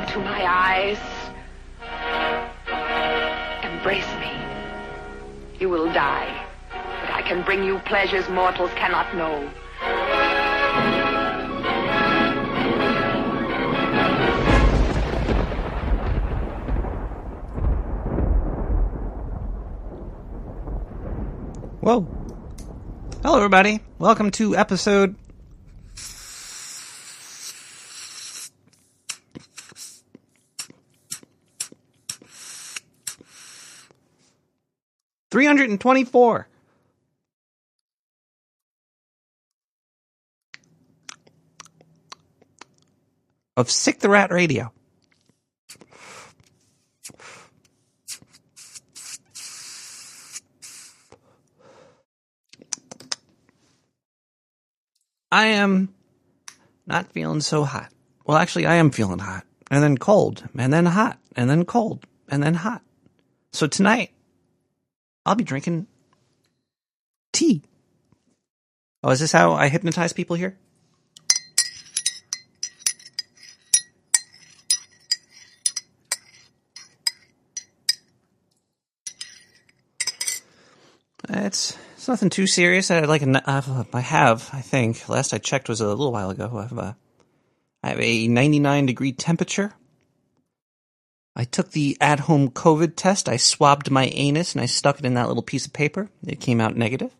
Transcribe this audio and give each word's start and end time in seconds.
into 0.00 0.18
my 0.20 0.42
eyes. 0.46 0.98
Embrace 3.62 4.12
me. 4.18 4.32
You 5.58 5.68
will 5.68 5.92
die, 5.92 6.46
but 6.70 7.10
I 7.10 7.22
can 7.22 7.44
bring 7.44 7.64
you 7.64 7.78
pleasures 7.80 8.28
mortals 8.30 8.70
cannot 8.76 9.14
know. 9.14 9.50
Whoa. 21.82 22.06
Hello, 23.22 23.36
everybody. 23.36 23.80
Welcome 23.98 24.30
to 24.32 24.56
episode. 24.56 25.19
Three 35.30 35.46
hundred 35.46 35.70
and 35.70 35.80
twenty-four. 35.80 36.48
Of 43.56 43.70
Sick 43.70 44.00
the 44.00 44.08
Rat 44.08 44.32
Radio. 44.32 44.72
I 55.30 55.46
am 55.46 55.94
not 56.86 57.12
feeling 57.12 57.40
so 57.40 57.62
hot. 57.62 57.92
Well, 58.26 58.36
actually, 58.36 58.66
I 58.66 58.76
am 58.76 58.90
feeling 58.90 59.18
hot, 59.20 59.44
and 59.70 59.82
then 59.82 59.96
cold, 59.96 60.42
and 60.58 60.72
then 60.72 60.86
hot, 60.86 61.18
and 61.36 61.48
then 61.48 61.64
cold, 61.64 62.04
and 62.28 62.42
then 62.42 62.54
hot. 62.54 62.82
So 63.52 63.66
tonight, 63.66 64.10
I'll 65.24 65.34
be 65.34 65.44
drinking 65.44 65.86
tea. 67.32 67.62
Oh, 69.02 69.10
is 69.10 69.20
this 69.20 69.32
how 69.32 69.52
I 69.52 69.68
hypnotize 69.68 70.12
people 70.12 70.36
here? 70.36 70.58
It's 81.32 81.78
it's 81.94 82.08
nothing 82.08 82.30
too 82.30 82.46
serious. 82.46 82.90
I 82.90 83.00
like 83.00 83.22
a, 83.22 83.50
uh, 83.50 83.84
I 83.92 84.00
have 84.00 84.50
I 84.52 84.62
think 84.62 85.08
last 85.08 85.32
I 85.32 85.38
checked 85.38 85.68
was 85.68 85.80
a 85.80 85.86
little 85.86 86.12
while 86.12 86.30
ago. 86.30 86.50
I 86.56 86.62
have 86.62 86.78
a 86.78 86.96
I 87.82 87.88
have 87.90 88.00
a 88.00 88.28
99 88.28 88.86
degree 88.86 89.12
temperature. 89.12 89.74
I 91.40 91.44
took 91.44 91.70
the 91.70 91.96
at 92.02 92.20
home 92.20 92.50
COVID 92.50 92.96
test. 92.96 93.26
I 93.26 93.38
swabbed 93.38 93.90
my 93.90 94.08
anus 94.08 94.52
and 94.52 94.60
I 94.60 94.66
stuck 94.66 94.98
it 94.98 95.06
in 95.06 95.14
that 95.14 95.26
little 95.26 95.42
piece 95.42 95.64
of 95.64 95.72
paper. 95.72 96.10
It 96.26 96.38
came 96.38 96.60
out 96.60 96.76
negative. 96.76 97.16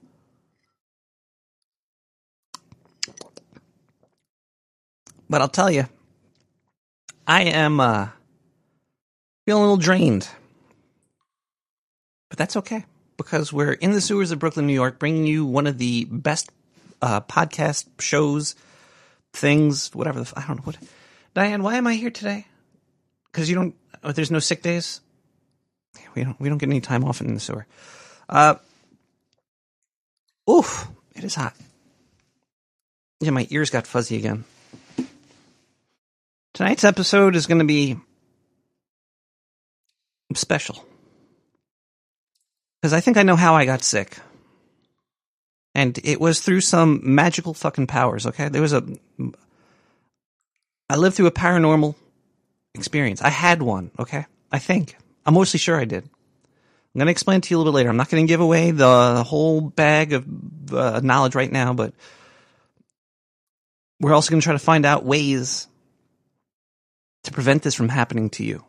But 5.31 5.41
I'll 5.41 5.49
tell 5.49 5.71
you, 5.71 5.87
I 7.27 7.45
am 7.45 7.81
uh, 7.81 8.09
feeling 9.47 9.63
a 9.63 9.67
little 9.67 9.79
drained. 9.79 10.29
But 12.29 12.37
that's 12.37 12.57
okay 12.59 12.85
because 13.17 13.55
we're 13.55 13.73
in 13.73 13.93
the 13.93 14.03
sewers 14.03 14.33
of 14.33 14.39
Brooklyn, 14.39 14.67
New 14.67 14.75
York, 14.75 14.99
bringing 14.99 15.27
you 15.27 15.47
one 15.47 15.67
of 15.67 15.79
the 15.79 16.05
best 16.05 16.53
uh, 17.01 17.23
podcast 17.23 17.87
shows, 17.99 18.55
things, 19.33 19.95
whatever. 19.95 20.23
The, 20.23 20.33
I 20.37 20.47
don't 20.47 20.59
know 20.59 20.65
what. 20.65 20.77
Diane, 21.33 21.63
why 21.63 21.77
am 21.77 21.87
I 21.87 21.95
here 21.95 22.11
today? 22.11 22.47
Because 23.25 23.49
you 23.49 23.57
don't. 23.57 23.75
Oh, 24.03 24.13
there's 24.13 24.31
no 24.31 24.39
sick 24.39 24.63
days. 24.63 25.01
We 26.15 26.25
don't. 26.25 26.41
We 26.41 26.49
don't 26.49 26.59
get 26.59 26.69
any 26.69 26.81
time 26.81 27.05
off 27.05 27.21
in 27.21 27.35
the 27.35 27.41
sewer. 27.41 27.67
Uh, 28.29 28.55
oof! 30.49 30.89
It 31.15 31.25
is 31.25 31.35
hot. 31.35 31.55
Yeah, 33.21 33.31
my 33.31 33.47
ears 33.51 33.71
got 33.71 33.87
fuzzy 33.87 34.17
again. 34.17 34.45
Tonight's 36.55 36.85
episode 36.85 37.37
is 37.37 37.47
going 37.47 37.59
to 37.59 37.65
be 37.65 37.97
special 40.35 40.85
because 42.81 42.93
I 42.93 43.01
think 43.01 43.17
I 43.17 43.23
know 43.23 43.37
how 43.37 43.55
I 43.55 43.65
got 43.65 43.83
sick. 43.83 44.19
And 45.75 45.99
it 46.03 46.21
was 46.21 46.41
through 46.41 46.63
some 46.63 47.01
magical 47.03 47.55
fucking 47.55 47.87
powers, 47.87 48.27
okay? 48.27 48.49
There 48.49 48.63
was 48.63 48.73
a. 48.73 48.83
I 50.89 50.97
lived 50.97 51.17
through 51.17 51.27
a 51.27 51.33
paranormal 51.33 51.95
experience. 52.75 53.23
I 53.23 53.31
had 53.31 53.63
one, 53.63 53.91
okay? 53.99 54.27
I 54.51 54.59
think. 54.59 54.97
I'm 55.27 55.35
mostly 55.35 55.59
sure 55.59 55.79
I 55.79 55.85
did. 55.85 56.05
I'm 56.05 56.99
going 56.99 57.07
to 57.07 57.13
explain 57.13 57.41
to 57.41 57.51
you 57.51 57.57
a 57.57 57.59
little 57.59 57.73
bit 57.73 57.77
later. 57.77 57.89
I'm 57.89 57.97
not 57.97 58.11
going 58.11 58.27
to 58.27 58.29
give 58.29 58.41
away 58.41 58.73
the 58.73 59.23
whole 59.25 59.61
bag 59.61 60.13
of 60.13 60.25
uh, 60.73 61.01
knowledge 61.03 61.37
right 61.37 61.51
now, 61.51 61.73
but 61.73 61.95
we're 64.01 64.13
also 64.13 64.31
going 64.31 64.41
to 64.41 64.45
try 64.45 64.55
to 64.55 64.59
find 64.59 64.85
out 64.85 65.05
ways 65.05 65.69
to 67.25 67.33
prevent 67.33 67.63
this 67.63 67.75
from 67.75 67.89
happening 67.89 68.31
to 68.31 68.45
you. 68.45 68.65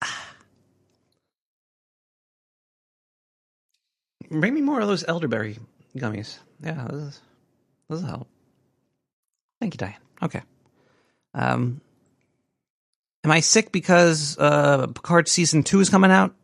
Bring 4.30 4.54
me 4.54 4.62
more 4.62 4.80
of 4.80 4.88
those 4.88 5.04
elderberry 5.06 5.58
gummies. 5.96 6.38
Yeah, 6.62 6.86
this 6.90 7.02
is 7.02 7.20
this 7.90 8.00
will 8.00 8.08
help. 8.08 8.28
Thank 9.60 9.74
you, 9.74 9.78
Diane. 9.78 9.94
Okay. 10.22 10.42
Um, 11.34 11.80
am 13.24 13.30
I 13.30 13.40
sick 13.40 13.72
because 13.72 14.36
uh, 14.38 14.86
Picard 14.88 15.28
season 15.28 15.62
two 15.62 15.80
is 15.80 15.90
coming 15.90 16.10
out? 16.10 16.34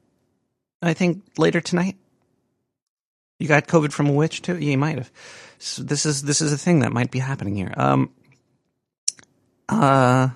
I 0.83 0.95
think 0.95 1.23
later 1.39 1.61
tonight. 1.61 1.97
You 3.39 3.49
got 3.49 3.67
COVID 3.67 3.93
from 3.93 4.09
a 4.09 4.13
witch 4.13 4.43
too? 4.43 4.55
Yeah, 4.55 4.71
you 4.71 4.79
might 4.79 4.99
have. 4.99 5.11
So 5.59 5.83
this 5.83 6.07
is 6.07 6.23
this 6.23 6.41
is 6.41 6.53
a 6.53 6.59
thing 6.59 6.81
that 6.81 6.93
might 6.93 7.11
be 7.11 7.19
happening 7.19 7.57
here. 7.57 7.73
Um. 7.77 8.11
Uh. 9.69 10.31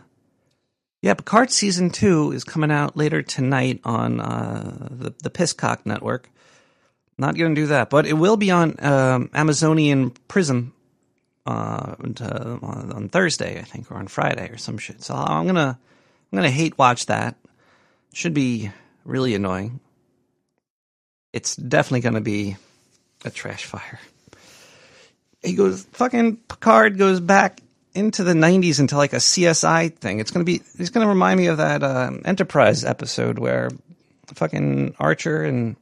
Yeah, 1.00 1.14
Picard 1.14 1.52
season 1.52 1.90
two 1.90 2.32
is 2.32 2.42
coming 2.42 2.72
out 2.72 2.96
later 2.96 3.22
tonight 3.22 3.80
on 3.84 4.20
uh, 4.20 4.88
the 4.90 5.14
the 5.22 5.30
Pisscock 5.30 5.86
network. 5.86 6.28
Not 7.18 7.36
going 7.36 7.54
to 7.54 7.60
do 7.60 7.66
that, 7.68 7.90
but 7.90 8.06
it 8.06 8.14
will 8.14 8.36
be 8.36 8.50
on 8.50 8.76
um, 8.78 9.30
Amazonian 9.34 10.10
Prism 10.28 10.72
uh, 11.48 11.96
on 12.92 13.08
Thursday, 13.08 13.58
I 13.58 13.62
think, 13.62 13.90
or 13.90 13.96
on 13.96 14.06
Friday 14.08 14.50
or 14.50 14.58
some 14.58 14.76
shit. 14.76 15.02
So 15.02 15.14
I'm 15.14 15.46
gonna 15.46 15.78
I'm 16.32 16.36
gonna 16.36 16.50
hate 16.50 16.76
watch 16.76 17.06
that. 17.06 17.36
Should 18.12 18.34
be 18.34 18.70
really 19.04 19.34
annoying. 19.34 19.80
It's 21.32 21.56
definitely 21.56 22.00
gonna 22.00 22.20
be 22.20 22.56
a 23.24 23.30
trash 23.30 23.64
fire. 23.64 23.98
He 25.42 25.54
goes 25.54 25.84
fucking 25.92 26.36
Picard 26.36 26.98
goes 26.98 27.20
back 27.20 27.62
into 27.94 28.24
the 28.24 28.34
90s 28.34 28.80
into 28.80 28.96
like 28.96 29.12
a 29.12 29.16
CSI 29.16 29.94
thing. 29.96 30.20
It's 30.20 30.30
gonna 30.30 30.44
be 30.44 30.60
it's 30.78 30.90
gonna 30.90 31.08
remind 31.08 31.40
me 31.40 31.46
of 31.46 31.56
that 31.58 31.82
uh, 31.82 32.10
Enterprise 32.24 32.84
episode 32.84 33.38
where 33.38 33.70
fucking 34.34 34.96
Archer 34.98 35.44
and 35.44 35.76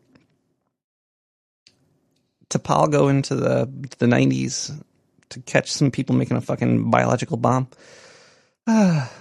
T'Pol 2.51 2.93
go 2.93 3.09
into 3.09 3.35
the 3.35 3.69
the 3.99 4.07
nineties 4.07 4.71
to 5.31 5.41
catch 5.41 5.73
some 5.73 5.91
people 5.91 6.15
making 6.15 6.37
a 6.37 6.41
fucking 6.41 6.91
biological 6.91 7.37
bomb. 7.37 7.69
Uh, 8.67 9.07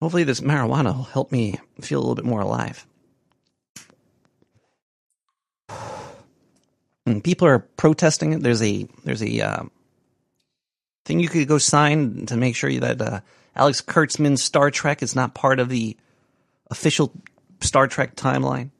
hopefully, 0.00 0.24
this 0.24 0.40
marijuana 0.40 0.96
will 0.96 1.04
help 1.04 1.30
me 1.32 1.58
feel 1.80 1.98
a 1.98 2.02
little 2.02 2.14
bit 2.14 2.24
more 2.24 2.40
alive. 2.40 2.86
And 7.06 7.22
people 7.22 7.46
are 7.46 7.58
protesting 7.58 8.32
it. 8.32 8.42
There's 8.42 8.62
a 8.62 8.88
there's 9.04 9.22
a 9.22 9.40
uh, 9.42 9.64
thing 11.04 11.20
you 11.20 11.28
could 11.28 11.46
go 11.46 11.58
sign 11.58 12.24
to 12.26 12.36
make 12.38 12.56
sure 12.56 12.72
that 12.80 13.02
uh, 13.02 13.20
Alex 13.54 13.82
Kurtzman's 13.82 14.42
Star 14.42 14.70
Trek 14.70 15.02
is 15.02 15.14
not 15.14 15.34
part 15.34 15.60
of 15.60 15.68
the 15.68 15.98
official 16.70 17.12
Star 17.60 17.86
Trek 17.86 18.16
timeline. 18.16 18.70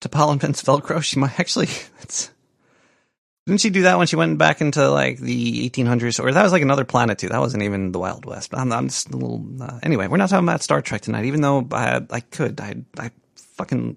T'Pol 0.00 0.32
invents 0.32 0.62
Velcro. 0.62 1.02
She 1.02 1.18
might 1.18 1.38
actually. 1.38 1.68
didn't 3.46 3.60
she 3.60 3.70
do 3.70 3.82
that 3.82 3.98
when 3.98 4.06
she 4.06 4.16
went 4.16 4.38
back 4.38 4.60
into 4.60 4.88
like 4.90 5.18
the 5.18 5.68
1800s? 5.68 6.22
Or 6.22 6.32
that 6.32 6.42
was 6.42 6.52
like 6.52 6.62
another 6.62 6.84
planet 6.84 7.18
too. 7.18 7.28
That 7.28 7.40
wasn't 7.40 7.64
even 7.64 7.92
the 7.92 7.98
Wild 7.98 8.24
West. 8.24 8.54
I'm, 8.54 8.72
I'm 8.72 8.88
just 8.88 9.10
a 9.10 9.16
little. 9.16 9.44
Uh, 9.60 9.78
anyway, 9.82 10.06
we're 10.06 10.16
not 10.16 10.30
talking 10.30 10.46
about 10.46 10.62
Star 10.62 10.80
Trek 10.80 11.02
tonight. 11.02 11.26
Even 11.26 11.40
though 11.40 11.66
I, 11.72 12.00
I 12.10 12.20
could, 12.20 12.60
I, 12.60 12.76
I 12.98 13.10
fucking, 13.56 13.96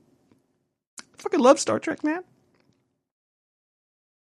fucking 1.17 1.39
love 1.39 1.59
Star 1.59 1.79
Trek, 1.79 2.03
man. 2.03 2.23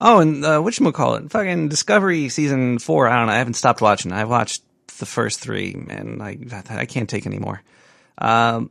Oh, 0.04 0.18
and 0.18 0.44
uh, 0.44 0.60
which 0.60 0.80
call 0.94 1.14
it? 1.14 1.30
Fucking 1.30 1.68
Discovery 1.68 2.28
season 2.28 2.80
four. 2.80 3.08
I 3.08 3.16
don't 3.16 3.28
know. 3.28 3.34
I 3.34 3.38
haven't 3.38 3.54
stopped 3.54 3.80
watching. 3.80 4.12
I've 4.12 4.28
watched 4.28 4.62
the 4.98 5.06
first 5.06 5.40
three, 5.40 5.74
and 5.88 6.20
I 6.20 6.36
I 6.68 6.86
can't 6.86 7.08
take 7.08 7.24
anymore. 7.24 7.62
Um, 8.18 8.70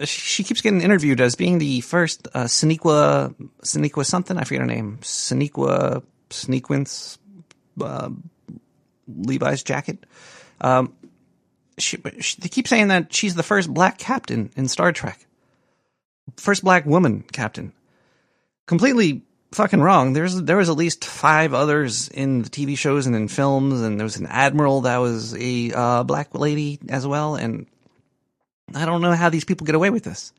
she 0.00 0.44
keeps 0.44 0.60
getting 0.60 0.80
interviewed 0.80 1.20
as 1.20 1.34
being 1.34 1.58
the 1.58 1.80
first 1.80 2.28
uh, 2.34 2.44
Sonequa 2.44 3.34
Sonequa 3.62 4.04
something. 4.04 4.36
I 4.36 4.44
forget 4.44 4.60
her 4.60 4.66
name. 4.66 4.98
Sonequa 5.02 6.02
Snequence 6.30 7.18
uh, 7.80 8.10
Levi's 9.08 9.62
jacket. 9.62 10.04
Um, 10.60 10.94
she, 11.78 11.98
she, 12.20 12.40
they 12.40 12.48
keep 12.48 12.68
saying 12.68 12.88
that 12.88 13.12
she's 13.12 13.34
the 13.34 13.42
first 13.42 13.72
black 13.72 13.98
captain 13.98 14.50
in 14.56 14.68
Star 14.68 14.92
Trek. 14.92 15.26
First 16.36 16.64
black 16.64 16.86
woman 16.86 17.24
captain. 17.32 17.72
Completely 18.66 19.22
fucking 19.52 19.80
wrong. 19.80 20.12
There's 20.12 20.40
there 20.42 20.56
was 20.56 20.68
at 20.68 20.76
least 20.76 21.04
five 21.04 21.54
others 21.54 22.08
in 22.08 22.42
the 22.42 22.50
TV 22.50 22.76
shows 22.76 23.06
and 23.06 23.14
in 23.14 23.28
films, 23.28 23.80
and 23.82 23.98
there 23.98 24.04
was 24.04 24.16
an 24.16 24.26
admiral 24.26 24.82
that 24.82 24.98
was 24.98 25.34
a 25.34 25.72
uh, 25.72 26.02
black 26.02 26.34
lady 26.34 26.78
as 26.88 27.06
well. 27.06 27.34
And 27.34 27.66
I 28.72 28.86
don't 28.86 29.00
know 29.02 29.12
how 29.12 29.28
these 29.28 29.44
people 29.44 29.66
get 29.66 29.74
away 29.74 29.90
with 29.90 30.04
this. 30.04 30.32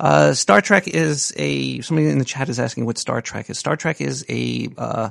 Uh, 0.00 0.32
Star 0.34 0.60
Trek 0.60 0.86
is 0.86 1.32
a 1.36 1.80
somebody 1.80 2.08
in 2.08 2.18
the 2.18 2.24
chat 2.24 2.48
is 2.48 2.60
asking 2.60 2.86
what 2.86 2.98
Star 2.98 3.20
Trek 3.20 3.50
is. 3.50 3.58
Star 3.58 3.76
Trek 3.76 4.00
is 4.00 4.24
a 4.28 4.68
uh, 4.76 5.10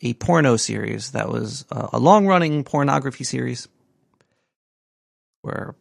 a 0.00 0.14
porno 0.14 0.56
series 0.56 1.12
that 1.12 1.28
was 1.28 1.64
uh, 1.70 1.88
a 1.92 1.98
long 1.98 2.26
running 2.26 2.64
pornography 2.64 3.24
series 3.24 3.68
where 5.42 5.74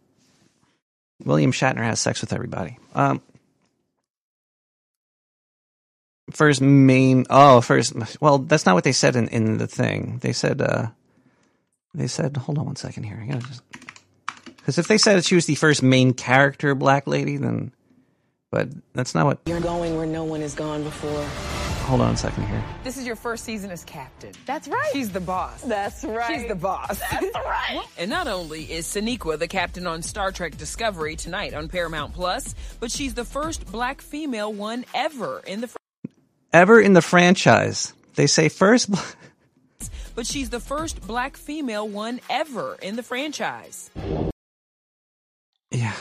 William 1.23 1.51
Shatner 1.51 1.83
has 1.83 1.99
sex 1.99 2.21
with 2.21 2.33
everybody. 2.33 2.77
Um, 2.93 3.21
first 6.31 6.59
main 6.61 7.25
oh 7.29 7.61
first 7.61 7.93
well 8.19 8.39
that's 8.39 8.65
not 8.65 8.73
what 8.75 8.83
they 8.83 8.91
said 8.91 9.15
in, 9.15 9.27
in 9.29 9.57
the 9.57 9.67
thing. 9.67 10.19
They 10.21 10.33
said 10.33 10.61
uh, 10.61 10.87
they 11.95 12.07
said 12.07 12.37
hold 12.37 12.59
on 12.59 12.65
one 12.65 12.75
second 12.75 13.03
here. 13.03 13.19
I 13.21 13.25
gotta 13.25 13.47
just 13.47 13.63
because 14.65 14.79
if 14.79 14.87
they 14.87 14.97
said 14.97 15.23
she 15.23 15.35
was 15.35 15.45
the 15.45 15.53
first 15.53 15.83
main 15.83 16.11
character 16.11 16.73
black 16.73 17.05
lady, 17.05 17.37
then, 17.37 17.71
but 18.49 18.67
that's 18.93 19.13
not 19.13 19.27
what. 19.27 19.39
You're 19.45 19.59
going 19.59 19.95
where 19.95 20.07
no 20.07 20.23
one 20.23 20.41
has 20.41 20.55
gone 20.55 20.83
before. 20.83 21.23
Hold 21.85 22.01
on 22.01 22.15
a 22.15 22.17
second 22.17 22.47
here. 22.47 22.63
This 22.83 22.97
is 22.97 23.05
your 23.05 23.15
first 23.15 23.43
season 23.43 23.69
as 23.69 23.83
captain. 23.83 24.31
That's 24.47 24.67
right. 24.67 24.89
She's 24.91 25.11
the 25.11 25.19
boss. 25.19 25.61
That's 25.61 26.03
right. 26.03 26.39
She's 26.39 26.47
the 26.47 26.55
boss. 26.55 26.99
That's 27.11 27.27
right. 27.35 27.85
and 27.99 28.09
not 28.09 28.27
only 28.27 28.63
is 28.63 28.87
Sonequa 28.87 29.37
the 29.37 29.47
captain 29.47 29.85
on 29.85 30.01
Star 30.01 30.31
Trek 30.31 30.57
Discovery 30.57 31.15
tonight 31.15 31.53
on 31.53 31.69
Paramount 31.69 32.15
Plus, 32.15 32.55
but 32.79 32.89
she's 32.89 33.13
the 33.13 33.23
first 33.23 33.71
black 33.71 34.01
female 34.01 34.51
one 34.51 34.83
ever 34.95 35.43
in 35.45 35.61
the. 35.61 35.67
Fr- 35.67 35.77
ever 36.51 36.81
in 36.81 36.93
the 36.93 37.03
franchise. 37.03 37.93
They 38.15 38.25
say 38.25 38.49
first. 38.49 38.89
Bl- 38.89 38.97
but 40.15 40.25
she's 40.25 40.49
the 40.49 40.59
first 40.59 41.05
black 41.05 41.37
female 41.37 41.87
one 41.87 42.19
ever 42.31 42.79
in 42.81 42.95
the 42.95 43.03
franchise. 43.03 43.91
Yeah. 45.75 45.95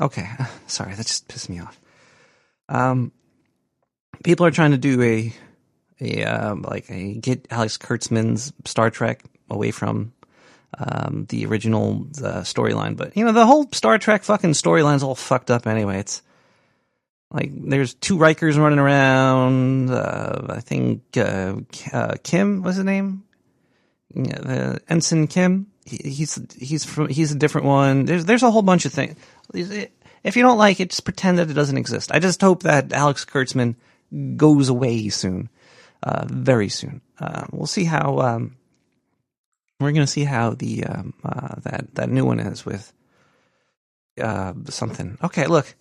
Okay. 0.00 0.28
Sorry, 0.66 0.94
that 0.94 1.06
just 1.06 1.28
pissed 1.28 1.50
me 1.50 1.60
off. 1.60 1.80
Um, 2.68 3.12
people 4.22 4.46
are 4.46 4.50
trying 4.50 4.70
to 4.70 4.78
do 4.78 5.02
a 5.02 5.32
a 6.00 6.24
uh, 6.24 6.54
like 6.56 6.90
a 6.90 7.14
get 7.14 7.46
Alex 7.50 7.76
Kurtzman's 7.76 8.52
Star 8.64 8.90
Trek 8.90 9.22
away 9.50 9.70
from 9.70 10.12
um, 10.78 11.26
the 11.28 11.46
original 11.46 12.06
uh, 12.18 12.42
storyline, 12.42 12.96
but 12.96 13.16
you 13.16 13.24
know 13.24 13.32
the 13.32 13.46
whole 13.46 13.68
Star 13.72 13.98
Trek 13.98 14.22
fucking 14.22 14.52
storyline's 14.52 15.02
all 15.02 15.14
fucked 15.14 15.50
up 15.50 15.66
anyway. 15.66 15.98
It's 15.98 16.22
like 17.30 17.50
there's 17.52 17.94
two 17.94 18.16
Rikers 18.16 18.56
running 18.56 18.78
around. 18.78 19.90
Uh, 19.90 20.46
I 20.50 20.60
think 20.60 21.16
uh, 21.16 21.56
uh, 21.92 22.14
Kim 22.22 22.62
was 22.62 22.76
the 22.76 22.84
name, 22.84 23.24
yeah, 24.14 24.78
Ensign 24.88 25.26
Kim 25.26 25.66
he's 25.84 26.38
he's 26.58 26.84
from 26.84 27.08
he's 27.08 27.32
a 27.32 27.36
different 27.36 27.66
one. 27.66 28.04
There's 28.04 28.24
there's 28.24 28.42
a 28.42 28.50
whole 28.50 28.62
bunch 28.62 28.84
of 28.84 28.92
things. 28.92 29.16
If 29.52 30.36
you 30.36 30.42
don't 30.42 30.58
like 30.58 30.80
it, 30.80 30.90
just 30.90 31.04
pretend 31.04 31.38
that 31.38 31.50
it 31.50 31.54
doesn't 31.54 31.76
exist. 31.76 32.10
I 32.12 32.18
just 32.18 32.40
hope 32.40 32.62
that 32.62 32.92
Alex 32.92 33.24
Kurtzman 33.24 33.76
goes 34.36 34.68
away 34.70 35.08
soon, 35.10 35.50
uh, 36.02 36.24
very 36.26 36.70
soon. 36.70 37.02
Uh, 37.18 37.44
we'll 37.52 37.66
see 37.66 37.84
how 37.84 38.18
um, 38.20 38.56
we're 39.80 39.92
going 39.92 40.06
to 40.06 40.10
see 40.10 40.24
how 40.24 40.50
the 40.50 40.84
um, 40.84 41.14
uh, 41.24 41.56
that 41.62 41.94
that 41.94 42.08
new 42.08 42.24
one 42.24 42.40
is 42.40 42.64
with 42.64 42.92
uh, 44.20 44.54
something. 44.70 45.18
Okay, 45.22 45.46
look. 45.46 45.74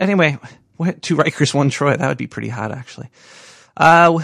Anyway, 0.00 0.38
two 1.02 1.16
Rikers, 1.16 1.52
one 1.52 1.68
Troi. 1.68 1.98
That 1.98 2.08
would 2.08 2.18
be 2.18 2.26
pretty 2.26 2.48
hot, 2.48 2.72
actually. 2.72 3.10
Uh, 3.76 4.18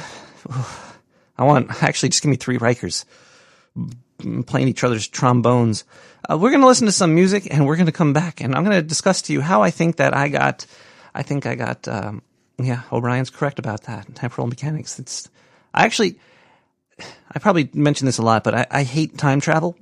I 1.39 1.45
want 1.45 1.83
actually 1.83 2.09
just 2.09 2.23
give 2.23 2.31
me 2.31 2.37
three 2.37 2.59
Rikers 2.59 3.05
playing 4.47 4.69
each 4.69 4.85
other's 4.85 5.07
trombones. 5.07 5.85
Uh, 6.29 6.39
we're 6.39 6.51
going 6.51 6.61
to 6.61 6.67
listen 6.67 6.87
to 6.87 6.93
some 6.93 7.15
music 7.15 7.53
and 7.53 7.67
we're 7.67 7.77
going 7.77 7.87
to 7.87 7.93
come 7.93 8.13
back 8.13 8.41
and 8.41 8.55
I'm 8.55 8.65
going 8.65 8.77
to 8.77 8.83
discuss 8.83 9.23
to 9.23 9.33
you 9.33 9.41
how 9.41 9.63
I 9.63 9.71
think 9.71 9.97
that 9.97 10.15
I 10.15 10.29
got, 10.29 10.67
I 11.15 11.23
think 11.23 11.47
I 11.47 11.55
got, 11.55 11.87
um, 11.89 12.23
yeah, 12.59 12.83
O'Brien's 12.91 13.31
correct 13.31 13.59
about 13.59 13.85
that. 13.85 14.15
Temporal 14.15 14.47
mechanics. 14.47 14.99
It's, 14.99 15.29
I 15.75 15.85
actually, 15.85 16.19
I 17.31 17.39
probably 17.39 17.69
mentioned 17.75 18.09
this 18.09 18.19
a 18.19 18.23
lot, 18.23 18.45
but 18.45 18.55
I, 18.55 18.67
I 18.71 18.83
hate 18.83 19.19
time 19.19 19.41
travel 19.41 19.77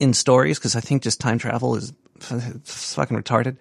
in 0.00 0.14
stories 0.14 0.58
because 0.58 0.74
I 0.74 0.80
think 0.80 1.02
just 1.02 1.20
time 1.20 1.38
travel 1.38 1.76
is 1.76 1.92
fucking 2.20 3.16
retarded. 3.16 3.58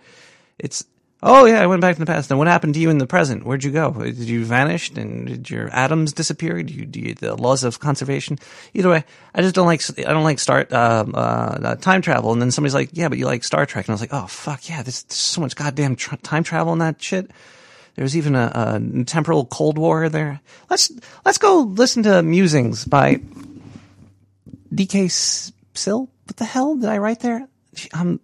It's, 0.58 0.86
Oh 1.24 1.46
yeah, 1.46 1.62
I 1.62 1.68
went 1.68 1.82
back 1.82 1.96
to 1.96 2.00
the 2.00 2.08
past. 2.08 2.32
And 2.32 2.40
what 2.40 2.48
happened 2.48 2.74
to 2.74 2.80
you 2.80 2.90
in 2.90 2.98
the 2.98 3.06
present? 3.06 3.46
Where'd 3.46 3.64
you 3.64 3.72
go? 3.72 3.92
Did 3.92 4.18
you 4.18 4.44
vanish? 4.44 4.90
And 4.90 5.28
did 5.28 5.50
your 5.52 5.70
atoms 5.70 6.14
disappear? 6.14 6.64
Do 6.64 6.74
you, 6.74 6.90
you, 6.92 7.14
the 7.14 7.36
laws 7.36 7.64
of 7.64 7.80
conservation? 7.80 8.40
Either 8.74 8.90
way, 8.90 9.04
I 9.36 9.42
just 9.42 9.54
don't 9.54 9.68
like 9.68 9.84
I 10.00 10.14
don't 10.14 10.24
like 10.24 10.40
start 10.40 10.74
uh, 10.74 11.06
uh, 11.14 11.76
time 11.76 12.02
travel. 12.02 12.34
And 12.34 12.42
then 12.42 12.50
somebody's 12.50 12.74
like, 12.74 12.90
"Yeah, 12.94 13.08
but 13.08 13.20
you 13.20 13.28
like 13.28 13.44
Star 13.44 13.68
Trek," 13.68 13.86
and 13.86 13.92
I 13.92 13.94
was 13.94 14.02
like, 14.02 14.14
"Oh 14.14 14.26
fuck 14.26 14.68
yeah, 14.68 14.82
there's, 14.82 15.04
there's 15.04 15.20
so 15.20 15.42
much 15.42 15.56
goddamn 15.56 15.96
tr- 15.96 16.16
time 16.18 16.44
travel 16.44 16.74
in 16.74 16.80
that 16.80 17.02
shit." 17.02 17.30
There's 17.96 18.18
even 18.18 18.36
a, 18.36 18.80
a 19.00 19.04
temporal 19.04 19.46
Cold 19.46 19.78
War 19.78 20.10
there. 20.10 20.42
Let's 20.72 20.92
let's 21.24 21.38
go 21.38 21.60
listen 21.60 22.02
to 22.04 22.24
musings 22.24 22.84
by 22.86 23.20
D.K. 24.74 25.10
Sill. 25.10 26.10
What 26.26 26.38
the 26.38 26.46
hell 26.46 26.76
did 26.78 26.90
I 26.90 26.98
write 26.98 27.20
there? 27.20 27.48
I'm 27.94 28.20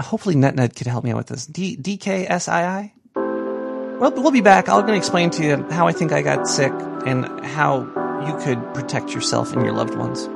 hopefully 0.00 0.34
NetNet 0.34 0.76
could 0.76 0.86
help 0.86 1.04
me 1.04 1.10
out 1.10 1.18
with 1.18 1.26
this. 1.28 1.46
D- 1.46 1.76
DKSII? 1.76 2.92
Well, 3.14 4.12
we'll 4.12 4.30
be 4.30 4.40
back. 4.40 4.68
I'm 4.68 4.82
going 4.82 4.92
to 4.92 4.96
explain 4.96 5.30
to 5.30 5.44
you 5.44 5.66
how 5.70 5.88
I 5.88 5.92
think 5.92 6.12
I 6.12 6.22
got 6.22 6.46
sick 6.46 6.72
and 7.04 7.44
how 7.44 7.80
you 8.26 8.36
could 8.44 8.74
protect 8.74 9.12
yourself 9.12 9.52
and 9.52 9.64
your 9.64 9.74
loved 9.74 9.94
ones. 9.94 10.28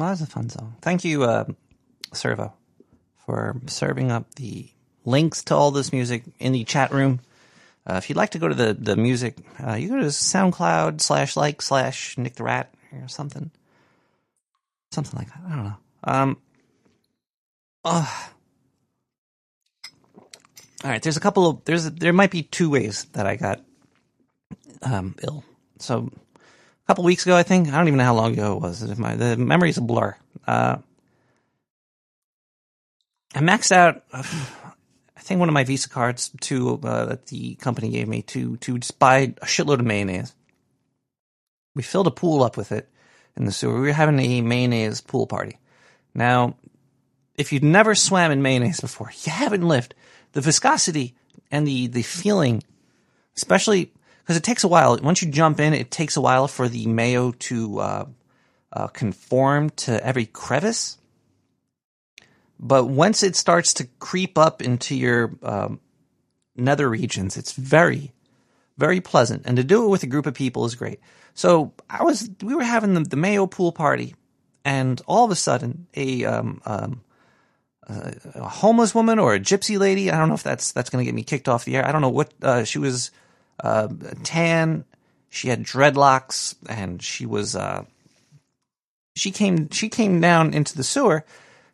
Well, 0.00 0.06
that 0.08 0.12
was 0.12 0.22
a 0.22 0.26
fun 0.26 0.48
song. 0.48 0.76
Thank 0.80 1.04
you, 1.04 1.24
uh, 1.24 1.44
Servo, 2.14 2.54
for 3.26 3.60
serving 3.66 4.10
up 4.10 4.34
the 4.36 4.70
links 5.04 5.44
to 5.44 5.54
all 5.54 5.72
this 5.72 5.92
music 5.92 6.22
in 6.38 6.52
the 6.52 6.64
chat 6.64 6.90
room. 6.90 7.20
Uh, 7.86 7.96
if 7.96 8.08
you'd 8.08 8.16
like 8.16 8.30
to 8.30 8.38
go 8.38 8.48
to 8.48 8.54
the 8.54 8.72
the 8.72 8.96
music, 8.96 9.36
uh, 9.62 9.74
you 9.74 9.90
go 9.90 9.98
to 9.98 10.06
SoundCloud 10.06 11.02
slash 11.02 11.36
like 11.36 11.60
slash 11.60 12.16
Nick 12.16 12.36
the 12.36 12.44
Rat 12.44 12.72
or 12.94 13.08
something, 13.08 13.50
something 14.90 15.18
like 15.18 15.28
that. 15.28 15.40
I 15.46 15.54
don't 15.54 15.64
know. 15.64 15.76
Um. 16.04 16.38
Uh, 17.84 18.06
all 20.16 20.26
right. 20.82 21.02
There's 21.02 21.18
a 21.18 21.20
couple 21.20 21.46
of 21.46 21.64
there's 21.66 21.90
there 21.90 22.14
might 22.14 22.30
be 22.30 22.44
two 22.44 22.70
ways 22.70 23.04
that 23.12 23.26
I 23.26 23.36
got 23.36 23.60
um 24.80 25.14
ill. 25.22 25.44
So 25.78 26.10
couple 26.90 27.04
weeks 27.04 27.24
ago, 27.24 27.36
I 27.36 27.44
think 27.44 27.68
I 27.68 27.78
don't 27.78 27.86
even 27.86 27.98
know 27.98 28.04
how 28.04 28.16
long 28.16 28.32
ago 28.32 28.56
it 28.56 28.62
was. 28.62 28.98
My 28.98 29.14
the 29.14 29.36
memory's 29.36 29.78
a 29.78 29.80
blur. 29.80 30.16
Uh, 30.44 30.78
I 33.32 33.38
maxed 33.38 33.70
out. 33.70 34.02
I 34.12 35.20
think 35.20 35.38
one 35.38 35.48
of 35.48 35.52
my 35.52 35.62
Visa 35.62 35.88
cards 35.88 36.32
to 36.40 36.80
uh, 36.82 37.04
that 37.04 37.26
the 37.26 37.54
company 37.54 37.90
gave 37.90 38.08
me 38.08 38.22
to 38.22 38.56
to 38.56 38.78
just 38.78 38.98
buy 38.98 39.34
a 39.40 39.46
shitload 39.46 39.78
of 39.78 39.84
mayonnaise. 39.84 40.34
We 41.76 41.84
filled 41.84 42.08
a 42.08 42.10
pool 42.10 42.42
up 42.42 42.56
with 42.56 42.72
it 42.72 42.88
in 43.36 43.44
the 43.44 43.52
sewer. 43.52 43.74
We 43.80 43.86
were 43.86 43.92
having 43.92 44.18
a 44.18 44.40
mayonnaise 44.40 45.00
pool 45.00 45.28
party. 45.28 45.58
Now, 46.12 46.56
if 47.36 47.52
you've 47.52 47.62
never 47.62 47.94
swam 47.94 48.32
in 48.32 48.42
mayonnaise 48.42 48.80
before, 48.80 49.12
you 49.22 49.30
haven't 49.30 49.62
lived. 49.62 49.94
The 50.32 50.40
viscosity 50.40 51.14
and 51.52 51.68
the 51.68 51.86
the 51.86 52.02
feeling, 52.02 52.64
especially 53.36 53.92
because 54.30 54.38
it 54.38 54.44
takes 54.44 54.62
a 54.62 54.68
while. 54.68 54.96
Once 55.02 55.22
you 55.22 55.28
jump 55.28 55.58
in, 55.58 55.74
it 55.74 55.90
takes 55.90 56.16
a 56.16 56.20
while 56.20 56.46
for 56.46 56.68
the 56.68 56.86
mayo 56.86 57.32
to 57.32 57.80
uh, 57.80 58.04
uh, 58.72 58.86
conform 58.86 59.70
to 59.70 60.06
every 60.06 60.24
crevice. 60.24 60.98
But 62.56 62.84
once 62.84 63.24
it 63.24 63.34
starts 63.34 63.74
to 63.74 63.88
creep 63.98 64.38
up 64.38 64.62
into 64.62 64.94
your 64.94 65.36
um, 65.42 65.80
nether 66.54 66.88
regions, 66.88 67.36
it's 67.36 67.50
very, 67.54 68.12
very 68.78 69.00
pleasant. 69.00 69.46
And 69.46 69.56
to 69.56 69.64
do 69.64 69.84
it 69.84 69.88
with 69.88 70.04
a 70.04 70.06
group 70.06 70.26
of 70.26 70.34
people 70.34 70.64
is 70.64 70.76
great. 70.76 71.00
So 71.34 71.72
I 71.90 72.04
was, 72.04 72.30
we 72.40 72.54
were 72.54 72.62
having 72.62 72.94
the, 72.94 73.00
the 73.00 73.16
Mayo 73.16 73.48
pool 73.48 73.72
party, 73.72 74.14
and 74.64 75.02
all 75.08 75.24
of 75.24 75.32
a 75.32 75.34
sudden, 75.34 75.88
a, 75.96 76.24
um, 76.24 76.62
um, 76.64 77.00
a 77.88 78.48
homeless 78.48 78.94
woman 78.94 79.18
or 79.18 79.34
a 79.34 79.40
gypsy 79.40 79.76
lady. 79.76 80.08
I 80.08 80.18
don't 80.18 80.28
know 80.28 80.36
if 80.36 80.44
that's 80.44 80.70
that's 80.70 80.88
going 80.88 81.04
to 81.04 81.08
get 81.08 81.16
me 81.16 81.24
kicked 81.24 81.48
off 81.48 81.64
the 81.64 81.74
air. 81.74 81.84
I 81.84 81.90
don't 81.90 82.02
know 82.02 82.10
what 82.10 82.32
uh, 82.40 82.62
she 82.62 82.78
was. 82.78 83.10
Uh, 83.62 83.88
tan. 84.22 84.84
She 85.28 85.48
had 85.48 85.62
dreadlocks, 85.62 86.56
and 86.68 87.02
she 87.02 87.26
was. 87.26 87.54
Uh, 87.54 87.84
she 89.14 89.30
came. 89.30 89.70
She 89.70 89.88
came 89.88 90.20
down 90.20 90.54
into 90.54 90.76
the 90.76 90.84
sewer. 90.84 91.24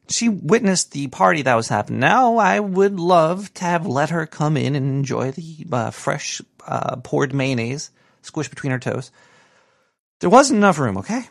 She 0.09 0.29
witnessed 0.29 0.93
the 0.93 1.09
party 1.09 1.43
that 1.43 1.55
was 1.55 1.69
happening. 1.69 2.01
Now 2.01 2.37
I 2.37 2.61
would 2.61 3.01
love 3.01 3.53
to 3.55 3.65
have 3.65 3.87
let 3.87 4.11
her 4.11 4.27
come 4.27 4.57
in 4.57 4.77
and 4.77 4.87
enjoy 4.87 5.33
the 5.33 5.67
uh, 5.73 5.91
fresh 5.91 6.41
uh, 6.67 6.97
poured 6.97 7.35
mayonnaise 7.35 7.91
squished 8.23 8.51
between 8.51 8.73
her 8.73 8.79
toes. 8.79 9.11
There 10.21 10.31
wasn't 10.31 10.59
enough 10.59 10.79
room. 10.79 10.99
Okay. 10.99 11.25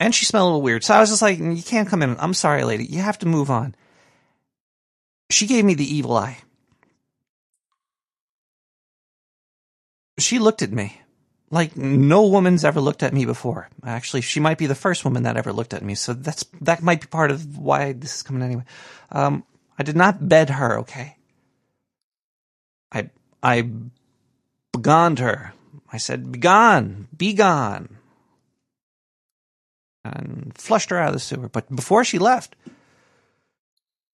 And 0.00 0.14
she 0.14 0.24
smelled 0.24 0.44
a 0.44 0.46
little 0.46 0.62
weird. 0.62 0.84
So 0.84 0.94
I 0.94 1.00
was 1.00 1.10
just 1.10 1.22
like, 1.22 1.38
you 1.38 1.62
can't 1.62 1.88
come 1.88 2.02
in. 2.02 2.16
I'm 2.20 2.34
sorry, 2.34 2.64
lady. 2.64 2.84
You 2.84 3.00
have 3.00 3.18
to 3.18 3.26
move 3.26 3.50
on. 3.50 3.74
She 5.30 5.46
gave 5.46 5.64
me 5.64 5.74
the 5.74 5.96
evil 5.96 6.16
eye. 6.16 6.38
She 10.18 10.38
looked 10.38 10.62
at 10.62 10.72
me 10.72 11.00
like 11.50 11.76
no 11.76 12.26
woman's 12.26 12.64
ever 12.64 12.80
looked 12.80 13.02
at 13.02 13.14
me 13.14 13.24
before. 13.24 13.68
Actually, 13.84 14.20
she 14.20 14.40
might 14.40 14.58
be 14.58 14.66
the 14.66 14.74
first 14.74 15.04
woman 15.04 15.22
that 15.22 15.36
ever 15.36 15.52
looked 15.52 15.74
at 15.74 15.82
me. 15.82 15.94
So 15.94 16.12
that's, 16.12 16.44
that 16.60 16.82
might 16.82 17.00
be 17.00 17.06
part 17.06 17.30
of 17.30 17.56
why 17.56 17.92
this 17.92 18.16
is 18.16 18.22
coming 18.22 18.42
anyway. 18.42 18.64
Um, 19.10 19.44
I 19.78 19.82
did 19.82 19.96
not 19.96 20.28
bed 20.28 20.50
her, 20.50 20.78
okay? 20.80 21.16
I, 22.92 23.10
I 23.42 23.70
begoned 24.74 25.20
her. 25.20 25.54
I 25.90 25.96
said, 25.96 26.32
begone, 26.32 27.08
be 27.16 27.32
gone 27.32 27.96
and 30.04 30.52
flushed 30.56 30.90
her 30.90 30.98
out 30.98 31.08
of 31.08 31.14
the 31.14 31.20
sewer. 31.20 31.48
But 31.48 31.74
before 31.74 32.04
she 32.04 32.18
left, 32.18 32.56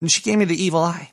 she 0.06 0.22
gave 0.22 0.38
me 0.38 0.44
the 0.44 0.62
evil 0.62 0.80
eye. 0.80 1.10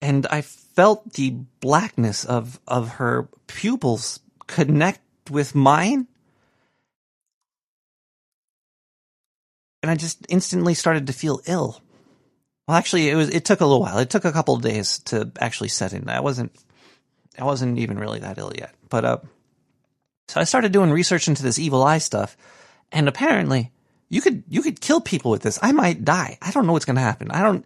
And 0.00 0.26
I 0.26 0.42
felt 0.76 1.14
the 1.14 1.30
blackness 1.60 2.24
of, 2.24 2.60
of 2.68 2.88
her 2.90 3.28
pupils 3.46 4.20
connect 4.46 5.00
with 5.30 5.54
mine. 5.54 6.06
And 9.82 9.90
I 9.90 9.96
just 9.96 10.26
instantly 10.28 10.74
started 10.74 11.06
to 11.08 11.12
feel 11.12 11.40
ill. 11.46 11.80
Well, 12.68 12.76
actually, 12.76 13.08
it 13.08 13.14
was, 13.14 13.30
it 13.30 13.44
took 13.44 13.60
a 13.60 13.66
little 13.66 13.80
while. 13.80 13.98
It 13.98 14.10
took 14.10 14.24
a 14.24 14.32
couple 14.32 14.54
of 14.54 14.62
days 14.62 14.98
to 15.06 15.30
actually 15.40 15.68
set 15.68 15.92
in. 15.92 16.08
I 16.08 16.20
wasn't, 16.20 16.52
I 17.38 17.44
wasn't 17.44 17.78
even 17.78 17.98
really 17.98 18.20
that 18.20 18.38
ill 18.38 18.52
yet. 18.56 18.74
But, 18.88 19.04
uh, 19.04 19.18
so 20.28 20.40
I 20.40 20.44
started 20.44 20.72
doing 20.72 20.90
research 20.90 21.28
into 21.28 21.42
this 21.42 21.58
evil 21.58 21.82
eye 21.82 21.98
stuff 21.98 22.36
and 22.92 23.08
apparently, 23.08 23.72
you 24.08 24.20
could 24.20 24.44
you 24.48 24.62
could 24.62 24.80
kill 24.80 25.00
people 25.00 25.30
with 25.30 25.42
this. 25.42 25.58
I 25.60 25.72
might 25.72 26.04
die. 26.04 26.38
I 26.40 26.50
don't 26.52 26.66
know 26.66 26.72
what's 26.72 26.84
going 26.84 26.96
to 26.96 27.02
happen. 27.02 27.30
I 27.30 27.42
don't 27.42 27.64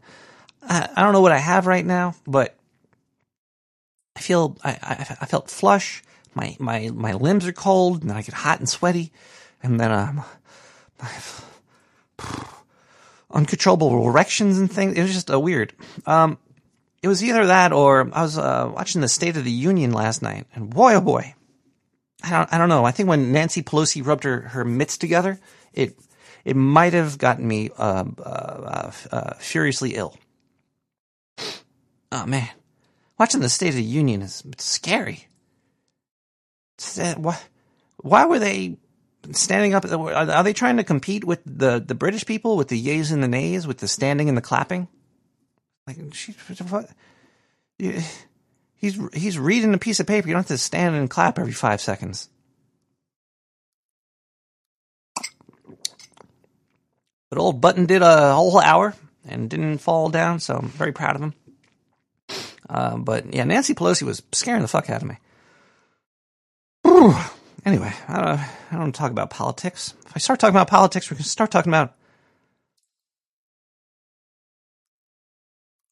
I, 0.63 0.89
I, 0.97 1.03
don't 1.03 1.13
know 1.13 1.21
what 1.21 1.33
I 1.33 1.39
have 1.39 1.67
right 1.67 1.85
now, 1.85 2.15
but 2.27 2.57
I 4.21 4.23
feel 4.23 4.59
I, 4.63 4.71
I, 4.83 5.17
I 5.23 5.25
felt 5.25 5.51
flush. 5.51 6.03
My 6.35 6.55
my 6.59 6.91
my 6.93 7.15
limbs 7.15 7.47
are 7.47 7.55
cold, 7.55 8.03
and 8.03 8.13
I 8.13 8.21
get 8.21 8.35
hot 8.35 8.59
and 8.59 8.69
sweaty, 8.69 9.13
and 9.63 9.81
then 9.81 9.91
um, 9.91 10.23
I 11.01 11.07
have 12.19 12.55
uncontrollable 13.31 14.07
erections 14.07 14.59
and 14.59 14.71
things. 14.71 14.99
It 14.99 15.01
was 15.01 15.15
just 15.15 15.31
a 15.31 15.41
weird. 15.41 15.73
Um, 16.05 16.37
it 17.03 17.09
was 17.09 17.25
either 17.25 17.47
that 17.47 17.73
or 17.73 18.11
I 18.13 18.21
was 18.21 18.37
uh, 18.37 18.71
watching 18.75 19.01
the 19.01 19.09
State 19.09 19.39
of 19.39 19.45
the 19.45 19.51
Union 19.51 19.93
last 19.93 20.21
night, 20.21 20.47
and 20.55 20.69
boy 20.69 20.97
oh 20.97 21.01
boy, 21.01 21.35
I 22.23 22.29
don't, 22.29 22.53
I 22.53 22.59
don't 22.59 22.69
know. 22.69 22.85
I 22.85 22.91
think 22.91 23.09
when 23.09 23.33
Nancy 23.33 23.63
Pelosi 23.63 24.07
rubbed 24.07 24.25
her, 24.25 24.43
her 24.43 24.67
mitts 24.67 24.99
together, 24.99 25.41
it 25.73 25.99
it 26.45 26.57
might 26.57 26.93
have 26.93 27.17
gotten 27.17 27.49
me 27.49 27.71
uh, 27.79 28.05
uh, 28.23 28.93
uh, 29.11 29.35
furiously 29.39 29.95
ill. 29.95 30.15
Oh 32.13 32.27
man, 32.27 32.51
watching 33.21 33.41
the 33.41 33.51
State 33.51 33.69
of 33.69 33.75
the 33.75 33.83
Union 33.83 34.23
is 34.23 34.43
scary. 34.57 35.29
Why, 37.17 37.39
why 37.99 38.25
were 38.25 38.39
they 38.39 38.79
standing 39.33 39.75
up? 39.75 39.85
Are 39.85 40.43
they 40.43 40.55
trying 40.55 40.79
to 40.79 40.85
compete 40.85 41.25
with 41.25 41.41
the, 41.45 41.79
the 41.79 41.95
British 41.95 42.25
people 42.25 42.57
with 42.57 42.69
the 42.69 42.83
yays 42.83 43.13
and 43.13 43.23
the 43.23 43.29
nays, 43.29 43.67
with 43.67 43.77
the 43.77 43.89
standing 43.89 44.31
and 44.31 44.39
the 44.39 44.43
clapping? 44.43 44.89
Like, 45.87 45.99
she, 46.15 46.33
what? 46.71 46.89
He's 47.79 48.99
he's 49.13 49.39
reading 49.39 49.75
a 49.75 49.79
piece 49.79 50.01
of 50.01 50.07
paper. 50.07 50.27
You 50.27 50.33
don't 50.33 50.41
have 50.41 50.49
to 50.49 50.59
stand 50.59 50.97
and 50.97 51.11
clap 51.11 51.39
every 51.39 51.53
five 51.53 51.83
seconds. 51.83 52.31
But 57.29 57.39
old 57.39 57.61
Button 57.61 57.85
did 57.85 58.01
a 58.01 58.35
whole 58.35 58.59
hour 58.59 58.95
and 59.29 59.51
didn't 59.51 59.79
fall 59.79 60.09
down, 60.09 60.41
so 60.41 60.57
I'm 60.57 60.69
very 60.69 60.93
proud 60.93 61.17
of 61.17 61.23
him. 61.23 61.35
Uh, 62.71 62.97
but 62.97 63.35
yeah, 63.35 63.43
Nancy 63.43 63.75
Pelosi 63.75 64.05
was 64.05 64.23
scaring 64.31 64.63
the 64.63 64.69
fuck 64.69 64.89
out 64.89 65.03
of 65.03 65.09
me. 65.09 65.19
Anyway, 67.63 67.93
I 68.09 68.49
don't, 68.73 68.81
want 68.81 68.95
to 68.95 68.99
talk 68.99 69.11
about 69.11 69.29
politics. 69.29 69.93
If 70.07 70.13
I 70.17 70.19
start 70.19 70.41
talking 70.41 70.57
about 70.57 70.69
politics, 70.69 71.11
going 71.11 71.19
to 71.19 71.29
start 71.29 71.51
talking 71.51 71.71
about. 71.71 71.95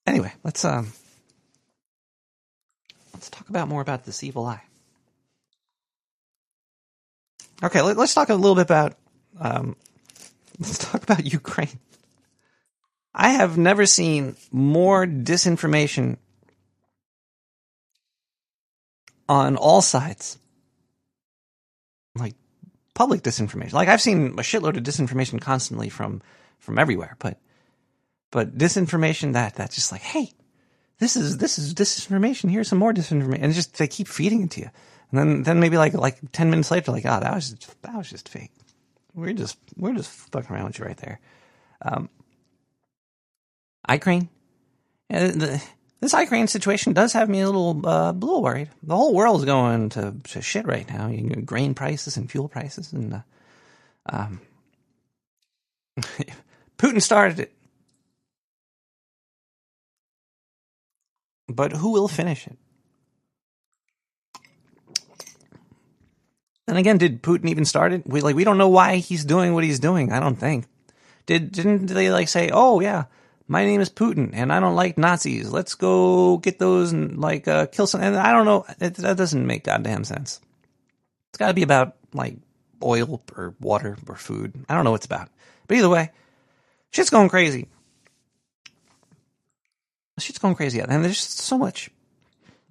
Anyway, 0.06 0.32
let's 0.44 0.64
um, 0.64 0.94
let's 3.12 3.28
talk 3.28 3.50
about 3.50 3.68
more 3.68 3.82
about 3.82 4.06
this 4.06 4.25
evil 4.25 4.47
eye. 4.47 4.62
Okay, 7.62 7.82
let, 7.82 7.99
us 7.99 8.14
talk 8.14 8.30
a 8.30 8.35
little 8.35 8.54
bit 8.54 8.62
about 8.62 8.97
um, 9.38 9.76
let's 10.58 10.78
talk 10.78 11.02
about 11.02 11.30
Ukraine. 11.30 11.78
I 13.14 13.28
have 13.28 13.58
never 13.58 13.85
seen 13.85 14.37
more 14.50 15.06
disinformation 15.06 16.16
on 19.28 19.56
all 19.56 19.82
sides. 19.82 20.38
Like 22.16 22.35
public 22.94 23.23
disinformation. 23.23 23.73
Like 23.73 23.88
I've 23.88 24.00
seen 24.00 24.28
a 24.28 24.42
shitload 24.42 24.76
of 24.76 24.82
disinformation 24.82 25.40
constantly 25.40 25.88
from 25.88 26.23
from 26.58 26.78
everywhere, 26.78 27.16
but 27.18 27.38
but 28.30 28.56
disinformation 28.58 29.32
that 29.35 29.54
that's 29.54 29.75
just 29.75 29.92
like, 29.92 30.02
hey, 30.02 30.32
this 30.99 31.16
is 31.16 31.38
this 31.38 31.58
is 31.58 31.75
disinformation. 31.75 32.50
Here's 32.50 32.68
some 32.68 32.78
more 32.78 32.92
disinformation, 32.92 33.42
and 33.42 33.54
just 33.54 33.78
they 33.78 33.87
keep 33.87 34.08
feeding 34.08 34.42
it 34.42 34.50
to 34.52 34.61
you. 34.62 34.70
And 35.11 35.18
then 35.18 35.42
then 35.44 35.61
maybe 35.61 35.78
like 35.78 35.94
like 35.94 36.18
ten 36.32 36.50
minutes 36.50 36.70
later, 36.70 36.92
like, 36.92 37.06
oh, 37.06 37.20
that 37.20 37.35
was 37.35 37.50
just, 37.52 37.82
that 37.82 37.94
was 37.94 38.11
just 38.11 38.28
fake. 38.28 38.50
We're 39.14 39.32
just 39.32 39.56
we're 39.76 39.94
just 39.94 40.10
fucking 40.10 40.54
around 40.54 40.67
with 40.67 40.78
you 40.78 40.84
right 40.84 40.97
there. 40.97 41.21
Um, 41.82 42.10
Ukraine, 43.91 44.28
the, 45.08 45.62
this 46.00 46.13
Ukraine 46.13 46.47
situation 46.47 46.93
does 46.93 47.13
have 47.15 47.28
me 47.28 47.41
a 47.41 47.47
little 47.47 47.87
uh, 47.87 48.11
a 48.11 48.13
little 48.13 48.43
worried. 48.43 48.71
The 48.82 48.97
whole 48.97 49.15
world's 49.15 49.45
going 49.45 49.89
to, 49.91 50.15
to 50.30 50.43
shit 50.43 50.67
right 50.67 50.89
now. 50.89 51.08
You 51.08 51.23
know, 51.23 51.43
grain 51.43 51.75
prices 51.75 52.17
and 52.17 52.30
fuel 52.30 52.49
prices, 52.49 52.93
and 52.93 53.15
uh, 53.15 53.21
Um, 54.06 54.41
Putin 56.78 57.02
started 57.02 57.41
it. 57.41 57.52
But 61.49 61.73
who 61.73 61.93
will 61.93 62.08
finish 62.08 62.47
it? 62.47 62.56
And 66.69 66.76
again, 66.76 66.99
did 66.99 67.23
Putin 67.23 67.49
even 67.49 67.65
start 67.65 67.93
it? 67.93 68.06
We 68.06 68.21
like 68.21 68.37
we 68.37 68.45
don't 68.45 68.58
know 68.58 68.69
why 68.69 68.97
he's 68.97 69.25
doing 69.25 69.54
what 69.54 69.65
he's 69.65 69.80
doing. 69.80 70.13
I 70.13 70.21
don't 70.21 70.37
think. 70.37 70.67
Did 71.26 71.50
didn't 71.50 71.87
they 71.87 72.11
like 72.11 72.28
say, 72.28 72.50
"Oh 72.52 72.80
yeah, 72.80 73.04
my 73.49 73.65
name 73.65 73.80
is 73.80 73.91
Putin 73.91 74.30
and 74.32 74.52
I 74.52 74.61
don't 74.61 74.76
like 74.76 74.99
Nazis. 74.99 75.50
Let's 75.50 75.75
go 75.75 76.37
get 76.39 76.58
those 76.58 76.93
and 76.93 77.19
like 77.19 77.49
uh, 77.49 77.67
kill 77.67 77.87
some." 77.87 78.00
And 78.00 78.17
I 78.17 78.32
don't 78.32 78.45
know. 78.45 78.65
It, 78.80 78.95
that 78.97 79.17
doesn't 79.17 79.47
make 79.47 79.65
goddamn 79.65 80.04
sense. 80.04 80.41
It's 81.30 81.39
got 81.39 81.49
to 81.49 81.54
be 81.54 81.63
about 81.63 81.97
like 82.13 82.37
oil 82.82 83.23
or 83.37 83.54
water 83.61 83.97
or 84.06 84.17
food. 84.17 84.54
I 84.69 84.75
don't 84.75 84.84
know 84.84 84.93
what 84.93 85.00
it's 85.00 85.06
about. 85.06 85.28
But 85.67 85.78
either 85.78 85.89
way, 85.89 86.11
shit's 86.91 87.11
going 87.11 87.28
crazy. 87.28 87.69
Shit's 90.19 90.39
going 90.39 90.54
crazy, 90.54 90.80
and 90.80 91.04
there's 91.04 91.17
just 91.17 91.39
so 91.39 91.58
much, 91.58 91.91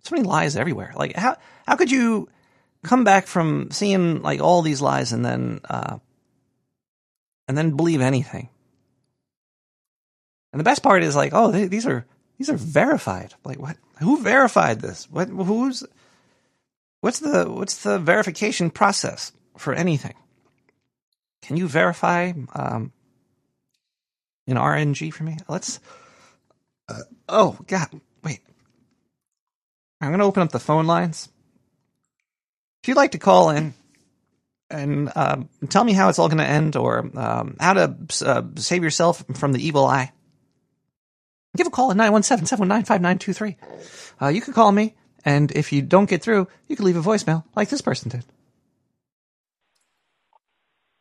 so 0.03 0.15
many 0.15 0.27
lies 0.27 0.55
everywhere. 0.55 0.93
Like 0.95 1.15
how 1.15 1.37
how 1.65 1.75
could 1.75 1.91
you? 1.91 2.29
come 2.83 3.03
back 3.03 3.27
from 3.27 3.69
seeing 3.71 4.21
like 4.21 4.41
all 4.41 4.61
these 4.61 4.81
lies 4.81 5.13
and 5.13 5.23
then 5.23 5.59
uh, 5.69 5.97
and 7.47 7.57
then 7.57 7.75
believe 7.75 8.01
anything. 8.01 8.49
And 10.51 10.59
the 10.59 10.63
best 10.63 10.83
part 10.83 11.03
is 11.03 11.15
like, 11.15 11.33
oh, 11.33 11.51
they, 11.51 11.67
these 11.67 11.85
are 11.85 12.05
these 12.37 12.49
are 12.49 12.57
verified. 12.57 13.33
Like 13.43 13.59
what? 13.59 13.77
Who 13.99 14.21
verified 14.21 14.81
this? 14.81 15.09
What? 15.09 15.29
Who's? 15.29 15.83
What's 17.01 17.19
the 17.19 17.45
what's 17.49 17.83
the 17.83 17.99
verification 17.99 18.69
process 18.69 19.31
for 19.57 19.73
anything? 19.73 20.15
Can 21.41 21.57
you 21.57 21.67
verify 21.67 22.33
um, 22.53 22.91
in 24.45 24.57
RNG 24.57 25.13
for 25.13 25.23
me? 25.23 25.37
Let's. 25.47 25.79
Uh, 26.87 27.01
oh 27.27 27.57
God! 27.67 27.89
Wait. 28.23 28.39
I'm 29.99 30.11
gonna 30.11 30.25
open 30.25 30.43
up 30.43 30.51
the 30.51 30.59
phone 30.59 30.87
lines. 30.87 31.29
If 32.83 32.89
you'd 32.89 32.97
like 32.97 33.11
to 33.11 33.19
call 33.19 33.49
in 33.49 33.73
and 34.69 35.11
uh, 35.15 35.43
tell 35.69 35.83
me 35.83 35.93
how 35.93 36.09
it's 36.09 36.19
all 36.19 36.27
going 36.27 36.37
to 36.37 36.45
end 36.45 36.75
or 36.75 37.09
um, 37.15 37.55
how 37.59 37.73
to 37.73 37.95
uh, 38.25 38.43
save 38.55 38.83
yourself 38.83 39.23
from 39.35 39.53
the 39.53 39.65
evil 39.65 39.85
eye, 39.85 40.11
give 41.57 41.67
a 41.67 41.71
call 41.71 41.91
at 41.91 41.97
917 41.97 42.45
719 42.45 42.85
5923. 42.85 43.57
Uh, 44.21 44.29
you 44.29 44.41
can 44.41 44.53
call 44.53 44.71
me, 44.71 44.95
and 45.25 45.51
if 45.51 45.73
you 45.73 45.81
don't 45.81 46.09
get 46.09 46.21
through, 46.21 46.47
you 46.67 46.75
can 46.75 46.85
leave 46.85 46.95
a 46.95 47.01
voicemail 47.01 47.43
like 47.55 47.69
this 47.69 47.81
person 47.81 48.09
did. 48.09 48.23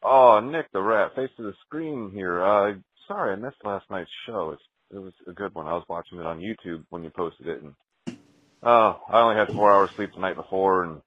Oh, 0.02 0.40
Nick 0.40 0.70
the 0.72 0.80
Rat, 0.80 1.14
face 1.16 1.30
to 1.36 1.42
the 1.42 1.54
screen 1.66 2.10
here. 2.14 2.42
Uh, 2.42 2.74
sorry, 3.08 3.32
I 3.32 3.36
missed 3.36 3.56
last 3.64 3.90
night's 3.90 4.10
show. 4.26 4.50
It's, 4.50 4.62
it 4.92 4.98
was 4.98 5.12
a 5.26 5.32
good 5.32 5.54
one. 5.54 5.66
I 5.66 5.72
was 5.72 5.84
watching 5.88 6.18
it 6.18 6.26
on 6.26 6.40
YouTube 6.40 6.84
when 6.90 7.02
you 7.02 7.10
posted 7.10 7.48
it, 7.48 7.62
and 7.62 8.16
oh, 8.62 9.00
I 9.08 9.20
only 9.20 9.36
had 9.36 9.48
four 9.48 9.72
hours 9.72 9.90
sleep 9.96 10.10
the 10.14 10.20
night 10.20 10.36
before, 10.36 10.84
and 10.84 11.00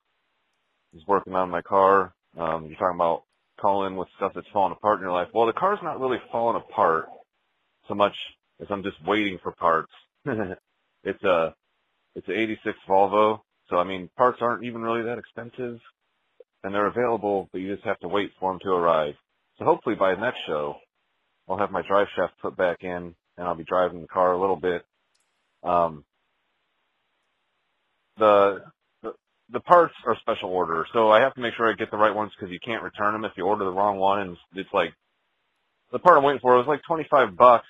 was 0.94 1.04
working 1.08 1.34
on 1.36 1.50
my 1.50 1.62
car. 1.62 2.14
Um, 2.38 2.66
you're 2.66 2.78
talking 2.78 2.96
about 2.96 3.24
calling 3.60 3.96
with 3.96 4.08
stuff 4.18 4.34
that's 4.36 4.48
falling 4.52 4.74
apart 4.74 5.00
in 5.00 5.04
your 5.04 5.14
life. 5.14 5.30
Well, 5.34 5.48
the 5.48 5.54
car's 5.54 5.80
not 5.82 6.00
really 6.00 6.20
falling 6.32 6.62
apart 6.62 7.08
so 7.88 7.96
much 7.96 8.16
as 8.62 8.68
I'm 8.72 8.84
just 8.84 8.98
waiting 9.06 9.40
for 9.44 9.52
parts. 9.54 9.92
it's 10.26 11.24
a 11.24 11.56
it's 12.16 12.28
an 12.28 12.36
86 12.36 12.78
Volvo, 12.90 13.42
so 13.70 13.78
I 13.78 13.84
mean 13.86 14.10
parts 14.18 14.40
aren't 14.42 14.64
even 14.66 14.82
really 14.82 15.04
that 15.04 15.20
expensive, 15.20 15.80
and 16.64 16.74
they're 16.76 16.88
available, 16.88 17.50
but 17.52 17.62
you 17.62 17.74
just 17.76 17.86
have 17.88 18.00
to 18.02 18.08
wait 18.08 18.32
for 18.40 18.52
them 18.52 18.60
to 18.64 18.70
arrive. 18.72 19.16
So 19.60 19.66
hopefully 19.66 19.96
by 19.96 20.16
the 20.16 20.22
next 20.22 20.40
show, 20.48 20.78
I'll 21.50 21.58
have 21.58 21.72
my 21.72 21.84
drive 21.88 22.08
shaft 22.16 22.34
put 22.42 22.58
back 22.58 22.84
in, 22.84 23.16
and 23.38 23.48
I'll 23.48 23.56
be 23.56 23.66
driving 23.66 24.02
the 24.02 24.08
car 24.08 24.34
a 24.34 24.40
little 24.42 24.56
bit. 24.58 24.86
Um, 25.64 26.06
the 28.18 28.64
the 29.52 29.62
parts 29.62 29.94
are 30.08 30.18
special 30.22 30.50
order, 30.50 30.86
so 30.94 31.12
I 31.12 31.22
have 31.22 31.34
to 31.36 31.42
make 31.42 31.56
sure 31.56 31.70
I 31.70 31.76
get 31.76 31.92
the 31.92 31.98
right 31.98 32.16
ones 32.16 32.32
because 32.38 32.52
you 32.54 32.60
can't 32.60 32.84
return 32.84 33.14
them 33.14 33.26
if 33.26 33.34
you 33.38 33.46
order 33.46 33.66
the 33.66 33.72
wrong 33.72 33.98
one. 33.98 34.22
And 34.22 34.38
it's 34.56 34.70
like 34.74 34.94
the 35.92 36.00
part 36.00 36.18
I'm 36.18 36.24
waiting 36.24 36.42
for 36.42 36.58
was 36.58 36.68
like 36.68 36.82
25 36.88 37.38
bucks, 37.38 37.68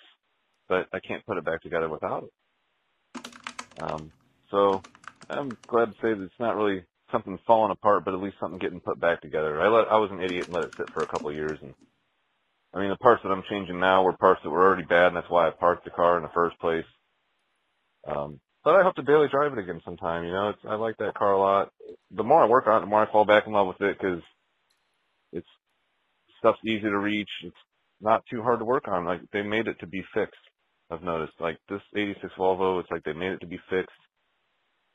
but 0.69 0.87
I 0.93 0.99
can't 1.01 1.25
put 1.25 1.37
it 1.37 1.45
back 1.45 1.63
together 1.63 1.89
without 1.89 2.23
it. 2.23 3.81
Um, 3.81 4.11
so 4.51 4.83
I'm 5.29 5.57
glad 5.69 5.87
to 5.87 5.93
say 6.01 6.13
that 6.13 6.21
it's 6.23 6.39
not 6.39 6.55
really 6.55 6.83
something 7.11 7.39
falling 7.47 7.71
apart, 7.71 8.05
but 8.05 8.13
at 8.13 8.21
least 8.21 8.37
something 8.39 8.59
getting 8.59 8.81
put 8.81 8.99
back 8.99 9.21
together. 9.21 9.61
I 9.61 9.67
let 9.69 9.87
I 9.89 9.97
was 9.97 10.11
an 10.11 10.21
idiot 10.21 10.47
and 10.47 10.55
let 10.55 10.63
it 10.65 10.73
sit 10.77 10.87
for 10.93 11.03
a 11.03 11.07
couple 11.07 11.29
of 11.29 11.35
years, 11.35 11.59
and 11.61 11.73
I 12.73 12.79
mean 12.79 12.89
the 12.89 12.97
parts 12.97 13.23
that 13.23 13.29
I'm 13.31 13.43
changing 13.49 13.79
now 13.79 14.03
were 14.03 14.17
parts 14.17 14.41
that 14.43 14.49
were 14.49 14.65
already 14.65 14.85
bad, 14.85 15.07
and 15.07 15.17
that's 15.17 15.29
why 15.29 15.47
I 15.47 15.51
parked 15.51 15.85
the 15.85 15.91
car 15.91 16.17
in 16.17 16.23
the 16.23 16.29
first 16.33 16.59
place. 16.59 16.85
Um, 18.07 18.39
but 18.63 18.75
I 18.75 18.83
hope 18.83 18.95
to 18.95 19.03
daily 19.03 19.27
drive 19.29 19.53
it 19.53 19.59
again 19.59 19.81
sometime. 19.85 20.25
You 20.25 20.31
know, 20.31 20.49
it's, 20.49 20.59
I 20.67 20.75
like 20.75 20.97
that 20.97 21.15
car 21.15 21.33
a 21.33 21.39
lot. 21.39 21.71
The 22.11 22.23
more 22.23 22.43
I 22.43 22.47
work 22.47 22.67
on 22.67 22.77
it, 22.77 22.81
the 22.81 22.87
more 22.87 23.03
I 23.07 23.11
fall 23.11 23.25
back 23.25 23.47
in 23.47 23.53
love 23.53 23.67
with 23.67 23.81
it 23.81 23.97
because 23.99 24.21
it's 25.33 25.47
stuff's 26.39 26.59
easy 26.65 26.81
to 26.81 26.97
reach. 26.97 27.29
It's 27.43 27.55
not 28.01 28.23
too 28.31 28.43
hard 28.43 28.59
to 28.59 28.65
work 28.65 28.87
on. 28.87 29.05
Like 29.05 29.21
they 29.33 29.41
made 29.43 29.67
it 29.67 29.79
to 29.81 29.87
be 29.87 30.03
fixed. 30.13 30.35
I've 30.91 31.03
noticed. 31.03 31.33
Like 31.39 31.57
this 31.69 31.81
'86 31.95 32.33
Volvo, 32.37 32.79
it's 32.79 32.91
like 32.91 33.03
they 33.03 33.13
made 33.13 33.31
it 33.33 33.41
to 33.41 33.47
be 33.47 33.59
fixed, 33.69 33.91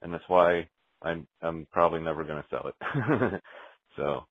and 0.02 0.12
that's 0.12 0.24
why 0.28 0.68
I'm 1.02 1.26
I'm 1.42 1.66
probably 1.72 2.00
never 2.00 2.24
going 2.24 2.42
to 2.42 2.48
sell 2.50 2.68
it. 2.68 3.42
so, 3.96 4.24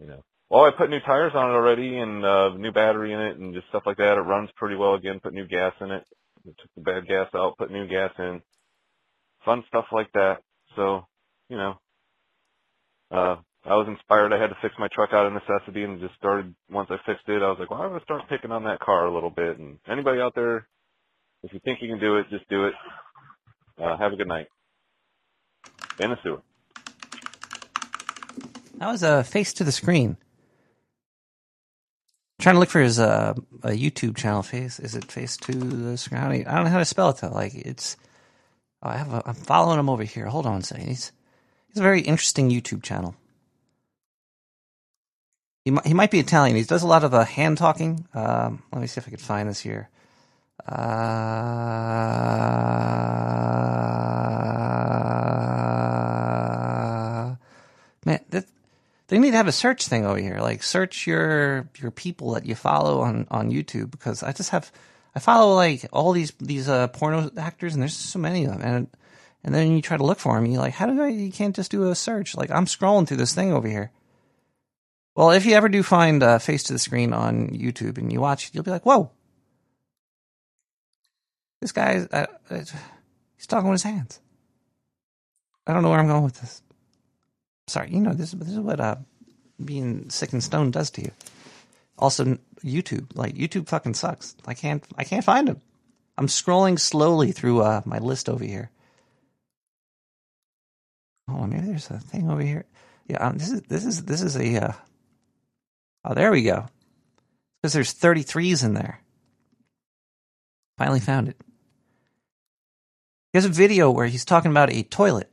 you 0.00 0.06
know. 0.06 0.24
Well, 0.50 0.64
I 0.64 0.70
put 0.70 0.90
new 0.90 1.00
tires 1.00 1.32
on 1.34 1.50
it 1.50 1.54
already 1.54 1.98
and 1.98 2.24
uh, 2.24 2.50
new 2.50 2.72
battery 2.72 3.12
in 3.12 3.20
it 3.20 3.38
and 3.38 3.54
just 3.54 3.68
stuff 3.68 3.84
like 3.86 3.96
that. 3.96 4.18
It 4.18 4.22
runs 4.22 4.50
pretty 4.56 4.76
well 4.76 4.94
again. 4.94 5.20
Put 5.20 5.34
new 5.34 5.46
gas 5.48 5.72
in 5.80 5.90
it. 5.90 6.04
Took 6.46 6.70
the 6.76 6.82
bad 6.82 7.08
gas 7.08 7.28
out. 7.34 7.58
Put 7.58 7.72
new 7.72 7.88
gas 7.88 8.12
in 8.18 8.40
fun 9.44 9.64
stuff 9.68 9.86
like 9.92 10.12
that. 10.14 10.38
So, 10.76 11.06
you 11.48 11.56
know, 11.56 11.74
uh, 13.10 13.36
I 13.64 13.76
was 13.76 13.88
inspired. 13.88 14.32
I 14.32 14.40
had 14.40 14.48
to 14.50 14.56
fix 14.62 14.74
my 14.78 14.88
truck 14.92 15.10
out 15.12 15.26
of 15.26 15.32
necessity 15.32 15.84
and 15.84 16.00
just 16.00 16.14
started, 16.16 16.54
once 16.70 16.88
I 16.90 16.96
fixed 17.06 17.28
it, 17.28 17.42
I 17.42 17.48
was 17.48 17.58
like, 17.60 17.70
well, 17.70 17.82
I'm 17.82 17.90
going 17.90 18.00
to 18.00 18.04
start 18.04 18.28
picking 18.28 18.52
on 18.52 18.64
that 18.64 18.80
car 18.80 19.06
a 19.06 19.14
little 19.14 19.30
bit. 19.30 19.58
And 19.58 19.78
anybody 19.88 20.20
out 20.20 20.34
there, 20.34 20.68
if 21.44 21.52
you 21.52 21.60
think 21.64 21.80
you 21.82 21.88
can 21.88 22.00
do 22.00 22.16
it, 22.16 22.26
just 22.30 22.48
do 22.48 22.66
it. 22.66 22.74
Uh, 23.80 23.96
have 23.96 24.12
a 24.12 24.16
good 24.16 24.28
night. 24.28 24.46
In 26.00 26.10
the 26.10 26.18
sewer. 26.22 26.42
That 28.78 28.90
was 28.90 29.02
a 29.02 29.22
face 29.22 29.52
to 29.54 29.64
the 29.64 29.72
screen. 29.72 30.16
trying 32.40 32.56
to 32.56 32.60
look 32.60 32.70
for 32.70 32.80
his 32.80 32.98
uh, 32.98 33.34
a 33.62 33.70
YouTube 33.70 34.16
channel. 34.16 34.42
Face 34.42 34.80
is 34.80 34.94
it 34.94 35.10
face 35.10 35.36
to 35.38 35.52
the 35.52 35.96
screen? 35.96 36.20
I 36.20 36.28
don't, 36.28 36.46
I 36.48 36.54
don't 36.56 36.64
know 36.64 36.70
how 36.70 36.78
to 36.78 36.84
spell 36.84 37.10
it 37.10 37.18
though. 37.18 37.28
Like 37.28 37.54
it's 37.54 37.96
Oh, 38.84 38.90
I 38.90 38.96
have 38.98 39.12
a, 39.12 39.22
I'm 39.24 39.34
following 39.34 39.78
him 39.78 39.88
over 39.88 40.04
here. 40.04 40.26
Hold 40.26 40.46
on 40.46 40.58
a 40.58 40.62
second. 40.62 40.88
He's 40.88 41.12
he's 41.68 41.78
a 41.78 41.82
very 41.82 42.02
interesting 42.02 42.50
YouTube 42.50 42.82
channel. 42.82 43.16
He 45.64 45.70
might, 45.70 45.86
he 45.86 45.94
might 45.94 46.10
be 46.10 46.20
Italian. 46.20 46.56
He 46.56 46.62
does 46.64 46.82
a 46.82 46.86
lot 46.86 47.04
of 47.04 47.14
uh, 47.14 47.24
hand 47.24 47.56
talking. 47.56 48.06
Um, 48.12 48.62
let 48.70 48.82
me 48.82 48.86
see 48.86 48.98
if 48.98 49.08
I 49.08 49.10
can 49.10 49.18
find 49.18 49.48
this 49.48 49.60
here. 49.60 49.88
Uh, 50.60 50.74
man, 58.06 58.20
that, 58.30 58.46
they 59.08 59.18
need 59.18 59.32
to 59.32 59.36
have 59.36 59.48
a 59.48 59.52
search 59.52 59.86
thing 59.88 60.06
over 60.06 60.18
here. 60.18 60.38
Like 60.40 60.62
search 60.62 61.06
your 61.06 61.68
your 61.78 61.90
people 61.90 62.32
that 62.32 62.46
you 62.46 62.54
follow 62.54 63.00
on 63.00 63.26
on 63.30 63.50
YouTube 63.50 63.90
because 63.90 64.22
I 64.22 64.32
just 64.32 64.50
have 64.50 64.72
I 65.14 65.20
follow 65.20 65.54
like 65.54 65.86
all 65.92 66.12
these 66.12 66.32
these 66.40 66.68
uh, 66.68 66.88
porno 66.88 67.30
actors, 67.36 67.74
and 67.74 67.82
there's 67.82 67.96
so 67.96 68.18
many 68.18 68.44
of 68.44 68.52
them, 68.52 68.62
and 68.62 68.88
and 69.44 69.54
then 69.54 69.72
you 69.72 69.82
try 69.82 69.96
to 69.96 70.04
look 70.04 70.18
for 70.18 70.34
them, 70.34 70.46
you're 70.46 70.60
like, 70.60 70.72
how 70.72 70.86
do 70.86 71.00
I? 71.02 71.08
You 71.08 71.30
can't 71.30 71.54
just 71.54 71.70
do 71.70 71.90
a 71.90 71.94
search. 71.94 72.34
Like 72.34 72.50
I'm 72.50 72.64
scrolling 72.64 73.06
through 73.06 73.18
this 73.18 73.34
thing 73.34 73.52
over 73.52 73.68
here. 73.68 73.90
Well, 75.14 75.30
if 75.30 75.46
you 75.46 75.54
ever 75.54 75.68
do 75.68 75.82
find 75.82 76.22
uh, 76.22 76.38
face 76.38 76.64
to 76.64 76.72
the 76.72 76.78
screen 76.78 77.12
on 77.12 77.50
YouTube 77.50 77.98
and 77.98 78.12
you 78.12 78.20
watch 78.20 78.48
it, 78.48 78.54
you'll 78.54 78.64
be 78.64 78.72
like, 78.72 78.86
whoa, 78.86 79.10
this 81.60 81.72
guy, 81.72 82.06
uh, 82.10 82.26
he's 83.36 83.46
talking 83.46 83.70
with 83.70 83.82
his 83.82 83.90
hands. 83.90 84.20
I 85.66 85.72
don't 85.72 85.82
know 85.82 85.90
where 85.90 86.00
I'm 86.00 86.08
going 86.08 86.24
with 86.24 86.40
this. 86.40 86.62
Sorry, 87.66 87.90
you 87.90 88.00
know 88.00 88.12
this. 88.12 88.32
This 88.32 88.50
is 88.50 88.58
what 88.58 88.80
uh, 88.80 88.96
being 89.64 90.10
sick 90.10 90.32
and 90.32 90.42
stoned 90.44 90.74
does 90.74 90.90
to 90.90 91.02
you. 91.02 91.10
Also, 91.98 92.38
YouTube. 92.62 93.16
Like 93.16 93.34
YouTube 93.34 93.68
fucking 93.68 93.94
sucks. 93.94 94.36
I 94.46 94.54
can't 94.54 94.84
I 94.98 95.04
can't 95.04 95.24
find 95.24 95.48
him. 95.48 95.60
I'm 96.18 96.26
scrolling 96.26 96.78
slowly 96.78 97.32
through 97.32 97.62
uh, 97.62 97.82
my 97.84 97.98
list 97.98 98.28
over 98.28 98.44
here. 98.44 98.70
Oh, 101.28 101.46
maybe 101.46 101.66
there's 101.66 101.90
a 101.90 101.98
thing 101.98 102.30
over 102.30 102.42
here. 102.42 102.66
Yeah, 103.08 103.26
um, 103.26 103.38
this 103.38 103.50
is 103.50 103.62
this 103.62 103.84
is 103.84 104.04
this 104.04 104.22
is 104.22 104.36
a. 104.36 104.66
Uh, 104.66 104.72
oh, 106.04 106.14
there 106.14 106.30
we 106.30 106.42
go. 106.42 106.66
Because 107.62 107.72
there's 107.72 107.94
33s 107.94 108.62
in 108.62 108.74
there. 108.74 109.00
Finally 110.78 111.00
found 111.00 111.28
it. 111.28 111.36
He 113.32 113.38
has 113.38 113.44
a 113.44 113.50
video 113.50 113.90
where 113.90 114.06
he's 114.06 114.24
talking 114.24 114.50
about 114.50 114.72
a 114.72 114.82
toilet. 114.82 115.30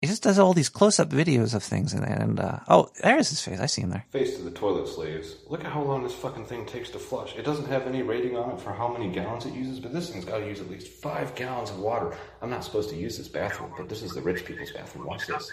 he 0.00 0.06
just 0.06 0.22
does 0.22 0.38
all 0.38 0.54
these 0.54 0.70
close 0.70 0.98
up 0.98 1.10
videos 1.10 1.54
of 1.54 1.62
things 1.62 1.92
and 1.92 2.04
and 2.04 2.40
uh, 2.40 2.58
oh 2.68 2.88
there's 3.02 3.28
his 3.28 3.42
face. 3.42 3.60
I 3.60 3.66
see 3.66 3.82
him 3.82 3.90
there. 3.90 4.06
Face 4.10 4.36
to 4.36 4.42
the 4.42 4.50
toilet 4.50 4.88
slaves. 4.88 5.36
Look 5.48 5.62
at 5.64 5.70
how 5.70 5.82
long 5.82 6.02
this 6.02 6.14
fucking 6.14 6.46
thing 6.46 6.64
takes 6.64 6.90
to 6.90 6.98
flush. 6.98 7.36
It 7.36 7.44
doesn't 7.44 7.66
have 7.66 7.86
any 7.86 8.02
rating 8.02 8.36
on 8.36 8.50
it 8.50 8.60
for 8.60 8.72
how 8.72 8.88
many 8.88 9.10
gallons 9.10 9.44
it 9.44 9.52
uses, 9.52 9.78
but 9.78 9.92
this 9.92 10.10
thing's 10.10 10.24
got 10.24 10.38
to 10.38 10.46
use 10.46 10.60
at 10.60 10.70
least 10.70 10.88
five 10.88 11.34
gallons 11.34 11.70
of 11.70 11.78
water. 11.78 12.16
I'm 12.40 12.50
not 12.50 12.64
supposed 12.64 12.88
to 12.90 12.96
use 12.96 13.18
this 13.18 13.28
bathroom, 13.28 13.72
but 13.76 13.88
this 13.88 14.02
is 14.02 14.12
the 14.12 14.22
rich 14.22 14.44
people's 14.44 14.72
bathroom. 14.72 15.06
Watch 15.06 15.26
this. 15.26 15.52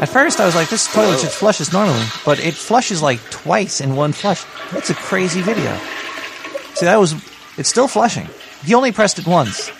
At 0.00 0.08
first, 0.08 0.38
I 0.40 0.46
was 0.46 0.54
like, 0.54 0.68
this 0.68 0.86
toilet 0.92 1.18
should 1.18 1.30
flush 1.30 1.56
flushes 1.56 1.72
normally, 1.72 2.04
but 2.24 2.38
it 2.38 2.54
flushes 2.54 3.02
like 3.02 3.18
twice 3.30 3.80
in 3.80 3.96
one 3.96 4.12
flush. 4.12 4.44
That's 4.72 4.90
a 4.90 4.94
crazy 4.94 5.40
video. 5.42 5.76
See, 6.74 6.86
that 6.86 6.98
was. 7.00 7.14
It's 7.58 7.68
still 7.68 7.88
flushing. 7.88 8.28
He 8.64 8.74
only 8.74 8.92
pressed 8.92 9.18
it 9.18 9.26
once. 9.26 9.70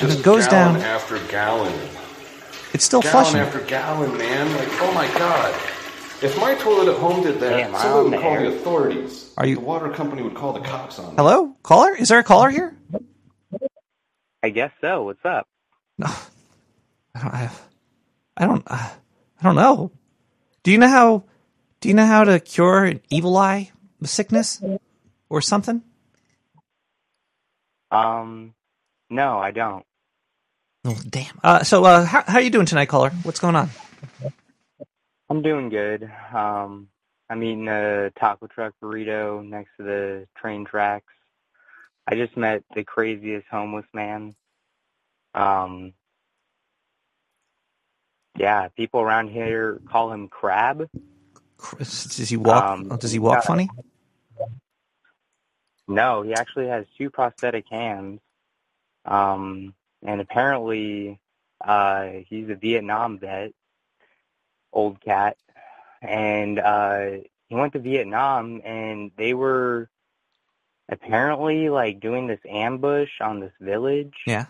And 0.00 0.10
it 0.10 0.22
goes 0.22 0.46
gallon 0.48 0.74
down. 0.80 0.82
after 0.82 1.18
gallon. 1.28 1.72
It's 2.72 2.84
still 2.84 3.02
Gallon 3.02 3.24
flushing. 3.26 3.40
after 3.40 3.60
gallon, 3.60 4.16
man. 4.16 4.50
Like, 4.56 4.68
oh 4.80 4.92
my 4.94 5.06
god. 5.18 5.52
If 6.22 6.38
my 6.40 6.54
toilet 6.54 6.88
at 6.88 6.96
home 6.98 7.22
did 7.22 7.38
that, 7.40 7.50
Damn, 7.50 7.74
somebody 7.74 7.98
I'm 7.98 8.10
would 8.12 8.20
call 8.22 8.36
the 8.50 8.56
authorities. 8.56 9.34
Are 9.36 9.44
you- 9.46 9.56
The 9.56 9.60
water 9.60 9.90
company 9.90 10.22
would 10.22 10.34
call 10.34 10.54
the 10.54 10.60
cops 10.60 10.98
on 10.98 11.10
me. 11.10 11.16
Hello, 11.16 11.54
caller? 11.62 11.94
Is 11.94 12.08
there 12.08 12.20
a 12.20 12.24
caller 12.24 12.48
here? 12.48 12.74
I 14.42 14.48
guess 14.48 14.70
so. 14.80 15.02
What's 15.02 15.24
up? 15.24 15.46
No, 15.98 16.06
I 17.14 17.20
don't. 17.20 17.34
I, 17.34 17.50
I 18.36 18.46
don't. 18.46 18.62
Uh, 18.66 18.90
I 19.40 19.42
don't 19.42 19.56
know. 19.56 19.90
Do 20.62 20.70
you 20.72 20.78
know 20.78 20.88
how? 20.88 21.24
Do 21.80 21.88
you 21.88 21.94
know 21.94 22.06
how 22.06 22.24
to 22.24 22.38
cure 22.40 22.84
an 22.84 23.00
evil 23.10 23.36
eye 23.36 23.72
sickness 24.04 24.62
or 25.28 25.40
something? 25.40 25.82
Um, 27.90 28.54
no, 29.10 29.38
I 29.38 29.50
don't. 29.50 29.84
Oh, 30.84 30.98
damn. 31.08 31.38
Uh, 31.44 31.62
so, 31.62 31.84
uh, 31.84 32.04
how 32.04 32.24
how 32.26 32.38
you 32.38 32.50
doing 32.50 32.66
tonight, 32.66 32.86
caller? 32.86 33.10
What's 33.22 33.40
going 33.40 33.56
on? 33.56 33.70
I'm 35.28 35.42
doing 35.42 35.68
good. 35.68 36.10
Um, 36.34 36.88
I'm 37.30 37.42
eating 37.42 37.68
a 37.68 38.10
taco 38.18 38.46
truck 38.46 38.74
burrito 38.82 39.44
next 39.44 39.70
to 39.78 39.82
the 39.82 40.26
train 40.36 40.64
tracks. 40.64 41.12
I 42.06 42.16
just 42.16 42.36
met 42.36 42.64
the 42.74 42.84
craziest 42.84 43.46
homeless 43.50 43.86
man. 43.94 44.34
Um, 45.34 45.94
yeah, 48.36 48.68
people 48.68 49.00
around 49.00 49.28
here 49.28 49.80
call 49.90 50.12
him 50.12 50.28
Crab. 50.28 50.88
Does 51.78 52.28
he 52.28 52.36
walk? 52.36 52.64
Um, 52.64 52.88
oh, 52.90 52.96
does 52.96 53.12
he 53.12 53.18
walk 53.18 53.38
yeah. 53.38 53.46
funny? 53.46 53.70
No, 55.86 56.22
he 56.22 56.32
actually 56.34 56.68
has 56.68 56.86
two 56.96 57.10
prosthetic 57.10 57.66
hands. 57.68 58.20
Um, 59.04 59.74
and 60.04 60.20
apparently, 60.20 61.18
uh, 61.60 62.08
he's 62.28 62.48
a 62.48 62.54
Vietnam 62.54 63.18
vet, 63.18 63.52
old 64.72 65.00
cat. 65.00 65.36
And, 66.00 66.58
uh, 66.58 67.10
he 67.52 67.54
went 67.54 67.74
to 67.74 67.80
Vietnam 67.80 68.62
and 68.64 69.10
they 69.18 69.34
were 69.34 69.90
apparently 70.88 71.68
like 71.68 72.00
doing 72.00 72.26
this 72.26 72.40
ambush 72.48 73.10
on 73.20 73.40
this 73.40 73.52
village. 73.60 74.14
Yeah. 74.26 74.46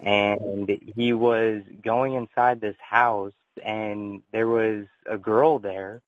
And 0.00 0.70
he 0.94 1.12
was 1.12 1.62
going 1.82 2.14
inside 2.14 2.60
this 2.60 2.76
house 2.80 3.32
and 3.64 4.22
there 4.32 4.46
was 4.46 4.86
a 5.06 5.16
girl 5.16 5.58
there 5.58 6.02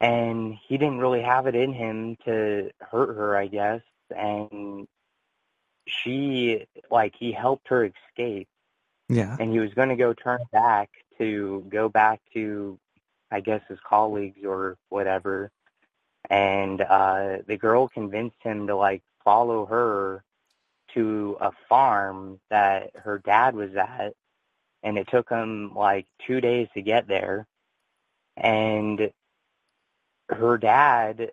and 0.00 0.56
he 0.68 0.76
didn't 0.76 0.98
really 0.98 1.22
have 1.22 1.46
it 1.46 1.54
in 1.54 1.72
him 1.72 2.16
to 2.24 2.70
hurt 2.80 3.16
her, 3.16 3.36
I 3.36 3.46
guess. 3.46 3.80
And 4.14 4.86
she, 5.86 6.66
like, 6.90 7.14
he 7.18 7.32
helped 7.32 7.68
her 7.68 7.84
escape, 7.84 8.48
Yeah. 9.08 9.36
and 9.40 9.52
he 9.52 9.58
was 9.60 9.72
going 9.74 9.88
to 9.88 9.96
go 9.96 10.12
turn 10.12 10.40
back 10.52 10.90
to 11.18 11.64
go 11.68 11.88
back 11.88 12.20
to, 12.34 12.78
I 13.30 13.40
guess, 13.40 13.62
his 13.68 13.78
colleagues 13.88 14.44
or 14.44 14.76
whatever. 14.90 15.50
And 16.28 16.80
uh, 16.82 17.38
the 17.46 17.56
girl 17.56 17.88
convinced 17.88 18.36
him 18.42 18.66
to 18.66 18.76
like 18.76 19.02
follow 19.24 19.64
her 19.66 20.24
to 20.96 21.38
a 21.40 21.52
farm 21.68 22.40
that 22.50 22.90
her 22.96 23.20
dad 23.20 23.54
was 23.54 23.76
at, 23.76 24.14
and 24.82 24.98
it 24.98 25.08
took 25.08 25.30
him 25.30 25.74
like 25.76 26.06
two 26.26 26.40
days 26.40 26.68
to 26.74 26.82
get 26.82 27.06
there. 27.06 27.46
And 28.36 29.12
her 30.28 30.58
dad 30.58 31.30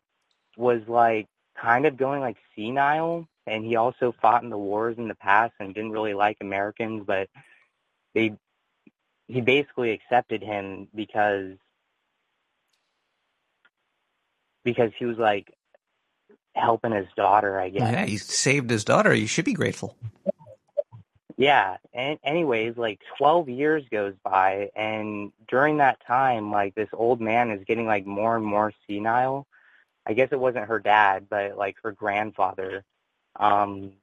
was 0.58 0.82
like 0.88 1.28
kind 1.60 1.86
of 1.86 1.98
going 1.98 2.22
like 2.22 2.38
senile 2.56 3.28
and 3.46 3.66
he 3.66 3.76
also 3.76 4.14
fought 4.22 4.44
in 4.44 4.50
the 4.50 4.58
wars 4.58 4.98
in 4.98 5.08
the 5.08 5.16
past 5.16 5.54
and 5.60 5.74
didn't 5.74 5.92
really 5.92 6.14
like 6.14 6.38
Americans 6.42 7.04
but 7.06 7.28
they 8.14 8.34
he 9.28 9.42
basically 9.42 9.92
accepted 9.92 10.44
him 10.44 10.88
because 10.96 11.54
because 14.64 14.92
he 14.98 15.06
was 15.06 15.18
like 15.18 15.54
helping 16.56 16.92
his 16.92 17.08
daughter 17.16 17.60
I 17.60 17.70
guess. 17.70 17.82
Yeah. 17.82 18.06
He 18.06 18.18
saved 18.18 18.70
his 18.70 18.84
daughter. 18.84 19.14
You 19.14 19.28
should 19.28 19.46
be 19.46 19.54
grateful. 19.54 19.98
Yeah, 21.36 21.78
and 21.94 22.20
anyways, 22.24 22.78
like 22.78 23.02
12 23.18 23.50
years 23.50 23.84
goes 23.92 24.14
by 24.24 24.70
and 24.76 25.32
during 25.48 25.78
that 25.78 26.06
time 26.06 26.52
like 26.52 26.76
this 26.76 26.90
old 26.94 27.20
man 27.20 27.50
is 27.50 27.64
getting 27.66 27.88
like 27.88 28.06
more 28.06 28.36
and 28.36 28.46
more 28.46 28.72
senile. 28.88 29.48
I 30.06 30.14
guess 30.14 30.30
it 30.32 30.40
wasn't 30.40 30.68
her 30.68 30.80
dad, 30.80 31.28
but 31.30 31.58
like 31.58 31.76
her 31.84 31.92
grandfather. 31.92 32.84
Um 33.40 33.94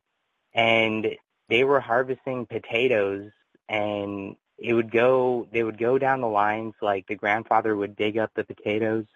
and 0.52 1.16
they 1.48 1.62
were 1.62 1.80
harvesting 1.80 2.46
potatoes 2.46 3.30
and 3.68 4.36
it 4.58 4.74
would 4.74 4.90
go 4.90 5.46
they 5.52 5.62
would 5.62 5.78
go 5.78 5.98
down 5.98 6.20
the 6.20 6.26
lines 6.26 6.74
like 6.82 7.06
the 7.06 7.14
grandfather 7.14 7.76
would 7.76 7.96
dig 7.96 8.18
up 8.18 8.32
the 8.34 8.44
potatoes 8.44 9.06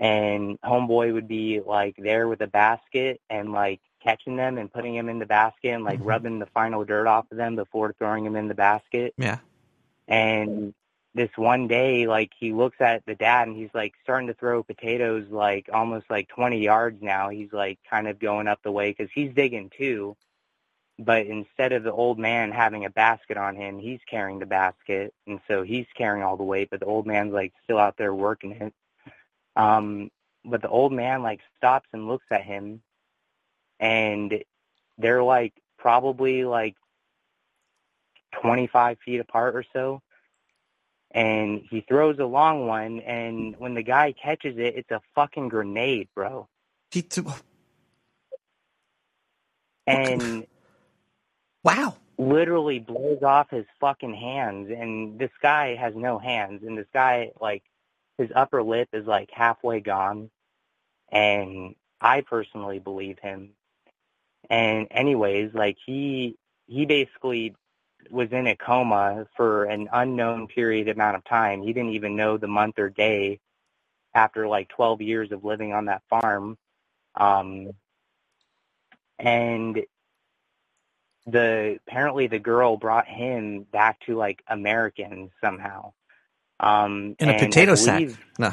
and 0.00 0.58
homeboy 0.62 1.12
would 1.12 1.28
be 1.28 1.60
like 1.60 1.94
there 1.98 2.26
with 2.26 2.40
a 2.40 2.46
basket 2.46 3.20
and 3.28 3.52
like 3.52 3.80
catching 4.02 4.34
them 4.34 4.56
and 4.56 4.72
putting 4.72 4.94
them 4.96 5.10
in 5.10 5.18
the 5.18 5.26
basket 5.26 5.68
and 5.74 5.84
like 5.84 6.00
Mhm. 6.00 6.06
rubbing 6.06 6.38
the 6.38 6.46
final 6.46 6.84
dirt 6.84 7.06
off 7.06 7.30
of 7.30 7.36
them 7.36 7.54
before 7.54 7.92
throwing 7.92 8.24
them 8.24 8.34
in 8.34 8.48
the 8.48 8.54
basket. 8.54 9.14
Yeah. 9.18 9.38
and 10.08 10.74
this 11.14 11.30
one 11.36 11.68
day 11.68 12.06
like 12.06 12.32
he 12.38 12.52
looks 12.52 12.80
at 12.80 13.04
the 13.06 13.14
dad 13.14 13.46
and 13.46 13.56
he's 13.56 13.72
like 13.74 13.94
starting 14.02 14.26
to 14.28 14.34
throw 14.34 14.62
potatoes 14.62 15.28
like 15.30 15.68
almost 15.72 16.06
like 16.10 16.28
20 16.28 16.58
yards 16.60 17.00
now. 17.02 17.28
He's 17.28 17.52
like 17.52 17.78
kind 17.88 18.08
of 18.08 18.18
going 18.18 18.48
up 18.48 18.60
the 18.62 18.72
way 18.72 18.90
because 18.90 19.10
he's 19.14 19.32
digging 19.34 19.70
too. 19.76 20.16
But 20.98 21.26
instead 21.26 21.72
of 21.72 21.82
the 21.84 21.92
old 21.92 22.18
man 22.18 22.50
having 22.52 22.84
a 22.86 22.90
basket 22.90 23.36
on 23.36 23.54
him 23.54 23.78
he's 23.78 24.00
carrying 24.08 24.38
the 24.40 24.46
basket. 24.46 25.12
And 25.26 25.40
so 25.46 25.62
he's 25.62 25.86
carrying 25.96 26.24
all 26.24 26.36
the 26.36 26.42
weight 26.44 26.70
but 26.70 26.80
the 26.80 26.86
old 26.86 27.06
man's 27.06 27.32
like 27.32 27.52
still 27.64 27.78
out 27.78 27.96
there 27.96 28.14
working 28.14 28.52
it 28.52 28.72
um 29.56 30.10
but 30.44 30.62
the 30.62 30.68
old 30.68 30.92
man 30.92 31.22
like 31.22 31.40
stops 31.56 31.88
and 31.92 32.08
looks 32.08 32.26
at 32.30 32.42
him 32.42 32.82
and 33.78 34.42
they're 34.98 35.22
like 35.22 35.54
probably 35.78 36.44
like 36.44 36.76
25 38.42 38.98
feet 39.04 39.20
apart 39.20 39.56
or 39.56 39.64
so. 39.72 40.02
And 41.12 41.62
he 41.68 41.80
throws 41.80 42.18
a 42.20 42.24
long 42.24 42.66
one 42.68 43.00
and 43.00 43.56
when 43.58 43.74
the 43.74 43.82
guy 43.82 44.12
catches 44.12 44.56
it 44.58 44.76
it's 44.76 44.90
a 44.90 45.00
fucking 45.14 45.48
grenade 45.48 46.08
bro. 46.14 46.48
He 46.90 47.02
t- 47.02 47.22
and 49.86 50.46
wow. 51.64 51.96
literally 52.16 52.78
blows 52.78 53.22
off 53.22 53.50
his 53.50 53.64
fucking 53.80 54.14
hands 54.14 54.70
and 54.70 55.18
this 55.18 55.30
guy 55.42 55.74
has 55.74 55.94
no 55.96 56.18
hands 56.18 56.62
and 56.64 56.78
this 56.78 56.86
guy 56.92 57.30
like 57.40 57.64
his 58.20 58.30
upper 58.36 58.62
lip 58.62 58.90
is 58.94 59.06
like 59.06 59.30
halfway 59.32 59.80
gone 59.80 60.30
and 61.12 61.74
I 62.00 62.22
personally 62.22 62.78
believe 62.78 63.18
him. 63.20 63.50
And 64.50 64.88
anyways, 64.90 65.52
like 65.54 65.76
he 65.84 66.36
he 66.66 66.86
basically 66.86 67.54
was 68.10 68.30
in 68.32 68.46
a 68.46 68.56
coma 68.56 69.26
for 69.36 69.64
an 69.64 69.88
unknown 69.92 70.48
period 70.48 70.88
amount 70.88 71.16
of 71.16 71.24
time. 71.24 71.62
He 71.62 71.72
didn't 71.72 71.94
even 71.94 72.16
know 72.16 72.38
the 72.38 72.48
month 72.48 72.78
or 72.78 72.90
day 72.90 73.40
after 74.14 74.48
like 74.48 74.68
12 74.70 75.02
years 75.02 75.32
of 75.32 75.44
living 75.44 75.72
on 75.72 75.86
that 75.86 76.02
farm. 76.10 76.58
Um 77.16 77.70
and 79.18 79.80
the 81.26 81.78
apparently 81.88 82.26
the 82.28 82.38
girl 82.40 82.76
brought 82.76 83.06
him 83.08 83.64
back 83.72 84.00
to 84.06 84.16
like 84.16 84.42
Americans 84.48 85.30
somehow. 85.42 85.92
Um 86.60 87.16
In 87.18 87.28
a 87.30 87.38
potato 87.38 87.74
sack. 87.74 87.98
believe- 88.00 88.18
No. 88.38 88.52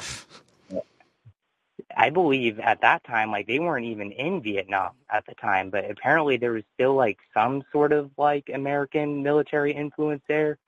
I 1.95 2.11
believe 2.11 2.59
at 2.59 2.81
that 2.81 3.03
time, 3.05 3.31
like 3.31 3.47
they 3.47 3.59
weren't 3.59 3.85
even 3.87 4.11
in 4.11 4.41
Vietnam 4.41 4.91
at 5.09 5.25
the 5.25 5.33
time, 5.35 5.71
but 5.71 5.89
apparently 5.89 6.37
there 6.37 6.51
was 6.51 6.63
still 6.75 6.93
like 6.93 7.17
some 7.33 7.63
sort 7.71 7.91
of 7.91 8.11
like 8.17 8.49
American 8.53 9.23
military 9.23 9.73
influence 9.73 10.21
there. 10.27 10.59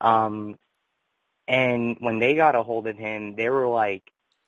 Um, 0.00 0.58
and 1.46 1.96
when 2.00 2.18
they 2.18 2.34
got 2.34 2.54
a 2.54 2.62
hold 2.62 2.86
of 2.86 2.96
him, 2.96 3.34
they 3.36 3.50
were 3.50 3.68
like, 3.68 4.02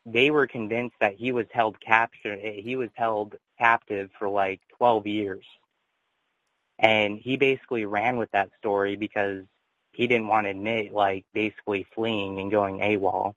they 0.06 0.30
were 0.30 0.46
convinced 0.46 0.96
that 1.00 1.16
he 1.16 1.32
was 1.32 1.46
held 1.50 1.78
captured. 1.80 2.38
He 2.40 2.76
was 2.76 2.88
held 2.94 3.34
captive 3.58 4.08
for 4.18 4.28
like 4.28 4.60
12 4.78 5.06
years. 5.06 5.44
And 6.78 7.18
he 7.18 7.36
basically 7.36 7.84
ran 7.84 8.16
with 8.16 8.30
that 8.30 8.50
story 8.58 8.96
because 8.96 9.44
he 9.96 10.06
didn't 10.06 10.28
want 10.28 10.44
to 10.46 10.50
admit 10.50 10.92
like 10.92 11.24
basically 11.32 11.86
fleeing 11.94 12.38
and 12.38 12.50
going 12.50 12.80
AWOL. 12.80 13.32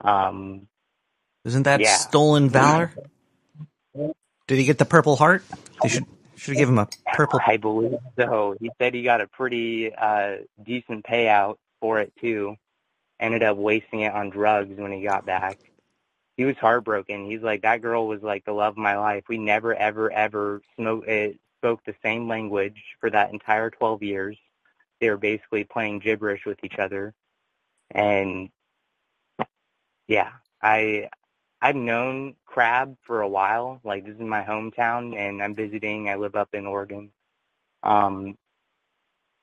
Um, 0.00 0.66
Isn't 1.44 1.64
that 1.64 1.80
Yeah. 1.80 1.96
stolen 1.96 2.48
valor? 2.48 2.92
Did 4.46 4.58
he 4.58 4.64
get 4.64 4.78
the 4.78 4.84
Purple 4.84 5.16
Heart? 5.16 5.44
They 5.82 5.88
should 5.90 6.06
should 6.36 6.56
give 6.56 6.68
him 6.68 6.78
a 6.78 6.88
purple. 7.12 7.40
I 7.46 7.58
believe 7.58 7.98
so. 8.18 8.56
He 8.60 8.70
said 8.80 8.94
he 8.94 9.02
got 9.02 9.20
a 9.20 9.26
pretty 9.26 9.94
uh 9.94 10.38
decent 10.62 11.04
payout 11.04 11.56
for 11.80 12.00
it 12.00 12.12
too. 12.20 12.56
Ended 13.20 13.42
up 13.42 13.56
wasting 13.58 14.00
it 14.00 14.12
on 14.12 14.30
drugs 14.30 14.78
when 14.78 14.92
he 14.92 15.02
got 15.02 15.26
back. 15.26 15.58
He 16.36 16.44
was 16.46 16.56
heartbroken. 16.56 17.30
He's 17.30 17.42
like, 17.42 17.62
that 17.62 17.82
girl 17.82 18.08
was 18.08 18.22
like 18.22 18.44
the 18.44 18.52
love 18.52 18.74
of 18.74 18.78
my 18.78 18.96
life. 18.96 19.24
We 19.28 19.38
never, 19.38 19.74
ever, 19.74 20.10
ever 20.10 20.62
smoke, 20.76 21.06
uh, 21.06 21.28
spoke 21.58 21.80
the 21.84 21.94
same 22.02 22.26
language 22.26 22.82
for 23.00 23.10
that 23.10 23.32
entire 23.32 23.70
12 23.70 24.02
years. 24.02 24.38
They 25.02 25.10
were 25.10 25.16
basically 25.16 25.64
playing 25.64 25.98
gibberish 25.98 26.46
with 26.46 26.62
each 26.62 26.78
other. 26.78 27.12
And 27.90 28.50
yeah, 30.06 30.30
I, 30.62 31.08
I've 31.60 31.74
known 31.74 32.36
Crab 32.46 32.96
for 33.02 33.20
a 33.20 33.28
while. 33.28 33.80
Like 33.82 34.06
this 34.06 34.14
is 34.14 34.20
my 34.20 34.44
hometown 34.44 35.16
and 35.16 35.42
I'm 35.42 35.56
visiting. 35.56 36.08
I 36.08 36.14
live 36.14 36.36
up 36.36 36.50
in 36.52 36.68
Oregon. 36.68 37.10
Um, 37.82 38.38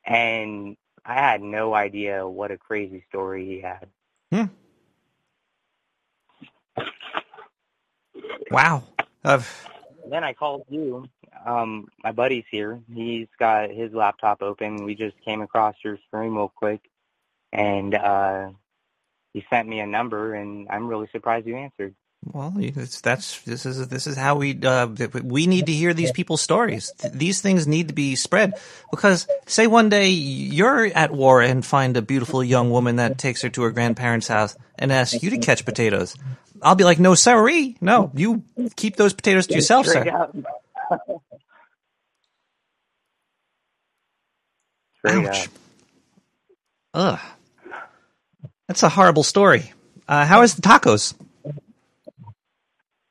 and 0.05 0.77
I 1.05 1.15
had 1.15 1.41
no 1.41 1.73
idea 1.73 2.25
what 2.25 2.51
a 2.51 2.57
crazy 2.57 3.03
story 3.09 3.45
he 3.45 3.59
had. 3.59 3.89
Hmm. 4.31 4.45
Wow. 8.49 8.83
Uh, 9.25 9.41
Then 10.09 10.23
I 10.23 10.33
called 10.33 10.65
you. 10.69 11.05
Um, 11.45 11.87
my 12.03 12.11
buddy's 12.11 12.45
here. 12.49 12.81
He's 12.93 13.27
got 13.39 13.69
his 13.69 13.93
laptop 13.93 14.41
open. 14.41 14.83
We 14.83 14.95
just 14.95 15.15
came 15.23 15.41
across 15.41 15.75
your 15.83 15.97
screen 16.07 16.33
real 16.33 16.51
quick, 16.53 16.81
and 17.53 17.93
uh, 17.93 18.49
he 19.33 19.45
sent 19.49 19.67
me 19.67 19.79
a 19.81 19.87
number, 19.87 20.35
and 20.35 20.67
I'm 20.69 20.87
really 20.87 21.07
surprised 21.11 21.45
you 21.47 21.57
answered. 21.57 21.95
Well, 22.25 22.53
it's, 22.57 22.99
that's 23.01 23.41
this 23.43 23.65
is 23.65 23.87
this 23.87 24.05
is 24.05 24.17
how 24.17 24.35
we 24.35 24.59
uh, 24.61 24.87
we 25.23 25.47
need 25.47 25.67
to 25.67 25.71
hear 25.71 25.93
these 25.93 26.11
people's 26.11 26.41
stories. 26.41 26.91
Th- 26.99 27.13
These 27.13 27.41
things 27.41 27.65
need 27.65 27.87
to 27.87 27.93
be 27.93 28.15
spread 28.15 28.53
because 28.91 29.25
say 29.47 29.67
one 29.67 29.87
day 29.89 30.09
you're 30.09 30.85
at 30.85 31.11
war 31.11 31.41
and 31.41 31.65
find 31.65 31.95
a 31.95 32.01
beautiful 32.01 32.43
young 32.43 32.71
woman 32.71 32.97
that 32.97 33.17
takes 33.17 33.41
her 33.43 33.49
to 33.49 33.61
her 33.63 33.71
grandparents' 33.71 34.27
house 34.27 34.55
and 34.77 34.91
asks 34.91 35.23
you 35.23 35.29
to 35.29 35.37
catch 35.37 35.63
potatoes. 35.63 36.15
I'll 36.61 36.75
be 36.75 36.83
like, 36.83 36.99
no, 36.99 37.15
sorry, 37.15 37.77
no, 37.79 38.11
you 38.13 38.43
keep 38.75 38.97
those 38.97 39.13
potatoes 39.13 39.47
to 39.47 39.53
yourself, 39.55 39.87
sir. 39.87 40.03
Ouch. 45.07 45.47
Ugh. 46.93 47.19
That's 48.67 48.83
a 48.83 48.89
horrible 48.89 49.23
story. 49.23 49.71
Uh, 50.07 50.25
how 50.25 50.41
is 50.41 50.55
the 50.55 50.61
tacos? 50.61 51.13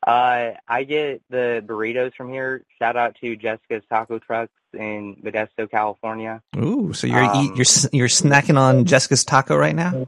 Uh, 0.08 0.54
I 0.66 0.84
get 0.84 1.20
the 1.28 1.62
burritos 1.66 2.14
from 2.14 2.30
here. 2.32 2.64
Shout 2.78 2.96
out 2.96 3.14
to 3.20 3.36
Jessica's 3.36 3.82
Taco 3.90 4.18
Trucks 4.18 4.50
in 4.72 5.16
Modesto, 5.16 5.70
California. 5.70 6.40
Ooh, 6.56 6.94
so 6.94 7.06
you're 7.06 7.24
Um, 7.24 7.44
eat, 7.44 7.56
you're 7.56 7.90
you're 7.92 8.08
snacking 8.08 8.58
on 8.58 8.86
Jessica's 8.86 9.22
taco 9.22 9.54
right 9.54 9.76
now. 9.76 10.06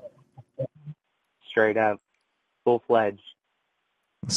Straight 1.50 1.76
up, 1.76 2.00
full 2.64 2.82
fledged. 2.86 3.20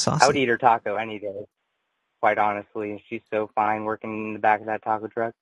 I 0.06 0.28
would 0.28 0.36
eat 0.36 0.50
her 0.50 0.58
taco 0.58 0.96
any 0.96 1.20
day. 1.20 1.46
Quite 2.20 2.40
honestly, 2.40 3.02
she's 3.08 3.22
so 3.32 3.50
fine 3.56 3.86
working 3.86 4.28
in 4.28 4.34
the 4.34 4.40
back 4.40 4.60
of 4.60 4.66
that 4.66 4.82
taco 4.82 5.08
truck. 5.08 5.34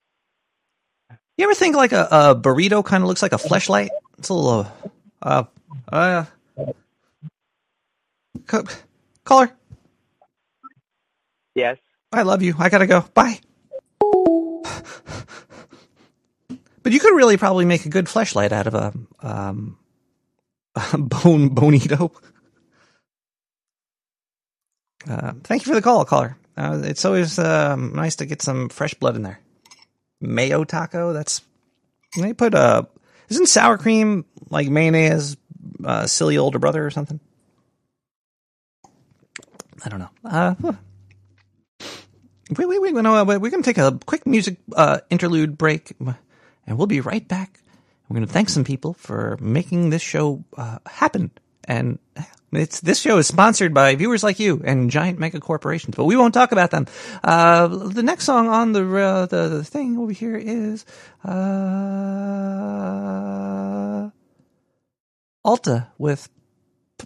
You 1.35 1.45
ever 1.45 1.55
think 1.55 1.75
like 1.75 1.93
a, 1.93 2.07
a 2.11 2.35
burrito 2.35 2.85
kind 2.85 3.01
of 3.01 3.07
looks 3.07 3.23
like 3.23 3.33
a 3.33 3.37
fleshlight? 3.37 3.89
It's 4.19 4.29
a 4.29 4.35
little 4.35 4.67
uh 5.23 5.45
uh. 5.91 6.25
ca- 8.45 8.63
Caller, 9.23 9.51
Yes. 11.55 11.77
I 12.11 12.23
love 12.23 12.41
you. 12.41 12.55
I 12.57 12.69
gotta 12.69 12.87
go. 12.87 13.01
Bye. 13.13 13.39
But 16.83 16.93
you 16.93 16.99
could 16.99 17.15
really 17.15 17.37
probably 17.37 17.65
make 17.65 17.85
a 17.85 17.89
good 17.89 18.05
fleshlight 18.05 18.51
out 18.51 18.67
of 18.67 18.73
a 18.73 18.93
um 19.21 19.77
a 20.93 20.97
bone 20.97 21.49
bonito. 21.49 22.11
Uh, 25.09 25.33
thank 25.43 25.65
you 25.65 25.71
for 25.71 25.75
the 25.75 25.81
call, 25.81 26.05
caller. 26.05 26.37
Uh, 26.55 26.81
it's 26.83 27.05
always 27.05 27.39
um, 27.39 27.93
nice 27.95 28.17
to 28.17 28.25
get 28.25 28.41
some 28.41 28.69
fresh 28.69 28.93
blood 28.93 29.15
in 29.15 29.23
there. 29.23 29.39
Mayo 30.19 30.63
taco. 30.63 31.13
That's 31.13 31.41
they 32.17 32.33
put 32.33 32.53
uh 32.53 32.83
isn't 33.29 33.47
sour 33.47 33.77
cream 33.77 34.25
like 34.49 34.69
mayonnaise 34.69 35.37
uh, 35.83 36.07
silly 36.07 36.37
older 36.37 36.59
brother 36.59 36.85
or 36.85 36.91
something? 36.91 37.19
I 39.83 39.89
don't 39.89 39.99
know. 39.99 40.09
Uh. 40.25 40.55
Wait, 42.57 42.67
wait, 42.67 42.81
wait. 42.81 42.95
Uh, 42.95 43.25
we're 43.25 43.49
going 43.49 43.63
to 43.63 43.69
take 43.69 43.77
a 43.77 43.97
quick 44.05 44.25
music 44.25 44.57
uh, 44.75 44.99
interlude 45.09 45.57
break, 45.57 45.93
and 45.99 46.77
we'll 46.77 46.87
be 46.87 47.01
right 47.01 47.27
back. 47.27 47.59
We're 48.09 48.15
going 48.15 48.27
to 48.27 48.33
thank 48.33 48.49
some 48.49 48.63
people 48.65 48.93
for 48.93 49.37
making 49.39 49.89
this 49.89 50.01
show 50.01 50.43
uh, 50.57 50.79
happen. 50.85 51.31
And 51.63 51.99
it's 52.51 52.81
this 52.81 52.99
show 52.99 53.17
is 53.17 53.27
sponsored 53.27 53.73
by 53.73 53.95
viewers 53.95 54.23
like 54.23 54.39
you 54.39 54.61
and 54.65 54.91
giant 54.91 55.17
mega 55.19 55.39
corporations, 55.39 55.95
but 55.95 56.03
we 56.03 56.17
won't 56.17 56.33
talk 56.33 56.51
about 56.51 56.71
them. 56.71 56.87
Uh, 57.23 57.67
the 57.67 58.03
next 58.03 58.25
song 58.25 58.49
on 58.49 58.73
the 58.73 58.81
uh, 58.97 59.25
the, 59.27 59.47
the 59.47 59.63
thing 59.63 59.97
over 59.97 60.11
here 60.11 60.35
is 60.35 60.85
uh, 61.23 61.31
Alta 65.45 65.87
with 65.97 66.27
the 66.97 67.05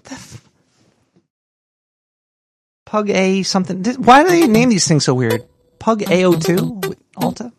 Pug 2.85 3.09
A 3.09 3.43
something. 3.43 3.83
Why 3.95 4.23
do 4.23 4.29
they 4.29 4.47
name 4.47 4.69
these 4.69 4.87
things 4.87 5.05
so 5.05 5.13
weird? 5.13 5.43
Pug 5.79 6.01
AO2 6.01 6.87
with 6.87 6.99
Alta. 7.17 7.51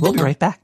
We'll 0.00 0.12
be 0.12 0.22
right 0.22 0.38
back. 0.38 0.60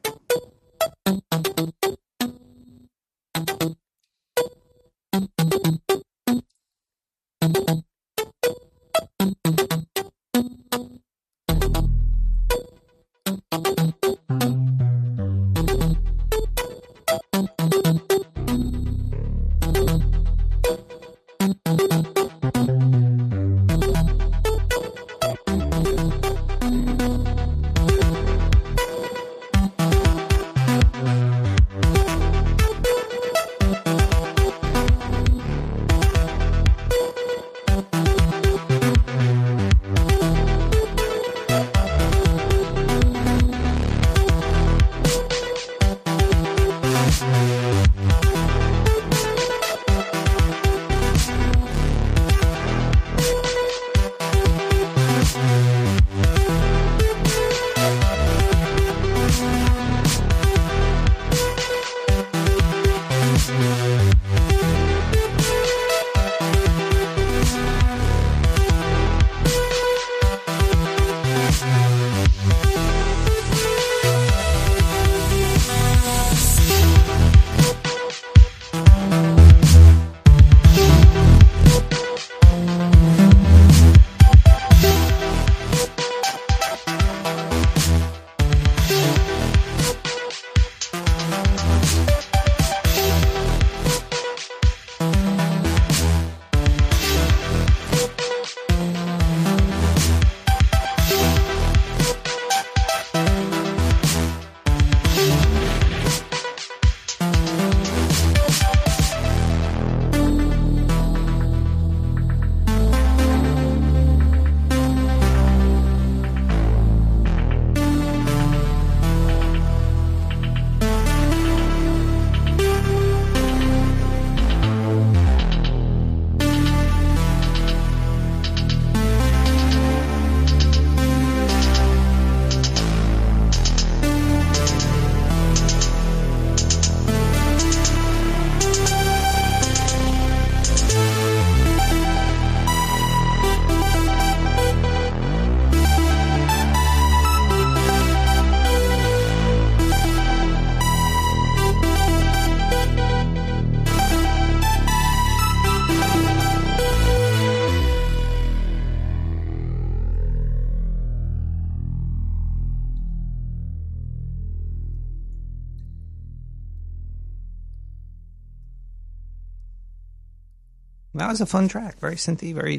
That 171.18 171.28
was 171.28 171.40
a 171.40 171.46
fun 171.46 171.68
track. 171.68 171.98
Very 172.00 172.16
synthy, 172.16 172.54
very, 172.54 172.78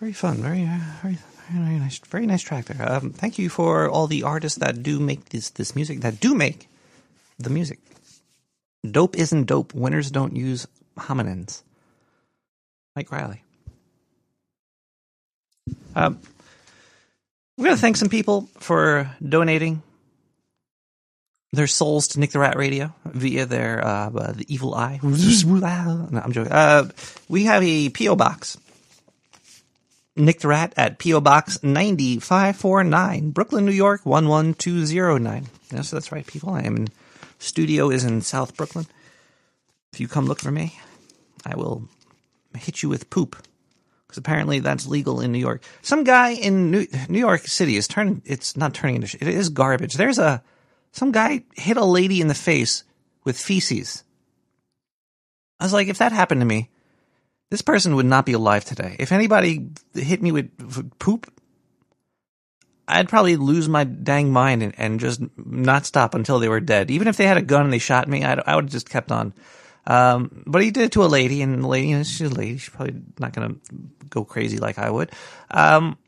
very 0.00 0.12
fun. 0.12 0.36
Very, 0.38 0.68
very, 1.02 1.18
very 1.50 1.78
nice. 1.78 1.98
Very 1.98 2.26
nice 2.26 2.42
track 2.42 2.66
there. 2.66 2.92
Um, 2.92 3.10
thank 3.10 3.38
you 3.38 3.48
for 3.48 3.88
all 3.88 4.06
the 4.06 4.22
artists 4.22 4.58
that 4.58 4.82
do 4.82 5.00
make 5.00 5.30
this 5.30 5.50
this 5.50 5.74
music. 5.74 6.00
That 6.00 6.20
do 6.20 6.34
make 6.34 6.68
the 7.38 7.50
music. 7.50 7.78
Dope 8.88 9.16
isn't 9.16 9.44
dope. 9.44 9.74
Winners 9.74 10.10
don't 10.10 10.36
use 10.36 10.66
hominins. 10.98 11.62
Mike 12.96 13.10
Riley. 13.10 13.42
Um, 15.96 16.20
we're 17.56 17.66
going 17.66 17.76
to 17.76 17.80
thank 17.80 17.96
some 17.96 18.08
people 18.08 18.48
for 18.58 19.10
donating 19.26 19.82
their 21.54 21.66
souls 21.66 22.08
to 22.08 22.20
Nick 22.20 22.30
the 22.30 22.38
Rat 22.38 22.56
Radio 22.56 22.94
via 23.04 23.46
their 23.46 23.84
uh, 23.84 24.10
uh, 24.10 24.32
the 24.32 24.44
Evil 24.52 24.74
Eye. 24.74 25.00
no, 25.02 26.20
I'm 26.22 26.32
joking. 26.32 26.52
Uh, 26.52 26.90
we 27.28 27.44
have 27.44 27.62
a 27.62 27.90
PO 27.90 28.16
box. 28.16 28.58
Nick 30.16 30.40
the 30.40 30.48
Rat 30.48 30.72
at 30.76 30.98
PO 30.98 31.20
Box 31.20 31.62
9549, 31.62 33.30
Brooklyn, 33.30 33.64
New 33.64 33.72
York 33.72 34.02
11209. 34.04 35.46
Yes, 35.72 35.90
that's 35.90 36.12
right, 36.12 36.24
people. 36.24 36.50
I 36.50 36.62
am 36.62 36.76
in 36.76 36.88
studio 37.40 37.90
is 37.90 38.04
in 38.04 38.20
South 38.20 38.56
Brooklyn. 38.56 38.86
If 39.92 40.00
you 40.00 40.06
come 40.06 40.26
look 40.26 40.38
for 40.38 40.52
me, 40.52 40.78
I 41.44 41.56
will 41.56 41.88
hit 42.56 42.82
you 42.82 42.88
with 42.88 43.10
poop 43.10 43.36
because 44.06 44.18
apparently 44.18 44.60
that's 44.60 44.86
legal 44.86 45.20
in 45.20 45.32
New 45.32 45.38
York. 45.38 45.62
Some 45.82 46.04
guy 46.04 46.30
in 46.30 46.70
New, 46.70 46.86
New 47.08 47.18
York 47.18 47.42
City 47.42 47.76
is 47.76 47.88
turning. 47.88 48.22
It's 48.24 48.56
not 48.56 48.74
turning 48.74 48.96
into. 48.96 49.16
It 49.20 49.28
is 49.28 49.48
garbage. 49.48 49.94
There's 49.94 50.18
a 50.18 50.42
some 50.94 51.10
guy 51.10 51.42
hit 51.54 51.76
a 51.76 51.84
lady 51.84 52.20
in 52.20 52.28
the 52.28 52.34
face 52.34 52.84
with 53.24 53.36
feces. 53.36 54.04
I 55.58 55.64
was 55.64 55.72
like, 55.72 55.88
if 55.88 55.98
that 55.98 56.12
happened 56.12 56.40
to 56.40 56.46
me, 56.46 56.70
this 57.50 57.62
person 57.62 57.96
would 57.96 58.06
not 58.06 58.24
be 58.24 58.32
alive 58.32 58.64
today. 58.64 58.94
If 59.00 59.10
anybody 59.10 59.70
hit 59.92 60.22
me 60.22 60.30
with, 60.30 60.98
poop, 61.00 61.32
I'd 62.86 63.08
probably 63.08 63.34
lose 63.34 63.68
my 63.68 63.82
dang 63.82 64.32
mind 64.32 64.62
and, 64.62 64.74
and, 64.78 65.00
just 65.00 65.20
not 65.36 65.84
stop 65.84 66.14
until 66.14 66.38
they 66.38 66.48
were 66.48 66.60
dead. 66.60 66.92
Even 66.92 67.08
if 67.08 67.16
they 67.16 67.26
had 67.26 67.38
a 67.38 67.42
gun 67.42 67.64
and 67.64 67.72
they 67.72 67.78
shot 67.78 68.06
me, 68.06 68.24
I'd, 68.24 68.40
I 68.46 68.54
would 68.54 68.66
have 68.66 68.72
just 68.72 68.88
kept 68.88 69.10
on. 69.10 69.34
Um, 69.86 70.44
but 70.46 70.62
he 70.62 70.70
did 70.70 70.84
it 70.84 70.92
to 70.92 71.04
a 71.04 71.06
lady, 71.06 71.42
and 71.42 71.64
the 71.64 71.68
lady, 71.68 71.88
you 71.88 71.96
know, 71.96 72.02
she's 72.04 72.30
a 72.30 72.34
lady. 72.34 72.58
She's 72.58 72.72
probably 72.72 73.02
not 73.18 73.32
going 73.32 73.54
to 73.54 73.74
go 74.10 74.24
crazy 74.24 74.58
like 74.58 74.78
I 74.78 74.90
would. 74.90 75.10
Um, 75.50 75.98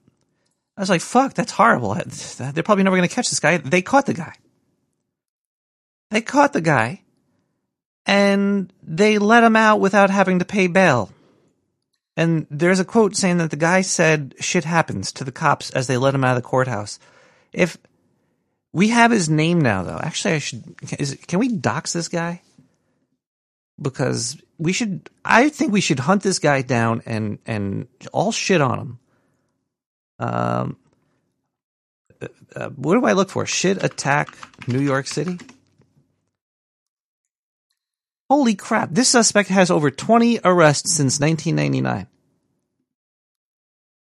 I 0.77 0.83
was 0.83 0.91
like, 0.91 1.01
fuck, 1.01 1.35
that's 1.35 1.53
horrible. 1.53 1.95
They're 1.95 2.63
probably 2.63 2.85
never 2.85 2.97
going 2.97 3.09
to 3.09 3.15
catch 3.15 3.31
this 3.31 3.41
guy. 3.41 3.57
They 3.57 3.83
caught 3.83 4.07
the 4.07 4.15
guy. 4.15 4.35
They 6.11 6.21
caught 6.21 6.53
the 6.53 6.61
guy, 6.61 7.03
and 8.07 8.73
they 8.83 9.19
let 9.19 9.45
him 9.45 9.57
out 9.57 9.81
without 9.81 10.11
having 10.11 10.39
to 10.39 10.45
pay 10.45 10.67
bail. 10.67 11.11
And 12.17 12.47
there's 12.51 12.81
a 12.81 12.85
quote 12.85 13.15
saying 13.15 13.39
that 13.39 13.51
the 13.51 13.57
guy 13.57 13.83
said 13.83 14.35
shit 14.41 14.65
happens 14.65 15.13
to 15.13 15.25
the 15.25 15.33
cops 15.33 15.71
as 15.71 15.87
they 15.87 15.99
let 15.99 16.15
him 16.15 16.25
out 16.25 16.37
of 16.37 16.43
the 16.43 16.49
courthouse. 16.49 16.99
If 17.53 17.77
we 18.73 18.89
have 18.89 19.11
his 19.11 19.29
name 19.29 19.61
now, 19.61 19.83
though, 19.83 19.99
actually, 19.99 20.35
I 20.35 20.39
should. 20.39 20.77
Is, 20.99 21.19
can 21.27 21.39
we 21.39 21.49
dox 21.49 21.93
this 21.93 22.09
guy? 22.09 22.43
Because 23.81 24.41
we 24.59 24.73
should. 24.73 25.11
I 25.25 25.51
think 25.51 25.73
we 25.73 25.83
should 25.83 25.99
hunt 25.99 26.23
this 26.23 26.39
guy 26.39 26.63
down 26.63 27.03
and 27.05 27.39
and 27.45 27.89
all 28.13 28.33
shit 28.33 28.61
on 28.61 28.79
him. 28.79 28.99
Um, 30.19 30.77
uh, 32.23 32.29
uh 32.55 32.69
what 32.71 32.95
do 32.95 33.05
I 33.05 33.13
look 33.13 33.29
for? 33.29 33.45
Shit 33.45 33.83
attack 33.85 34.29
New 34.67 34.81
York 34.81 35.07
City. 35.07 35.39
Holy 38.29 38.55
crap, 38.57 38.91
this 38.91 39.09
suspect 39.09 39.49
has 39.51 39.71
over 39.71 39.91
20 39.91 40.41
arrests 40.45 40.93
since 40.93 41.21
1999. 41.21 42.09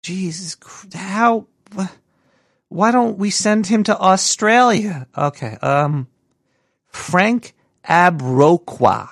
Jesus, 0.04 0.56
how, 0.94 1.48
why 2.70 2.92
don't 2.92 3.18
we 3.18 3.30
send 3.30 3.68
him 3.68 3.84
to 3.84 4.00
Australia? 4.00 5.08
Okay, 5.18 5.58
um, 5.62 6.08
Frank 6.88 7.54
Abrokwa. 7.84 9.10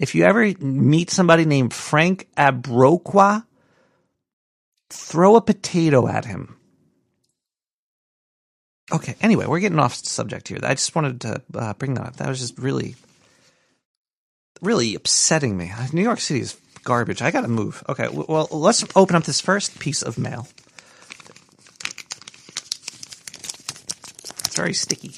If 0.00 0.16
you 0.16 0.24
ever 0.24 0.52
meet 0.58 1.10
somebody 1.10 1.44
named 1.44 1.72
Frank 1.72 2.26
Abrokwa, 2.36 3.44
throw 4.90 5.36
a 5.36 5.40
potato 5.40 6.08
at 6.08 6.24
him. 6.24 6.56
Okay, 8.92 9.14
anyway, 9.20 9.46
we're 9.46 9.60
getting 9.60 9.78
off 9.78 9.94
subject 9.94 10.48
here. 10.48 10.58
I 10.62 10.74
just 10.74 10.94
wanted 10.96 11.20
to 11.20 11.42
uh, 11.54 11.74
bring 11.74 11.94
that 11.94 12.06
up. 12.06 12.16
That 12.16 12.28
was 12.28 12.40
just 12.40 12.58
really 12.58 12.96
really 14.62 14.94
upsetting 14.94 15.56
me. 15.56 15.72
New 15.92 16.02
York 16.02 16.20
City 16.20 16.40
is 16.40 16.56
garbage. 16.84 17.20
I 17.20 17.30
gotta 17.30 17.48
move. 17.48 17.84
Okay, 17.88 18.08
well, 18.08 18.48
let's 18.50 18.84
open 18.96 19.16
up 19.16 19.24
this 19.24 19.40
first 19.40 19.78
piece 19.78 20.02
of 20.02 20.16
mail. 20.16 20.48
It's 24.44 24.56
very 24.56 24.72
sticky. 24.72 25.14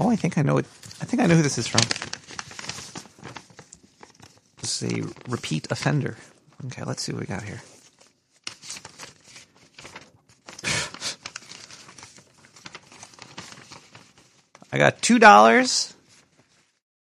Oh, 0.00 0.10
I 0.10 0.16
think 0.16 0.38
I 0.38 0.42
know 0.42 0.58
it. 0.58 0.66
I 1.00 1.04
think 1.04 1.20
I 1.22 1.26
know 1.26 1.34
who 1.36 1.42
this 1.42 1.58
is 1.58 1.66
from. 1.66 1.82
This 4.60 4.82
is 4.82 4.92
a 4.92 5.02
repeat 5.28 5.70
offender. 5.70 6.16
Okay, 6.66 6.84
let's 6.84 7.02
see 7.02 7.12
what 7.12 7.20
we 7.20 7.26
got 7.26 7.42
here. 7.42 7.60
I 14.72 14.78
got 14.78 15.00
two 15.02 15.18
dollars. 15.18 15.94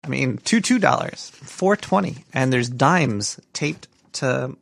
I 0.04 0.08
mean, 0.08 0.38
two 0.38 0.60
two 0.60 0.78
dollars, 0.78 1.30
four 1.34 1.76
twenty, 1.76 2.24
and 2.32 2.52
there's 2.52 2.68
dimes 2.68 3.40
taped 3.52 3.88
to 4.14 4.56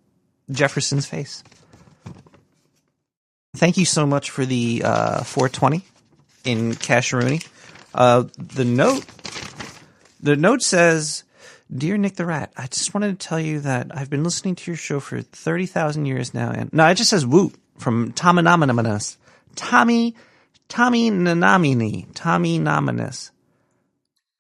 Jefferson's 0.51 1.07
face. 1.07 1.43
Thank 3.57 3.77
you 3.77 3.85
so 3.85 4.07
much 4.07 4.31
for 4.31 4.45
the 4.45 4.83
uh, 4.85 5.23
four 5.25 5.49
twenty 5.49 5.83
in 6.45 6.73
Casharoonie. 6.73 7.47
Uh, 7.95 8.25
the 8.39 8.65
note, 8.65 9.05
the 10.21 10.37
note 10.37 10.63
says, 10.63 11.25
"Dear 11.75 11.97
Nick 11.97 12.17
the 12.17 12.27
Rat, 12.27 12.53
I 12.57 12.67
just 12.67 12.95
wanted 12.95 13.19
to 13.19 13.27
tell 13.27 13.41
you 13.41 13.61
that 13.61 13.97
I've 13.97 14.11
been 14.11 14.25
listening 14.25 14.55
to 14.57 14.71
your 14.71 14.77
show 14.77 15.01
for 15.01 15.23
thirty 15.23 15.67
thousand 15.67 16.07
years 16.07 16.35
now, 16.35 16.51
and 16.51 16.73
no, 16.73 16.87
it 16.87 16.97
just 16.97 17.11
says 17.11 17.27
Woot 17.27 17.55
from 17.79 18.13
Tominamanas. 18.13 19.17
Tommy 19.55 20.15
Tommy 20.69 21.11
Nanamini, 21.11 22.07
Tommy 22.15 22.59
Nominus, 22.59 23.31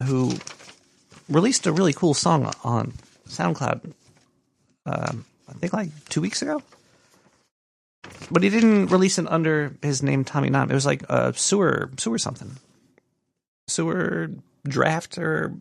who 0.02 0.32
released 1.28 1.66
a 1.66 1.72
really 1.72 1.92
cool 1.92 2.14
song 2.14 2.52
on 2.64 2.92
SoundCloud, 3.28 3.92
um, 4.86 5.24
I 5.48 5.52
think 5.54 5.72
like 5.72 5.90
two 6.08 6.20
weeks 6.20 6.42
ago. 6.42 6.62
But 8.30 8.42
he 8.42 8.50
didn't 8.50 8.86
release 8.86 9.18
it 9.18 9.26
under 9.28 9.72
his 9.82 10.02
name 10.02 10.24
Tommy 10.24 10.50
Nam. 10.50 10.70
It 10.70 10.74
was 10.74 10.86
like 10.86 11.02
a 11.08 11.32
sewer 11.34 11.90
sewer 11.96 12.18
something. 12.18 12.56
Sewer 13.68 14.30
draft 14.66 15.18
or 15.18 15.54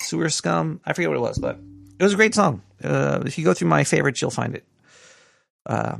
sewer 0.00 0.28
scum. 0.28 0.80
I 0.84 0.92
forget 0.92 1.10
what 1.10 1.16
it 1.16 1.22
was, 1.22 1.38
but 1.38 1.58
it 1.98 2.02
was 2.02 2.12
a 2.12 2.16
great 2.16 2.34
song. 2.34 2.62
Uh, 2.82 3.22
if 3.24 3.38
you 3.38 3.44
go 3.44 3.54
through 3.54 3.68
my 3.68 3.84
favorites, 3.84 4.20
you'll 4.20 4.30
find 4.30 4.54
it. 4.54 4.64
Uh, 5.66 5.96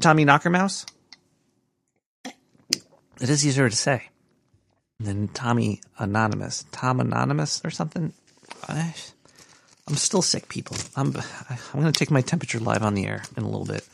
Tommy 0.00 0.24
Knockermouse 0.24 0.86
it 3.20 3.30
is 3.30 3.46
easier 3.46 3.68
to 3.68 3.76
say 3.76 4.08
than 5.00 5.28
Tommy 5.28 5.80
Anonymous. 5.98 6.64
Tom 6.72 7.00
Anonymous 7.00 7.62
or 7.64 7.70
something. 7.70 8.12
I, 8.68 8.94
am 9.88 9.96
still 9.96 10.22
sick, 10.22 10.48
people. 10.48 10.76
I'm 10.96 11.14
I'm 11.48 11.80
going 11.80 11.92
to 11.92 11.98
take 11.98 12.10
my 12.10 12.20
temperature 12.20 12.58
live 12.58 12.82
on 12.82 12.94
the 12.94 13.06
air 13.06 13.22
in 13.36 13.42
a 13.42 13.48
little 13.48 13.66
bit. 13.66 13.86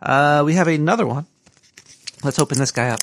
Uh, 0.00 0.42
we 0.44 0.54
have 0.54 0.68
another 0.68 1.06
one. 1.06 1.26
Let's 2.22 2.38
open 2.38 2.58
this 2.58 2.72
guy 2.72 2.90
up. 2.90 3.00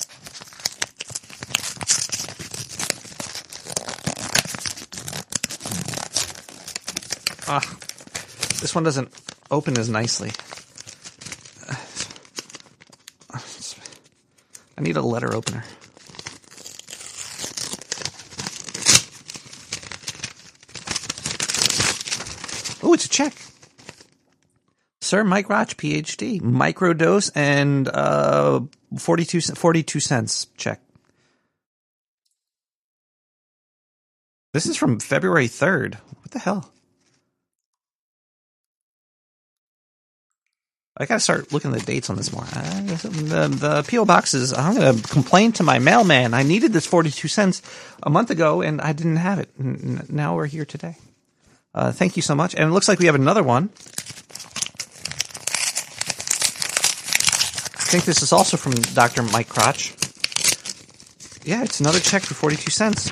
Ah, 7.48 7.60
this 8.60 8.74
one 8.74 8.84
doesn't 8.84 9.08
open 9.50 9.78
as 9.78 9.88
nicely. 9.88 10.32
I 14.78 14.82
need 14.82 14.96
a 14.96 15.02
letter 15.02 15.34
opener. 15.34 15.64
Oh, 22.82 22.92
it's 22.92 23.06
a 23.06 23.08
check. 23.08 23.34
Sir 25.00 25.24
Mike 25.24 25.48
Roch, 25.48 25.76
PhD, 25.76 26.40
microdose 26.40 27.30
and 27.34 27.88
uh, 27.88 28.60
42, 28.98 29.40
42 29.40 30.00
cents 30.00 30.46
check. 30.56 30.80
This 34.52 34.66
is 34.66 34.76
from 34.76 35.00
February 35.00 35.48
3rd. 35.48 35.94
What 35.94 36.30
the 36.30 36.38
hell? 36.38 36.72
I 40.98 41.04
gotta 41.04 41.20
start 41.20 41.52
looking 41.52 41.72
at 41.74 41.80
the 41.80 41.84
dates 41.84 42.08
on 42.08 42.16
this 42.16 42.32
more. 42.32 42.44
Uh, 42.44 42.80
the, 42.80 43.48
the 43.48 43.86
PO 43.88 44.06
boxes. 44.06 44.54
I'm 44.54 44.74
gonna 44.74 45.00
complain 45.02 45.52
to 45.52 45.62
my 45.62 45.78
mailman. 45.78 46.32
I 46.32 46.42
needed 46.42 46.72
this 46.72 46.86
42 46.86 47.28
cents 47.28 47.60
a 48.02 48.08
month 48.08 48.30
ago, 48.30 48.62
and 48.62 48.80
I 48.80 48.94
didn't 48.94 49.16
have 49.16 49.38
it. 49.38 49.50
N- 49.60 50.06
now 50.08 50.36
we're 50.36 50.46
here 50.46 50.64
today. 50.64 50.96
Uh, 51.74 51.92
thank 51.92 52.16
you 52.16 52.22
so 52.22 52.34
much. 52.34 52.54
And 52.54 52.64
it 52.64 52.72
looks 52.72 52.88
like 52.88 52.98
we 52.98 53.06
have 53.06 53.14
another 53.14 53.42
one. 53.42 53.64
I 57.74 57.88
think 57.88 58.04
this 58.04 58.22
is 58.22 58.32
also 58.32 58.56
from 58.56 58.72
Dr. 58.72 59.22
Mike 59.22 59.50
Crotch. 59.50 59.92
Yeah, 61.44 61.62
it's 61.62 61.78
another 61.78 62.00
check 62.00 62.22
for 62.22 62.34
42 62.34 62.70
cents 62.70 63.10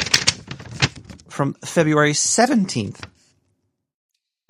from 1.28 1.53
February 1.64 2.12
17th. 2.12 3.05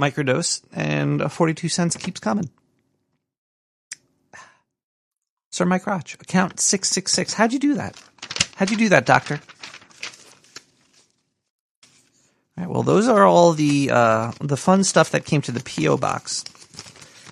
Microdose, 0.00 0.62
and 0.72 1.20
uh, 1.22 1.28
42 1.28 1.68
cents 1.68 1.96
keeps 1.96 2.20
coming. 2.20 2.48
Sir 5.54 5.64
Mike 5.64 5.84
Crotch, 5.84 6.14
account 6.14 6.58
666. 6.58 7.34
How'd 7.34 7.52
you 7.52 7.60
do 7.60 7.74
that? 7.74 7.94
How'd 8.56 8.72
you 8.72 8.76
do 8.76 8.88
that, 8.88 9.06
doctor? 9.06 9.38
All 12.58 12.64
right, 12.64 12.68
well, 12.68 12.82
those 12.82 13.06
are 13.06 13.24
all 13.24 13.52
the 13.52 13.88
uh, 13.92 14.32
the 14.40 14.56
fun 14.56 14.82
stuff 14.82 15.12
that 15.12 15.24
came 15.24 15.42
to 15.42 15.52
the 15.52 15.60
PO 15.60 15.98
box. 15.98 16.44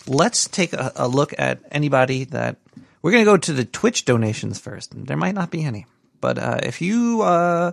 Let's 0.06 0.46
take 0.46 0.72
a, 0.72 0.92
a 0.94 1.08
look 1.08 1.34
at 1.36 1.62
anybody 1.72 2.22
that 2.26 2.58
we're 3.02 3.10
going 3.10 3.24
to 3.24 3.30
go 3.32 3.38
to 3.38 3.52
the 3.52 3.64
Twitch 3.64 4.04
donations 4.04 4.60
first. 4.60 4.92
There 4.94 5.16
might 5.16 5.34
not 5.34 5.50
be 5.50 5.64
any, 5.64 5.86
but 6.20 6.38
uh, 6.38 6.60
if 6.62 6.80
you 6.80 7.22
uh, 7.22 7.72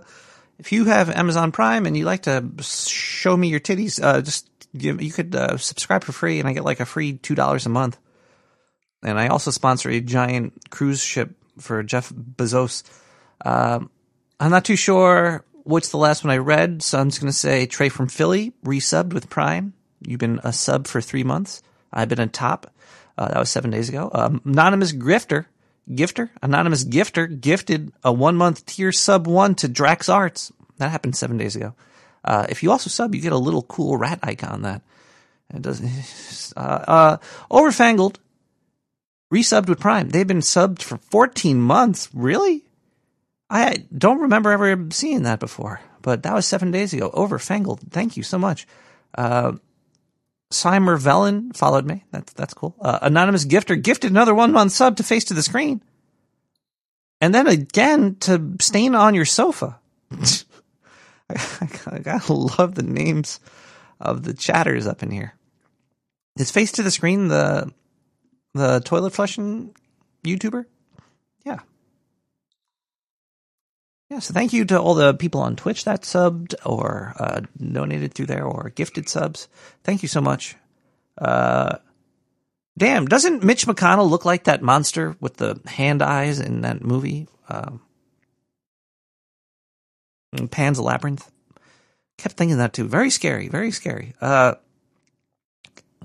if 0.58 0.72
you 0.72 0.86
have 0.86 1.10
Amazon 1.10 1.52
Prime 1.52 1.86
and 1.86 1.96
you 1.96 2.04
like 2.04 2.22
to 2.22 2.50
show 2.60 3.36
me 3.36 3.46
your 3.46 3.60
titties, 3.60 4.02
uh, 4.02 4.20
just 4.20 4.50
give, 4.76 5.00
you 5.00 5.12
could 5.12 5.32
uh, 5.32 5.58
subscribe 5.58 6.02
for 6.02 6.10
free, 6.10 6.40
and 6.40 6.48
I 6.48 6.54
get 6.54 6.64
like 6.64 6.80
a 6.80 6.86
free 6.86 7.12
two 7.18 7.36
dollars 7.36 7.66
a 7.66 7.68
month. 7.68 7.98
And 9.02 9.18
I 9.18 9.28
also 9.28 9.50
sponsor 9.50 9.90
a 9.90 10.00
giant 10.00 10.70
cruise 10.70 11.02
ship 11.02 11.30
for 11.58 11.82
Jeff 11.82 12.10
Bezos. 12.10 12.82
Um, 13.44 13.90
I'm 14.38 14.50
not 14.50 14.64
too 14.64 14.76
sure 14.76 15.44
what's 15.64 15.90
the 15.90 15.96
last 15.96 16.24
one 16.24 16.32
I 16.32 16.38
read, 16.38 16.82
so 16.82 16.98
I'm 16.98 17.08
just 17.08 17.20
going 17.20 17.32
to 17.32 17.38
say 17.38 17.66
Trey 17.66 17.88
from 17.88 18.08
Philly 18.08 18.52
resubbed 18.64 19.12
with 19.12 19.30
Prime. 19.30 19.72
You've 20.00 20.20
been 20.20 20.40
a 20.42 20.52
sub 20.52 20.86
for 20.86 21.00
three 21.00 21.24
months. 21.24 21.62
I've 21.92 22.08
been 22.08 22.20
a 22.20 22.26
top. 22.26 22.72
Uh, 23.18 23.28
that 23.28 23.38
was 23.38 23.50
seven 23.50 23.70
days 23.70 23.88
ago. 23.88 24.10
Um, 24.12 24.40
anonymous 24.44 24.92
grifter, 24.92 25.46
gifter, 25.90 26.30
anonymous 26.42 26.84
gifter 26.84 27.40
gifted 27.40 27.92
a 28.02 28.12
one 28.12 28.36
month 28.36 28.64
tier 28.66 28.92
sub 28.92 29.26
one 29.26 29.54
to 29.56 29.68
Drax 29.68 30.08
Arts. 30.08 30.52
That 30.78 30.90
happened 30.90 31.16
seven 31.16 31.36
days 31.36 31.56
ago. 31.56 31.74
Uh, 32.24 32.46
if 32.48 32.62
you 32.62 32.70
also 32.70 32.88
sub, 32.88 33.14
you 33.14 33.20
get 33.20 33.32
a 33.32 33.38
little 33.38 33.62
cool 33.62 33.96
rat 33.96 34.20
icon 34.22 34.62
that 34.62 34.82
it 35.54 35.62
doesn't. 35.62 35.90
Uh, 36.56 36.84
uh, 36.88 37.16
overfangled 37.48 38.16
resubbed 39.32 39.68
with 39.68 39.80
Prime. 39.80 40.08
They've 40.10 40.26
been 40.26 40.38
subbed 40.38 40.82
for 40.82 40.98
14 40.98 41.60
months. 41.60 42.08
Really? 42.12 42.64
I 43.48 43.84
don't 43.96 44.20
remember 44.20 44.50
ever 44.50 44.88
seeing 44.90 45.22
that 45.24 45.40
before, 45.40 45.80
but 46.02 46.22
that 46.22 46.34
was 46.34 46.46
seven 46.46 46.70
days 46.70 46.92
ago. 46.92 47.10
Overfangled. 47.10 47.80
Thank 47.90 48.16
you 48.16 48.22
so 48.22 48.38
much. 48.38 48.66
Uh, 49.16 49.52
Simer 50.52 50.98
Velen 50.98 51.56
followed 51.56 51.84
me. 51.84 52.04
That's 52.12 52.32
that's 52.32 52.54
cool. 52.54 52.76
Uh, 52.80 52.98
Anonymous 53.02 53.44
Gifter 53.44 53.80
gifted 53.80 54.10
another 54.10 54.34
one 54.34 54.52
month 54.52 54.72
sub 54.72 54.96
to 54.96 55.02
Face 55.02 55.24
to 55.24 55.34
the 55.34 55.42
Screen, 55.42 55.82
and 57.20 57.34
then 57.34 57.46
again 57.46 58.16
to 58.20 58.56
Stain 58.60 58.94
on 58.94 59.14
Your 59.14 59.24
Sofa. 59.24 59.78
I, 60.10 61.36
I 61.86 61.98
gotta 61.98 62.32
love 62.32 62.74
the 62.74 62.82
names 62.82 63.40
of 64.00 64.24
the 64.24 64.34
chatters 64.34 64.86
up 64.86 65.02
in 65.02 65.10
here. 65.10 65.34
Is 66.38 66.50
Face 66.50 66.72
to 66.72 66.82
the 66.82 66.90
Screen 66.90 67.28
the 67.28 67.72
the 68.54 68.80
toilet 68.80 69.12
flushing 69.12 69.74
YouTuber? 70.24 70.64
Yeah. 71.44 71.60
Yeah, 74.10 74.18
so 74.18 74.34
thank 74.34 74.52
you 74.52 74.64
to 74.66 74.80
all 74.80 74.94
the 74.94 75.14
people 75.14 75.40
on 75.40 75.56
Twitch 75.56 75.84
that 75.84 76.02
subbed 76.02 76.54
or 76.66 77.14
uh, 77.18 77.42
donated 77.58 78.12
through 78.14 78.26
there 78.26 78.44
or 78.44 78.70
gifted 78.70 79.08
subs. 79.08 79.48
Thank 79.84 80.02
you 80.02 80.08
so 80.08 80.20
much. 80.20 80.56
Uh, 81.16 81.76
damn, 82.76 83.06
doesn't 83.06 83.44
Mitch 83.44 83.66
McConnell 83.66 84.10
look 84.10 84.24
like 84.24 84.44
that 84.44 84.62
monster 84.62 85.16
with 85.20 85.36
the 85.36 85.60
hand 85.66 86.02
eyes 86.02 86.40
in 86.40 86.62
that 86.62 86.82
movie? 86.82 87.28
Um, 87.48 87.80
Pan's 90.50 90.80
Labyrinth. 90.80 91.30
Kept 92.18 92.36
thinking 92.36 92.58
that 92.58 92.72
too. 92.72 92.86
Very 92.86 93.10
scary, 93.10 93.48
very 93.48 93.70
scary. 93.70 94.14
Uh, 94.20 94.54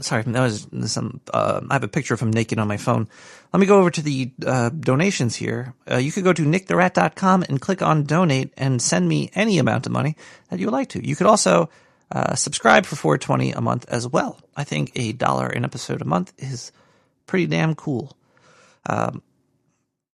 sorry, 0.02 0.24
that 0.24 0.42
was 0.42 0.68
some. 0.86 1.22
Uh, 1.34 1.62
I 1.70 1.74
have 1.74 1.84
a 1.84 1.88
picture 1.88 2.14
of 2.14 2.20
him 2.20 2.32
naked 2.32 2.60
on 2.60 2.68
my 2.68 2.78
phone. 2.78 3.08
Let 3.54 3.60
me 3.60 3.66
go 3.66 3.80
over 3.80 3.90
to 3.92 4.02
the 4.02 4.32
uh, 4.46 4.70
donations 4.70 5.36
here. 5.36 5.74
Uh, 5.90 5.98
you 5.98 6.12
could 6.12 6.24
go 6.24 6.34
to 6.34 6.42
nicktherat.com 6.42 7.46
and 7.48 7.62
click 7.62 7.82
on 7.82 8.04
donate 8.04 8.54
and 8.58 8.82
send 8.82 9.08
me 9.08 9.30
any 9.34 9.58
amount 9.58 9.86
of 9.86 9.92
money 9.92 10.18
that 10.50 10.60
you 10.60 10.68
would 10.68 10.74
like 10.74 10.90
to. 10.90 11.08
You 11.08 11.16
could 11.16 11.28
also 11.28 11.70
uh, 12.12 12.36
subscribe 12.36 12.86
for 12.86 12.96
four 12.96 13.18
twenty 13.18 13.52
a 13.52 13.62
month 13.62 13.86
as 13.88 14.08
well. 14.08 14.40
I 14.56 14.66
think 14.66 14.92
a 14.96 15.14
dollar 15.14 15.48
an 15.48 15.64
episode 15.64 16.02
a 16.02 16.06
month 16.06 16.34
is 16.38 16.72
pretty 17.26 17.48
damn 17.48 17.76
cool. 17.76 18.18
Um, 18.88 19.22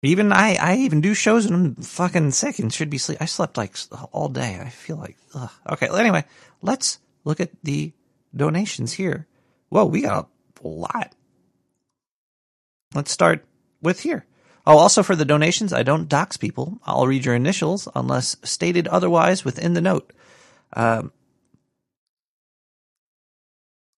even 0.03 0.33
I, 0.33 0.57
I 0.61 0.77
even 0.79 1.01
do 1.01 1.14
shows 1.14 1.47
when 1.47 1.55
I'm 1.55 1.74
fucking 1.77 2.31
sick 2.31 2.59
and 2.59 2.72
should 2.72 2.91
be 2.91 2.99
sleep. 2.99 3.18
I 3.20 3.24
slept 3.27 3.57
like 3.57 3.77
all 4.12 4.29
day. 4.29 4.59
I 4.61 4.68
feel 4.68 4.97
like 4.97 5.16
ugh. 5.35 5.51
okay. 5.70 5.89
Anyway, 5.93 6.24
let's 6.62 6.99
look 7.24 7.41
at 7.41 7.51
the 7.62 7.93
donations 8.35 8.93
here. 8.93 9.27
Whoa, 9.68 9.84
we 9.84 10.02
got 10.02 10.28
a 10.64 10.68
lot. 10.68 11.14
Let's 12.94 13.10
start 13.10 13.44
with 13.82 14.00
here. 14.00 14.24
Oh, 14.66 14.78
also 14.78 15.02
for 15.02 15.14
the 15.14 15.24
donations, 15.24 15.72
I 15.72 15.82
don't 15.82 16.08
dox 16.08 16.36
people. 16.36 16.80
I'll 16.84 17.06
read 17.06 17.24
your 17.24 17.34
initials 17.34 17.88
unless 17.94 18.36
stated 18.42 18.88
otherwise 18.88 19.44
within 19.44 19.74
the 19.74 19.80
note. 19.80 20.12
Um, 20.72 21.12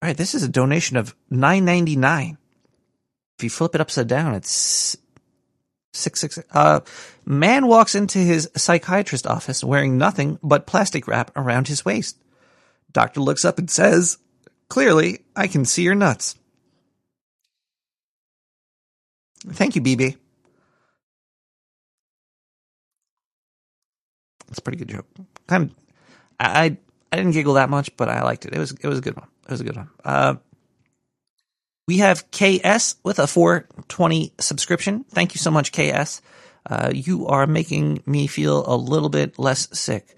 all 0.02 0.08
right, 0.08 0.16
this 0.16 0.34
is 0.34 0.42
a 0.42 0.48
donation 0.48 0.96
of 0.96 1.14
nine 1.30 1.64
ninety 1.64 1.96
nine. 1.96 2.38
If 3.38 3.44
you 3.44 3.50
flip 3.50 3.74
it 3.74 3.80
upside 3.80 4.08
down, 4.08 4.34
it's 4.34 4.96
six 5.94 6.20
six. 6.20 6.38
Uh, 6.50 6.80
man 7.24 7.66
walks 7.66 7.94
into 7.94 8.18
his 8.18 8.50
psychiatrist 8.56 9.26
office 9.26 9.64
wearing 9.64 9.96
nothing 9.96 10.38
but 10.42 10.66
plastic 10.66 11.08
wrap 11.08 11.30
around 11.34 11.68
his 11.68 11.84
waist. 11.84 12.18
Doctor 12.92 13.20
looks 13.20 13.44
up 13.44 13.58
and 13.58 13.70
says, 13.70 14.18
Clearly, 14.68 15.20
I 15.34 15.46
can 15.46 15.64
see 15.64 15.82
your 15.82 15.94
nuts. 15.94 16.36
Thank 19.46 19.76
you, 19.76 19.82
BB. 19.82 20.16
It's 24.48 24.58
a 24.58 24.62
pretty 24.62 24.78
good 24.78 24.88
joke. 24.88 25.06
Kind 25.46 25.70
of, 25.70 25.76
I 26.40 26.76
I 27.12 27.16
didn't 27.16 27.32
giggle 27.32 27.54
that 27.54 27.70
much, 27.70 27.96
but 27.96 28.08
I 28.08 28.22
liked 28.22 28.44
it. 28.44 28.54
It 28.54 28.58
was 28.58 28.72
it 28.72 28.86
was 28.86 28.98
a 28.98 29.02
good 29.02 29.16
one. 29.16 29.28
It 29.44 29.50
was 29.50 29.60
a 29.60 29.64
good 29.64 29.76
one. 29.76 29.90
Uh, 30.04 30.34
we 31.86 31.98
have 31.98 32.30
KS 32.30 32.96
with 33.02 33.18
a 33.18 33.26
420 33.26 34.34
subscription. 34.38 35.04
Thank 35.04 35.34
you 35.34 35.38
so 35.38 35.50
much, 35.50 35.72
KS. 35.72 36.20
Uh, 36.68 36.90
you 36.92 37.26
are 37.28 37.46
making 37.46 38.02
me 38.04 38.26
feel 38.26 38.64
a 38.66 38.76
little 38.76 39.08
bit 39.08 39.38
less 39.38 39.68
sick. 39.78 40.16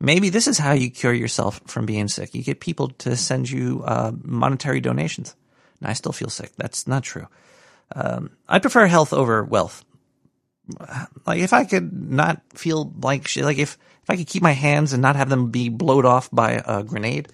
Maybe 0.00 0.28
this 0.28 0.46
is 0.46 0.58
how 0.58 0.72
you 0.72 0.90
cure 0.90 1.12
yourself 1.12 1.60
from 1.66 1.86
being 1.86 2.08
sick. 2.08 2.34
You 2.34 2.42
get 2.42 2.60
people 2.60 2.88
to 2.90 3.16
send 3.16 3.50
you 3.50 3.82
uh, 3.84 4.12
monetary 4.22 4.80
donations. 4.80 5.34
And 5.80 5.88
I 5.88 5.92
still 5.94 6.12
feel 6.12 6.30
sick. 6.30 6.52
That's 6.56 6.86
not 6.86 7.02
true. 7.02 7.26
Um, 7.94 8.30
I 8.48 8.58
prefer 8.58 8.86
health 8.86 9.12
over 9.12 9.42
wealth. 9.42 9.84
Like 11.26 11.40
if 11.40 11.52
I 11.52 11.64
could 11.64 11.92
not 11.92 12.42
feel 12.54 12.92
like 13.00 13.26
shit, 13.26 13.44
like 13.44 13.58
if 13.58 13.78
if 14.02 14.10
I 14.10 14.16
could 14.16 14.26
keep 14.26 14.42
my 14.42 14.52
hands 14.52 14.92
and 14.92 15.02
not 15.02 15.16
have 15.16 15.28
them 15.28 15.50
be 15.50 15.68
blowed 15.68 16.04
off 16.04 16.30
by 16.30 16.62
a 16.64 16.82
grenade, 16.82 17.28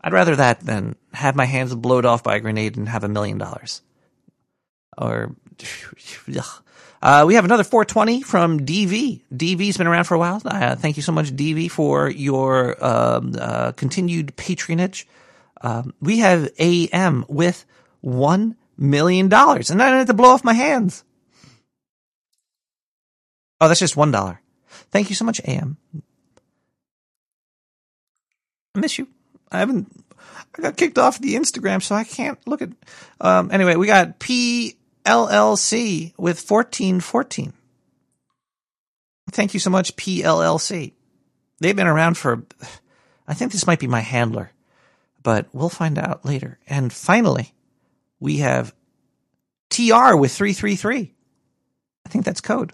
I'd 0.00 0.12
rather 0.12 0.36
that 0.36 0.60
than 0.60 0.96
have 1.12 1.36
my 1.36 1.44
hands 1.44 1.74
blowed 1.74 2.04
off 2.06 2.22
by 2.22 2.36
a 2.36 2.40
grenade 2.40 2.76
and 2.76 2.88
have 2.88 3.04
a 3.04 3.08
million 3.08 3.38
dollars. 3.38 3.82
Or 4.96 5.36
uh, 7.00 7.24
we 7.26 7.34
have 7.34 7.44
another 7.44 7.64
420 7.64 8.22
from 8.22 8.60
DV. 8.60 9.22
DV's 9.32 9.76
been 9.76 9.86
around 9.86 10.04
for 10.04 10.14
a 10.14 10.18
while. 10.18 10.40
Uh, 10.44 10.74
thank 10.76 10.96
you 10.96 11.02
so 11.02 11.12
much, 11.12 11.30
DV, 11.30 11.70
for 11.70 12.08
your 12.10 12.82
um, 12.84 13.34
uh, 13.38 13.72
continued 13.72 14.34
patronage. 14.36 15.06
Um, 15.60 15.94
we 16.00 16.18
have 16.18 16.50
AM 16.58 17.24
with 17.28 17.64
one 18.00 18.56
million 18.76 19.28
dollars, 19.28 19.70
and 19.70 19.82
I 19.82 19.88
don't 19.88 19.98
have 19.98 20.06
to 20.08 20.14
blow 20.14 20.30
off 20.30 20.44
my 20.44 20.52
hands. 20.52 21.04
Oh, 23.60 23.68
that's 23.68 23.80
just 23.80 23.96
one 23.96 24.10
dollar. 24.10 24.40
Thank 24.90 25.10
you 25.10 25.16
so 25.16 25.24
much, 25.24 25.40
AM. 25.44 25.76
I 28.74 28.80
miss 28.80 28.98
you. 28.98 29.08
I 29.50 29.58
haven't. 29.58 29.92
I 30.56 30.62
got 30.62 30.76
kicked 30.76 30.98
off 30.98 31.18
the 31.18 31.34
Instagram, 31.34 31.82
so 31.82 31.94
I 31.94 32.04
can't 32.04 32.38
look 32.46 32.62
at. 32.62 32.70
Um, 33.20 33.50
anyway, 33.50 33.76
we 33.76 33.86
got 33.86 34.18
PLLC 35.08 36.12
with 36.18 36.38
fourteen 36.38 37.00
fourteen. 37.00 37.54
Thank 39.30 39.54
you 39.54 39.60
so 39.60 39.70
much, 39.70 39.96
PLLC. 39.96 40.92
They've 41.60 41.76
been 41.76 41.86
around 41.86 42.18
for. 42.18 42.44
I 43.26 43.34
think 43.34 43.52
this 43.52 43.66
might 43.66 43.80
be 43.80 43.86
my 43.86 44.00
handler, 44.00 44.52
but 45.22 45.46
we'll 45.52 45.68
find 45.68 45.98
out 45.98 46.24
later. 46.24 46.58
And 46.66 46.92
finally, 46.92 47.52
we 48.20 48.38
have 48.38 48.74
TR 49.68 50.16
with 50.16 50.32
333. 50.32 51.12
I 52.06 52.08
think 52.08 52.24
that's 52.24 52.40
code. 52.40 52.72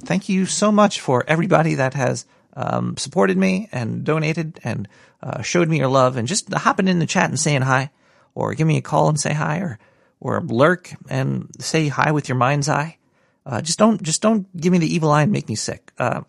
Thank 0.00 0.28
you 0.28 0.46
so 0.46 0.72
much 0.72 1.00
for 1.00 1.24
everybody 1.28 1.76
that 1.76 1.94
has 1.94 2.26
um, 2.54 2.96
supported 2.96 3.36
me 3.36 3.68
and 3.70 4.02
donated 4.02 4.58
and 4.64 4.88
uh, 5.22 5.42
showed 5.42 5.68
me 5.68 5.78
your 5.78 5.88
love 5.88 6.16
and 6.16 6.26
just 6.26 6.52
hopping 6.52 6.88
in 6.88 6.98
the 6.98 7.06
chat 7.06 7.28
and 7.30 7.38
saying 7.38 7.62
hi 7.62 7.90
or 8.34 8.54
give 8.54 8.66
me 8.66 8.76
a 8.76 8.82
call 8.82 9.08
and 9.08 9.20
say 9.20 9.32
hi 9.32 9.58
or 9.58 9.78
or 10.20 10.40
lurk 10.42 10.92
and 11.08 11.48
say 11.58 11.88
hi 11.88 12.12
with 12.12 12.28
your 12.28 12.36
mind's 12.36 12.68
eye. 12.68 12.98
Uh, 13.44 13.60
just 13.60 13.78
don't 13.78 14.02
just 14.02 14.22
don't 14.22 14.54
give 14.56 14.72
me 14.72 14.78
the 14.78 14.94
evil 14.94 15.10
eye 15.10 15.22
and 15.22 15.32
make 15.32 15.48
me 15.48 15.54
sick. 15.54 15.92
Uh, 15.98 16.22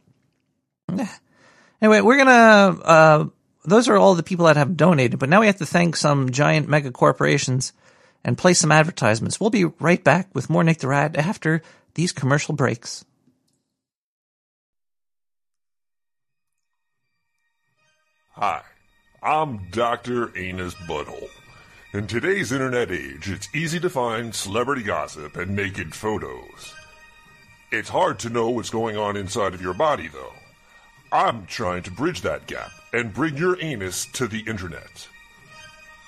anyway, 1.82 2.02
we're 2.02 2.18
gonna. 2.18 2.80
Uh, 2.82 3.26
those 3.64 3.88
are 3.88 3.98
all 3.98 4.16
the 4.16 4.24
people 4.24 4.46
that 4.46 4.58
have 4.58 4.76
donated, 4.78 5.20
but 5.20 5.30
now 5.30 5.42
we 5.42 5.46
have 5.46 5.58
to 5.58 5.66
thank 5.66 5.96
some 5.96 6.32
giant 6.32 6.68
mega 6.68 6.92
corporations 6.92 7.74
and 8.24 8.38
play 8.38 8.54
some 8.54 8.72
advertisements. 8.72 9.39
We'll 9.39 9.50
be 9.50 9.66
right 9.66 10.04
back 10.04 10.30
with 10.34 10.50
more 10.50 10.64
Nick 10.64 10.80
the 10.80 10.88
Rat 10.88 11.16
after 11.16 11.62
these 11.94 12.12
commercial 12.12 12.56
breaks. 12.56 13.06
Hi, 18.32 18.62
I'm 19.22 19.70
Dr. 19.70 20.36
Anus 20.36 20.74
Butthole. 20.74 21.30
In 21.94 22.08
today's 22.08 22.54
internet 22.54 22.89
age, 22.89 23.30
it's 23.30 23.54
easy 23.54 23.78
to 23.82 23.89
find 23.89 24.34
celebrity 24.34 24.82
gossip 24.82 25.36
and 25.36 25.54
naked 25.54 25.94
photos. 25.94 26.74
It's 27.70 27.89
hard 27.89 28.18
to 28.20 28.30
know 28.30 28.50
what's 28.50 28.70
going 28.70 28.96
on 28.96 29.18
inside 29.18 29.54
of 29.54 29.62
your 29.62 29.74
body, 29.74 30.08
though. 30.08 30.32
I'm 31.12 31.46
trying 31.48 31.84
to 31.84 31.92
bridge 31.92 32.22
that 32.22 32.48
gap 32.48 32.72
and 32.94 33.14
bring 33.14 33.36
your 33.36 33.62
anus 33.62 34.06
to 34.14 34.26
the 34.30 34.39
internet. 34.39 35.10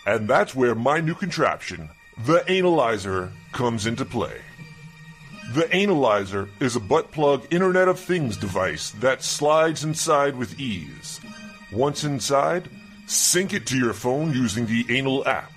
And 0.06 0.26
that's 0.26 0.56
where 0.56 0.74
my 0.74 1.02
new 1.02 1.16
contraption, 1.16 1.90
the 2.26 2.50
Analyzer, 2.50 3.34
comes 3.52 3.86
into 3.86 4.06
play. 4.06 4.40
The 5.52 5.70
Analyzer 5.74 6.48
is 6.62 6.78
a 6.78 6.80
butt 6.80 7.12
plug 7.12 7.46
Internet 7.52 7.90
of 7.90 8.00
Things 8.00 8.38
device 8.38 8.92
that 9.02 9.22
slides 9.22 9.84
inside 9.84 10.38
with 10.38 10.58
ease. 10.58 11.20
Once 11.74 12.06
inside, 12.06 12.70
sync 13.06 13.54
it 13.54 13.66
to 13.66 13.78
your 13.78 13.94
phone 13.94 14.32
using 14.32 14.66
the 14.66 14.86
Anal 14.90 15.28
app. 15.28 15.53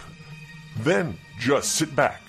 Then 0.79 1.18
just 1.39 1.72
sit 1.72 1.95
back. 1.95 2.22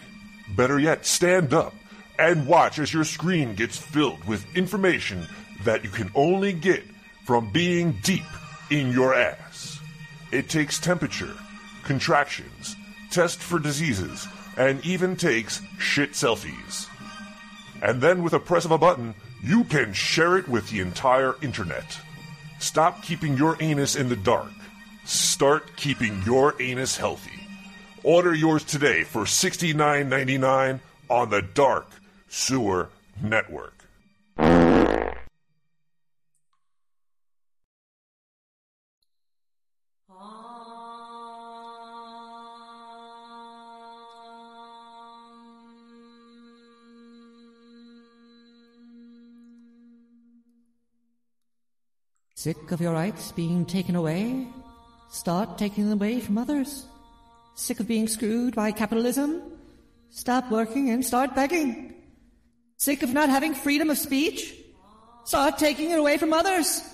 Better 0.55 0.79
yet, 0.79 1.05
stand 1.05 1.53
up 1.53 1.73
and 2.17 2.47
watch 2.47 2.79
as 2.79 2.93
your 2.93 3.03
screen 3.03 3.55
gets 3.55 3.77
filled 3.77 4.23
with 4.25 4.55
information 4.55 5.27
that 5.63 5.83
you 5.83 5.89
can 5.89 6.11
only 6.15 6.53
get 6.53 6.83
from 7.25 7.51
being 7.51 7.91
deep 8.03 8.23
in 8.69 8.91
your 8.91 9.13
ass. 9.13 9.79
It 10.31 10.49
takes 10.49 10.79
temperature, 10.79 11.35
contractions, 11.83 12.75
test 13.11 13.39
for 13.39 13.59
diseases, 13.59 14.27
and 14.57 14.83
even 14.85 15.15
takes 15.15 15.61
shit 15.77 16.13
selfies. 16.13 16.87
And 17.81 18.01
then 18.01 18.23
with 18.23 18.33
a 18.33 18.39
press 18.39 18.65
of 18.65 18.71
a 18.71 18.77
button, 18.77 19.13
you 19.43 19.63
can 19.65 19.93
share 19.93 20.37
it 20.37 20.47
with 20.47 20.69
the 20.69 20.79
entire 20.79 21.35
internet. 21.41 21.99
Stop 22.59 23.03
keeping 23.03 23.37
your 23.37 23.55
anus 23.59 23.95
in 23.95 24.09
the 24.09 24.15
dark. 24.15 24.51
Start 25.05 25.75
keeping 25.75 26.21
your 26.25 26.59
anus 26.59 26.97
healthy. 26.97 27.36
Order 28.07 28.33
yours 28.33 28.63
today 28.63 29.03
for 29.03 29.23
$69.99 29.23 30.79
on 31.09 31.29
the 31.29 31.41
Dark 31.41 31.89
Sewer 32.29 32.87
Network. 33.21 33.73
Sick 52.35 52.71
of 52.71 52.79
your 52.79 52.93
rights 52.93 53.33
being 53.33 53.65
taken 53.65 53.97
away? 53.97 54.47
Start 55.09 55.57
taking 55.57 55.89
them 55.89 55.99
away 55.99 56.21
from 56.21 56.37
others. 56.37 56.85
Sick 57.57 57.79
of 57.79 57.87
being 57.87 58.07
screwed 58.07 58.53
by 58.53 58.71
capitalism? 58.71 59.41
Stop 60.11 60.51
working 60.51 60.91
and 60.91 61.03
start 61.03 61.33
begging. 61.33 61.95
Sick 62.77 63.01
of 63.01 63.11
not 63.11 63.29
having 63.29 63.55
freedom 63.55 63.89
of 63.89 63.97
speech? 63.97 64.53
Start 65.25 65.57
taking 65.57 65.89
it 65.89 65.97
away 65.97 66.17
from 66.17 66.33
others. 66.33 66.85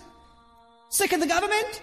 Sick 0.88 1.12
of 1.12 1.20
the 1.20 1.28
government? 1.28 1.82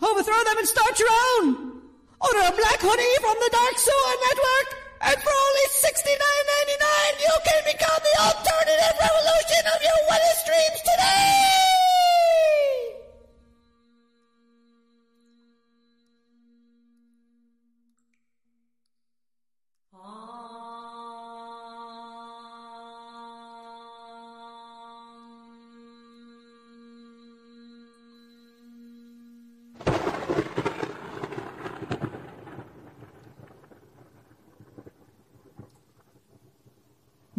Overthrow 0.00 0.44
them 0.46 0.58
and 0.58 0.68
start 0.68 0.96
your 0.96 1.10
own. 1.10 1.82
Order 2.22 2.38
a 2.38 2.54
black 2.54 2.78
hoodie 2.78 3.18
from 3.18 3.34
the 3.34 3.50
Dark 3.50 3.76
Sewer 3.82 4.14
Network, 4.30 4.68
and 5.10 5.18
for 5.18 5.34
only 5.34 5.66
$69.99 5.74 7.18
you 7.18 7.34
can 7.42 7.60
become 7.66 7.98
the 7.98 8.16
alternative 8.30 8.94
revolution 8.94 9.62
of 9.74 9.82
your 9.82 9.98
wildest 10.06 10.46
dreams 10.46 10.80
today! 10.86 11.83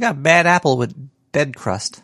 Got 0.05 0.21
bad 0.21 0.45
apple 0.45 0.77
with 0.77 0.93
dead 1.31 1.55
crust. 1.55 2.03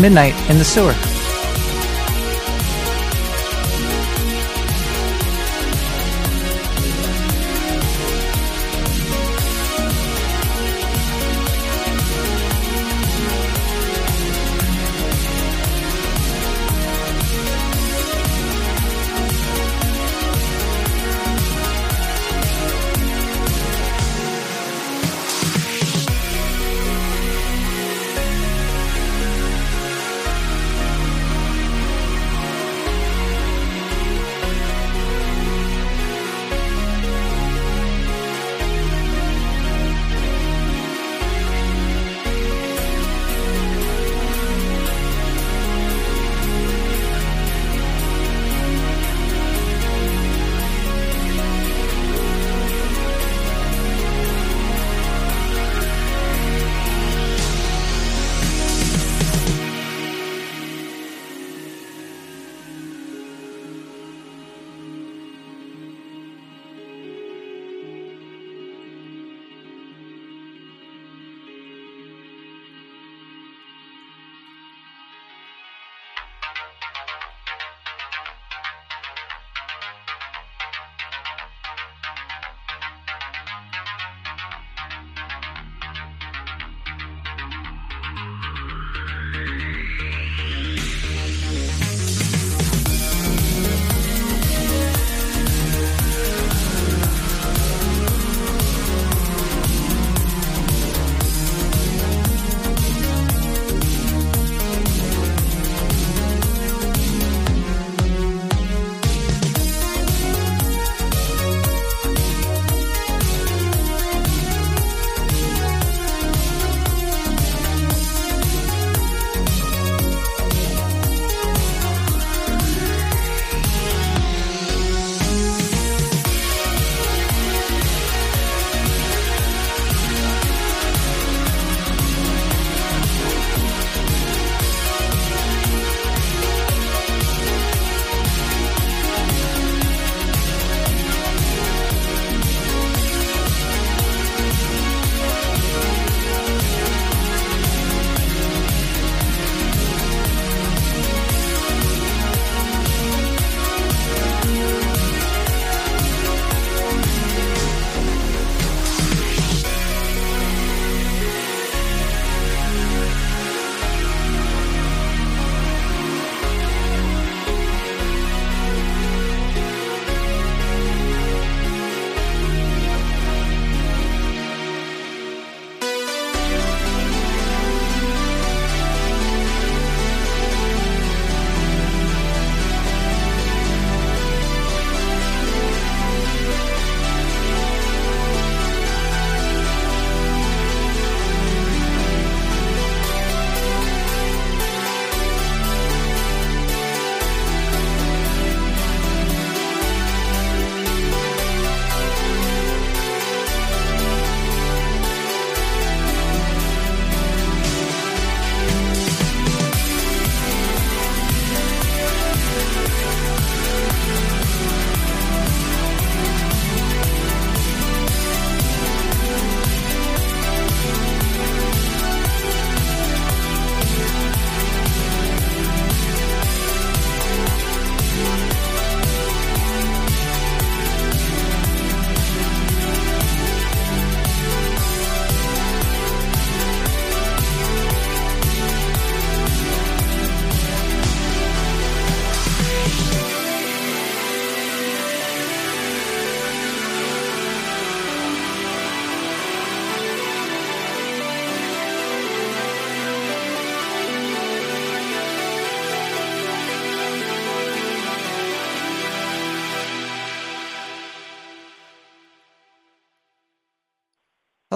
Midnight 0.00 0.34
in 0.50 0.58
the 0.58 0.64
sewer. 0.64 0.94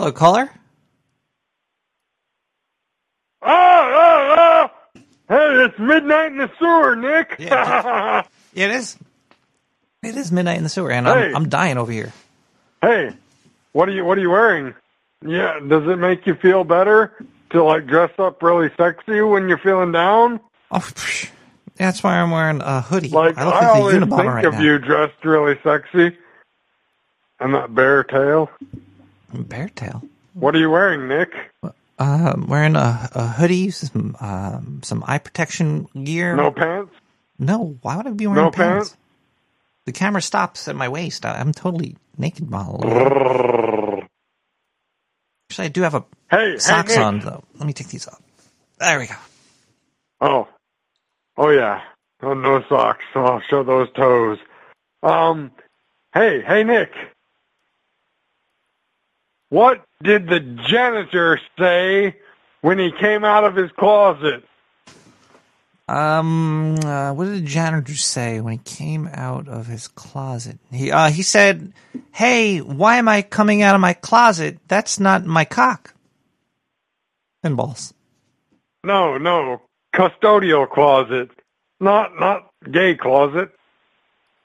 Hello, 0.02 0.10
caller. 0.10 0.50
Oh, 3.40 3.46
oh, 3.48 4.34
oh! 4.36 4.70
Hey, 5.28 5.64
it's 5.64 5.78
midnight 5.78 6.32
in 6.32 6.38
the 6.38 6.50
sewer, 6.58 6.96
Nick. 6.96 7.36
Yeah, 7.38 8.24
it 8.52 8.70
is. 8.72 8.96
It 10.02 10.16
is 10.16 10.32
midnight 10.32 10.56
in 10.58 10.64
the 10.64 10.68
sewer, 10.68 10.90
and 10.90 11.06
Hey. 11.06 11.28
I'm, 11.28 11.36
I'm 11.36 11.48
dying 11.48 11.78
over 11.78 11.92
here. 11.92 12.12
hey, 12.80 13.12
what 13.74 13.88
are 13.88 13.92
you 13.92 14.04
what 14.04 14.18
are 14.18 14.20
you 14.20 14.30
wearing? 14.30 14.74
Yeah, 15.24 15.60
does 15.60 15.86
it 15.86 15.98
make 16.00 16.26
you 16.26 16.34
feel 16.34 16.64
better 16.64 17.12
to 17.50 17.62
like 17.62 17.86
dress 17.86 18.10
up 18.18 18.42
really 18.42 18.70
sexy 18.76 19.20
when 19.20 19.48
you're 19.48 19.58
feeling 19.58 19.92
down? 19.92 20.40
Oh, 20.72 20.78
psh. 20.78 21.30
that's 21.76 22.02
why 22.02 22.16
I'm 22.16 22.32
wearing 22.32 22.60
a 22.60 22.80
hoodie. 22.80 23.10
Like 23.10 23.38
I 23.38 23.44
look 23.44 23.54
I 23.54 23.58
like 23.60 23.74
the 23.76 23.80
always 23.80 23.96
Unabomber 23.98 24.16
think 24.16 24.26
right 24.34 24.44
of 24.46 24.54
now. 24.54 24.62
you 24.62 24.78
dressed 24.80 25.24
really 25.24 25.56
sexy. 25.62 26.18
And 27.38 27.54
that 27.54 27.72
bear 27.72 28.02
tail. 28.02 28.50
Bear 29.32 29.68
tail. 29.68 30.02
What 30.34 30.54
are 30.54 30.58
you 30.58 30.70
wearing, 30.70 31.08
Nick? 31.08 31.32
Uh, 31.62 31.70
I'm 31.98 32.46
wearing 32.46 32.76
a, 32.76 33.08
a 33.12 33.26
hoodie, 33.28 33.70
some 33.70 34.16
um, 34.20 34.80
some 34.82 35.04
eye 35.06 35.18
protection 35.18 35.88
gear. 36.04 36.34
No 36.36 36.50
pants? 36.50 36.94
No, 37.38 37.76
why 37.82 37.96
would 37.96 38.06
I 38.06 38.10
be 38.10 38.26
wearing 38.26 38.44
No 38.44 38.50
pants? 38.50 38.90
pants? 38.90 38.96
The 39.84 39.92
camera 39.92 40.22
stops 40.22 40.68
at 40.68 40.76
my 40.76 40.88
waist. 40.88 41.24
I, 41.26 41.38
I'm 41.38 41.52
totally 41.52 41.96
naked 42.16 42.48
model. 42.50 42.82
Actually, 45.50 45.66
I 45.66 45.68
do 45.68 45.82
have 45.82 45.94
a 45.94 46.04
Hey, 46.30 46.58
socks 46.58 46.94
hey, 46.94 47.02
on 47.02 47.20
though. 47.20 47.42
Let 47.58 47.66
me 47.66 47.72
take 47.72 47.88
these 47.88 48.08
off. 48.08 48.20
There 48.78 48.98
we 48.98 49.06
go. 49.06 49.14
Oh. 50.20 50.48
Oh 51.36 51.50
yeah. 51.50 51.82
Oh, 52.22 52.34
no 52.34 52.62
socks. 52.68 53.04
So 53.12 53.24
I'll 53.24 53.40
show 53.40 53.62
those 53.62 53.90
toes. 53.92 54.38
Um 55.02 55.50
hey, 56.14 56.42
hey 56.42 56.64
Nick. 56.64 56.92
What 59.52 59.84
did 60.02 60.28
the 60.28 60.40
janitor 60.40 61.38
say 61.58 62.16
when 62.62 62.78
he 62.78 62.90
came 62.90 63.22
out 63.22 63.44
of 63.44 63.54
his 63.54 63.70
closet? 63.72 64.44
Um, 65.86 66.76
uh, 66.82 67.12
what 67.12 67.26
did 67.26 67.34
the 67.34 67.46
janitor 67.46 67.94
say 67.94 68.40
when 68.40 68.54
he 68.54 68.60
came 68.64 69.10
out 69.12 69.48
of 69.48 69.66
his 69.66 69.88
closet? 69.88 70.58
He 70.70 70.90
uh, 70.90 71.10
he 71.10 71.20
said, 71.22 71.74
"Hey, 72.12 72.60
why 72.60 72.96
am 72.96 73.08
I 73.08 73.20
coming 73.20 73.60
out 73.60 73.74
of 73.74 73.82
my 73.82 73.92
closet? 73.92 74.56
That's 74.68 74.98
not 74.98 75.26
my 75.26 75.44
cock 75.44 75.92
and 77.42 77.54
balls." 77.54 77.92
No, 78.84 79.18
no. 79.18 79.60
Custodial 79.94 80.66
closet. 80.66 81.28
Not 81.78 82.18
not 82.18 82.50
gay 82.70 82.94
closet. 82.94 83.50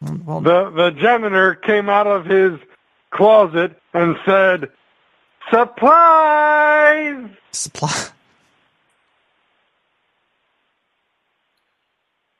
Well, 0.01 0.41
The 0.41 0.69
the 0.71 0.91
janitor 0.99 1.55
came 1.55 1.87
out 1.87 2.07
of 2.07 2.25
his 2.25 2.59
closet 3.11 3.79
and 3.93 4.17
said, 4.25 4.67
"Surprise!" 5.51 7.29
supply. 7.51 8.09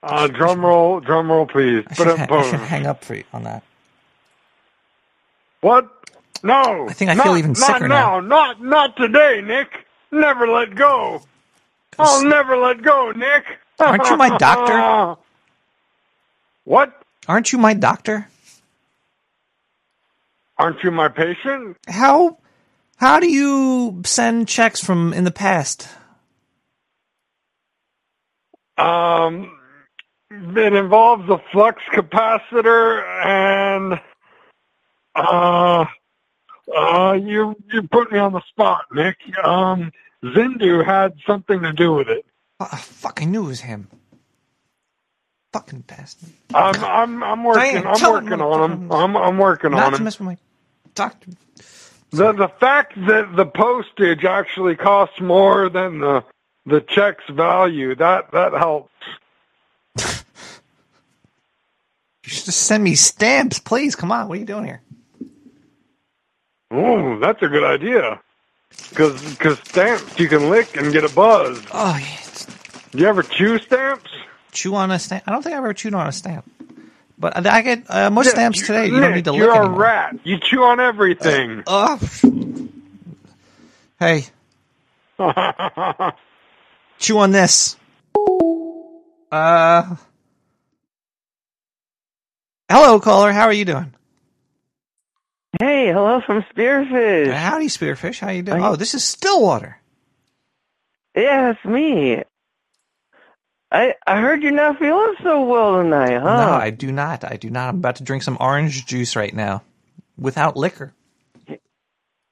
Uh, 0.04 0.28
drum 0.28 0.64
roll, 0.64 1.00
drum 1.00 1.30
roll, 1.30 1.46
please. 1.46 1.84
I 1.90 1.94
should, 1.94 2.08
ha- 2.08 2.28
I 2.30 2.50
should 2.50 2.60
hang 2.60 2.86
up 2.86 3.04
for 3.04 3.16
you 3.16 3.24
on 3.34 3.44
that. 3.44 3.64
What? 5.62 5.90
No. 6.44 6.88
I 6.88 6.94
think 6.94 7.10
I 7.12 7.16
feel 7.16 7.26
not, 7.34 7.38
even 7.40 7.52
not 7.52 7.58
sicker 7.58 7.88
now. 7.88 8.20
Not 8.20 8.62
not 8.62 8.96
today, 8.96 9.42
Nick. 9.44 9.86
Never 10.12 10.48
let 10.48 10.76
go. 10.76 11.22
I'll 12.00 12.24
never 12.24 12.56
let 12.56 12.84
go, 12.84 13.12
Nick. 13.12 13.44
Aren't 13.80 14.08
you 14.10 14.18
my 14.18 14.38
doctor? 14.38 15.20
What? 16.64 17.02
Aren't 17.28 17.52
you 17.52 17.58
my 17.58 17.74
doctor? 17.74 18.30
Aren't 20.58 20.84
you 20.84 20.92
my 20.92 21.10
patient? 21.10 21.78
How 21.88 22.38
how 22.98 23.20
do 23.20 23.28
you 23.32 24.02
send 24.06 24.48
checks 24.48 24.84
from 24.84 25.14
in 25.14 25.24
the 25.24 25.32
past? 25.32 25.88
Um, 28.78 29.52
it 30.30 30.74
involves 30.74 31.28
a 31.30 31.42
flux 31.52 31.82
capacitor 31.94 33.04
and 33.26 34.00
uh, 35.16 35.86
uh, 36.76 37.14
you 37.14 37.56
you 37.74 37.84
put 37.92 38.12
me 38.12 38.20
on 38.20 38.34
the 38.34 38.42
spot, 38.50 38.86
Nick. 38.94 39.18
Um, 39.44 39.92
Zindu 40.24 40.86
had 40.86 41.14
something 41.26 41.62
to 41.64 41.74
do 41.74 41.94
with 41.94 42.08
it. 42.08 42.26
Oh, 42.60 42.66
fuck! 42.66 43.22
I 43.22 43.26
knew 43.26 43.46
it 43.46 43.48
was 43.48 43.62
him. 43.62 43.88
Fucking 45.54 45.82
bastard! 45.82 46.30
I'm 46.54 46.84
I'm 46.84 47.24
I'm 47.24 47.44
working 47.44 47.82
Diane, 47.82 47.88
I'm 47.88 48.12
working 48.12 48.32
him- 48.34 48.42
on 48.42 48.72
him. 48.72 48.92
I'm 48.92 49.18
I'm 49.18 49.38
working 49.40 49.72
Not 49.72 49.86
on 49.86 49.92
to 49.94 49.98
him. 49.98 50.04
mess 50.04 50.20
with 50.20 50.26
my 50.28 50.38
doctor. 50.94 51.32
The 52.12 52.32
the 52.32 52.48
fact 52.48 52.94
that 53.08 53.36
the 53.36 53.46
postage 53.46 54.24
actually 54.24 54.76
costs 54.76 55.20
more 55.20 55.70
than 55.70 56.00
the 56.00 56.24
the 56.66 56.82
check's 56.82 57.24
value 57.30 57.96
that 57.96 58.32
that 58.32 58.54
helps. 58.54 58.92
You 62.24 62.32
should 62.32 62.46
just 62.46 62.64
send 62.64 62.84
me 62.84 62.96
stamps, 62.96 63.60
please. 63.60 63.96
Come 63.96 64.12
on, 64.12 64.28
what 64.28 64.36
are 64.36 64.40
you 64.40 64.46
doing 64.46 64.66
here? 64.66 64.82
Oh, 66.72 67.18
that's 67.20 67.42
a 67.42 67.48
good 67.48 67.64
idea. 67.64 68.20
Because 68.90 69.36
cause 69.38 69.60
stamps 69.60 70.20
you 70.20 70.28
can 70.28 70.50
lick 70.50 70.76
and 70.76 70.92
get 70.92 71.06
a 71.06 71.14
buzz. 71.14 71.62
Oh, 71.74 71.98
yeah. 71.98 72.18
You 72.94 73.06
ever 73.06 73.24
chew 73.24 73.60
stamps? 73.60 74.12
Chew 74.52 74.76
on 74.76 74.92
a 74.92 75.00
stamp? 75.00 75.24
I 75.28 75.32
don't 75.32 75.42
think 75.42 75.54
I've 75.54 75.60
ever 75.60 75.74
chewed 75.74 75.94
on 75.94 76.08
a 76.08 76.12
stamp. 76.12 76.50
But 77.20 77.48
I 77.48 77.62
get 77.62 77.84
uh, 77.90 78.10
most 78.12 78.28
Yeah, 78.28 78.32
stamps 78.34 78.60
you- 78.62 78.68
today. 78.68 78.88
You 78.88 79.00
don't 79.00 79.14
need 79.16 79.26
to 79.26 79.32
lick 79.32 79.42
You're 79.42 79.52
a 79.54 79.60
anymore. 79.60 79.80
rat. 79.80 80.16
You 80.24 80.38
chew 80.40 80.64
on 80.64 80.80
everything. 80.80 81.64
Oh. 81.66 82.00
Hey, 84.00 84.26
chew 87.00 87.18
on 87.18 87.32
this. 87.32 87.76
Uh. 89.32 89.96
Hello, 92.70 93.00
caller. 93.00 93.32
How 93.32 93.46
are 93.46 93.54
you 93.54 93.66
doing? 93.66 93.94
Hey, 95.60 95.88
hello 95.92 96.22
from 96.24 96.44
Spearfish. 96.56 97.34
Howdy, 97.34 97.68
Spearfish. 97.68 98.20
How 98.20 98.30
you 98.30 98.44
doing? 98.44 98.58
Are 98.58 98.68
you- 98.68 98.74
Oh, 98.74 98.76
this 98.76 98.94
is 98.94 99.04
Stillwater. 99.04 99.80
Yeah, 101.16 101.52
it's 101.52 101.66
me. 101.66 102.24
I 103.72 103.96
I 104.08 104.22
heard 104.22 104.44
you're 104.44 104.54
not 104.54 104.80
feeling 104.80 105.16
so 105.24 105.44
well 105.46 105.82
tonight, 105.84 106.20
huh? 106.22 106.38
No, 106.38 106.54
I 106.54 106.72
do 106.72 106.92
not. 106.92 107.24
I 107.24 107.38
do 107.38 107.50
not. 107.50 107.70
I'm 107.70 107.78
about 107.78 107.98
to 107.98 108.04
drink 108.04 108.24
some 108.24 108.38
orange 108.40 108.86
juice 108.86 109.16
right 109.16 109.34
now, 109.34 109.64
without 110.18 110.58
liquor. 110.58 110.94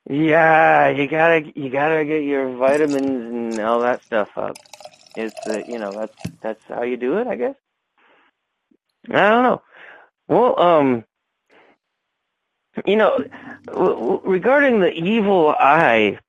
Yeah, 0.09 0.89
you 0.89 1.07
gotta 1.07 1.51
you 1.55 1.69
gotta 1.71 2.05
get 2.05 2.23
your 2.23 2.57
vitamins 2.57 3.23
and 3.33 3.61
all 3.61 3.81
that 3.81 4.03
stuff 4.03 4.29
up. 4.37 4.59
It's 5.15 5.37
uh, 5.47 5.61
you 5.67 5.79
know 5.79 5.97
that's 5.99 6.13
that's 6.41 6.61
how 6.69 6.83
you 6.83 6.97
do 6.97 7.17
it, 7.19 7.27
I 7.27 7.35
guess. 7.37 7.55
I 9.09 9.29
don't 9.29 9.43
know. 9.43 9.63
Well, 10.29 10.59
um, 10.59 11.05
you 12.85 12.97
know, 12.97 13.19
w- 13.67 13.95
w- 13.95 14.21
regarding 14.25 14.81
the 14.81 14.91
evil 14.93 15.49
eye, 15.59 16.19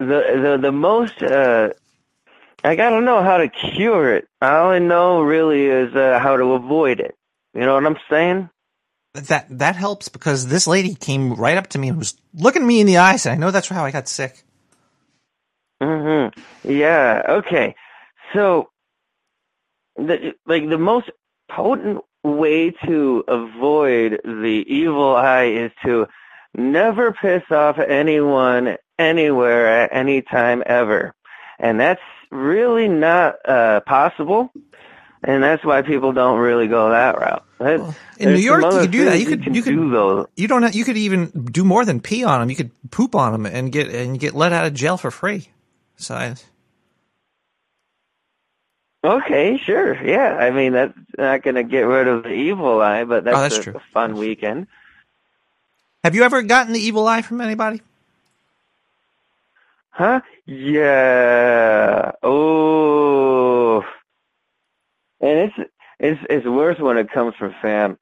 the 0.00 0.06
the 0.42 0.58
the 0.62 0.72
most 0.72 1.22
uh, 1.22 1.70
I 2.64 2.76
gotta 2.76 3.00
know 3.00 3.22
how 3.22 3.38
to 3.38 3.48
cure 3.48 4.14
it. 4.14 4.28
All 4.40 4.48
I 4.48 4.76
only 4.76 4.86
know 4.86 5.22
really 5.22 5.66
is 5.66 5.94
uh, 5.94 6.18
how 6.20 6.36
to 6.36 6.52
avoid 6.52 7.00
it. 7.00 7.16
You 7.54 7.60
know 7.60 7.74
what 7.74 7.86
I'm 7.86 7.98
saying? 8.08 8.48
That 9.14 9.46
that 9.58 9.76
helps 9.76 10.08
because 10.08 10.46
this 10.46 10.66
lady 10.66 10.94
came 10.94 11.34
right 11.34 11.58
up 11.58 11.68
to 11.68 11.78
me 11.78 11.88
and 11.88 11.98
was 11.98 12.16
looking 12.34 12.66
me 12.66 12.80
in 12.80 12.86
the 12.86 12.98
eyes, 12.98 13.26
and 13.26 13.34
I 13.34 13.36
know 13.36 13.50
that's 13.50 13.68
how 13.68 13.84
I 13.84 13.90
got 13.90 14.08
sick. 14.08 14.42
Mm-hmm. 15.82 16.40
Yeah. 16.70 17.22
Okay. 17.28 17.74
So, 18.32 18.70
the 19.96 20.34
like 20.46 20.68
the 20.68 20.78
most 20.78 21.10
potent 21.50 22.02
way 22.24 22.70
to 22.86 23.24
avoid 23.26 24.20
the 24.24 24.64
evil 24.66 25.16
eye 25.16 25.46
is 25.46 25.72
to 25.84 26.06
never 26.54 27.12
piss 27.12 27.42
off 27.50 27.78
anyone 27.78 28.76
anywhere 28.98 29.82
at 29.82 29.90
any 29.92 30.22
time 30.22 30.62
ever, 30.64 31.12
and 31.58 31.78
that's 31.78 32.00
really 32.32 32.88
not 32.88 33.36
uh, 33.48 33.80
possible. 33.80 34.50
And 35.24 35.40
that's 35.40 35.64
why 35.64 35.82
people 35.82 36.12
don't 36.12 36.40
really 36.40 36.66
go 36.66 36.90
that 36.90 37.16
route. 37.16 37.44
That- 37.58 37.94
In 38.18 38.32
New 38.32 38.40
York, 38.40 38.64
you 38.64 38.70
could 38.80 38.90
do 38.90 39.04
that. 39.04 39.20
You 39.20 39.26
could 39.26 39.44
can 39.44 39.54
you 39.54 39.62
could 39.62 39.70
do 39.76 39.88
though. 39.90 40.28
You 40.34 40.48
don't. 40.48 40.62
Have, 40.64 40.74
you 40.74 40.84
could 40.84 40.96
even 40.96 41.26
do 41.52 41.62
more 41.62 41.84
than 41.84 42.00
pee 42.00 42.24
on 42.24 42.40
them. 42.40 42.50
You 42.50 42.56
could 42.56 42.72
poop 42.90 43.14
on 43.14 43.30
them 43.30 43.46
and 43.46 43.70
get 43.70 43.88
and 43.94 44.18
get 44.18 44.34
let 44.34 44.52
out 44.52 44.66
of 44.66 44.74
jail 44.74 44.96
for 44.96 45.12
free. 45.12 45.48
So 45.96 46.16
I, 46.16 46.34
Okay, 49.04 49.58
sure. 49.58 50.00
Yeah, 50.04 50.36
I 50.36 50.50
mean 50.50 50.72
that's 50.72 50.94
not 51.18 51.42
going 51.42 51.56
to 51.56 51.64
get 51.64 51.82
rid 51.82 52.06
of 52.06 52.22
the 52.24 52.30
evil 52.32 52.80
eye, 52.80 53.04
but 53.04 53.24
that's, 53.24 53.36
Oh, 53.36 53.40
that's 53.40 53.58
a, 53.58 53.62
true. 53.62 53.74
a 53.76 53.80
fun 53.92 54.14
weekend. 54.16 54.68
have 56.04 56.14
you 56.14 56.22
ever 56.22 56.42
gotten 56.42 56.72
the 56.72 56.80
evil 56.80 57.06
eye 57.08 57.22
from 57.22 57.40
anybody? 57.40 57.80
Huh? 59.92 60.20
Yeah. 60.46 62.12
Oh. 62.22 63.84
And 65.20 65.38
it's 65.38 65.54
it's 66.00 66.20
it's 66.30 66.46
worse 66.46 66.78
when 66.78 66.96
it 66.96 67.10
comes 67.10 67.34
from 67.36 67.54
fam. 67.60 67.98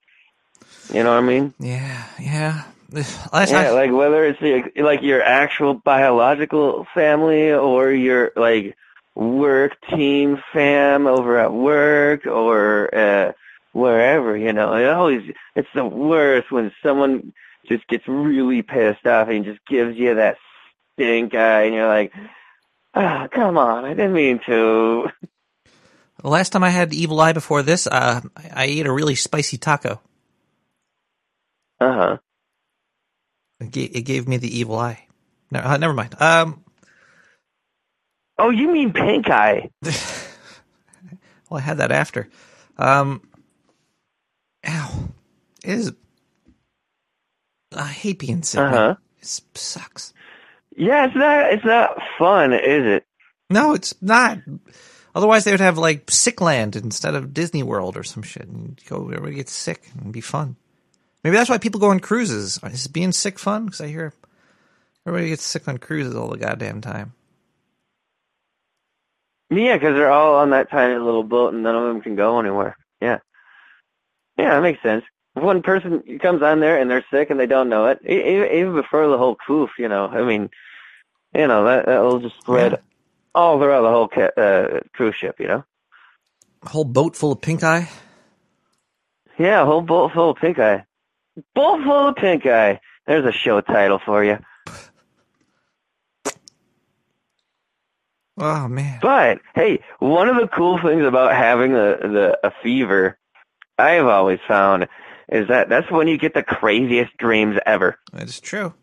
You 0.92 1.02
know 1.02 1.10
what 1.10 1.24
I 1.24 1.26
mean? 1.26 1.52
Yeah, 1.58 2.06
yeah. 2.18 2.62
Last 2.92 3.50
yeah, 3.50 3.70
like 3.70 3.92
whether 3.92 4.24
it's 4.24 4.40
your, 4.40 4.62
like 4.84 5.02
your 5.02 5.22
actual 5.22 5.74
biological 5.74 6.86
family 6.94 7.52
or 7.52 7.92
your 7.92 8.32
like 8.34 8.76
work 9.14 9.76
team 9.90 10.42
fam 10.52 11.06
over 11.06 11.38
at 11.38 11.52
work 11.52 12.26
or 12.26 12.92
uh 12.94 13.32
wherever, 13.72 14.36
you 14.36 14.52
know. 14.52 14.74
It 14.74 14.88
always 14.88 15.22
it's 15.56 15.68
the 15.74 15.84
worst 15.84 16.50
when 16.50 16.72
someone 16.82 17.32
just 17.68 17.86
gets 17.88 18.06
really 18.08 18.62
pissed 18.62 19.06
off 19.06 19.28
and 19.28 19.44
just 19.44 19.64
gives 19.66 19.96
you 19.96 20.14
that 20.14 20.36
stink 21.00 21.34
eye 21.34 21.62
and 21.64 21.74
you're 21.74 21.88
like, 21.88 22.12
Ah, 22.94 23.28
come 23.32 23.56
on, 23.56 23.84
I 23.84 23.90
didn't 23.90 24.12
mean 24.12 24.40
to. 24.46 25.08
the 26.22 26.28
last 26.28 26.50
time 26.50 26.64
I 26.64 26.70
had 26.70 26.90
the 26.90 27.00
evil 27.00 27.20
eye 27.20 27.32
before 27.32 27.62
this, 27.62 27.86
uh, 27.86 28.20
I, 28.36 28.50
I 28.52 28.64
ate 28.64 28.86
a 28.86 28.92
really 28.92 29.14
spicy 29.14 29.56
taco. 29.58 30.00
Uh 31.80 31.92
huh. 31.92 32.16
It, 33.60 33.70
ga- 33.70 33.90
it 33.94 34.02
gave 34.02 34.26
me 34.28 34.36
the 34.36 34.58
evil 34.58 34.76
eye. 34.78 35.06
No, 35.50 35.60
uh, 35.60 35.76
never 35.76 35.94
mind. 35.94 36.20
Um, 36.20 36.64
Oh, 38.38 38.48
you 38.48 38.72
mean 38.72 38.92
pink 38.94 39.28
eye? 39.28 39.68
well, 39.82 41.58
I 41.58 41.60
had 41.60 41.76
that 41.76 41.92
after. 41.92 42.28
Um, 42.78 43.20
ow, 44.66 45.08
it 45.62 45.70
is. 45.74 45.92
I 47.76 47.86
hate 47.86 48.18
being 48.18 48.42
sick. 48.42 48.60
Uh-huh. 48.60 48.94
It 49.20 49.26
sucks. 49.54 50.14
Yeah, 50.76 51.06
it's 51.06 51.16
not 51.16 51.52
it's 51.52 51.64
not 51.64 51.98
fun, 52.18 52.52
is 52.52 52.86
it? 52.86 53.06
No, 53.48 53.74
it's 53.74 53.94
not. 54.00 54.38
Otherwise, 55.14 55.44
they 55.44 55.50
would 55.50 55.60
have 55.60 55.78
like 55.78 56.10
sick 56.10 56.40
land 56.40 56.76
instead 56.76 57.14
of 57.14 57.34
Disney 57.34 57.62
World 57.62 57.96
or 57.96 58.04
some 58.04 58.22
shit, 58.22 58.46
and 58.46 58.80
go 58.88 59.04
everybody 59.06 59.34
gets 59.34 59.52
sick 59.52 59.90
and 59.98 60.12
be 60.12 60.20
fun. 60.20 60.56
Maybe 61.24 61.36
that's 61.36 61.50
why 61.50 61.58
people 61.58 61.80
go 61.80 61.90
on 61.90 62.00
cruises. 62.00 62.60
Is 62.64 62.86
being 62.86 63.12
sick 63.12 63.38
fun? 63.38 63.66
Because 63.66 63.80
I 63.80 63.88
hear 63.88 64.14
everybody 65.06 65.30
gets 65.30 65.42
sick 65.42 65.68
on 65.68 65.78
cruises 65.78 66.14
all 66.14 66.28
the 66.28 66.38
goddamn 66.38 66.80
time. 66.80 67.12
Yeah, 69.50 69.74
because 69.74 69.96
they're 69.96 70.12
all 70.12 70.36
on 70.36 70.50
that 70.50 70.70
tiny 70.70 70.94
little 70.94 71.24
boat 71.24 71.52
and 71.52 71.62
none 71.64 71.74
of 71.74 71.82
them 71.82 72.00
can 72.00 72.14
go 72.14 72.38
anywhere. 72.38 72.76
Yeah. 73.00 73.18
Yeah, 74.38 74.54
that 74.54 74.62
makes 74.62 74.82
sense. 74.82 75.04
One 75.34 75.62
person 75.62 76.18
comes 76.18 76.42
on 76.42 76.60
there 76.60 76.78
and 76.78 76.90
they're 76.90 77.04
sick 77.10 77.30
and 77.30 77.38
they 77.38 77.46
don't 77.46 77.68
know 77.68 77.86
it, 77.86 78.00
even 78.04 78.74
before 78.74 79.08
the 79.08 79.18
whole 79.18 79.36
poof, 79.46 79.70
you 79.78 79.88
know, 79.88 80.08
I 80.08 80.22
mean, 80.22 80.50
you 81.34 81.46
know, 81.46 81.64
that 81.64 81.86
that'll 81.86 82.18
just 82.18 82.36
spread 82.40 82.80
all 83.34 83.58
throughout 83.58 83.82
the 83.82 83.90
whole 83.90 84.08
ca- 84.08 84.40
uh, 84.40 84.80
cruise 84.92 85.14
ship, 85.14 85.36
you 85.38 85.46
know? 85.46 85.64
A 86.64 86.68
whole 86.68 86.84
boat 86.84 87.16
full 87.16 87.32
of 87.32 87.40
pink 87.40 87.62
eye. 87.62 87.88
Yeah, 89.38 89.62
a 89.62 89.64
whole 89.64 89.80
boat 89.82 90.12
full 90.12 90.30
of 90.30 90.36
pink 90.36 90.58
eye. 90.58 90.84
Boat 91.54 91.82
full 91.84 92.08
of 92.08 92.16
pink 92.16 92.44
eye. 92.46 92.80
There's 93.06 93.24
a 93.24 93.32
show 93.32 93.60
title 93.60 94.00
for 94.04 94.24
you. 94.24 94.38
Oh 98.36 98.68
man. 98.68 98.98
But 99.02 99.40
hey, 99.54 99.80
one 99.98 100.28
of 100.28 100.36
the 100.36 100.48
cool 100.48 100.78
things 100.80 101.04
about 101.04 101.34
having 101.34 101.72
a 101.72 101.96
the 101.96 102.38
a 102.42 102.52
fever, 102.62 103.18
I've 103.78 104.06
always 104.06 104.40
found, 104.48 104.88
is 105.30 105.48
that 105.48 105.68
that's 105.68 105.90
when 105.90 106.08
you 106.08 106.18
get 106.18 106.34
the 106.34 106.42
craziest 106.42 107.16
dreams 107.16 107.56
ever. 107.64 107.98
That 108.12 108.24
is 108.28 108.40
true. 108.40 108.74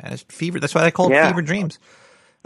That 0.00 0.12
is 0.12 0.22
fever. 0.28 0.60
That's 0.60 0.74
why 0.74 0.82
they 0.82 0.90
call 0.90 1.08
it 1.10 1.14
Yeah. 1.14 1.28
fever 1.28 1.42
dreams. 1.42 1.78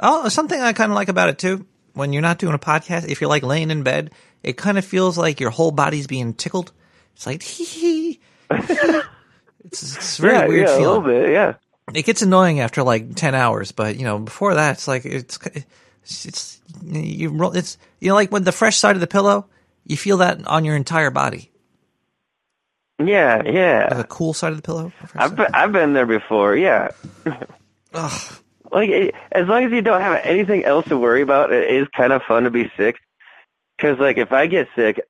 Oh, 0.02 0.28
something 0.28 0.60
I 0.60 0.72
kind 0.72 0.90
of 0.90 0.96
like 0.96 1.08
about 1.08 1.28
it 1.28 1.38
too. 1.38 1.66
When 1.94 2.12
you're 2.12 2.22
not 2.22 2.38
doing 2.38 2.54
a 2.54 2.58
podcast, 2.58 3.08
if 3.08 3.20
you're 3.20 3.28
like 3.28 3.42
laying 3.42 3.70
in 3.70 3.82
bed, 3.82 4.12
it 4.42 4.56
kind 4.56 4.78
of 4.78 4.84
feels 4.84 5.18
like 5.18 5.40
your 5.40 5.50
whole 5.50 5.72
body's 5.72 6.06
being 6.06 6.32
tickled. 6.34 6.72
It's 7.14 7.26
like 7.26 7.42
hee 7.44 7.64
hee. 7.64 8.20
it's 8.50 9.96
it's 9.96 10.16
very 10.18 10.34
yeah, 10.34 10.46
weird 10.46 10.68
yeah, 10.68 10.76
a 10.76 10.80
little 10.80 11.00
bit, 11.00 11.30
yeah. 11.30 11.54
It 11.92 12.04
gets 12.04 12.22
annoying 12.22 12.60
after 12.60 12.82
like 12.82 13.16
ten 13.16 13.34
hours, 13.34 13.72
but 13.72 13.96
you 13.96 14.04
know 14.04 14.18
before 14.20 14.54
that, 14.54 14.72
it's 14.76 14.86
like 14.88 15.04
it's 15.04 15.38
it's, 16.04 16.26
it's 16.26 16.60
you 16.84 17.30
roll. 17.30 17.52
It's 17.52 17.76
you 17.98 18.08
know 18.08 18.14
like 18.14 18.30
when 18.30 18.44
the 18.44 18.52
fresh 18.52 18.76
side 18.76 18.94
of 18.94 19.00
the 19.00 19.06
pillow, 19.08 19.46
you 19.84 19.96
feel 19.96 20.18
that 20.18 20.46
on 20.46 20.64
your 20.64 20.76
entire 20.76 21.10
body. 21.10 21.49
Yeah, 23.04 23.42
yeah. 23.44 23.94
The 23.94 24.04
cool 24.04 24.34
side 24.34 24.52
of 24.52 24.56
the 24.56 24.62
pillow. 24.62 24.92
I've 25.14 25.34
been, 25.34 25.46
I've 25.54 25.72
been 25.72 25.92
there 25.94 26.06
before. 26.06 26.56
Yeah. 26.56 26.90
like 28.72 28.90
it, 28.90 29.14
as 29.32 29.48
long 29.48 29.64
as 29.64 29.72
you 29.72 29.82
don't 29.82 30.00
have 30.00 30.20
anything 30.24 30.64
else 30.64 30.86
to 30.88 30.98
worry 30.98 31.22
about, 31.22 31.52
it 31.52 31.70
is 31.70 31.88
kind 31.96 32.12
of 32.12 32.22
fun 32.22 32.44
to 32.44 32.50
be 32.50 32.70
sick. 32.76 32.96
Because 33.76 33.98
like 33.98 34.18
if 34.18 34.32
I 34.32 34.46
get 34.46 34.68
sick, 34.76 35.00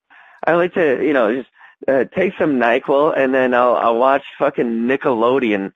I 0.47 0.55
like 0.55 0.75
to 0.75 1.05
you 1.05 1.13
know 1.13 1.35
just 1.35 1.49
uh, 1.89 2.05
take 2.15 2.35
some 2.39 2.59
Nyquil 2.59 3.17
and 3.17 3.35
then 3.35 3.55
I'll 3.55 3.77
I'll 3.77 3.99
watch 3.99 4.23
fucking 4.39 4.87
Nickelodeon, 4.87 5.73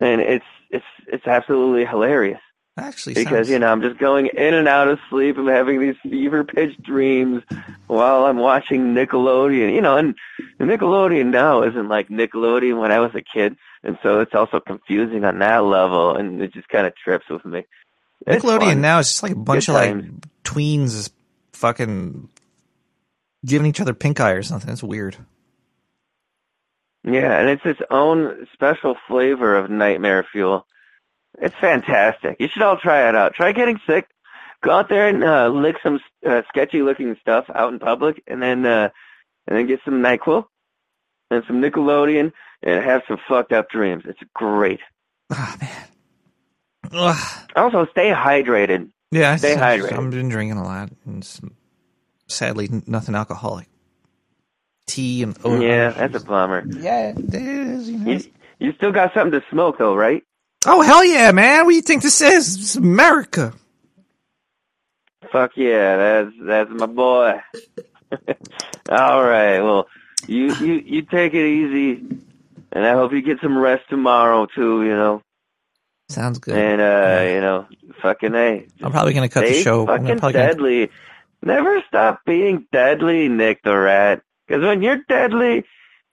and 0.00 0.20
it's 0.20 0.44
it's 0.70 0.84
it's 1.06 1.26
absolutely 1.26 1.86
hilarious. 1.86 2.40
Actually, 2.78 3.14
because 3.14 3.30
sounds- 3.30 3.50
you 3.50 3.58
know 3.58 3.70
I'm 3.70 3.82
just 3.82 3.98
going 3.98 4.26
in 4.26 4.54
and 4.54 4.66
out 4.66 4.88
of 4.88 4.98
sleep 5.10 5.36
and 5.36 5.46
having 5.48 5.78
these 5.78 5.96
fever 6.02 6.42
pitch 6.42 6.74
dreams 6.82 7.42
while 7.86 8.24
I'm 8.24 8.38
watching 8.38 8.94
Nickelodeon. 8.94 9.74
You 9.74 9.82
know, 9.82 9.98
and 9.98 10.14
Nickelodeon 10.58 11.26
now 11.26 11.62
isn't 11.64 11.88
like 11.88 12.08
Nickelodeon 12.08 12.80
when 12.80 12.90
I 12.90 13.00
was 13.00 13.14
a 13.14 13.20
kid, 13.20 13.56
and 13.82 13.98
so 14.02 14.20
it's 14.20 14.34
also 14.34 14.58
confusing 14.58 15.24
on 15.24 15.38
that 15.40 15.64
level, 15.64 16.16
and 16.16 16.40
it 16.40 16.54
just 16.54 16.68
kind 16.70 16.86
of 16.86 16.96
trips 16.96 17.28
with 17.28 17.44
me. 17.44 17.64
It's 18.26 18.42
Nickelodeon 18.42 18.60
fun. 18.60 18.80
now 18.80 18.98
is 19.00 19.08
just 19.08 19.22
like 19.22 19.32
a 19.32 19.36
bunch 19.36 19.66
Good 19.66 19.72
of 19.72 19.96
like 19.96 20.04
tweens 20.42 21.10
fucking 21.52 22.30
giving 23.44 23.66
each 23.66 23.80
other 23.80 23.92
pink 23.92 24.18
eye 24.18 24.30
or 24.32 24.42
something. 24.42 24.70
It's 24.70 24.82
weird. 24.82 25.16
Yeah, 27.04 27.38
and 27.38 27.48
it's 27.50 27.66
its 27.66 27.80
own 27.90 28.46
special 28.52 28.96
flavor 29.08 29.56
of 29.56 29.70
nightmare 29.70 30.24
fuel. 30.30 30.66
It's 31.40 31.54
fantastic. 31.60 32.36
You 32.40 32.48
should 32.48 32.62
all 32.62 32.76
try 32.76 33.08
it 33.08 33.14
out. 33.16 33.34
Try 33.34 33.52
getting 33.52 33.80
sick. 33.86 34.06
Go 34.62 34.70
out 34.70 34.88
there 34.88 35.08
and 35.08 35.24
uh, 35.24 35.48
lick 35.48 35.76
some 35.82 35.98
uh, 36.26 36.42
sketchy 36.48 36.82
looking 36.82 37.16
stuff 37.20 37.46
out 37.52 37.72
in 37.72 37.78
public, 37.78 38.22
and 38.26 38.40
then 38.42 38.64
uh, 38.64 38.90
and 39.48 39.58
then 39.58 39.66
get 39.66 39.80
some 39.84 40.02
Nyquil 40.02 40.44
and 41.30 41.42
some 41.46 41.60
Nickelodeon, 41.60 42.32
and 42.62 42.84
have 42.84 43.02
some 43.08 43.18
fucked 43.28 43.52
up 43.52 43.68
dreams. 43.70 44.04
It's 44.06 44.20
great. 44.34 44.80
Oh 45.30 45.56
man. 45.60 45.88
Ugh. 46.92 47.48
Also, 47.56 47.86
stay 47.86 48.10
hydrated. 48.12 48.90
Yeah, 49.10 49.34
stay 49.36 49.56
I- 49.56 49.78
hydrated. 49.78 49.92
I've 49.98 50.10
been 50.10 50.28
drinking 50.28 50.58
a 50.58 50.64
lot, 50.64 50.90
and 51.06 51.22
s- 51.24 51.40
sadly, 52.28 52.68
nothing 52.86 53.14
alcoholic. 53.14 53.68
Tea 54.86 55.22
and 55.22 55.36
oh, 55.44 55.60
yeah, 55.60 55.90
that's 55.90 56.22
a 56.22 56.26
bummer. 56.26 56.64
Yeah, 56.68 57.14
it 57.16 57.34
is. 57.34 57.88
You, 57.88 57.98
know. 57.98 58.10
You, 58.12 58.20
you 58.58 58.72
still 58.74 58.92
got 58.92 59.14
something 59.14 59.40
to 59.40 59.46
smoke 59.50 59.78
though, 59.78 59.94
right? 59.94 60.22
Oh 60.66 60.80
hell 60.82 61.04
yeah, 61.04 61.32
man! 61.32 61.64
What 61.64 61.70
do 61.72 61.76
you 61.76 61.82
think 61.82 62.02
this 62.02 62.20
is? 62.20 62.56
It's 62.56 62.76
America. 62.76 63.52
Fuck 65.32 65.52
yeah, 65.56 65.96
that's 65.96 66.30
that's 66.42 66.70
my 66.70 66.86
boy. 66.86 67.40
All 68.90 69.24
right, 69.24 69.60
well, 69.60 69.88
you 70.26 70.54
you 70.56 70.74
you 70.74 71.02
take 71.02 71.34
it 71.34 71.46
easy, 71.46 72.04
and 72.72 72.84
I 72.86 72.92
hope 72.92 73.12
you 73.12 73.22
get 73.22 73.40
some 73.40 73.56
rest 73.58 73.84
tomorrow 73.88 74.46
too. 74.46 74.84
You 74.84 74.90
know, 74.94 75.22
Sounds 76.08 76.38
good. 76.38 76.56
and 76.56 76.80
uh, 76.80 77.22
you 77.34 77.40
know, 77.40 77.66
fucking 78.00 78.32
hey, 78.32 78.66
I'm 78.82 78.92
probably 78.92 79.14
gonna 79.14 79.28
cut 79.28 79.46
the 79.46 79.54
show. 79.54 79.88
I'm 79.88 80.02
Fucking 80.04 80.18
probably 80.18 80.32
gonna- 80.34 80.46
deadly. 80.48 80.90
Never 81.44 81.82
stop 81.88 82.20
being 82.24 82.66
deadly, 82.70 83.28
Nick 83.28 83.64
the 83.64 83.76
Rat. 83.76 84.22
Because 84.46 84.62
when 84.62 84.80
you're 84.80 85.00
deadly, 85.08 85.64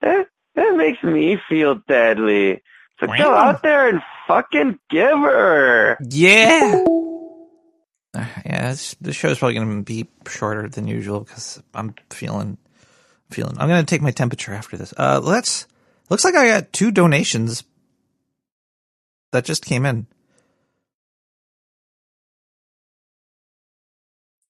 that 0.01 0.27
that 0.55 0.75
makes 0.75 1.03
me 1.03 1.37
feel 1.47 1.75
deadly. 1.87 2.63
So 2.99 3.05
go 3.05 3.35
out 3.35 3.61
there 3.61 3.89
and 3.89 4.01
fucking 4.29 4.79
giver. 4.89 5.97
Yeah. 6.09 6.85
Uh, 8.13 8.25
Yeah, 8.45 8.69
this, 8.71 8.95
this 9.01 9.15
show's 9.15 9.39
probably 9.39 9.55
going 9.55 9.79
to 9.79 9.83
be 9.83 10.07
shorter 10.27 10.69
than 10.69 10.87
usual 10.87 11.21
because 11.21 11.61
I'm 11.73 11.95
feeling, 12.11 12.57
feeling. 13.31 13.57
I'm 13.59 13.67
going 13.67 13.83
to 13.83 13.89
take 13.89 14.01
my 14.01 14.11
temperature 14.11 14.53
after 14.53 14.77
this. 14.77 14.93
Uh, 14.97 15.19
let's. 15.21 15.67
Looks 16.09 16.23
like 16.23 16.35
I 16.35 16.47
got 16.47 16.73
two 16.73 16.91
donations 16.91 17.63
that 19.31 19.45
just 19.45 19.65
came 19.65 19.85
in. 19.85 20.07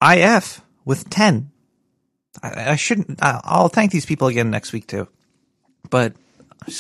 IF 0.02 0.62
with 0.86 1.10
ten. 1.10 1.52
I, 2.42 2.72
I 2.72 2.76
shouldn't. 2.78 3.20
I'll 3.22 3.68
thank 3.68 3.92
these 3.92 4.06
people 4.06 4.28
again 4.28 4.50
next 4.50 4.72
week 4.72 4.88
too, 4.88 5.10
but 5.90 6.14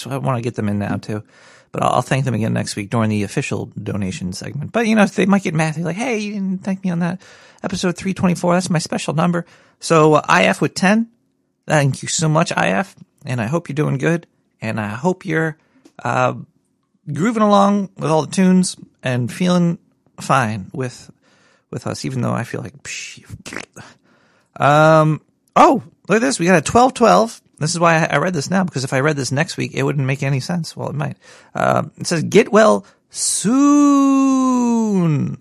I 0.06 0.18
want 0.18 0.38
to 0.38 0.42
get 0.42 0.56
them 0.56 0.70
in 0.70 0.80
now 0.80 0.96
too. 0.96 1.24
But 1.72 1.84
I'll, 1.84 1.96
I'll 1.96 2.02
thank 2.02 2.26
them 2.26 2.34
again 2.34 2.54
next 2.54 2.76
week 2.76 2.90
during 2.90 3.10
the 3.10 3.24
official 3.24 3.68
donation 3.82 4.34
segment. 4.34 4.72
But 4.72 4.88
you 4.88 4.96
know, 4.96 5.06
they 5.06 5.26
might 5.26 5.44
get 5.44 5.54
mad. 5.54 5.76
They're 5.76 5.84
like, 5.84 5.96
"Hey, 5.96 6.20
you 6.20 6.34
didn't 6.34 6.64
thank 6.64 6.84
me 6.84 6.90
on 6.90 7.00
that 7.00 7.22
episode 7.64 7.98
324. 7.98 8.54
That's 8.54 8.70
my 8.70 8.80
special 8.80 9.14
number." 9.14 9.46
So 9.80 10.16
uh, 10.16 10.26
IF 10.30 10.62
with 10.62 10.74
10. 10.74 11.10
Thank 11.68 12.02
you 12.02 12.08
so 12.10 12.28
much, 12.28 12.52
IF, 12.52 12.96
and 13.26 13.40
I 13.40 13.46
hope 13.46 13.70
you're 13.70 13.76
doing 13.76 13.98
good. 13.98 14.26
And 14.62 14.80
I 14.80 14.88
hope 14.90 15.26
you're 15.26 15.58
uh, 16.04 16.34
grooving 17.12 17.44
along 17.44 17.90
with 17.96 18.10
all 18.10 18.26
the 18.26 18.32
tunes 18.32 18.76
and 19.04 19.32
feeling 19.32 19.78
fine 20.20 20.70
with 20.74 21.12
with 21.70 21.88
us. 21.88 22.06
Even 22.06 22.22
though 22.22 22.34
I 22.34 22.44
feel 22.44 22.62
like, 22.62 22.74
um, 24.60 25.22
oh, 25.56 25.84
look 26.08 26.18
at 26.18 26.22
this. 26.22 26.40
We 26.40 26.46
got 26.46 26.54
a 26.54 26.72
1212 26.72 27.42
This 27.60 27.72
is 27.72 27.80
why 27.80 28.06
I 28.06 28.18
read 28.18 28.34
this 28.34 28.50
now 28.50 28.64
because 28.64 28.84
if 28.86 28.94
I 28.94 29.02
read 29.02 29.18
this 29.18 29.32
next 29.32 29.58
week, 29.58 29.74
it 29.74 29.84
wouldn't 29.84 30.08
make 30.08 30.24
any 30.24 30.40
sense. 30.40 30.76
Well, 30.78 30.90
it 30.90 30.96
might. 30.96 31.18
Uh, 31.54 31.84
it 31.98 32.08
says, 32.08 32.24
"Get 32.24 32.52
well 32.52 32.86
soon" 33.10 34.16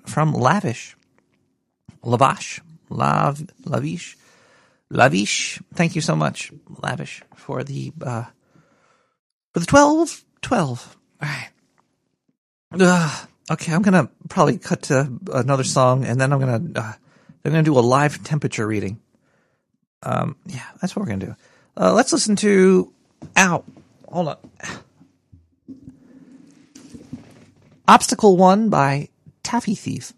from 0.05 0.35
Lavish, 0.35 0.97
Lavash, 2.03 2.61
Lav, 2.91 3.47
Lavish, 3.65 4.17
Lavish. 4.91 5.61
Thank 5.75 5.95
you 5.95 6.01
so 6.01 6.17
much, 6.17 6.53
Lavish, 6.83 7.23
for 7.37 7.63
the 7.63 7.93
uh, 8.03 8.25
for 9.55 9.61
the 9.61 9.67
twelve, 9.67 10.25
twelve. 10.43 10.97
All 11.23 11.29
right. 11.29 11.51
Ugh. 12.81 13.29
okay, 13.51 13.73
I'm 13.73 13.83
gonna 13.83 14.11
probably 14.29 14.59
cut 14.59 14.83
to 14.83 15.11
another 15.33 15.65
song, 15.65 16.05
and 16.05 16.21
then 16.21 16.33
I'm 16.33 16.41
gonna 16.41 16.63
uh, 16.75 16.93
I'm 17.45 17.53
gonna 17.53 17.63
do 17.63 17.79
a 17.79 17.81
live 17.81 18.25
temperature 18.25 18.67
reading. 18.67 19.01
Um, 20.03 20.37
yeah, 20.47 20.67
that's 20.81 20.97
what 20.97 21.03
we're 21.03 21.11
gonna 21.13 21.27
do. 21.27 21.37
Uh, 21.79 21.93
let's 21.93 22.13
listen 22.13 22.35
to. 22.37 22.93
Ow, 23.37 23.65
hold 24.09 24.29
on. 24.29 24.37
Obstacle 27.87 28.37
One 28.37 28.69
by 28.69 29.09
Taffy 29.45 29.77
Thief. 29.77 30.13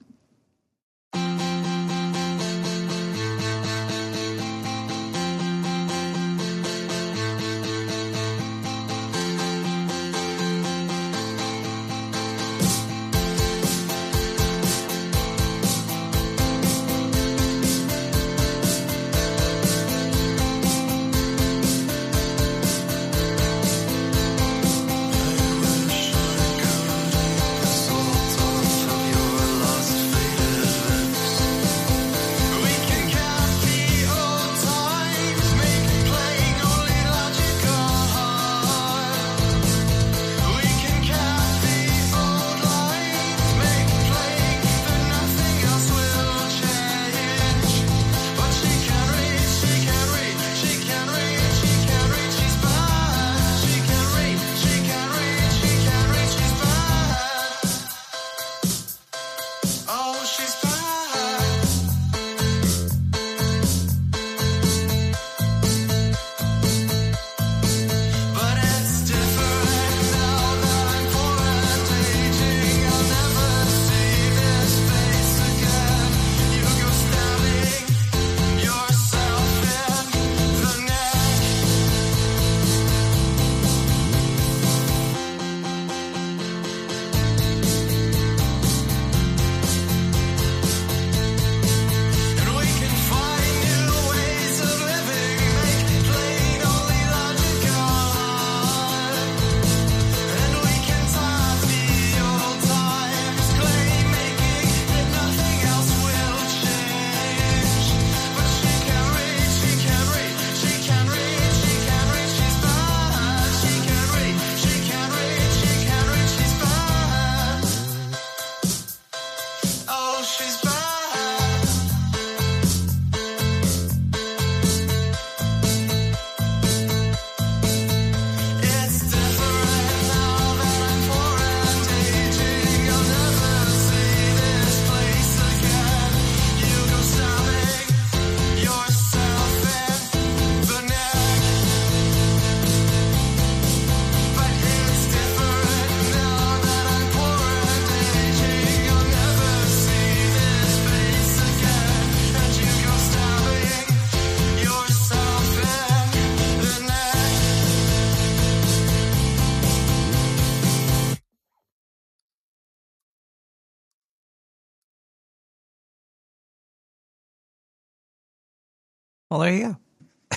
Well, 169.40 169.48
there 169.48 169.58
you 169.58 169.64
go. 169.64 169.76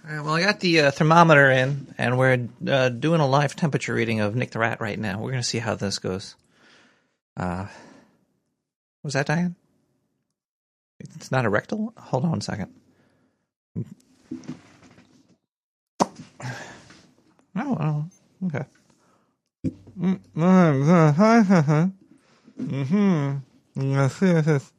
All 0.06 0.14
right, 0.14 0.26
well, 0.26 0.34
I 0.34 0.42
got 0.42 0.60
the 0.60 0.82
uh, 0.82 0.92
thermometer 0.92 1.50
in, 1.50 1.96
and 1.98 2.18
we're 2.18 2.50
uh, 2.68 2.90
doing 2.90 3.22
a 3.22 3.26
live 3.26 3.56
temperature 3.56 3.94
reading 3.94 4.20
of 4.20 4.36
Nick 4.36 4.52
the 4.52 4.60
Rat 4.60 4.82
right 4.82 5.00
now. 5.00 5.22
We're 5.22 5.30
going 5.32 5.42
to 5.42 5.48
see 5.48 5.60
how 5.60 5.76
this 5.76 6.00
goes. 6.00 6.36
Uh, 7.38 7.68
was 9.04 9.14
that 9.14 9.28
Diane? 9.28 9.56
It's 11.00 11.32
not 11.32 11.46
a 11.46 11.50
rectal? 11.50 11.94
Hold 11.96 12.26
on 12.26 12.40
a 12.40 12.42
second. 12.42 12.74
Oh, 17.56 18.06
okay. 18.48 18.66
Mm-hmm. 22.60 23.38
Let's 23.78 24.16
see 24.16 24.26
if 24.26 24.44
this. 24.44 24.74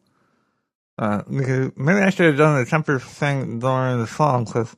Uh, 0.99 1.23
because 1.23 1.73
maybe 1.77 2.01
I 2.01 2.11
should 2.11 2.27
have 2.27 2.37
done 2.37 2.63
the 2.63 2.71
temper 2.71 2.99
thing 2.99 3.59
during 3.59 3.99
the 3.99 4.07
song 4.07 4.45
because 4.45 4.77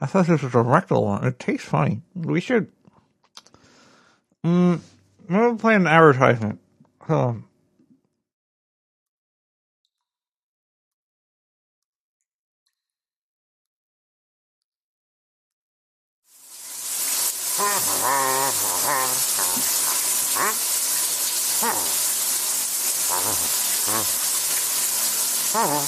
I 0.00 0.06
thought 0.06 0.26
this 0.26 0.42
was 0.42 0.54
a 0.54 0.62
rectal 0.62 1.04
one. 1.04 1.24
It 1.24 1.38
tastes 1.38 1.66
funny. 1.66 2.02
We 2.14 2.40
should. 2.40 2.70
Mm, 4.44 4.80
we'll 5.28 5.56
play 5.56 5.74
an 5.74 5.86
advertisement. 5.86 6.60
On. 25.56 25.86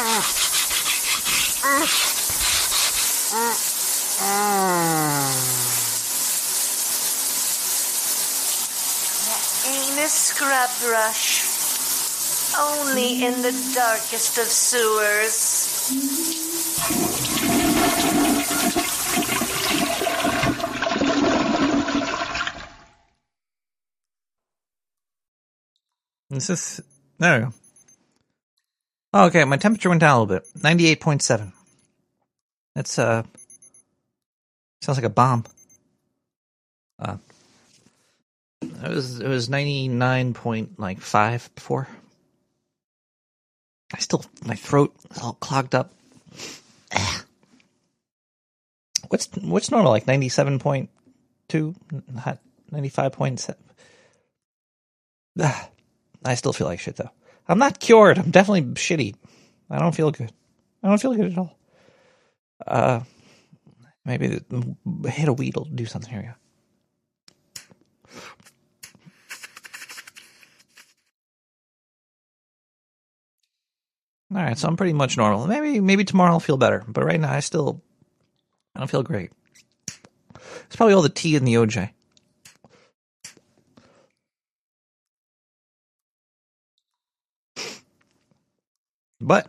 Brush. 10.80 11.42
only 12.58 13.24
in 13.24 13.42
the 13.42 13.52
darkest 13.74 14.38
of 14.38 14.46
sewers. 14.46 15.92
Is 26.30 26.46
this? 26.48 26.80
We. 27.18 27.52
Oh, 29.12 29.26
okay, 29.26 29.44
my 29.44 29.56
temperature 29.56 29.88
went 29.88 30.00
down 30.00 30.16
a 30.16 30.20
little 30.20 30.36
bit. 30.36 30.48
Ninety-eight 30.62 31.00
point 31.00 31.22
seven. 31.22 31.52
That's 32.74 32.98
uh, 32.98 33.22
sounds 34.82 34.98
like 34.98 35.06
a 35.06 35.10
bomb. 35.10 35.44
Uh, 36.98 37.16
it 38.62 38.88
was 38.88 39.20
it 39.20 39.28
was 39.28 39.48
ninety-nine 39.48 40.34
point 40.34 40.78
like 40.78 41.00
five 41.00 41.48
before. 41.54 41.88
I 43.94 43.98
still 43.98 44.24
my 44.44 44.54
throat 44.54 44.94
is 45.10 45.18
all 45.18 45.34
clogged 45.34 45.74
up. 45.74 45.92
What's 49.08 49.28
what's 49.40 49.70
normal? 49.70 49.92
Like 49.92 50.08
ninety 50.08 50.28
seven 50.28 50.58
point 50.58 50.90
two, 51.48 51.76
two, 51.92 52.02
ninety-five 52.72 53.12
point 53.12 53.38
seven. 53.38 53.62
I 56.24 56.34
still 56.34 56.52
feel 56.52 56.66
like 56.66 56.80
shit 56.80 56.96
though. 56.96 57.10
I'm 57.46 57.58
not 57.60 57.78
cured. 57.78 58.18
I'm 58.18 58.32
definitely 58.32 58.62
shitty. 58.74 59.14
I 59.70 59.78
don't 59.78 59.94
feel 59.94 60.10
good. 60.10 60.32
I 60.82 60.88
don't 60.88 61.00
feel 61.00 61.14
good 61.14 61.32
at 61.32 61.38
all. 61.38 61.56
Uh, 62.66 63.00
maybe 64.04 64.40
hit 65.08 65.28
a 65.28 65.32
weed 65.32 65.56
will 65.56 65.66
do 65.66 65.86
something 65.86 66.10
here. 66.10 66.22
Yeah. 66.22 66.45
All 74.34 74.42
right, 74.42 74.58
so 74.58 74.66
I'm 74.66 74.76
pretty 74.76 74.92
much 74.92 75.16
normal. 75.16 75.46
Maybe 75.46 75.80
maybe 75.80 76.04
tomorrow 76.04 76.32
I'll 76.32 76.40
feel 76.40 76.56
better, 76.56 76.84
but 76.88 77.04
right 77.04 77.20
now 77.20 77.32
I 77.32 77.40
still 77.40 77.80
I 78.74 78.80
don't 78.80 78.90
feel 78.90 79.04
great. 79.04 79.30
It's 80.66 80.74
probably 80.76 80.94
all 80.94 81.02
the 81.02 81.08
tea 81.08 81.36
and 81.36 81.46
the 81.46 81.54
OJ. 81.54 81.90
But 89.20 89.48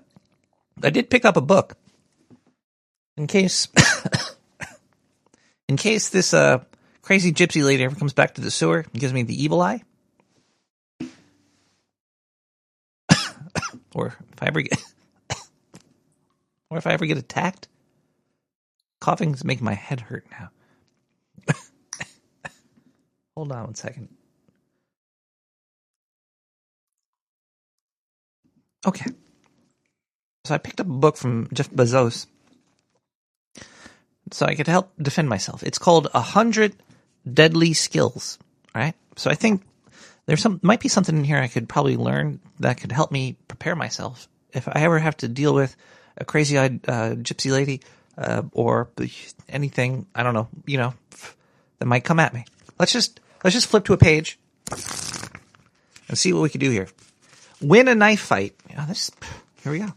I 0.83 0.91
did 0.91 1.09
pick 1.09 1.25
up 1.25 1.37
a 1.37 1.41
book 1.41 1.75
in 3.17 3.25
case 3.25 3.67
in 5.67 5.75
case 5.75 6.09
this 6.09 6.35
uh 6.35 6.63
crazy 7.01 7.31
gypsy 7.31 7.63
lady 7.63 7.83
ever 7.83 7.95
comes 7.95 8.13
back 8.13 8.35
to 8.35 8.41
the 8.41 8.51
sewer 8.51 8.85
and 8.91 9.01
gives 9.01 9.13
me 9.13 9.23
the 9.23 9.43
evil 9.43 9.61
eye. 9.61 9.81
Or 13.97 14.15
if 14.31 14.43
I 14.43 14.47
ever 14.47 14.61
get 14.61 14.81
or 16.69 16.77
if 16.77 16.87
I 16.87 16.93
ever 16.93 17.05
get 17.05 17.17
attacked. 17.17 17.67
Coughing's 18.99 19.43
making 19.43 19.65
my 19.65 19.75
head 19.75 20.01
hurt 20.01 20.25
now. 20.31 20.49
Hold 23.35 23.51
on 23.51 23.65
one 23.65 23.75
second. 23.75 24.09
Okay. 28.85 29.05
So 30.45 30.55
I 30.55 30.57
picked 30.57 30.79
up 30.79 30.87
a 30.87 30.89
book 30.89 31.17
from 31.17 31.47
Jeff 31.53 31.69
Bezos 31.69 32.25
so 34.31 34.45
I 34.45 34.55
could 34.55 34.67
help 34.67 34.91
defend 35.01 35.29
myself. 35.29 35.63
It's 35.63 35.77
called 35.77 36.07
A 36.13 36.21
Hundred 36.21 36.75
Deadly 37.31 37.73
Skills. 37.73 38.37
Right? 38.73 38.93
So 39.15 39.29
I 39.29 39.35
think 39.35 39.63
there's 40.27 40.41
some 40.41 40.59
might 40.61 40.79
be 40.79 40.89
something 40.89 41.17
in 41.17 41.23
here 41.23 41.37
I 41.37 41.47
could 41.47 41.67
probably 41.67 41.97
learn 41.97 42.39
that 42.59 42.79
could 42.79 42.91
help 42.91 43.11
me 43.11 43.37
prepare 43.47 43.75
myself 43.75 44.27
if 44.53 44.67
I 44.67 44.81
ever 44.81 44.99
have 44.99 45.17
to 45.17 45.27
deal 45.27 45.53
with 45.53 45.75
a 46.17 46.25
crazy-eyed 46.25 46.87
uh, 46.87 47.15
gypsy 47.15 47.51
lady 47.51 47.81
uh, 48.17 48.43
or 48.51 48.89
anything 49.49 50.05
I 50.13 50.23
don't 50.23 50.33
know, 50.33 50.49
you 50.65 50.77
know, 50.77 50.93
that 51.79 51.85
might 51.85 52.03
come 52.03 52.19
at 52.19 52.33
me. 52.33 52.45
Let's 52.77 52.91
just 52.91 53.19
let's 53.43 53.55
just 53.55 53.67
flip 53.67 53.85
to 53.85 53.93
a 53.93 53.97
page 53.97 54.37
and 54.69 56.17
see 56.17 56.33
what 56.33 56.43
we 56.43 56.49
can 56.49 56.59
do 56.59 56.71
here. 56.71 56.87
Win 57.61 57.87
a 57.87 57.95
knife 57.95 58.21
fight. 58.21 58.55
This 58.87 59.11
here 59.63 59.71
we 59.71 59.79
go. 59.79 59.93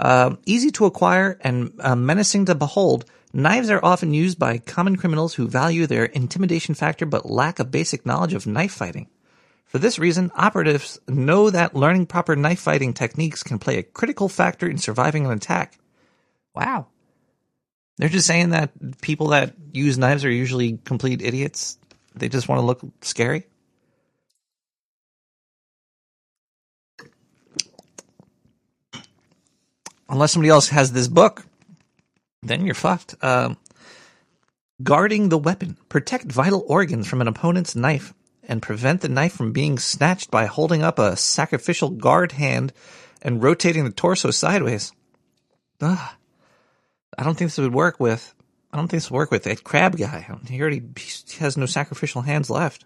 Um, 0.00 0.38
easy 0.46 0.70
to 0.72 0.86
acquire 0.86 1.38
and 1.40 1.72
uh, 1.80 1.96
menacing 1.96 2.46
to 2.46 2.54
behold, 2.54 3.04
knives 3.32 3.68
are 3.68 3.84
often 3.84 4.14
used 4.14 4.38
by 4.38 4.58
common 4.58 4.96
criminals 4.96 5.34
who 5.34 5.48
value 5.48 5.86
their 5.86 6.04
intimidation 6.04 6.74
factor 6.74 7.04
but 7.04 7.28
lack 7.28 7.58
a 7.58 7.64
basic 7.64 8.06
knowledge 8.06 8.32
of 8.32 8.46
knife 8.46 8.72
fighting. 8.72 9.08
For 9.68 9.78
this 9.78 9.98
reason, 9.98 10.32
operatives 10.34 10.98
know 11.06 11.50
that 11.50 11.76
learning 11.76 12.06
proper 12.06 12.34
knife 12.34 12.60
fighting 12.60 12.94
techniques 12.94 13.42
can 13.42 13.58
play 13.58 13.76
a 13.76 13.82
critical 13.82 14.30
factor 14.30 14.66
in 14.66 14.78
surviving 14.78 15.26
an 15.26 15.32
attack. 15.32 15.78
Wow. 16.54 16.86
They're 17.98 18.08
just 18.08 18.26
saying 18.26 18.50
that 18.50 19.00
people 19.02 19.28
that 19.28 19.52
use 19.72 19.98
knives 19.98 20.24
are 20.24 20.30
usually 20.30 20.78
complete 20.84 21.20
idiots. 21.20 21.76
They 22.14 22.30
just 22.30 22.48
want 22.48 22.60
to 22.60 22.64
look 22.64 22.80
scary. 23.02 23.44
Unless 30.08 30.32
somebody 30.32 30.48
else 30.48 30.68
has 30.68 30.92
this 30.92 31.08
book, 31.08 31.44
then 32.42 32.64
you're 32.64 32.74
fucked. 32.74 33.16
Um, 33.20 33.58
guarding 34.82 35.28
the 35.28 35.36
weapon. 35.36 35.76
Protect 35.90 36.24
vital 36.24 36.64
organs 36.66 37.06
from 37.06 37.20
an 37.20 37.28
opponent's 37.28 37.76
knife 37.76 38.14
and 38.48 38.62
prevent 38.62 39.02
the 39.02 39.08
knife 39.08 39.34
from 39.34 39.52
being 39.52 39.78
snatched 39.78 40.30
by 40.30 40.46
holding 40.46 40.82
up 40.82 40.98
a 40.98 41.16
sacrificial 41.16 41.90
guard 41.90 42.32
hand 42.32 42.72
and 43.20 43.42
rotating 43.42 43.84
the 43.84 43.90
torso 43.90 44.30
sideways. 44.30 44.92
Ugh. 45.80 46.10
I 47.16 47.22
don't 47.22 47.36
think 47.36 47.50
this 47.50 47.58
would 47.58 47.74
work 47.74 48.00
with. 48.00 48.34
I 48.72 48.76
don't 48.76 48.88
think 48.88 49.02
this 49.02 49.10
would 49.10 49.16
work 49.16 49.30
with 49.30 49.46
a 49.46 49.56
crab 49.56 49.96
guy. 49.96 50.26
He 50.48 50.60
already 50.60 50.82
he 50.96 51.38
has 51.38 51.56
no 51.56 51.66
sacrificial 51.66 52.22
hands 52.22 52.48
left. 52.48 52.84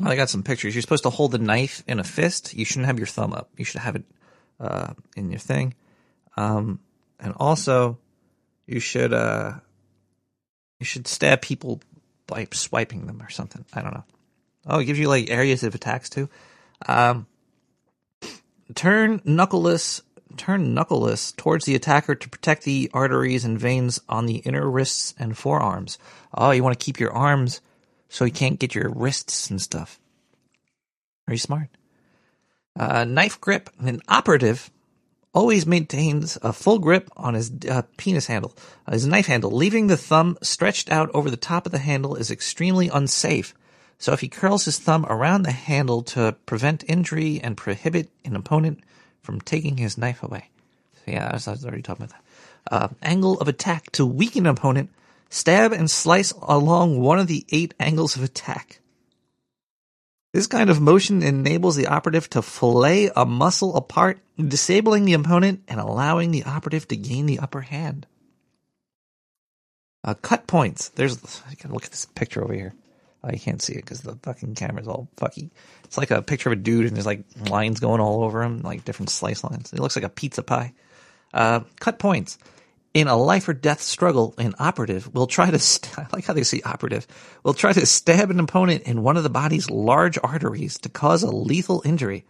Well, 0.00 0.12
I 0.12 0.16
got 0.16 0.28
some 0.28 0.42
pictures. 0.42 0.74
You're 0.74 0.82
supposed 0.82 1.04
to 1.04 1.10
hold 1.10 1.32
the 1.32 1.38
knife 1.38 1.82
in 1.86 1.98
a 1.98 2.04
fist. 2.04 2.54
You 2.54 2.64
shouldn't 2.64 2.86
have 2.86 2.98
your 2.98 3.06
thumb 3.06 3.32
up. 3.32 3.50
You 3.56 3.64
should 3.64 3.80
have 3.80 3.96
it 3.96 4.04
uh, 4.60 4.92
in 5.16 5.30
your 5.30 5.38
thing. 5.38 5.74
Um, 6.36 6.80
and 7.20 7.34
also, 7.36 7.98
you 8.66 8.80
should 8.80 9.12
uh, 9.12 9.54
you 10.80 10.86
should 10.86 11.06
stab 11.06 11.42
people 11.42 11.80
by 12.26 12.46
swiping 12.52 13.06
them 13.06 13.22
or 13.22 13.30
something. 13.30 13.64
I 13.72 13.82
don't 13.82 13.94
know. 13.94 14.04
Oh, 14.66 14.78
it 14.78 14.86
gives 14.86 14.98
you 14.98 15.08
like 15.08 15.30
areas 15.30 15.62
of 15.62 15.74
attacks 15.74 16.08
too. 16.08 16.28
Um, 16.86 17.26
turn 18.74 19.20
knuckleless, 19.20 20.00
turn 20.36 20.74
knuckleless 20.74 21.36
towards 21.36 21.66
the 21.66 21.74
attacker 21.74 22.14
to 22.14 22.28
protect 22.28 22.64
the 22.64 22.90
arteries 22.94 23.44
and 23.44 23.58
veins 23.58 24.00
on 24.08 24.26
the 24.26 24.36
inner 24.36 24.68
wrists 24.68 25.14
and 25.18 25.36
forearms. 25.36 25.98
Oh, 26.32 26.50
you 26.50 26.62
want 26.62 26.78
to 26.78 26.84
keep 26.84 26.98
your 26.98 27.12
arms 27.12 27.60
so 28.08 28.24
you 28.24 28.32
can't 28.32 28.58
get 28.58 28.74
your 28.74 28.90
wrists 28.90 29.50
and 29.50 29.60
stuff. 29.60 29.98
Very 31.26 31.38
smart. 31.38 31.68
Uh, 32.78 33.04
knife 33.04 33.40
grip. 33.40 33.70
An 33.78 34.00
operative 34.08 34.70
always 35.34 35.66
maintains 35.66 36.38
a 36.42 36.52
full 36.52 36.78
grip 36.78 37.10
on 37.16 37.34
his 37.34 37.50
uh, 37.68 37.82
penis 37.96 38.26
handle, 38.26 38.54
uh, 38.86 38.92
his 38.92 39.06
knife 39.06 39.26
handle. 39.26 39.50
Leaving 39.50 39.88
the 39.88 39.96
thumb 39.96 40.38
stretched 40.40 40.90
out 40.90 41.10
over 41.12 41.28
the 41.28 41.36
top 41.36 41.66
of 41.66 41.72
the 41.72 41.78
handle 41.78 42.14
is 42.14 42.30
extremely 42.30 42.88
unsafe. 42.88 43.52
So 43.98 44.12
if 44.12 44.20
he 44.20 44.28
curls 44.28 44.64
his 44.64 44.78
thumb 44.78 45.04
around 45.06 45.42
the 45.42 45.52
handle 45.52 46.02
to 46.02 46.36
prevent 46.46 46.84
injury 46.88 47.40
and 47.42 47.56
prohibit 47.56 48.10
an 48.24 48.36
opponent 48.36 48.80
from 49.22 49.40
taking 49.40 49.76
his 49.76 49.98
knife 49.98 50.22
away. 50.22 50.50
So 50.94 51.12
yeah, 51.12 51.28
I 51.30 51.34
was, 51.34 51.48
I 51.48 51.52
was 51.52 51.64
already 51.64 51.82
talking 51.82 52.04
about 52.04 52.16
that. 52.16 52.74
Uh, 52.74 52.88
angle 53.02 53.38
of 53.40 53.48
attack 53.48 53.90
to 53.92 54.06
weaken 54.06 54.46
opponent. 54.46 54.90
Stab 55.30 55.72
and 55.72 55.90
slice 55.90 56.32
along 56.42 57.00
one 57.00 57.18
of 57.18 57.26
the 57.26 57.44
eight 57.50 57.74
angles 57.80 58.14
of 58.14 58.22
attack. 58.22 58.80
This 60.34 60.48
kind 60.48 60.68
of 60.68 60.80
motion 60.80 61.22
enables 61.22 61.76
the 61.76 61.86
operative 61.86 62.28
to 62.30 62.42
fillet 62.42 63.08
a 63.14 63.24
muscle 63.24 63.76
apart, 63.76 64.18
disabling 64.36 65.04
the 65.04 65.12
opponent 65.12 65.62
and 65.68 65.78
allowing 65.78 66.32
the 66.32 66.42
operative 66.42 66.88
to 66.88 66.96
gain 66.96 67.26
the 67.26 67.38
upper 67.38 67.60
hand. 67.60 68.08
Uh, 70.02 70.14
cut 70.14 70.48
points. 70.48 70.88
There's. 70.88 71.40
I 71.46 71.68
look 71.68 71.84
at 71.84 71.92
this 71.92 72.06
picture 72.16 72.42
over 72.42 72.52
here. 72.52 72.74
You 73.32 73.38
can't 73.38 73.62
see 73.62 73.74
it 73.74 73.82
because 73.82 74.00
the 74.00 74.16
fucking 74.16 74.56
camera's 74.56 74.88
all 74.88 75.08
fucky. 75.16 75.50
It's 75.84 75.96
like 75.96 76.10
a 76.10 76.20
picture 76.20 76.48
of 76.48 76.54
a 76.54 76.60
dude 76.60 76.86
and 76.86 76.96
there's 76.96 77.06
like 77.06 77.22
lines 77.48 77.78
going 77.78 78.00
all 78.00 78.24
over 78.24 78.42
him, 78.42 78.60
like 78.62 78.84
different 78.84 79.10
slice 79.10 79.44
lines. 79.44 79.72
It 79.72 79.78
looks 79.78 79.94
like 79.94 80.04
a 80.04 80.08
pizza 80.08 80.42
pie. 80.42 80.74
Uh, 81.32 81.60
cut 81.78 82.00
points. 82.00 82.38
In 82.94 83.08
a 83.08 83.16
life 83.16 83.48
or 83.48 83.54
death 83.54 83.82
struggle, 83.82 84.34
an 84.38 84.54
operative 84.60 85.12
will 85.12 85.26
try 85.26 85.50
to, 85.50 85.58
st- 85.58 85.98
I 85.98 86.06
like 86.12 86.26
how 86.26 86.32
they 86.32 86.44
say 86.44 86.60
operative, 86.64 87.08
will 87.42 87.52
try 87.52 87.72
to 87.72 87.84
stab 87.86 88.30
an 88.30 88.38
opponent 88.38 88.84
in 88.84 89.02
one 89.02 89.16
of 89.16 89.24
the 89.24 89.30
body's 89.30 89.68
large 89.68 90.16
arteries 90.22 90.78
to 90.78 90.88
cause 90.88 91.24
a 91.24 91.30
lethal 91.30 91.82
injury. 91.84 92.24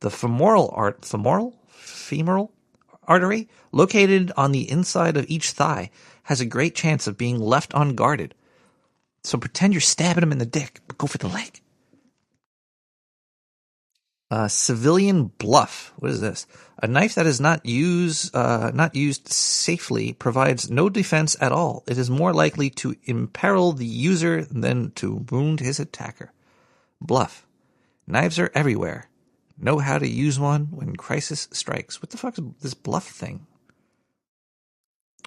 The 0.00 0.10
femoral 0.10 0.70
art, 0.74 1.04
femoral? 1.04 1.56
Femoral 1.68 2.52
artery, 3.04 3.48
located 3.70 4.32
on 4.36 4.50
the 4.50 4.68
inside 4.68 5.16
of 5.16 5.26
each 5.28 5.52
thigh, 5.52 5.90
has 6.24 6.40
a 6.40 6.46
great 6.46 6.74
chance 6.74 7.06
of 7.06 7.16
being 7.16 7.38
left 7.38 7.72
unguarded. 7.74 8.34
So 9.22 9.38
pretend 9.38 9.74
you're 9.74 9.80
stabbing 9.80 10.22
him 10.22 10.32
in 10.32 10.38
the 10.38 10.46
dick, 10.46 10.80
but 10.88 10.98
go 10.98 11.06
for 11.06 11.18
the 11.18 11.28
leg. 11.28 11.60
Uh, 14.30 14.46
civilian 14.46 15.24
bluff. 15.38 15.92
What 15.96 16.12
is 16.12 16.20
this? 16.20 16.46
A 16.82 16.86
knife 16.86 17.16
that 17.16 17.26
is 17.26 17.40
not 17.40 17.66
used, 17.66 18.34
uh, 18.34 18.70
not 18.72 18.94
used 18.94 19.28
safely 19.28 20.12
provides 20.12 20.70
no 20.70 20.88
defense 20.88 21.36
at 21.40 21.50
all. 21.50 21.82
It 21.88 21.98
is 21.98 22.08
more 22.08 22.32
likely 22.32 22.70
to 22.70 22.94
imperil 23.04 23.72
the 23.72 23.86
user 23.86 24.44
than 24.44 24.92
to 24.92 25.26
wound 25.30 25.58
his 25.58 25.80
attacker. 25.80 26.32
Bluff. 27.00 27.44
Knives 28.06 28.38
are 28.38 28.52
everywhere. 28.54 29.08
Know 29.58 29.78
how 29.78 29.98
to 29.98 30.08
use 30.08 30.38
one 30.38 30.68
when 30.70 30.96
crisis 30.96 31.48
strikes. 31.50 32.00
What 32.00 32.10
the 32.10 32.16
fuck 32.16 32.38
is 32.38 32.44
this 32.62 32.74
bluff 32.74 33.08
thing? 33.08 33.46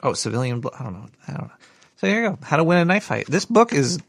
Oh, 0.02 0.14
civilian 0.14 0.60
bluff. 0.60 0.80
I 0.80 0.84
don't 0.86 0.94
know. 0.94 1.10
I 1.28 1.34
don't 1.34 1.48
know. 1.50 1.56
So 1.98 2.08
here 2.08 2.24
you 2.24 2.30
go. 2.30 2.40
How 2.42 2.58
to 2.58 2.64
win 2.64 2.80
a 2.80 2.86
knife 2.86 3.04
fight. 3.04 3.28
This 3.28 3.46
book 3.46 3.74
is 3.74 4.00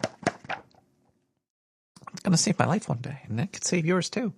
gonna 2.23 2.37
save 2.37 2.59
my 2.59 2.67
life 2.67 2.89
one 2.89 2.99
day, 2.99 3.21
and 3.29 3.39
that 3.39 3.53
could 3.53 3.65
save 3.65 3.85
yours 3.85 4.09
too. 4.09 4.33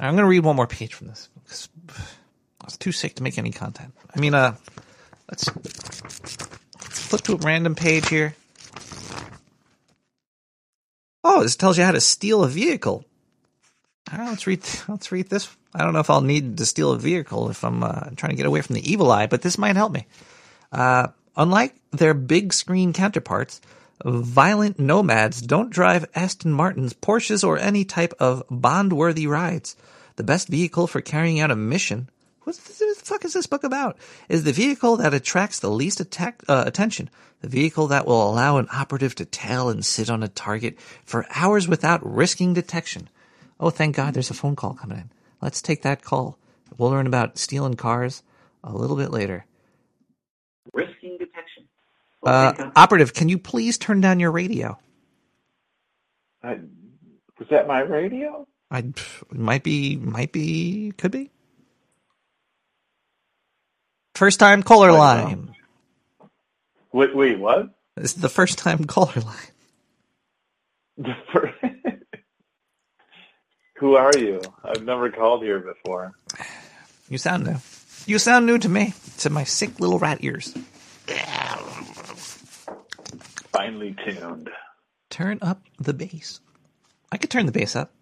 I'm 0.00 0.14
gonna 0.14 0.28
read 0.28 0.44
one 0.44 0.56
more 0.56 0.66
page 0.66 0.94
from 0.94 1.08
this 1.08 1.28
I 2.60 2.64
was 2.64 2.76
too 2.76 2.92
sick 2.92 3.14
to 3.16 3.22
make 3.22 3.38
any 3.38 3.50
content. 3.50 3.94
I 4.14 4.20
mean, 4.20 4.34
uh, 4.34 4.54
let's, 5.30 5.48
let's 5.56 7.00
flip 7.00 7.22
to 7.22 7.34
a 7.34 7.36
random 7.36 7.74
page 7.74 8.08
here. 8.08 8.34
Oh, 11.24 11.42
this 11.42 11.56
tells 11.56 11.78
you 11.78 11.84
how 11.84 11.92
to 11.92 12.00
steal 12.00 12.44
a 12.44 12.48
vehicle. 12.48 13.04
All 14.12 14.18
right, 14.18 14.28
let's 14.28 14.46
read. 14.46 14.62
Let's 14.88 15.12
read 15.12 15.28
this. 15.28 15.54
I 15.74 15.84
don't 15.84 15.92
know 15.92 16.00
if 16.00 16.10
I'll 16.10 16.20
need 16.20 16.56
to 16.58 16.66
steal 16.66 16.92
a 16.92 16.98
vehicle 16.98 17.50
if 17.50 17.62
I'm 17.62 17.82
uh, 17.82 18.10
trying 18.16 18.30
to 18.30 18.36
get 18.36 18.46
away 18.46 18.62
from 18.62 18.74
the 18.74 18.90
evil 18.90 19.10
eye, 19.10 19.26
but 19.26 19.42
this 19.42 19.58
might 19.58 19.76
help 19.76 19.92
me. 19.92 20.06
Uh, 20.72 21.08
unlike 21.36 21.74
their 21.92 22.14
big 22.14 22.52
screen 22.52 22.92
counterparts, 22.92 23.60
violent 24.04 24.78
nomads 24.78 25.40
don't 25.40 25.70
drive 25.70 26.06
Aston 26.14 26.52
Martins, 26.52 26.94
Porsches, 26.94 27.46
or 27.46 27.58
any 27.58 27.84
type 27.84 28.14
of 28.18 28.42
bond-worthy 28.50 29.26
rides. 29.26 29.76
The 30.16 30.24
best 30.24 30.48
vehicle 30.48 30.86
for 30.86 31.00
carrying 31.00 31.40
out 31.40 31.50
a 31.50 31.56
mission. 31.56 32.08
What 32.42 32.56
the 32.56 32.94
fuck 32.96 33.24
is 33.24 33.34
this 33.34 33.46
book 33.46 33.64
about? 33.64 33.98
Is 34.28 34.44
the 34.44 34.52
vehicle 34.52 34.96
that 34.96 35.14
attracts 35.14 35.60
the 35.60 35.70
least 35.70 36.00
attack, 36.00 36.42
uh, 36.48 36.64
attention. 36.66 37.10
The 37.40 37.48
vehicle 37.48 37.88
that 37.88 38.06
will 38.06 38.28
allow 38.28 38.56
an 38.56 38.68
operative 38.72 39.14
to 39.16 39.24
tail 39.24 39.68
and 39.68 39.84
sit 39.84 40.10
on 40.10 40.22
a 40.22 40.28
target 40.28 40.78
for 41.04 41.26
hours 41.34 41.68
without 41.68 42.00
risking 42.04 42.54
detection. 42.54 43.08
Oh, 43.60 43.70
thank 43.70 43.96
God 43.96 44.14
there's 44.14 44.30
a 44.30 44.34
phone 44.34 44.56
call 44.56 44.74
coming 44.74 44.98
in. 44.98 45.10
Let's 45.40 45.62
take 45.62 45.82
that 45.82 46.02
call. 46.02 46.38
We'll 46.76 46.90
learn 46.90 47.06
about 47.06 47.38
stealing 47.38 47.74
cars 47.74 48.22
a 48.64 48.72
little 48.72 48.96
bit 48.96 49.10
later. 49.10 49.44
Detection. 50.74 51.07
Uh, 52.22 52.70
operative, 52.74 53.14
can 53.14 53.28
you 53.28 53.38
please 53.38 53.78
turn 53.78 54.00
down 54.00 54.20
your 54.20 54.30
radio? 54.32 54.78
I, 56.42 56.58
was 57.38 57.48
that 57.50 57.66
my 57.66 57.80
radio? 57.80 58.46
I 58.70 58.92
might 59.32 59.62
be, 59.62 59.96
might 59.96 60.32
be, 60.32 60.92
could 60.98 61.12
be. 61.12 61.30
First 64.14 64.40
time 64.40 64.62
caller 64.62 64.92
line. 64.92 65.54
Wait, 66.92 67.14
wait, 67.14 67.38
what? 67.38 67.68
This 67.94 68.14
is 68.16 68.20
the 68.20 68.28
first 68.28 68.58
time 68.58 68.84
caller 68.84 69.20
line. 69.20 69.36
The 70.96 71.14
fir- 71.32 71.54
Who 73.76 73.94
are 73.94 74.12
you? 74.18 74.40
I've 74.64 74.82
never 74.84 75.10
called 75.10 75.44
here 75.44 75.60
before. 75.60 76.12
You 77.08 77.18
sound 77.18 77.46
new. 77.46 77.56
You 78.06 78.18
sound 78.18 78.46
new 78.46 78.58
to 78.58 78.68
me, 78.68 78.94
to 79.18 79.30
my 79.30 79.44
sick 79.44 79.78
little 79.78 80.00
rat 80.00 80.18
ears. 80.22 80.52
Finely 83.52 83.94
tuned. 84.04 84.50
Turn 85.10 85.38
up 85.42 85.62
the 85.78 85.94
bass. 85.94 86.40
I 87.10 87.16
could 87.16 87.30
turn 87.30 87.46
the 87.46 87.52
bass 87.52 87.74
up. 87.76 87.92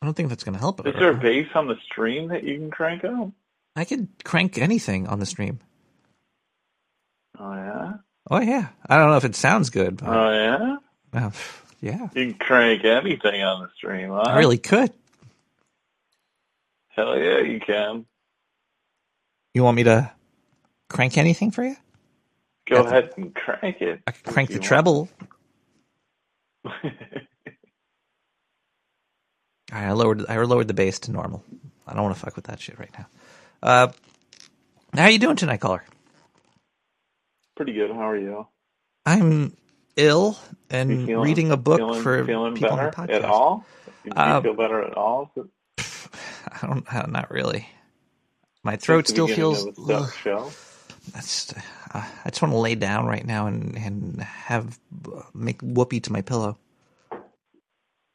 I 0.00 0.06
don't 0.06 0.14
think 0.14 0.28
that's 0.28 0.44
going 0.44 0.54
to 0.54 0.60
help. 0.60 0.86
Is 0.86 0.94
there 0.94 1.10
a 1.10 1.16
bass 1.16 1.48
on 1.54 1.66
the 1.66 1.76
stream 1.90 2.28
that 2.28 2.44
you 2.44 2.56
can 2.58 2.70
crank 2.70 3.04
up? 3.04 3.30
I 3.74 3.84
could 3.84 4.08
crank 4.24 4.58
anything 4.58 5.06
on 5.08 5.18
the 5.18 5.26
stream. 5.26 5.58
Oh 7.38 7.52
yeah. 7.54 7.92
Oh 8.30 8.40
yeah. 8.40 8.68
I 8.88 8.96
don't 8.98 9.10
know 9.10 9.16
if 9.16 9.24
it 9.24 9.34
sounds 9.34 9.70
good, 9.70 9.96
but 9.96 10.08
Oh 10.08 10.30
yeah. 10.32 10.76
uh, 11.26 11.30
yeah, 11.80 12.08
You 12.14 12.26
can 12.32 12.34
crank 12.34 12.84
anything 12.84 13.42
on 13.42 13.62
the 13.62 13.68
stream, 13.76 14.10
huh? 14.10 14.22
I 14.26 14.38
really 14.38 14.58
could. 14.58 14.92
Hell 16.88 17.16
yeah, 17.16 17.38
you 17.38 17.60
can. 17.60 18.04
You 19.54 19.62
want 19.62 19.76
me 19.76 19.84
to 19.84 20.10
crank 20.88 21.16
anything 21.16 21.52
for 21.52 21.62
you? 21.64 21.76
Go 22.68 22.82
ahead 22.84 23.10
and 23.16 23.34
crank 23.34 23.80
it. 23.80 24.00
I 24.06 24.10
could 24.12 24.24
crank 24.32 24.50
the 24.50 24.58
treble. 24.58 25.08
All 26.64 26.72
right, 26.82 26.96
I 29.72 29.92
lowered 29.92 30.24
I 30.28 30.36
lowered 30.38 30.68
the 30.68 30.74
bass 30.74 30.98
to 31.00 31.12
normal. 31.12 31.42
I 31.86 31.94
don't 31.94 32.02
want 32.02 32.14
to 32.16 32.20
fuck 32.20 32.36
with 32.36 32.46
that 32.46 32.60
shit 32.60 32.78
right 32.78 32.90
now. 32.98 33.06
Uh, 33.62 33.88
how 34.94 35.08
you 35.08 35.18
doing 35.18 35.36
tonight, 35.36 35.60
caller? 35.60 35.84
Pretty 37.56 37.72
good. 37.72 37.90
How 37.90 38.08
are 38.10 38.16
you? 38.18 38.46
I'm 39.06 39.56
ill 39.96 40.38
and 40.70 41.06
feeling- 41.06 41.24
reading 41.24 41.50
a 41.50 41.56
book 41.56 41.78
feeling, 41.78 42.02
for 42.02 42.24
feeling 42.24 42.54
people 42.54 42.76
better 42.76 42.82
on 43.00 43.06
the 43.06 43.12
podcast. 43.12 43.16
at 43.16 43.24
all? 43.24 43.64
Do 43.86 43.92
you 44.10 44.12
Uh, 44.14 44.40
feel 44.42 44.54
better 44.54 44.82
at 44.82 44.94
all? 44.96 45.32
I 45.78 46.66
don't, 46.66 47.10
not 47.10 47.30
really. 47.30 47.68
My 48.62 48.76
throat 48.76 49.08
still 49.08 49.26
feels. 49.28 49.64
of 49.66 49.74
the 49.76 49.94
ugh. 49.96 50.12
show. 50.22 50.50
That's. 51.12 51.52
Uh, 51.92 52.04
I 52.24 52.30
just 52.30 52.42
want 52.42 52.52
to 52.52 52.58
lay 52.58 52.74
down 52.74 53.06
right 53.06 53.24
now 53.24 53.46
and 53.46 53.76
and 53.76 54.20
have 54.20 54.78
uh, 55.06 55.22
make 55.34 55.60
whoopee 55.62 56.00
to 56.00 56.12
my 56.12 56.22
pillow. 56.22 56.58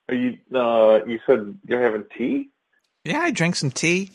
Are 0.09 0.15
you? 0.15 0.37
Uh, 0.53 1.05
you 1.05 1.19
said 1.25 1.57
you're 1.65 1.81
having 1.81 2.05
tea. 2.17 2.49
Yeah, 3.03 3.19
I 3.19 3.31
drank 3.31 3.55
some 3.55 3.71
tea, 3.71 4.11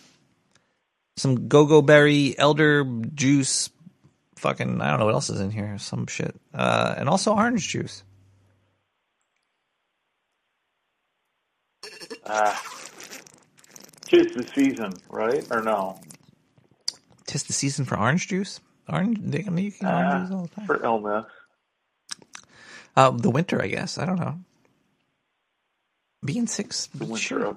some 1.16 1.48
go-go 1.48 1.82
berry 1.82 2.38
elder 2.38 2.84
juice. 3.14 3.70
Fucking, 4.36 4.80
I 4.80 4.90
don't 4.90 5.00
know 5.00 5.04
what 5.04 5.14
else 5.14 5.30
is 5.30 5.40
in 5.40 5.50
here. 5.50 5.76
Some 5.78 6.06
shit, 6.06 6.34
uh, 6.54 6.94
and 6.96 7.08
also 7.08 7.34
orange 7.34 7.68
juice. 7.68 8.04
Ah, 12.24 12.62
tis 14.02 14.32
the 14.34 14.46
season, 14.54 14.92
right? 15.08 15.44
Or 15.50 15.62
no? 15.62 15.98
Tis 17.26 17.42
the 17.44 17.52
season 17.52 17.84
for 17.84 17.98
orange 17.98 18.28
juice. 18.28 18.60
Orange, 18.88 19.18
they 19.20 19.42
can 19.42 19.54
make 19.54 19.74
orange 19.82 19.94
Ah, 20.06 20.20
juice 20.20 20.30
all 20.32 20.42
the 20.42 20.48
time. 20.48 20.66
for 20.66 20.82
illness. 20.84 21.26
Uh, 22.96 23.10
the 23.10 23.30
winter, 23.30 23.60
I 23.62 23.68
guess. 23.68 23.98
I 23.98 24.06
don't 24.06 24.18
know. 24.18 24.38
Being 26.24 26.46
sick's 26.46 26.86
The 26.88 27.04
winter 27.04 27.22
sure. 27.22 27.44
of- 27.46 27.56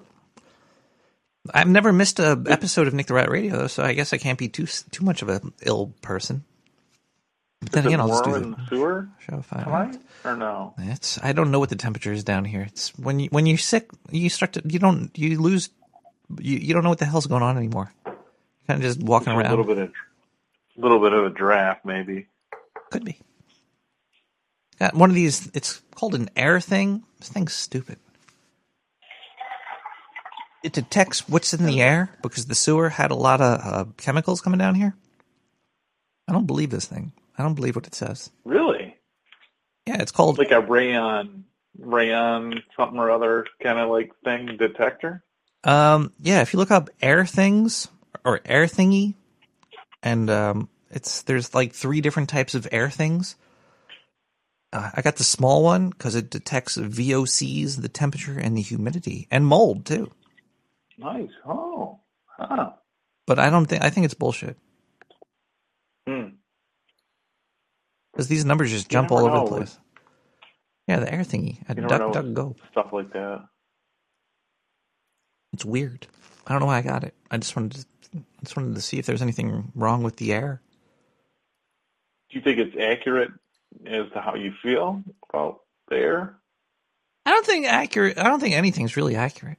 I've 1.53 1.67
never 1.67 1.91
missed 1.91 2.19
a 2.19 2.39
episode 2.47 2.87
of 2.87 2.93
Nick 2.93 3.07
the 3.07 3.15
Rat 3.15 3.29
Radio, 3.31 3.57
though, 3.57 3.67
so 3.67 3.83
I 3.83 3.93
guess 3.93 4.13
I 4.13 4.17
can't 4.17 4.37
be 4.37 4.47
too 4.49 4.67
too 4.67 5.03
much 5.03 5.23
of 5.23 5.29
an 5.29 5.53
ill 5.63 5.91
person. 6.03 6.43
But 7.61 7.71
then 7.71 7.79
Is 7.81 7.85
it 7.85 7.89
again, 7.89 7.99
I'll 8.01 8.07
just 8.09 8.23
do 8.23 8.29
warm 8.31 8.43
in 8.43 8.51
the 8.51 8.57
the 8.57 8.67
sewer 8.67 9.09
show 9.19 9.37
if 9.39 9.51
I 9.53 9.63
tonight, 9.63 9.97
or 10.23 10.35
no? 10.37 10.73
It's 10.77 11.17
I 11.23 11.31
don't 11.33 11.49
know 11.49 11.57
what 11.59 11.69
the 11.69 11.75
temperature 11.75 12.11
is 12.13 12.23
down 12.23 12.45
here. 12.45 12.61
It's 12.61 12.95
when 12.99 13.19
you 13.19 13.29
when 13.31 13.47
you're 13.47 13.57
sick, 13.57 13.89
you 14.11 14.29
start 14.29 14.53
to 14.53 14.61
you 14.65 14.77
don't 14.77 15.09
you 15.17 15.39
lose 15.41 15.69
you, 16.39 16.57
you 16.57 16.73
don't 16.75 16.83
know 16.83 16.89
what 16.89 16.99
the 16.99 17.05
hell's 17.05 17.25
going 17.25 17.41
on 17.43 17.57
anymore. 17.57 17.91
Kind 18.05 18.15
of 18.69 18.81
just 18.81 19.01
walking 19.01 19.25
Just 19.33 19.37
around. 19.37 19.47
A 19.47 19.49
little 19.49 19.65
bit 19.65 19.77
of, 19.79 19.91
little 20.81 20.99
bit 20.99 21.13
of 21.13 21.25
a 21.25 21.29
draft, 21.29 21.85
maybe. 21.85 22.27
Could 22.91 23.05
be. 23.05 23.19
Got 24.79 24.95
one 24.95 25.09
of 25.09 25.15
these. 25.15 25.49
It's 25.53 25.81
called 25.95 26.15
an 26.15 26.29
air 26.35 26.59
thing. 26.59 27.03
This 27.19 27.29
thing's 27.29 27.53
stupid. 27.53 27.99
It 30.63 30.73
detects 30.73 31.27
what's 31.27 31.53
in 31.53 31.65
the 31.65 31.81
air 31.81 32.11
because 32.21 32.45
the 32.45 32.55
sewer 32.55 32.89
had 32.89 33.11
a 33.11 33.15
lot 33.15 33.41
of 33.41 33.61
uh, 33.63 33.85
chemicals 33.97 34.41
coming 34.41 34.59
down 34.59 34.75
here. 34.75 34.95
I 36.27 36.33
don't 36.33 36.45
believe 36.45 36.69
this 36.69 36.85
thing. 36.85 37.13
I 37.37 37.43
don't 37.43 37.55
believe 37.55 37.75
what 37.75 37.87
it 37.87 37.95
says. 37.95 38.29
Really? 38.45 38.95
Yeah, 39.87 40.01
it's 40.01 40.11
called 40.11 40.37
like 40.37 40.51
a 40.51 40.61
rayon, 40.61 41.45
rayon 41.77 42.61
something 42.77 42.99
or 42.99 43.09
other 43.09 43.47
kind 43.61 43.79
of 43.79 43.89
like 43.89 44.11
thing 44.23 44.57
detector. 44.57 45.23
Um, 45.63 46.13
yeah, 46.21 46.41
if 46.41 46.53
you 46.53 46.59
look 46.59 46.71
up 46.71 46.89
air 47.01 47.25
things 47.25 47.87
or 48.23 48.41
air 48.45 48.65
thingy, 48.65 49.15
and 50.03 50.29
um, 50.29 50.69
it's 50.93 51.21
there's 51.23 51.53
like 51.53 51.73
three 51.73 52.01
different 52.01 52.29
types 52.29 52.55
of 52.55 52.67
air 52.71 52.89
things. 52.89 53.35
Uh, 54.73 54.89
I 54.93 55.01
got 55.01 55.17
the 55.17 55.23
small 55.23 55.63
one 55.63 55.89
because 55.89 56.15
it 56.15 56.29
detects 56.29 56.77
VOCs, 56.77 57.81
the 57.81 57.89
temperature 57.89 58.37
and 58.39 58.55
the 58.57 58.61
humidity, 58.61 59.27
and 59.29 59.45
mold 59.45 59.85
too. 59.85 60.09
Nice. 60.97 61.29
Oh, 61.45 61.99
huh. 62.27 62.71
But 63.27 63.37
I 63.39 63.49
don't 63.49 63.65
think 63.65 63.83
I 63.83 63.89
think 63.89 64.05
it's 64.05 64.13
bullshit 64.13 64.57
Hmm. 66.07 66.29
because 68.11 68.27
these 68.27 68.45
numbers 68.45 68.71
just 68.71 68.85
You 68.91 68.97
jump 68.97 69.11
all 69.11 69.19
over 69.19 69.29
know 69.35 69.45
the 69.47 69.55
place. 69.57 69.77
Yeah, 70.87 70.99
the 70.99 71.13
air 71.13 71.21
thingy 71.21 71.57
at 71.69 71.77
Duck 71.87 72.11
Duck 72.13 72.33
Go. 72.33 72.55
Stuff 72.71 72.87
like 72.91 73.11
that. 73.13 73.45
It's 75.53 75.65
weird. 75.65 76.07
I 76.47 76.53
don't 76.53 76.61
know 76.61 76.65
why 76.67 76.77
I 76.77 76.81
got 76.81 77.03
it. 77.03 77.13
I 77.29 77.37
just 77.37 77.55
wanted 77.55 77.85
to, 78.11 78.17
I 78.17 78.43
just 78.43 78.55
wanted 78.55 78.75
to 78.75 78.81
see 78.81 78.97
if 78.99 79.05
there's 79.05 79.21
anything 79.21 79.71
wrong 79.75 80.01
with 80.01 80.15
the 80.15 80.33
air. 80.33 80.61
Do 82.31 82.37
you 82.37 82.43
think 82.43 82.59
it's 82.59 82.75
accurate 82.79 83.31
as 83.85 84.09
to 84.13 84.21
how 84.21 84.35
you 84.35 84.53
feel 84.63 85.03
about 85.29 85.61
there? 85.89 86.37
I 87.25 87.31
don't 87.31 87.45
think 87.45 87.65
accurate. 87.67 88.17
I 88.17 88.23
don't 88.23 88.39
think 88.39 88.55
anything's 88.55 88.95
really 88.95 89.15
accurate. 89.15 89.57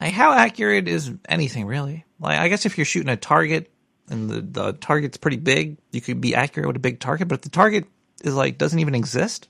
Like 0.00 0.14
how 0.14 0.32
accurate 0.32 0.88
is 0.88 1.12
anything 1.28 1.66
really? 1.66 2.04
Like 2.18 2.38
I 2.38 2.48
guess 2.48 2.64
if 2.64 2.78
you're 2.78 2.84
shooting 2.86 3.10
a 3.10 3.16
target 3.16 3.70
and 4.08 4.30
the 4.30 4.40
the 4.40 4.72
target's 4.72 5.18
pretty 5.18 5.36
big, 5.36 5.76
you 5.92 6.00
could 6.00 6.20
be 6.20 6.34
accurate 6.34 6.66
with 6.66 6.76
a 6.76 6.80
big 6.80 7.00
target. 7.00 7.28
But 7.28 7.36
if 7.36 7.42
the 7.42 7.50
target 7.50 7.86
is 8.22 8.34
like 8.34 8.56
doesn't 8.56 8.78
even 8.78 8.94
exist, 8.94 9.48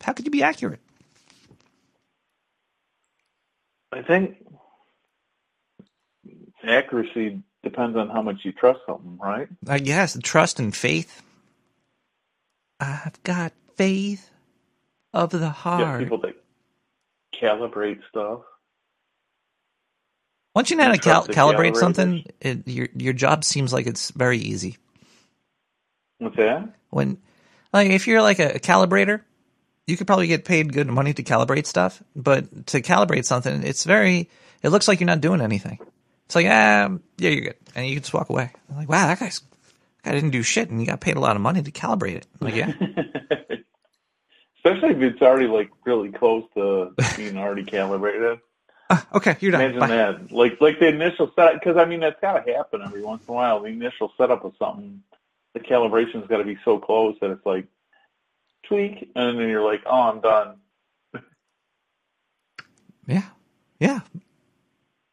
how 0.00 0.14
could 0.14 0.24
you 0.24 0.30
be 0.30 0.42
accurate? 0.42 0.80
I 3.92 4.02
think 4.02 4.36
accuracy 6.64 7.42
depends 7.62 7.96
on 7.96 8.08
how 8.08 8.22
much 8.22 8.36
you 8.44 8.52
trust 8.52 8.80
something, 8.86 9.18
right? 9.18 9.48
I 9.66 9.78
guess 9.78 10.18
trust 10.22 10.60
and 10.60 10.74
faith. 10.74 11.22
I've 12.80 13.22
got 13.22 13.52
faith 13.76 14.30
of 15.12 15.30
the 15.30 15.48
heart. 15.48 15.80
have 15.80 16.00
people 16.00 16.18
that 16.18 16.34
calibrate 17.40 18.00
stuff. 18.08 18.40
Once 20.54 20.70
you 20.70 20.76
know 20.76 20.84
how 20.84 20.92
to 20.92 20.98
cal- 20.98 21.22
the 21.24 21.32
calibrate 21.32 21.76
something, 21.76 22.24
it, 22.40 22.66
your 22.66 22.88
your 22.96 23.12
job 23.12 23.44
seems 23.44 23.72
like 23.72 23.86
it's 23.86 24.10
very 24.10 24.38
easy. 24.38 24.76
What's 26.18 26.36
that? 26.36 26.74
When, 26.90 27.18
like, 27.72 27.90
if 27.90 28.06
you're 28.06 28.22
like 28.22 28.38
a, 28.38 28.56
a 28.56 28.58
calibrator, 28.58 29.22
you 29.86 29.96
could 29.96 30.06
probably 30.06 30.26
get 30.26 30.44
paid 30.44 30.72
good 30.72 30.88
money 30.88 31.12
to 31.14 31.22
calibrate 31.22 31.66
stuff. 31.66 32.02
But 32.16 32.66
to 32.68 32.82
calibrate 32.82 33.24
something, 33.24 33.62
it's 33.62 33.84
very. 33.84 34.28
It 34.62 34.70
looks 34.70 34.88
like 34.88 34.98
you're 34.98 35.06
not 35.06 35.20
doing 35.20 35.40
anything. 35.40 35.78
It's 36.26 36.34
like, 36.34 36.46
ah, 36.46 36.90
yeah, 37.18 37.30
you're 37.30 37.44
good, 37.44 37.56
and 37.74 37.86
you 37.86 37.94
can 37.94 38.02
just 38.02 38.12
walk 38.12 38.28
away. 38.28 38.50
I'm 38.68 38.76
like, 38.76 38.88
wow, 38.88 39.06
that 39.06 39.20
guy's 39.20 39.40
guy 40.02 40.12
didn't 40.12 40.30
do 40.30 40.42
shit, 40.42 40.70
and 40.70 40.80
you 40.80 40.86
got 40.86 41.00
paid 41.00 41.16
a 41.16 41.20
lot 41.20 41.36
of 41.36 41.42
money 41.42 41.62
to 41.62 41.70
calibrate 41.70 42.16
it. 42.16 42.26
Like, 42.40 42.54
yeah, 42.54 42.72
Especially 44.64 44.90
if 44.90 45.02
it's 45.14 45.22
already 45.22 45.46
like 45.46 45.70
really 45.84 46.10
close 46.10 46.44
to 46.54 46.94
being 47.16 47.36
already 47.36 47.64
calibrated. 47.64 48.38
Ah, 48.90 49.06
okay, 49.12 49.36
you're 49.40 49.52
done. 49.52 49.60
Imagine 49.60 49.80
Bye. 49.80 49.86
that, 49.88 50.32
like 50.32 50.58
like 50.62 50.80
the 50.80 50.88
initial 50.88 51.30
setup, 51.36 51.60
because 51.60 51.76
I 51.76 51.84
mean 51.84 52.00
that's 52.00 52.18
got 52.22 52.46
to 52.46 52.54
happen 52.54 52.80
every 52.82 53.02
once 53.02 53.22
in 53.28 53.34
a 53.34 53.36
while. 53.36 53.60
The 53.60 53.66
initial 53.66 54.10
setup 54.16 54.46
of 54.46 54.54
something, 54.58 55.02
the 55.52 55.60
calibration's 55.60 56.26
got 56.26 56.38
to 56.38 56.44
be 56.44 56.56
so 56.64 56.78
close 56.78 57.14
that 57.20 57.30
it's 57.30 57.44
like 57.44 57.66
tweak, 58.62 59.10
and 59.14 59.38
then 59.38 59.46
you're 59.50 59.62
like, 59.62 59.82
oh, 59.84 60.00
I'm 60.00 60.20
done. 60.22 60.56
Yeah, 63.06 63.24
yeah. 63.78 64.00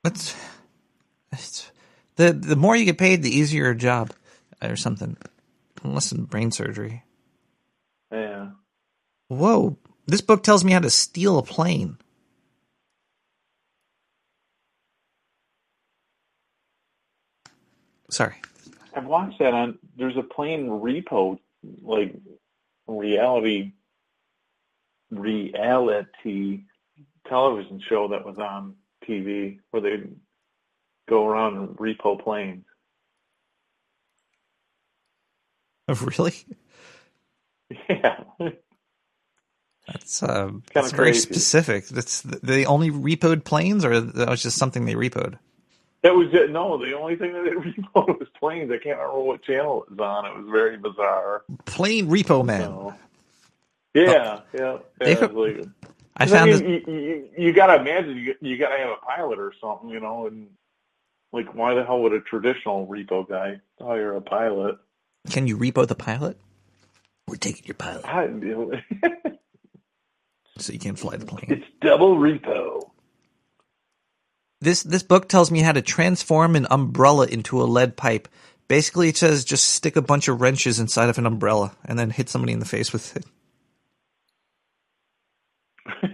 That's 0.06 0.36
it's 1.34 1.70
the 2.16 2.32
the 2.32 2.56
more 2.56 2.78
you 2.78 2.86
get 2.86 2.98
paid, 2.98 3.24
the 3.24 3.36
easier 3.36 3.72
a 3.72 3.76
job 3.76 4.14
or 4.69 4.75
something. 4.75 5.17
Unless 5.83 6.11
in 6.11 6.25
brain 6.25 6.51
surgery. 6.51 7.03
Yeah. 8.11 8.49
Whoa! 9.27 9.77
This 10.07 10.21
book 10.21 10.43
tells 10.43 10.63
me 10.63 10.71
how 10.71 10.79
to 10.79 10.89
steal 10.89 11.37
a 11.37 11.43
plane. 11.43 11.97
Sorry. 18.09 18.35
I've 18.95 19.05
watched 19.05 19.39
that 19.39 19.53
on. 19.53 19.77
There's 19.97 20.17
a 20.17 20.23
plane 20.23 20.67
repo, 20.67 21.39
like 21.81 22.15
reality, 22.87 23.73
reality 25.11 26.63
television 27.27 27.81
show 27.87 28.07
that 28.09 28.25
was 28.25 28.37
on 28.37 28.75
TV 29.07 29.59
where 29.71 29.81
they 29.81 30.03
go 31.09 31.25
around 31.25 31.57
and 31.57 31.69
repo 31.77 32.23
planes. 32.23 32.65
Really? 36.18 36.34
Yeah. 37.90 38.24
That's 39.88 40.24
uh, 40.24 40.52
that's 40.74 40.91
very 40.91 41.12
crazy. 41.12 41.20
specific. 41.20 41.88
That's 41.88 42.22
they 42.22 42.66
only 42.66 42.90
repoed 42.90 43.44
planes, 43.44 43.86
or 43.86 43.99
that 44.02 44.30
was 44.30 44.41
just 44.41 44.57
something 44.57 44.86
they 44.86 44.95
repoed. 44.95 45.38
That 46.02 46.16
was 46.16 46.28
it. 46.34 46.49
No, 46.52 46.78
the 46.78 46.94
only 46.98 47.16
thing 47.16 47.34
that 47.34 47.44
they 47.44 47.52
repoed 47.84 48.20
was 48.20 48.28
planes. 48.40 48.72
I 48.72 48.78
can't 48.78 48.98
remember 48.98 49.22
what 49.22 49.44
channel 49.44 49.84
it 49.84 49.91
was 49.91 49.99
on. 49.99 50.26
It 50.26 50.38
was 50.38 50.48
very 50.52 50.78
bizarre. 50.78 51.44
Plane 51.66 52.07
repo 52.07 52.44
man. 52.44 52.62
So, 52.62 52.94
yeah, 53.94 54.40
yeah. 54.53 54.78
They 54.99 55.12
yeah 55.14 55.26
was 55.26 55.56
like- 55.57 55.68
I 56.18 56.26
found 56.28 56.49
mean, 56.52 56.64
you, 56.88 56.94
you, 56.94 57.30
you 57.38 57.53
gotta 57.53 57.76
imagine 57.80 58.18
you, 58.18 58.36
you 58.41 58.57
gotta 58.57 58.78
have 58.78 58.90
a 58.90 59.06
pilot 59.06 59.38
or 59.38 59.53
something, 59.62 59.90
you 59.90 59.99
know, 59.99 60.28
and 60.28 60.48
like 61.34 61.53
why 61.53 61.74
the 61.76 61.84
hell 61.84 62.02
would 62.02 62.14
a 62.14 62.22
traditional 62.22 62.88
repo 62.88 63.28
guy 63.28 63.60
hire 63.80 64.14
a 64.16 64.22
pilot? 64.22 64.78
Can 65.30 65.47
you 65.47 65.57
repo 65.57 65.88
the 65.88 65.95
pilot? 65.95 66.38
We're 67.27 67.35
taking 67.38 67.65
your 67.65 67.76
pilot, 67.76 68.06
I, 68.06 68.27
so 70.60 70.72
you 70.73 70.80
can't 70.80 70.97
fly 70.99 71.18
the 71.18 71.26
plane. 71.26 71.45
it's 71.49 71.65
double 71.81 72.18
repo. 72.18 72.81
This 74.61 74.84
this 74.84 75.02
book 75.03 75.27
tells 75.27 75.49
me 75.52 75.60
how 75.61 75.72
to 75.72 75.81
transform 75.81 76.56
an 76.56 76.68
umbrella 76.69 77.26
into 77.27 77.61
a 77.61 77.65
lead 77.65 77.97
pipe. 77.97 78.27
Basically, 78.68 79.10
it 79.10 79.18
says 79.18 79.43
just 79.43 79.68
stick 79.69 79.95
a 79.95 80.02
bunch 80.02 80.27
of 80.27 80.39
wrenches 80.41 80.80
inside 80.80 81.10
of 81.10 81.18
an 81.18 81.26
umbrella 81.26 81.76
and 81.85 81.97
then 81.99 82.10
hit 82.11 82.30
somebody 82.30 82.53
in 82.53 82.60
the 82.60 82.65
face 82.65 82.93
with 82.93 83.18
it. 83.18 83.26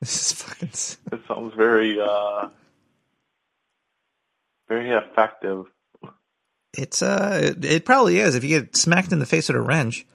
this 0.00 0.20
is 0.20 0.32
fucking. 0.32 0.68
s- 0.68 0.96
It 1.12 1.20
sounds 1.28 1.54
very 1.54 1.98
uh 2.00 2.48
very 4.68 4.90
effective. 4.90 5.66
It's 6.76 7.02
uh, 7.02 7.40
it, 7.56 7.64
it 7.64 7.84
probably 7.84 8.18
is. 8.20 8.34
If 8.34 8.44
you 8.44 8.60
get 8.60 8.76
smacked 8.76 9.12
in 9.12 9.18
the 9.18 9.26
face 9.26 9.48
with 9.48 9.56
a 9.56 9.60
wrench, 9.60 10.06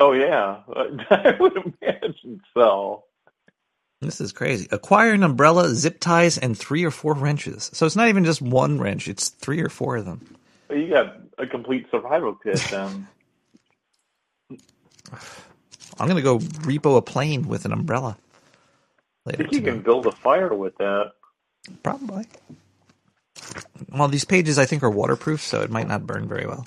Oh 0.00 0.12
yeah, 0.12 0.60
I 1.10 1.36
would 1.40 1.54
imagine 1.56 2.40
so. 2.54 3.04
this 4.02 4.20
is 4.20 4.32
crazy. 4.32 4.68
Acquire 4.70 5.12
an 5.12 5.22
umbrella, 5.24 5.70
zip 5.74 6.00
ties, 6.00 6.38
and 6.38 6.56
three 6.58 6.84
or 6.84 6.90
four 6.90 7.14
wrenches. 7.14 7.70
So 7.74 7.86
it's 7.86 7.96
not 7.96 8.08
even 8.08 8.24
just 8.24 8.42
one 8.42 8.78
wrench; 8.78 9.08
it's 9.08 9.30
three 9.30 9.60
or 9.62 9.68
four 9.70 9.96
of 9.96 10.04
them. 10.06 10.22
You 10.70 10.90
got 10.90 11.16
a 11.38 11.46
complete 11.46 11.86
survival 11.90 12.36
kit 12.42 12.66
then. 12.70 13.08
I'm 15.98 16.08
gonna 16.08 16.22
go 16.22 16.38
repo 16.38 16.96
a 16.98 17.02
plane 17.02 17.48
with 17.48 17.64
an 17.64 17.72
umbrella 17.72 18.18
I 19.28 19.30
later. 19.30 19.38
think 19.38 19.52
you 19.52 19.60
tonight. 19.60 19.62
can 19.62 19.82
build 19.82 20.06
a 20.06 20.12
fire 20.12 20.54
with 20.54 20.76
that. 20.78 21.12
Probably. 21.82 22.26
Well, 23.90 24.08
these 24.08 24.24
pages 24.24 24.58
I 24.58 24.66
think 24.66 24.82
are 24.82 24.90
waterproof, 24.90 25.40
so 25.42 25.62
it 25.62 25.70
might 25.70 25.88
not 25.88 26.06
burn 26.06 26.28
very 26.28 26.46
well. 26.46 26.66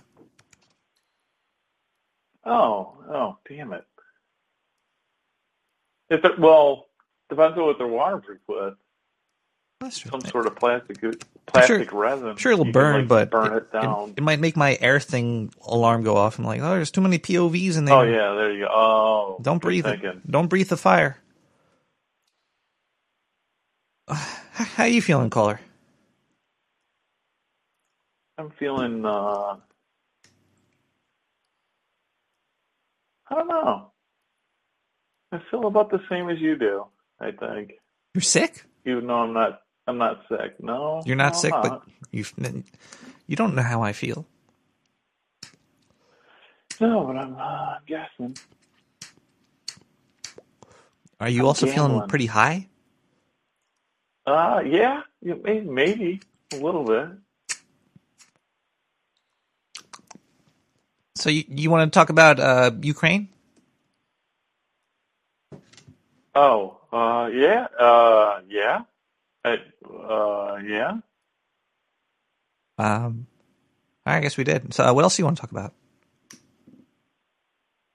Oh, 2.45 2.93
oh, 3.10 3.38
damn 3.48 3.73
it. 3.73 3.85
If 6.10 6.26
it, 6.26 6.39
well, 6.39 6.88
depends 7.30 7.57
on 7.57 7.65
what 7.65 7.77
they're 7.77 7.88
waterproof 7.88 8.39
with. 8.48 8.73
That's 9.80 9.99
true. 9.99 10.11
Some 10.11 10.22
sort 10.22 10.45
of 10.48 10.56
plastic 10.56 11.03
uh, 11.03 11.11
plastic 11.48 11.89
sure, 11.89 11.99
resin. 11.99 12.35
Sure 12.35 12.52
it'll 12.52 12.68
You 12.68 12.72
burn, 12.72 12.99
like, 13.02 13.07
but 13.07 13.31
burn 13.31 13.53
it, 13.53 13.57
it 13.57 13.72
down. 13.72 14.10
it- 14.10 14.18
it 14.18 14.22
might 14.23 14.39
make 14.39 14.56
my 14.57 14.77
air 14.81 14.99
thing 14.99 15.52
alarm 15.65 16.03
go 16.03 16.18
off. 16.18 16.38
I'm 16.38 16.45
like, 16.45 16.61
oh, 16.61 16.69
there's 16.69 16.91
too 16.91 17.02
many 17.02 17.18
POVs 17.19 17.77
in 17.77 17.85
oh, 17.85 17.85
there. 17.85 17.95
oh 17.95 18.03
yeah, 18.03 18.35
there 18.35 18.52
you 18.53 18.60
go. 18.65 18.69
Oh, 18.72 19.39
Don't 19.41 19.61
breathe 19.61 19.85
it. 19.88 20.02
thinking. 20.02 20.22
Don't 20.30 20.48
breathe 20.49 20.69
the 20.69 20.77
fire. 20.77 21.18
How 24.07 24.15
how 24.53 24.84
you 24.85 25.02
feeling, 25.02 25.30
caller? 25.30 25.60
I'm 28.41 28.51
feeling. 28.57 29.05
uh 29.05 29.57
I 33.30 33.35
don't 33.35 33.47
know. 33.47 33.91
I 35.31 35.39
feel 35.49 35.68
about 35.68 35.89
the 35.91 36.01
same 36.09 36.30
as 36.30 36.39
you 36.39 36.57
do. 36.57 36.85
I 37.19 37.31
think, 37.31 37.73
You're 38.15 38.22
sick. 38.23 38.65
even 38.85 39.07
though 39.07 39.19
I'm 39.22 39.34
not. 39.34 39.61
I'm 39.88 39.97
not 39.97 40.22
sick. 40.27 40.55
No, 40.59 41.01
You're 41.05 41.15
not 41.15 41.34
no, 41.34 41.39
sick, 41.39 41.51
but 41.51 41.84
you 42.11 42.26
you 43.27 43.35
don't 43.35 43.55
know 43.55 43.61
how 43.61 43.81
I 43.84 43.93
feel. 43.93 44.26
no, 46.80 47.05
but 47.05 47.15
I'm 47.18 47.35
uh, 47.38 47.76
guessing. 47.85 48.35
Are 51.19 51.30
you 51.30 51.41
I'm 51.41 51.45
also 51.45 51.68
feeling 51.68 52.07
pretty 52.07 52.26
high? 52.26 52.68
Uh, 54.26 54.61
yeah, 54.65 55.01
yeah, 55.22 55.35
maybe 55.63 56.19
a 56.53 56.57
little 56.57 56.84
bit. 56.84 57.09
So 61.22 61.30
you 61.30 61.43
you 61.48 61.69
want 61.69 61.91
to 61.91 61.95
talk 61.95 62.10
about 62.10 62.39
uh, 62.39 62.72
Ukraine? 62.81 63.30
Oh, 66.34 66.80
uh, 66.91 67.30
yeah, 67.31 67.68
uh, 67.80 68.39
yeah, 68.49 68.81
uh, 69.45 70.57
yeah. 70.65 70.98
Um, 72.80 73.27
I 74.03 74.19
guess 74.22 74.35
we 74.35 74.43
did. 74.43 74.73
So 74.73 74.84
uh, 74.84 74.93
what 74.93 75.03
else 75.03 75.18
do 75.18 75.22
you 75.22 75.26
want 75.26 75.38
to 75.38 75.41
talk 75.41 75.52
about? 75.52 75.73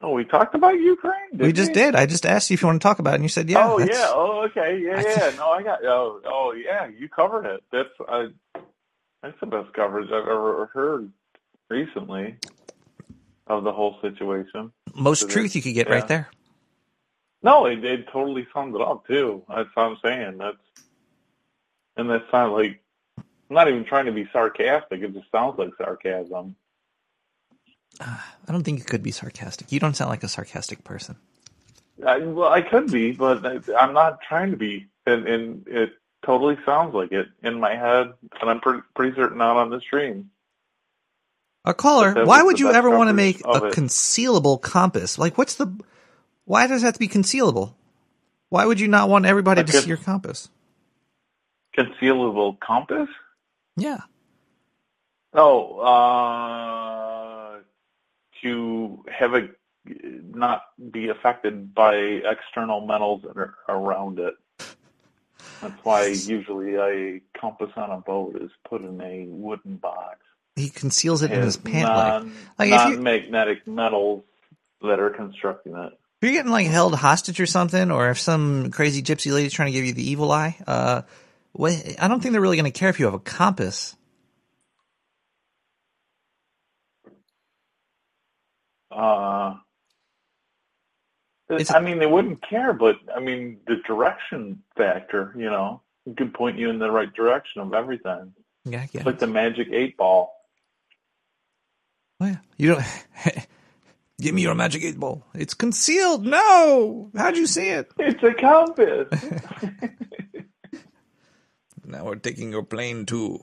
Oh, 0.01 0.13
we 0.13 0.25
talked 0.25 0.55
about 0.55 0.79
Ukraine. 0.79 1.31
we 1.33 1.53
just 1.53 1.73
did. 1.73 1.97
I 1.97 2.07
just 2.07 2.27
asked 2.27 2.51
you 2.51 2.55
if 2.55 2.63
you 2.63 2.69
want 2.69 2.81
to 2.81 2.87
talk 2.87 3.01
about 3.01 3.15
it, 3.15 3.17
and 3.17 3.25
you 3.25 3.29
said 3.29 3.51
yeah. 3.51 3.69
oh 3.69 3.79
yeah. 3.81 4.07
Oh 4.15 4.45
okay. 4.45 4.81
Yeah 4.81 5.01
yeah. 5.01 5.31
No, 5.37 5.49
I 5.51 5.65
got. 5.65 5.85
Oh 5.85 6.21
oh 6.25 6.53
yeah. 6.53 6.87
You 6.87 7.09
covered 7.09 7.45
it. 7.47 7.65
That's 7.73 7.89
I. 8.09 8.29
That's 9.23 9.41
the 9.41 9.47
best 9.47 9.73
coverage 9.73 10.13
I've 10.13 10.29
ever 10.29 10.67
heard 10.73 11.11
recently. 11.69 12.37
Of 13.47 13.65
the 13.65 13.73
whole 13.73 13.99
situation. 14.01 14.73
Most 14.95 15.21
So 15.21 15.29
truth 15.29 15.55
you 15.55 15.63
could 15.63 15.75
get 15.75 15.89
yeah. 15.89 15.95
right 15.95 16.09
there. 16.09 16.29
No, 17.43 17.67
it, 17.67 17.85
it 17.85 18.09
totally 18.09 18.47
sums 18.53 18.75
it 18.75 18.81
up 18.81 19.07
too. 19.07 19.43
That's 19.49 19.69
what 19.75 19.87
I'm 19.87 19.99
saying. 20.05 20.39
That's 20.39 20.57
and 21.97 22.11
that's 22.11 22.31
not 22.33 22.53
like 22.53 22.81
I'm 23.19 23.55
not 23.55 23.69
even 23.69 23.85
trying 23.85 24.07
to 24.07 24.13
be 24.13 24.29
sarcastic. 24.33 25.03
It 25.03 25.15
just 25.15 25.31
sounds 25.31 25.59
like 25.59 25.71
sarcasm. 25.79 26.57
Ah, 28.01 28.35
I 28.49 28.53
don't 28.53 28.65
think 28.65 28.79
you 28.79 28.85
could 28.85 29.03
be 29.03 29.13
sarcastic. 29.13 29.73
You 29.73 29.81
don't 29.81 29.97
sound 29.97 30.11
like 30.11 30.25
a 30.25 30.29
sarcastic 30.29 30.85
person. 30.85 31.17
I, 32.05 32.19
well, 32.19 32.51
I 32.53 32.61
could 32.61 32.91
be, 32.91 33.13
but 33.13 33.47
I, 33.47 33.61
I'm 33.79 33.95
not 33.95 34.21
trying 34.21 34.51
to 34.51 34.57
be. 34.57 34.89
And, 35.07 35.27
and 35.27 35.67
it 35.69 35.93
totally 36.25 36.59
sounds 36.67 36.95
like 36.95 37.13
it 37.13 37.29
in 37.43 37.59
my 37.61 37.75
head, 37.75 38.13
and 38.41 38.51
I'm 38.51 38.61
pretty, 38.61 38.83
pretty 38.95 39.17
certain 39.17 39.39
not 39.39 39.57
on 39.57 39.71
the 39.71 39.81
stream. 39.81 40.31
A 41.67 41.75
caller, 41.75 42.25
why 42.25 42.43
would 42.43 42.61
you 42.61 42.71
ever 42.71 42.89
want 42.89 43.09
to 43.09 43.13
make 43.13 43.45
a 43.45 43.67
it. 43.67 43.75
concealable 43.75 44.63
compass? 44.63 45.19
Like, 45.19 45.37
what's 45.37 45.57
the? 45.57 45.77
Why 46.45 46.69
does 46.69 46.85
it 46.85 46.87
have 46.87 46.95
to 46.95 47.01
be 47.01 47.09
concealable? 47.09 47.75
Why 48.51 48.65
would 48.65 48.79
you 48.79 48.87
not 48.87 49.09
want 49.09 49.27
everybody 49.27 49.65
to 49.65 49.73
see 49.73 49.89
your 49.89 49.97
compass? 49.97 50.49
Concealable 51.77 52.61
compass? 52.61 53.09
Yeah. 53.77 53.99
Oh, 55.35 55.81
uh, 55.81 57.59
to 58.43 59.05
have 59.11 59.35
it 59.35 59.59
not 60.33 60.63
be 60.93 61.09
affected 61.09 61.75
by 61.75 61.97
external 61.97 62.87
metals 62.87 63.23
that 63.23 63.37
are 63.37 63.57
around 63.69 64.21
it. 64.21 64.35
That's 65.61 65.85
why 65.85 66.07
usually 66.27 66.77
a 66.77 67.21
compass 67.39 67.71
on 67.77 67.91
a 67.91 67.99
boat 67.99 68.37
is 68.41 68.51
put 68.69 68.83
in 68.83 69.01
a 69.01 69.27
wooden 69.29 69.77
box. 69.77 70.19
He 70.57 70.71
conceals 70.71 71.23
it 71.23 71.31
in 71.31 71.43
his 71.43 71.59
pant 71.59 71.85
leg. 71.87 72.23
non, 72.23 72.33
Like, 72.59 72.73
if 72.73 72.89
you- 72.89 72.95
non-magnetic 72.95 73.67
metals 73.67 74.25
that 74.81 74.99
are 74.99 75.11
constructing 75.11 75.77
it. 75.77 75.93
If 75.93 76.29
you're 76.29 76.33
getting 76.33 76.51
like 76.51 76.67
held 76.67 76.95
hostage 76.95 77.39
or 77.41 77.47
something, 77.47 77.91
or 77.91 78.09
if 78.09 78.19
some 78.19 78.71
crazy 78.71 79.03
gypsy 79.03 79.33
lady's 79.35 79.53
trying 79.53 79.67
to 79.67 79.73
give 79.73 79.85
you 79.85 79.93
the 79.93 80.11
evil 80.11 80.33
eye, 80.33 80.57
uh, 80.67 81.03
what, 81.53 81.75
I 82.01 82.09
don't 82.09 82.21
think 82.23 82.33
they're 82.33 82.41
really 82.41 82.57
going 82.57 82.71
to 82.73 82.77
care 82.79 82.89
if 82.89 82.99
you 82.99 83.05
have 83.05 83.15
a 83.15 83.19
compass. 83.19 83.95
Uh, 88.91 89.57
It's- 91.49 91.73
I 91.73 91.79
mean, 91.81 91.99
they 92.01 92.07
wouldn't 92.07 92.43
care, 92.43 92.73
but 92.73 92.97
I 93.15 93.21
mean, 93.21 93.61
the 93.69 93.77
direction 93.87 94.63
factor, 94.77 95.33
you 95.37 95.49
know, 95.49 95.81
it 96.05 96.17
could 96.17 96.35
point 96.35 96.59
you 96.59 96.71
in 96.71 96.79
the 96.81 96.91
right 96.91 97.13
direction 97.13 97.61
of 97.61 97.73
everything. 97.73 98.33
Yeah, 98.65 98.79
I 98.83 98.87
get 98.87 98.95
It's 98.97 99.07
like 99.07 99.19
the 99.21 99.29
magic 99.29 99.69
eight 99.71 99.97
ball. 99.97 100.33
Oh, 102.21 102.27
yeah. 102.27 102.37
You 102.57 102.75
don't. 102.75 102.85
Give 104.21 104.35
me 104.35 104.43
your 104.43 104.55
magic 104.55 104.83
eight 104.83 104.99
ball. 104.99 105.27
It's 105.35 105.53
concealed. 105.53 106.25
No. 106.25 107.11
How'd 107.15 107.37
you 107.37 107.47
see 107.47 107.69
it? 107.69 107.91
It's 107.99 108.23
a 108.23 108.33
compass. 108.33 109.09
now 111.85 112.07
we're 112.07 112.17
taking 112.17 112.51
your 112.51 112.63
plane 112.63 113.05
too. 113.05 113.41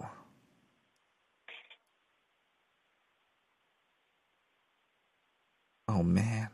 Oh 5.87 6.01
man, 6.01 6.47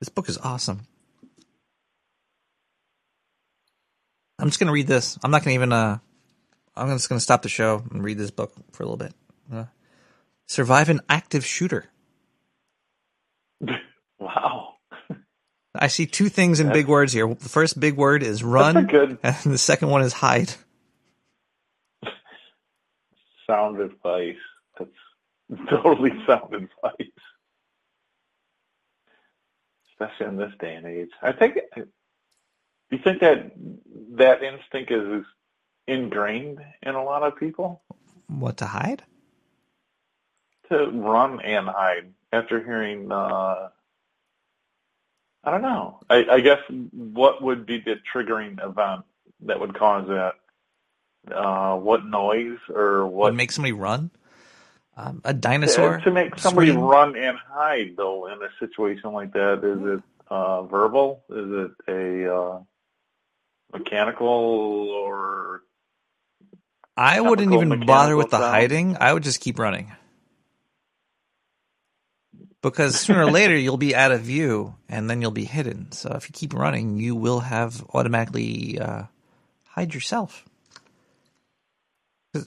this 0.00 0.10
book 0.10 0.28
is 0.28 0.36
awesome. 0.36 0.82
I'm 4.38 4.48
just 4.48 4.60
gonna 4.60 4.72
read 4.72 4.86
this. 4.86 5.18
I'm 5.24 5.30
not 5.30 5.42
gonna 5.42 5.54
even. 5.54 5.72
Uh, 5.72 5.98
I'm 6.76 6.88
just 6.88 7.08
gonna 7.08 7.20
stop 7.20 7.40
the 7.40 7.48
show 7.48 7.82
and 7.90 8.04
read 8.04 8.18
this 8.18 8.30
book 8.30 8.52
for 8.72 8.82
a 8.82 8.86
little 8.86 8.98
bit. 8.98 9.14
Uh, 9.50 9.64
Survive 10.48 10.88
an 10.88 11.00
active 11.08 11.44
shooter. 11.46 11.86
Wow. 14.20 14.74
I 15.76 15.86
see 15.86 16.04
two 16.04 16.28
things 16.28 16.58
in 16.58 16.66
That's- 16.66 16.82
big 16.82 16.88
words 16.88 17.12
here. 17.12 17.28
The 17.32 17.48
first 17.48 17.78
big 17.78 17.96
word 17.96 18.24
is 18.24 18.42
run, 18.42 18.86
good- 18.86 19.16
and 19.22 19.36
the 19.44 19.56
second 19.58 19.90
one 19.90 20.02
is 20.02 20.12
hide. 20.12 20.52
Sound 23.46 23.80
advice. 23.80 24.34
That's 24.76 24.90
totally 25.70 26.10
sound 26.26 26.52
advice. 26.52 27.12
Especially 29.92 30.26
in 30.26 30.36
this 30.36 30.52
day 30.58 30.74
and 30.74 30.86
age. 30.86 31.10
I 31.22 31.30
think, 31.30 31.58
you 31.76 32.98
think 32.98 33.20
that 33.20 33.52
that 34.16 34.42
instinct 34.42 34.90
is 34.90 35.24
ingrained 35.86 36.58
in 36.82 36.94
a 36.96 37.04
lot 37.04 37.22
of 37.22 37.36
people? 37.38 37.82
What 38.26 38.56
to 38.58 38.66
hide? 38.66 39.04
To 40.70 40.86
run 40.92 41.40
and 41.40 41.68
hide 41.68 42.12
after 42.32 42.62
hearing 42.64 43.12
uh 43.12 43.70
I 45.44 45.50
don't 45.52 45.62
know. 45.62 46.00
I, 46.10 46.26
I 46.30 46.40
guess 46.40 46.60
what 46.92 47.42
would 47.42 47.66
be 47.66 47.78
the 47.80 47.96
triggering 48.14 48.64
event 48.64 49.04
that 49.42 49.60
would 49.60 49.74
cause 49.78 50.08
that? 50.08 50.34
Uh 51.34 51.76
what 51.76 52.06
noise 52.06 52.58
or 52.74 53.06
What 53.18 53.34
what 53.34 53.34
make 53.34 53.52
somebody 53.52 53.72
run? 53.72 54.10
Um, 54.96 55.22
a 55.24 55.34
dinosaur 55.34 55.98
to, 55.98 56.04
to 56.04 56.10
make 56.12 56.38
somebody 56.38 56.70
scream? 56.70 56.72
run 56.72 57.16
and 57.16 57.36
hide 57.38 57.96
though 57.96 58.26
in 58.28 58.42
a 58.42 58.48
situation 58.60 59.12
like 59.12 59.32
that? 59.34 59.64
Is 59.64 59.98
it 59.98 60.04
uh 60.30 60.64
verbal? 60.64 61.24
Is 61.30 61.70
it 61.70 61.72
a 61.88 62.34
uh 62.34 62.60
mechanical 63.72 64.26
or 64.28 65.62
I 66.96 67.20
wouldn't 67.20 67.54
even 67.54 67.86
bother 67.86 68.16
with 68.16 68.30
the 68.30 68.38
sound? 68.38 68.44
hiding. 68.50 68.96
I 69.00 69.12
would 69.12 69.24
just 69.24 69.40
keep 69.40 69.58
running. 69.58 69.92
Because 72.62 72.98
sooner 73.00 73.24
or 73.24 73.30
later 73.30 73.56
you'll 73.56 73.76
be 73.76 73.94
out 73.94 74.10
of 74.10 74.20
view 74.22 74.74
and 74.88 75.08
then 75.08 75.22
you'll 75.22 75.30
be 75.30 75.44
hidden. 75.44 75.92
So 75.92 76.10
if 76.14 76.28
you 76.28 76.32
keep 76.32 76.54
running, 76.54 76.98
you 76.98 77.14
will 77.14 77.40
have 77.40 77.84
automatically 77.94 78.80
uh, 78.80 79.04
hide 79.66 79.94
yourself. 79.94 80.44
All 82.34 82.42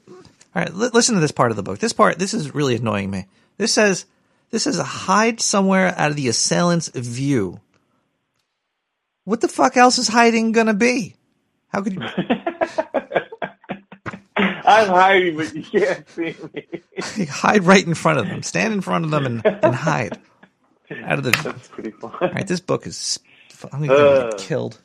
right, 0.54 0.74
li- 0.74 0.90
listen 0.94 1.16
to 1.16 1.22
this 1.22 1.32
part 1.32 1.52
of 1.52 1.58
the 1.58 1.64
book. 1.64 1.80
This 1.80 1.94
part, 1.94 2.20
this 2.20 2.34
is 2.34 2.54
really 2.54 2.76
annoying 2.76 3.10
me. 3.10 3.28
This 3.58 3.74
says, 3.74 4.06
this 4.50 4.68
is 4.68 4.78
a 4.78 4.84
hide 4.84 5.40
somewhere 5.40 5.94
out 5.98 6.10
of 6.12 6.18
the 6.18 6.28
assailant's 6.28 6.90
view. 6.90 7.62
What 9.24 9.40
the 9.40 9.48
fuck 9.48 9.78
else 9.78 9.98
is 9.98 10.10
hiding 10.10 10.52
gonna 10.52 10.74
be? 10.74 11.16
How 11.70 11.82
could 11.82 11.94
you? 11.94 12.02
I'm 14.66 14.88
hiding 14.88 15.38
but 15.38 15.54
you 15.56 15.64
can't 15.64 16.08
see 16.10 16.36
me. 16.54 17.26
hide 17.30 17.64
right 17.64 17.86
in 17.86 17.94
front 17.96 18.20
of 18.20 18.28
them. 18.28 18.44
Stand 18.44 18.74
in 18.74 18.82
front 18.82 19.06
of 19.06 19.12
them 19.12 19.26
and, 19.26 19.46
and 19.46 19.76
hide 19.76 20.20
out 21.04 21.20
of 21.20 21.24
the. 21.24 21.32
That's 21.32 21.68
pretty 21.70 21.92
fun. 21.92 22.12
All 22.22 22.30
right, 22.30 22.48
this 22.48 22.60
book 22.60 22.86
is. 22.88 23.20
I'm 23.72 23.86
gonna 23.86 23.94
Uh. 23.94 24.30
get 24.32 24.40
killed. 24.40 24.80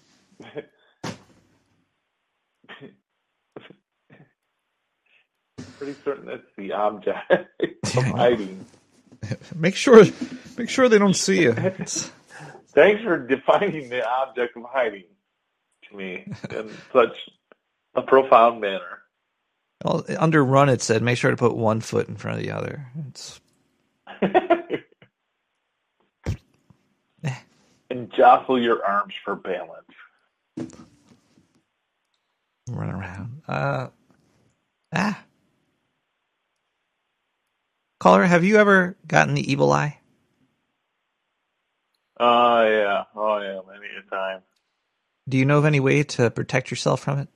Pretty 5.78 5.94
certain 6.04 6.26
that's 6.26 6.42
the 6.56 6.72
object 6.72 7.18
of 7.96 8.04
hiding. 8.04 8.64
Make 9.54 9.76
sure, 9.76 10.04
make 10.56 10.68
sure 10.70 10.88
they 10.88 10.98
don't 10.98 11.14
see 11.16 11.42
you. 11.42 11.50
It's- 11.52 12.10
Thanks 12.74 13.02
for 13.02 13.16
defining 13.26 13.88
the 13.88 14.06
object 14.06 14.54
of 14.54 14.64
hiding 14.70 15.04
to 15.88 15.96
me 15.96 16.30
in 16.50 16.70
such 16.92 17.16
a 17.94 18.02
profound 18.02 18.60
manner. 18.60 19.02
Well, 19.84 20.04
under 20.18 20.44
run, 20.44 20.68
it 20.68 20.82
said 20.82 21.02
make 21.02 21.18
sure 21.18 21.30
to 21.30 21.36
put 21.36 21.56
one 21.56 21.80
foot 21.80 22.08
in 22.08 22.16
front 22.16 22.38
of 22.38 22.44
the 22.44 22.52
other. 22.52 22.86
It's 23.08 23.40
and 27.90 28.12
jostle 28.12 28.60
your 28.60 28.84
arms 28.84 29.14
for 29.24 29.36
balance. 29.36 29.82
run 32.68 32.90
around. 32.90 33.42
Uh, 33.46 33.88
ah. 34.94 35.22
Caller, 37.98 38.24
have 38.24 38.44
you 38.44 38.56
ever 38.58 38.96
gotten 39.06 39.34
the 39.34 39.50
evil 39.50 39.72
eye? 39.72 39.98
Oh 42.18 42.62
yeah, 42.66 43.04
oh 43.14 43.38
yeah, 43.40 43.60
many 43.68 43.86
a 43.98 44.10
time. 44.10 44.40
Do 45.28 45.36
you 45.36 45.44
know 45.44 45.58
of 45.58 45.64
any 45.64 45.80
way 45.80 46.02
to 46.02 46.30
protect 46.30 46.70
yourself 46.70 47.00
from 47.00 47.18
it? 47.18 47.28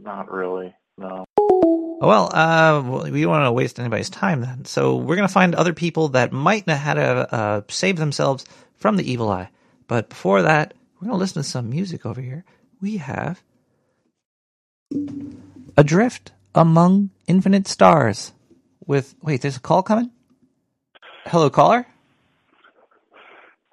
Not 0.00 0.30
really, 0.30 0.74
no. 0.96 1.24
Oh, 1.38 1.98
Well, 2.00 2.30
uh, 2.34 3.08
we 3.10 3.22
don't 3.22 3.30
want 3.30 3.44
to 3.46 3.52
waste 3.52 3.80
anybody's 3.80 4.10
time 4.10 4.40
then. 4.40 4.64
So 4.64 4.96
we're 4.96 5.16
going 5.16 5.26
to 5.28 5.32
find 5.34 5.54
other 5.54 5.72
people 5.72 6.08
that 6.10 6.32
might 6.32 6.66
know 6.66 6.76
how 6.76 6.94
to 6.94 7.34
uh, 7.34 7.60
save 7.68 7.96
themselves 7.96 8.44
from 8.76 8.96
the 8.96 9.10
evil 9.10 9.28
eye. 9.30 9.50
But 9.88 10.08
before 10.08 10.42
that, 10.42 10.74
we're 10.94 11.06
going 11.08 11.16
to 11.16 11.20
listen 11.20 11.42
to 11.42 11.48
some 11.48 11.70
music 11.70 12.06
over 12.06 12.20
here. 12.20 12.44
We 12.80 12.98
have 12.98 13.42
Adrift 15.76 16.32
Among 16.54 17.10
Infinite 17.26 17.66
Stars 17.66 18.32
with. 18.86 19.14
Wait, 19.22 19.42
there's 19.42 19.56
a 19.56 19.60
call 19.60 19.82
coming? 19.82 20.10
Hello, 21.26 21.50
caller? 21.50 21.86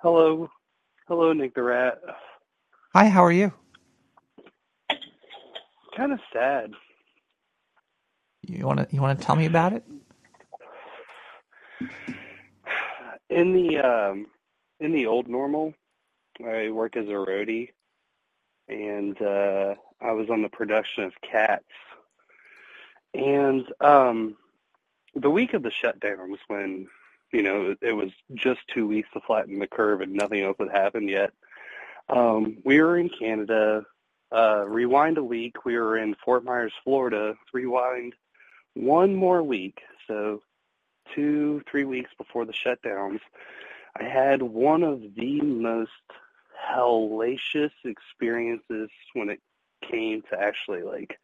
Hello. 0.02 0.50
Hello, 1.08 1.34
Nick 1.34 1.54
the 1.54 1.62
Rat. 1.64 2.00
Hi, 2.94 3.08
how 3.10 3.24
are 3.24 3.32
you? 3.32 3.54
Kind 5.96 6.12
of 6.12 6.20
sad. 6.34 6.74
You 8.42 8.66
want 8.66 8.80
to 8.80 8.88
you 8.92 9.02
want 9.02 9.20
to 9.20 9.26
tell 9.26 9.36
me 9.36 9.46
about 9.46 9.74
it? 9.74 9.84
In 13.30 13.54
the 13.54 13.80
um, 13.80 14.28
in 14.80 14.92
the 14.92 15.06
old 15.06 15.28
normal, 15.28 15.74
I 16.46 16.70
worked 16.70 16.98
as 16.98 17.08
a 17.08 17.12
roadie, 17.12 17.70
and 18.68 19.20
uh, 19.22 19.76
I 20.02 20.12
was 20.12 20.30
on 20.30 20.42
the 20.42 20.50
production 20.50 21.06
of 21.06 21.14
Cats. 21.22 21.64
And 23.14 23.66
um, 23.80 24.36
the 25.16 25.30
week 25.30 25.54
of 25.54 25.64
the 25.64 25.72
shutdown 25.72 26.30
was 26.30 26.42
when 26.48 26.88
you 27.32 27.42
know 27.42 27.72
it, 27.72 27.78
it 27.82 27.94
was 27.94 28.12
just 28.34 28.60
two 28.68 28.86
weeks 28.86 29.10
to 29.14 29.22
flatten 29.22 29.60
the 29.60 29.68
curve, 29.68 30.02
and 30.02 30.14
nothing 30.14 30.44
else 30.44 30.58
had 30.60 30.70
happened 30.72 31.10
yet. 31.10 31.32
Um, 32.10 32.58
we 32.66 32.82
were 32.82 32.98
in 32.98 33.10
Canada. 33.10 33.86
Uh, 34.32 34.66
rewind 34.68 35.18
a 35.18 35.24
week, 35.24 35.66
we 35.66 35.78
were 35.78 35.98
in 35.98 36.16
Fort 36.24 36.44
Myers, 36.44 36.74
Florida. 36.84 37.36
Rewind 37.54 38.14
one 38.74 39.16
more 39.16 39.42
week, 39.42 39.82
so 40.08 40.42
two, 41.14 41.62
three 41.70 41.86
weeks 41.86 42.12
before 42.18 42.46
the 42.46 42.54
shutdowns, 42.54 43.20
I 44.00 44.04
had 44.04 44.42
one 44.42 44.84
of 44.84 45.02
the 45.16 45.42
most 45.42 45.92
hellacious 46.70 47.72
experiences 47.84 48.90
when 49.14 49.30
it 49.30 49.40
came 49.90 50.22
to 50.24 50.40
actually 50.40 50.84
like 50.84 51.20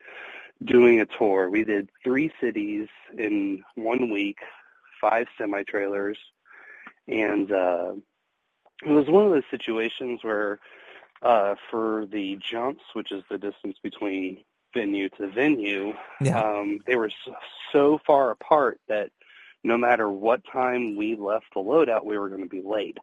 doing 0.63 1.01
a 1.01 1.05
tour. 1.05 1.49
We 1.49 1.63
did 1.63 1.89
three 2.03 2.31
cities 2.39 2.87
in 3.17 3.63
one 3.75 4.09
week, 4.11 4.37
five 4.99 5.27
semi 5.37 5.63
trailers, 5.63 6.17
and 7.07 7.51
uh, 7.51 7.93
it 8.85 8.89
was 8.89 9.07
one 9.07 9.25
of 9.25 9.31
those 9.31 9.43
situations 9.49 10.19
where 10.23 10.59
uh, 11.21 11.55
for 11.69 12.05
the 12.11 12.37
jumps, 12.41 12.83
which 12.93 13.11
is 13.11 13.23
the 13.29 13.37
distance 13.37 13.77
between 13.83 14.43
venue 14.73 15.09
to 15.09 15.27
venue, 15.27 15.93
Yeah. 16.21 16.41
um, 16.41 16.79
they 16.85 16.95
were 16.95 17.11
so, 17.25 17.35
so 17.71 17.99
far 18.05 18.31
apart 18.31 18.79
that 18.87 19.11
no 19.63 19.77
matter 19.77 20.09
what 20.09 20.41
time 20.51 20.95
we 20.95 21.15
left 21.15 21.45
the 21.53 21.59
loadout, 21.59 22.05
we 22.05 22.17
were 22.17 22.29
going 22.29 22.43
to 22.43 22.49
be 22.49 22.61
late. 22.61 22.97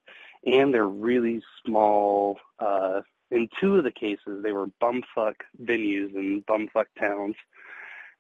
And 0.45 0.73
they're 0.73 0.87
really 0.87 1.43
small. 1.65 2.39
Uh, 2.59 3.03
in 3.31 3.49
two 3.61 3.77
of 3.77 3.85
the 3.85 3.91
cases, 3.93 4.43
they 4.43 4.53
were 4.53 4.69
bumfuck 4.83 5.35
venues 5.63 6.15
and 6.17 6.45
bumfuck 6.47 6.87
towns. 6.99 7.37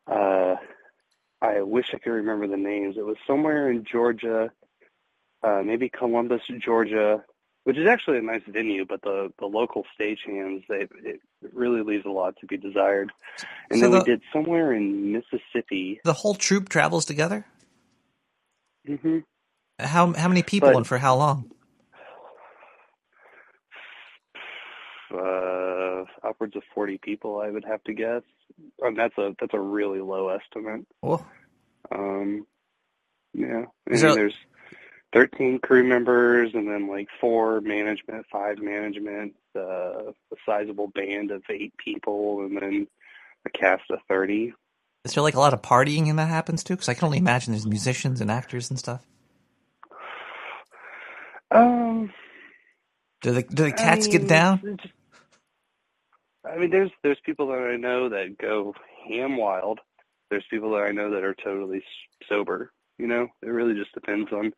Uh, 0.06 0.56
I 1.40 1.62
wish 1.62 1.94
I 1.94 1.98
could 1.98 2.10
remember 2.12 2.46
the 2.46 2.56
names. 2.56 2.96
It 2.96 3.04
was 3.06 3.16
somewhere 3.26 3.70
in 3.70 3.84
Georgia, 3.84 4.50
uh, 5.42 5.62
maybe 5.64 5.88
Columbus, 5.88 6.42
Georgia, 6.58 7.24
which 7.68 7.76
is 7.76 7.86
actually 7.86 8.16
a 8.16 8.22
nice 8.22 8.40
venue, 8.48 8.86
but 8.86 9.02
the, 9.02 9.30
the 9.38 9.44
local 9.44 9.84
stagehands, 10.00 10.64
they, 10.70 10.86
it 11.04 11.20
really 11.52 11.82
leaves 11.82 12.06
a 12.06 12.10
lot 12.10 12.34
to 12.40 12.46
be 12.46 12.56
desired. 12.56 13.12
And 13.70 13.78
So 13.78 13.82
then 13.82 13.90
the- 13.92 13.98
we 13.98 14.04
did 14.04 14.22
somewhere 14.32 14.72
in 14.72 15.12
Mississippi. 15.12 16.00
The 16.02 16.14
whole 16.14 16.34
troop 16.34 16.70
travels 16.70 17.04
together. 17.04 17.44
Mm-hmm. 18.88 19.18
How 19.80 20.14
how 20.14 20.28
many 20.28 20.42
people 20.42 20.70
But- 20.70 20.76
and 20.78 20.86
for 20.86 20.96
how 20.96 21.14
long? 21.16 21.50
uh, 25.14 26.04
upwards 26.26 26.56
of 26.56 26.62
40 26.74 26.98
people, 27.02 27.38
I 27.40 27.50
would 27.50 27.64
have 27.66 27.82
to 27.84 27.92
guess. 27.92 28.22
And 28.80 28.96
that's 28.98 29.16
a 29.18 29.34
that's 29.38 29.52
a 29.54 29.60
really 29.60 30.00
low 30.00 30.28
estimate. 30.28 30.86
Oh, 31.02 31.24
Um, 31.94 32.46
yeah, 33.34 33.64
and 33.86 33.98
there- 33.98 34.14
there's 34.14 34.36
13 35.12 35.60
crew 35.60 35.84
members, 35.84 36.50
and 36.54 36.68
then 36.68 36.88
like 36.88 37.08
four 37.20 37.60
management, 37.62 38.26
five 38.30 38.58
management, 38.58 39.34
uh, 39.56 40.10
a 40.10 40.36
sizable 40.46 40.88
band 40.88 41.30
of 41.30 41.42
eight 41.50 41.74
people, 41.78 42.40
and 42.44 42.56
then 42.60 42.86
a 43.46 43.50
cast 43.50 43.84
of 43.90 44.00
30. 44.08 44.52
is 45.04 45.14
there 45.14 45.22
like 45.22 45.34
a 45.34 45.40
lot 45.40 45.54
of 45.54 45.62
partying 45.62 46.08
and 46.10 46.18
that 46.18 46.28
happens 46.28 46.62
too? 46.64 46.74
Because 46.74 46.88
I 46.88 46.94
can 46.94 47.06
only 47.06 47.18
imagine 47.18 47.52
there's 47.52 47.66
musicians 47.66 48.20
and 48.20 48.30
actors 48.30 48.70
and 48.70 48.78
stuff. 48.78 49.06
Um, 51.50 52.12
Do 53.22 53.32
the 53.32 53.42
do 53.42 53.64
the 53.64 53.72
I 53.72 53.72
cats 53.72 54.08
mean, 54.08 54.12
get 54.12 54.28
down? 54.28 54.62
I 56.44 56.56
mean, 56.58 56.70
there's 56.70 56.90
there's 57.02 57.20
people 57.24 57.48
that 57.48 57.58
I 57.58 57.76
know 57.76 58.08
that 58.10 58.38
go 58.38 58.74
ham 59.08 59.36
wild. 59.36 59.80
There's 60.30 60.44
people 60.50 60.72
that 60.72 60.84
I 60.84 60.92
know 60.92 61.10
that 61.10 61.24
are 61.24 61.34
totally 61.34 61.82
sober. 62.28 62.72
You 62.98 63.06
know, 63.06 63.28
it 63.42 63.48
really 63.48 63.74
just 63.74 63.92
depends 63.94 64.32
on 64.32 64.52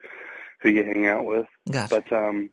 who 0.62 0.70
you 0.70 0.84
hang 0.84 1.06
out 1.06 1.24
with. 1.24 1.46
Gotcha. 1.70 2.02
But 2.02 2.16
um, 2.16 2.50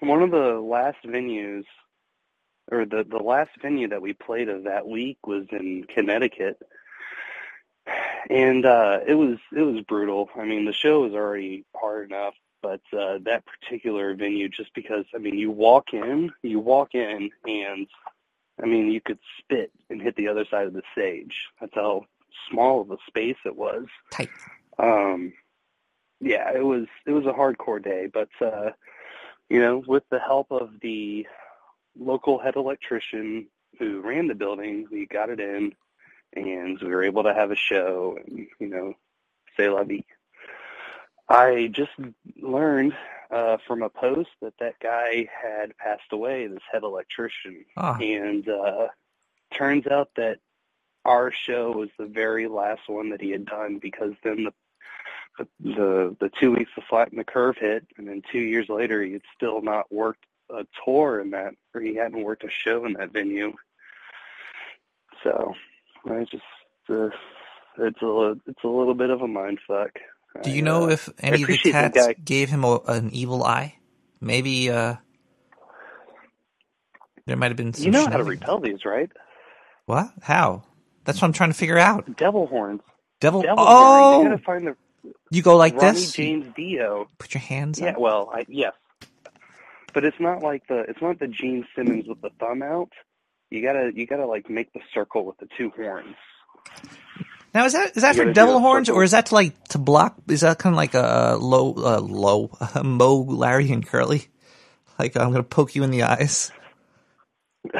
one 0.00 0.22
of 0.22 0.30
the 0.30 0.60
last 0.60 0.98
venues, 1.06 1.64
or 2.70 2.84
the 2.84 3.04
the 3.08 3.22
last 3.22 3.50
venue 3.60 3.88
that 3.88 4.02
we 4.02 4.12
played 4.12 4.48
of 4.48 4.64
that 4.64 4.86
week 4.86 5.18
was 5.26 5.46
in 5.52 5.84
Connecticut, 5.94 6.60
and 8.28 8.64
uh, 8.64 9.00
it 9.06 9.14
was 9.14 9.38
it 9.56 9.62
was 9.62 9.82
brutal. 9.82 10.28
I 10.36 10.44
mean, 10.44 10.64
the 10.64 10.72
show 10.72 11.02
was 11.02 11.12
already 11.12 11.64
hard 11.74 12.10
enough, 12.10 12.34
but 12.62 12.80
uh, 12.92 13.18
that 13.24 13.44
particular 13.46 14.14
venue, 14.14 14.48
just 14.48 14.74
because 14.74 15.04
I 15.14 15.18
mean, 15.18 15.38
you 15.38 15.50
walk 15.50 15.92
in, 15.92 16.30
you 16.42 16.60
walk 16.60 16.94
in, 16.94 17.30
and 17.44 17.86
I 18.62 18.66
mean, 18.66 18.90
you 18.90 19.00
could 19.00 19.18
spit 19.38 19.72
and 19.88 20.00
hit 20.00 20.16
the 20.16 20.28
other 20.28 20.44
side 20.50 20.66
of 20.66 20.72
the 20.72 20.82
stage. 20.92 21.34
That's 21.60 21.74
how 21.74 22.06
small 22.50 22.80
of 22.80 22.90
a 22.90 22.96
space 23.06 23.36
it 23.44 23.56
was. 23.56 23.86
Tight. 24.12 24.30
Um, 24.78 25.32
yeah, 26.20 26.50
it 26.54 26.64
was 26.64 26.86
it 27.06 27.12
was 27.12 27.26
a 27.26 27.32
hardcore 27.32 27.82
day, 27.82 28.08
but 28.12 28.28
uh, 28.40 28.70
you 29.48 29.60
know, 29.60 29.82
with 29.86 30.04
the 30.10 30.18
help 30.18 30.50
of 30.50 30.70
the 30.80 31.26
local 31.98 32.38
head 32.38 32.56
electrician 32.56 33.46
who 33.78 34.00
ran 34.00 34.28
the 34.28 34.34
building, 34.34 34.86
we 34.90 35.06
got 35.06 35.30
it 35.30 35.40
in, 35.40 35.72
and 36.34 36.78
we 36.80 36.88
were 36.88 37.02
able 37.04 37.22
to 37.24 37.34
have 37.34 37.50
a 37.50 37.56
show, 37.56 38.18
and 38.26 38.46
you 38.58 38.68
know, 38.68 38.94
say 39.56 39.68
la 39.68 39.84
vie. 39.84 40.04
I 41.28 41.70
just 41.72 41.92
learned 42.40 42.94
uh, 43.30 43.58
from 43.66 43.82
a 43.82 43.88
post 43.88 44.30
that 44.42 44.54
that 44.58 44.74
guy 44.80 45.28
had 45.42 45.76
passed 45.78 46.12
away, 46.12 46.46
this 46.48 46.62
head 46.70 46.82
electrician, 46.82 47.64
Ah. 47.76 47.96
and 47.98 48.48
uh, 48.48 48.88
turns 49.54 49.86
out 49.86 50.10
that 50.16 50.38
our 51.04 51.32
show 51.32 51.70
was 51.72 51.88
the 51.98 52.06
very 52.06 52.48
last 52.48 52.82
one 52.88 53.10
that 53.10 53.20
he 53.20 53.30
had 53.30 53.46
done 53.46 53.78
because 53.78 54.12
then 54.22 54.44
the 54.44 54.52
the 55.60 56.16
the 56.20 56.30
two 56.40 56.52
weeks 56.52 56.70
of 56.76 56.82
to 56.82 56.88
flatten 56.88 57.18
the 57.18 57.24
curve 57.24 57.56
hit, 57.58 57.86
and 57.96 58.08
then 58.08 58.22
two 58.30 58.40
years 58.40 58.68
later 58.68 59.02
he 59.02 59.12
had 59.12 59.22
still 59.34 59.62
not 59.62 59.92
worked 59.92 60.24
a 60.50 60.66
tour 60.84 61.20
in 61.20 61.30
that, 61.30 61.54
or 61.74 61.80
he 61.80 61.94
hadn't 61.94 62.22
worked 62.22 62.44
a 62.44 62.50
show 62.50 62.84
in 62.84 62.94
that 62.94 63.12
venue. 63.12 63.52
So 65.22 65.54
I 66.06 66.24
just 66.24 66.42
uh, 66.88 67.10
it's 67.78 68.02
a 68.02 68.36
it's 68.46 68.64
a 68.64 68.68
little 68.68 68.94
bit 68.94 69.10
of 69.10 69.22
a 69.22 69.28
mind 69.28 69.60
fuck. 69.66 69.98
Do 70.42 70.50
you 70.50 70.62
know 70.62 70.84
uh, 70.84 70.88
if 70.88 71.08
any 71.18 71.34
of 71.34 71.38
the 71.38 71.44
appreciate 71.44 71.72
the 71.72 71.90
cats 71.90 72.20
gave 72.24 72.50
him 72.50 72.64
a, 72.64 72.80
an 72.86 73.10
evil 73.10 73.42
eye? 73.42 73.76
Maybe 74.20 74.70
uh, 74.70 74.96
there 77.26 77.36
might 77.36 77.48
have 77.48 77.56
been 77.56 77.74
some. 77.74 77.86
You 77.86 77.90
know 77.90 78.06
how 78.06 78.18
to 78.18 78.24
repel 78.24 78.60
these, 78.60 78.84
right? 78.84 79.10
What? 79.86 80.10
How? 80.22 80.62
That's 81.04 81.20
what 81.20 81.28
I'm 81.28 81.32
trying 81.32 81.50
to 81.50 81.58
figure 81.58 81.78
out. 81.78 82.16
Devil 82.16 82.46
horns. 82.46 82.82
Devil. 83.20 83.42
Devil 83.42 83.64
oh, 83.66 84.12
horns. 84.12 84.24
You 84.24 84.30
gotta 84.30 84.42
find 84.42 84.66
the 84.66 84.76
you 85.30 85.42
go 85.42 85.56
like 85.56 85.74
Ronnie 85.76 85.92
this. 85.92 86.12
James 86.12 86.46
Dio. 86.56 87.08
Put 87.18 87.34
your 87.34 87.40
hands 87.40 87.80
Yeah, 87.80 87.90
up. 87.90 87.98
well, 87.98 88.30
I, 88.34 88.44
yes, 88.48 88.72
but 89.94 90.04
it's 90.04 90.20
not 90.20 90.42
like 90.42 90.66
the 90.68 90.80
it's 90.88 91.00
not 91.02 91.18
the 91.18 91.28
Gene 91.28 91.66
Simmons 91.74 92.06
with 92.08 92.20
the 92.20 92.30
thumb 92.40 92.62
out. 92.62 92.92
You 93.50 93.62
gotta 93.62 93.90
you 93.94 94.06
gotta 94.06 94.26
like 94.26 94.48
make 94.50 94.72
the 94.72 94.80
circle 94.94 95.24
with 95.24 95.38
the 95.38 95.48
two 95.58 95.70
horns. 95.76 96.16
Now 97.52 97.64
is 97.64 97.72
that 97.72 97.96
is 97.96 98.02
that 98.02 98.14
You 98.16 98.22
for 98.24 98.32
devil 98.32 98.60
horns 98.60 98.86
circle. 98.86 99.00
or 99.00 99.04
is 99.04 99.10
that 99.10 99.26
to 99.26 99.34
like 99.34 99.64
to 99.68 99.78
block? 99.78 100.16
Is 100.28 100.42
that 100.42 100.58
kind 100.58 100.72
of 100.74 100.76
like 100.76 100.94
a 100.94 101.36
low 101.40 101.74
uh, 101.76 102.00
low 102.00 102.50
Moe 102.84 103.22
Larry 103.22 103.72
and 103.72 103.84
Curly? 103.86 104.26
Like 104.98 105.16
I'm 105.16 105.30
gonna 105.32 105.42
poke 105.42 105.74
you 105.74 105.82
in 105.82 105.90
the 105.90 106.02
eyes. 106.04 106.52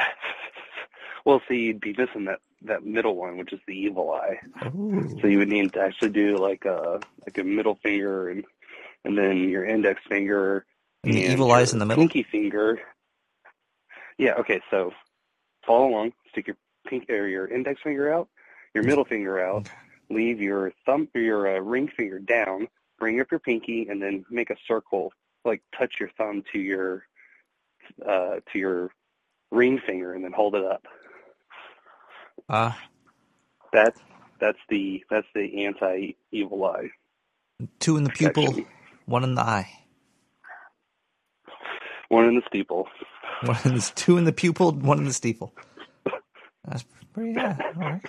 Well, 1.27 1.43
see, 1.49 1.57
you'd 1.57 1.81
be 1.81 1.91
missing 1.97 2.25
that 2.25 2.41
that 2.63 2.85
middle 2.85 3.17
one, 3.17 3.39
which 3.39 3.53
is 3.53 3.61
the 3.67 3.75
evil 3.75 4.13
eye. 4.13 4.39
Ooh. 4.67 5.09
So 5.21 5.27
you 5.29 5.39
would 5.39 5.49
need 5.49 5.73
to 5.75 5.81
actually 5.81 6.11
do 6.11 6.37
like 6.37 6.65
a 6.65 7.01
like 7.27 7.39
a 7.39 7.45
middle 7.45 7.77
finger 7.83 8.29
and 8.29 8.45
and 9.05 9.17
then 9.17 9.49
your 9.49 9.65
index 9.65 10.01
finger 10.09 10.67
And 11.05 11.15
the 11.15 11.21
evil 11.23 11.51
eye's 11.53 11.73
in 11.73 11.79
the 11.79 11.87
middle? 11.87 12.03
pinky 12.03 12.23
finger. 12.23 12.81
Yeah. 14.19 14.35
Okay. 14.35 14.61
So 14.71 14.93
follow 15.67 15.89
along. 15.89 16.13
Stick 16.31 16.47
your 16.49 16.57
pink 16.87 17.09
or 17.11 17.27
your 17.27 17.47
index 17.47 17.81
finger 17.83 18.13
out, 18.13 18.29
your 18.75 18.85
middle 18.85 19.05
finger 19.05 19.41
out. 19.41 19.69
Leave 20.11 20.41
your 20.41 20.73
thumb 20.85 21.09
or 21.15 21.21
your 21.21 21.57
uh, 21.57 21.61
ring 21.61 21.89
finger 21.97 22.19
down. 22.19 22.69
Bring 22.99 23.21
up 23.21 23.31
your 23.31 23.41
pinky 23.41 23.87
and 23.89 24.03
then 24.03 24.25
make 24.31 24.51
a 24.51 24.57
circle. 24.67 25.13
Like 25.45 25.63
touch 25.79 25.95
your 25.99 26.11
thumb 26.19 26.43
to 26.53 26.59
your 26.59 27.07
uh, 28.07 28.41
to 28.53 28.59
your 28.59 28.91
ring 29.51 29.81
finger 29.87 30.13
and 30.13 30.23
then 30.25 30.33
hold 30.33 30.55
it 30.55 30.65
up. 30.65 30.85
Ah, 32.51 32.79
That's 33.73 34.01
that's 34.41 34.59
the 34.69 35.05
that's 35.11 35.29
the 35.35 35.67
anti 35.67 36.17
evil 36.33 36.65
eye. 36.67 36.91
two 37.81 37.97
in 37.97 38.05
the 38.05 38.11
pupil, 38.11 38.59
one 39.07 39.25
in 39.25 39.35
the 39.37 39.43
eye. 39.43 39.71
One 42.09 42.27
in 42.27 42.37
the 42.37 42.43
steeple. 42.49 42.89
One 43.43 43.59
in 43.65 43.75
the, 43.77 43.93
two 43.95 44.19
in 44.19 44.25
the 44.25 44.33
pupil, 44.33 44.73
one 44.73 44.99
in 44.99 45.05
the 45.05 45.15
steeple. 45.15 45.55
That's 46.65 46.85
pretty 47.15 47.33
yeah. 47.33 47.57
All 47.77 47.83
right. 47.83 48.03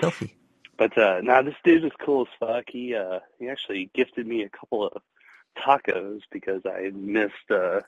Filthy. 0.00 0.36
But 0.78 0.96
uh 0.98 1.20
nah, 1.22 1.42
this 1.42 1.54
dude 1.64 1.84
is 1.84 1.92
cool 2.04 2.22
as 2.22 2.28
fuck. 2.40 2.64
He 2.68 2.94
uh 2.94 3.20
he 3.38 3.48
actually 3.48 3.90
gifted 3.94 4.26
me 4.26 4.42
a 4.44 4.48
couple 4.50 4.86
of 4.88 5.02
tacos 5.58 6.22
because 6.32 6.62
I 6.66 6.90
missed 6.94 7.50
uh 7.50 7.80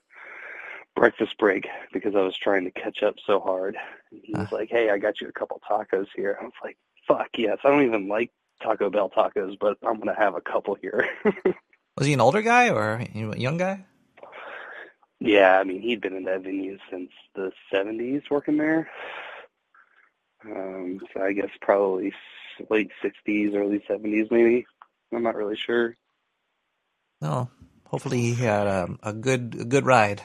breakfast 0.96 1.36
break 1.38 1.66
because 1.92 2.14
I 2.14 2.20
was 2.20 2.36
trying 2.36 2.64
to 2.64 2.70
catch 2.70 3.02
up 3.02 3.14
so 3.26 3.40
hard. 3.40 3.76
And 4.10 4.20
he 4.22 4.32
was 4.34 4.52
like, 4.52 4.68
Hey, 4.70 4.90
I 4.90 4.98
got 4.98 5.20
you 5.20 5.28
a 5.28 5.32
couple 5.32 5.60
tacos 5.68 6.08
here. 6.14 6.38
I 6.40 6.44
was 6.44 6.52
like, 6.62 6.76
Fuck 7.06 7.28
yes. 7.36 7.58
I 7.64 7.68
don't 7.68 7.84
even 7.84 8.08
like 8.08 8.30
Taco 8.62 8.90
Bell 8.90 9.10
tacos, 9.10 9.58
but 9.58 9.78
I'm 9.82 9.98
gonna 9.98 10.16
have 10.16 10.34
a 10.34 10.40
couple 10.40 10.74
here. 10.74 11.08
Was 11.96 12.06
he 12.06 12.12
an 12.12 12.20
older 12.20 12.42
guy 12.42 12.70
or 12.70 13.04
a 13.14 13.38
young 13.38 13.56
guy? 13.56 13.84
yeah, 15.18 15.58
I 15.58 15.64
mean 15.64 15.82
he'd 15.82 16.00
been 16.00 16.16
in 16.16 16.24
that 16.24 16.42
venue 16.42 16.78
since 16.90 17.10
the 17.34 17.52
seventies 17.72 18.22
working 18.30 18.56
there. 18.56 18.88
Um 20.44 21.00
so 21.12 21.22
I 21.22 21.32
guess 21.32 21.50
probably 21.60 22.12
late 22.68 22.90
sixties, 23.02 23.54
early 23.54 23.82
seventies 23.88 24.28
maybe. 24.30 24.66
I'm 25.12 25.22
not 25.22 25.34
really 25.34 25.56
sure. 25.56 25.96
No. 27.20 27.50
Hopefully 27.86 28.20
he 28.20 28.34
had 28.34 28.68
um, 28.68 28.98
a 29.02 29.12
good 29.12 29.56
a 29.60 29.64
good 29.64 29.84
ride. 29.84 30.22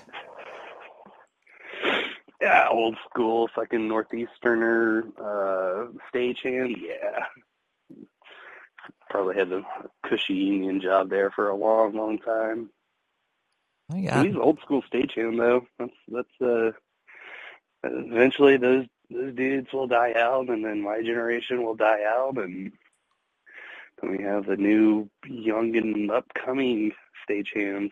Yeah, 2.46 2.68
old 2.70 2.96
school 3.10 3.50
fucking 3.56 3.88
northeasterner 3.88 5.04
uh 5.20 5.88
stagehand, 6.14 6.76
yeah. 6.80 7.26
Probably 9.10 9.36
had 9.36 9.50
the 9.50 9.64
cushy 10.04 10.36
union 10.36 10.80
job 10.80 11.10
there 11.10 11.32
for 11.32 11.50
a 11.50 11.56
long, 11.56 11.96
long 11.96 12.20
time. 12.20 12.70
Oh, 13.92 13.98
yeah. 13.98 14.22
He's 14.22 14.36
an 14.36 14.42
old 14.42 14.60
school 14.62 14.84
stagehand 14.84 15.38
though. 15.38 15.66
That's 15.80 15.92
that's 16.08 16.42
uh 16.42 16.72
eventually 17.84 18.58
those 18.58 18.86
those 19.10 19.34
dudes 19.34 19.74
will 19.74 19.88
die 19.88 20.14
out 20.16 20.50
and 20.50 20.64
then 20.64 20.82
my 20.82 21.02
generation 21.02 21.64
will 21.64 21.76
die 21.76 22.04
out 22.08 22.38
and 22.38 22.72
then 24.02 24.12
we 24.12 24.24
have 24.24 24.46
the 24.46 24.58
new 24.58 25.10
young 25.28 25.76
and 25.76 26.12
upcoming 26.12 26.92
stagehands. 27.28 27.92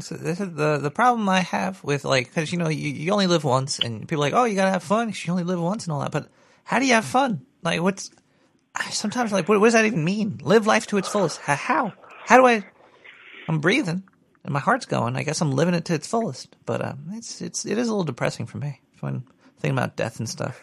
So 0.00 0.14
this 0.14 0.40
is 0.40 0.54
the 0.54 0.78
the 0.78 0.90
problem 0.90 1.28
I 1.28 1.40
have 1.40 1.82
with 1.82 2.04
like 2.04 2.28
because 2.28 2.52
you 2.52 2.58
know 2.58 2.68
you, 2.68 2.88
you 2.90 3.12
only 3.12 3.26
live 3.26 3.44
once 3.44 3.78
and 3.78 4.00
people 4.02 4.22
are 4.22 4.26
like 4.28 4.34
oh 4.34 4.44
you 4.44 4.54
gotta 4.54 4.70
have 4.70 4.82
fun 4.82 5.08
'cause 5.08 5.24
you 5.26 5.32
only 5.32 5.44
live 5.44 5.60
once 5.60 5.84
and 5.86 5.92
all 5.92 6.00
that. 6.00 6.12
But 6.12 6.28
how 6.64 6.78
do 6.78 6.86
you 6.86 6.94
have 6.94 7.04
fun? 7.04 7.44
Like 7.62 7.80
what's 7.82 8.10
sometimes 8.90 9.32
like 9.32 9.48
what, 9.48 9.58
what 9.58 9.66
does 9.66 9.74
that 9.74 9.86
even 9.86 10.04
mean? 10.04 10.40
Live 10.42 10.66
life 10.66 10.86
to 10.88 10.98
its 10.98 11.08
fullest. 11.08 11.40
How? 11.40 11.92
How 12.26 12.36
do 12.36 12.46
I 12.46 12.64
I'm 13.48 13.58
breathing 13.60 14.04
and 14.44 14.52
my 14.52 14.60
heart's 14.60 14.86
going. 14.86 15.16
I 15.16 15.24
guess 15.24 15.40
I'm 15.40 15.52
living 15.52 15.74
it 15.74 15.84
to 15.86 15.94
its 15.94 16.06
fullest. 16.06 16.56
But 16.64 16.84
um 16.84 17.06
it's 17.12 17.40
it's 17.40 17.66
it 17.66 17.76
is 17.78 17.88
a 17.88 17.90
little 17.90 18.04
depressing 18.04 18.46
for 18.46 18.58
me 18.58 18.80
when 19.00 19.24
thinking 19.58 19.76
about 19.76 19.96
death 19.96 20.18
and 20.20 20.28
stuff. 20.28 20.60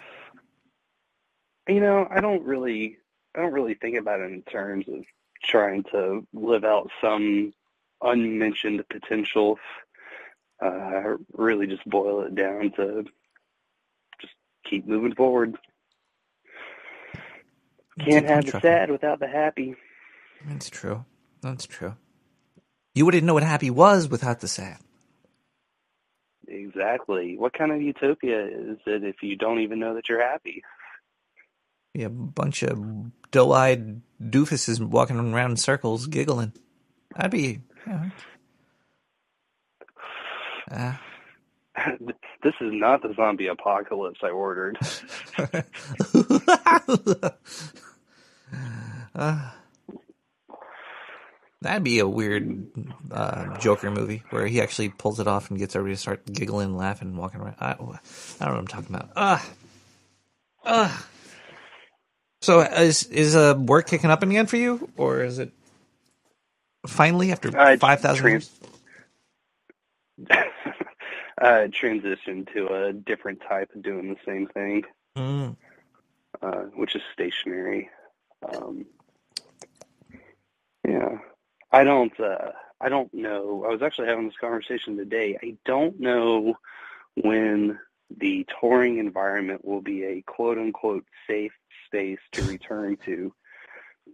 You 1.68 1.82
know, 1.82 2.08
I 2.10 2.22
don't 2.22 2.44
really 2.44 2.98
I 3.36 3.42
don't 3.42 3.54
really 3.54 3.74
think 3.74 3.98
about 3.98 4.22
it 4.22 4.32
in 4.32 4.44
terms 4.44 4.88
of 4.88 5.04
trying 5.44 5.84
to 5.92 6.26
live 6.34 6.64
out 6.64 6.90
some 7.02 7.54
unmentioned 8.02 8.84
potential. 8.90 9.60
Uh, 10.62 11.18
really 11.34 11.68
just 11.68 11.86
boil 11.86 12.22
it 12.22 12.36
down 12.36 12.72
to 12.78 13.04
just 14.22 14.34
keep 14.70 14.88
moving 14.88 15.14
forward. 15.14 15.56
Can't 18.00 18.28
have 18.28 18.46
the 18.46 18.60
sad 18.60 18.90
without 18.92 19.20
the 19.20 19.28
happy. 19.28 19.76
that's 20.46 20.70
true 20.70 21.06
that's 21.42 21.66
true 21.66 21.96
you 22.94 23.06
wouldn't 23.06 23.24
know 23.24 23.34
what 23.34 23.44
happy 23.44 23.70
was 23.70 24.10
without 24.10 24.42
the 24.42 24.48
sad 24.48 24.78
Exactly. 26.48 27.38
What 27.38 27.54
kind 27.54 27.72
of 27.72 27.82
utopia 27.82 28.46
is 28.46 28.78
it 28.86 29.04
if 29.04 29.24
you 29.24 29.36
don't 29.36 29.60
even 29.60 29.80
know 29.80 29.96
that 29.96 30.10
you're 30.10 30.22
happy? 30.22 30.62
be 31.94 32.04
a 32.04 32.10
bunch 32.10 32.62
of 32.62 33.32
doe-eyed 33.32 34.02
doofuses 34.22 34.82
walking 34.82 35.18
around 35.18 35.52
in 35.52 35.58
circles 35.58 36.08
giggling. 36.08 36.54
I'd 37.16 37.32
be. 37.32 37.62
Uh, 40.72 40.94
this 42.44 42.54
is 42.62 42.72
not 42.72 43.02
the 43.02 43.14
zombie 43.16 43.48
apocalypse 43.48 44.20
I 44.24 44.30
ordered. 44.30 44.78
uh, 49.16 49.52
that'd 51.62 51.84
be 51.84 52.00
a 52.00 52.08
weird 52.08 52.68
uh, 53.12 53.58
Joker 53.60 53.92
movie 53.92 54.24
where 54.30 54.48
he 54.48 54.62
actually 54.62 54.90
pulls 54.90 55.20
it 55.20 55.28
off 55.28 55.50
and 55.50 55.60
gets 55.60 55.76
everybody 55.76 55.96
to 55.96 56.02
start 56.02 56.26
giggling, 56.26 56.68
and 56.68 56.78
laughing, 56.78 57.10
and 57.10 57.18
walking 57.18 57.42
around. 57.42 57.56
I, 57.60 57.72
I 57.72 57.74
don't 57.76 57.90
know 57.90 57.98
what 58.40 58.50
I'm 58.50 58.68
talking 58.68 58.96
about. 58.96 59.10
Uh, 59.16 59.40
uh. 60.64 60.98
So 62.42 62.62
is 62.62 63.04
is 63.06 63.36
uh, 63.36 63.56
work 63.58 63.88
kicking 63.88 64.12
up 64.12 64.22
again 64.22 64.46
for 64.46 64.58
you, 64.58 64.90
or 64.98 65.24
is 65.24 65.40
it 65.40 65.52
finally 66.88 67.32
after 67.32 67.56
Uh, 67.58 67.78
five 67.78 68.02
thousand 68.02 68.24
trans- 68.24 68.60
years? 70.20 70.28
uh, 71.42 71.68
transitioned 71.70 72.52
to 72.54 72.68
a 72.74 72.94
different 72.94 73.42
type 73.48 73.70
of 73.76 73.82
doing 73.84 74.10
the 74.14 74.20
same 74.26 74.48
thing, 74.48 74.84
Mm. 75.18 75.56
uh, 76.42 76.64
which 76.76 76.96
is 76.96 77.02
stationary. 77.14 77.90
Um, 78.48 78.86
yeah, 80.88 81.18
I 81.72 81.84
don't. 81.84 82.18
Uh, 82.20 82.52
I 82.82 82.90
don't 82.90 83.14
know. 83.14 83.64
I 83.66 83.70
was 83.70 83.82
actually 83.82 84.08
having 84.08 84.28
this 84.28 84.38
conversation 84.38 84.98
today. 84.98 85.38
I 85.42 85.56
don't 85.66 86.00
know 86.00 86.56
when 87.16 87.80
the 88.16 88.46
touring 88.60 89.00
environment 89.00 89.66
will 89.66 89.82
be 89.82 90.04
a 90.04 90.22
quote 90.22 90.58
unquote 90.58 91.06
safe 91.28 91.54
space 91.88 92.20
to 92.34 92.44
return 92.44 92.98
to 93.06 93.34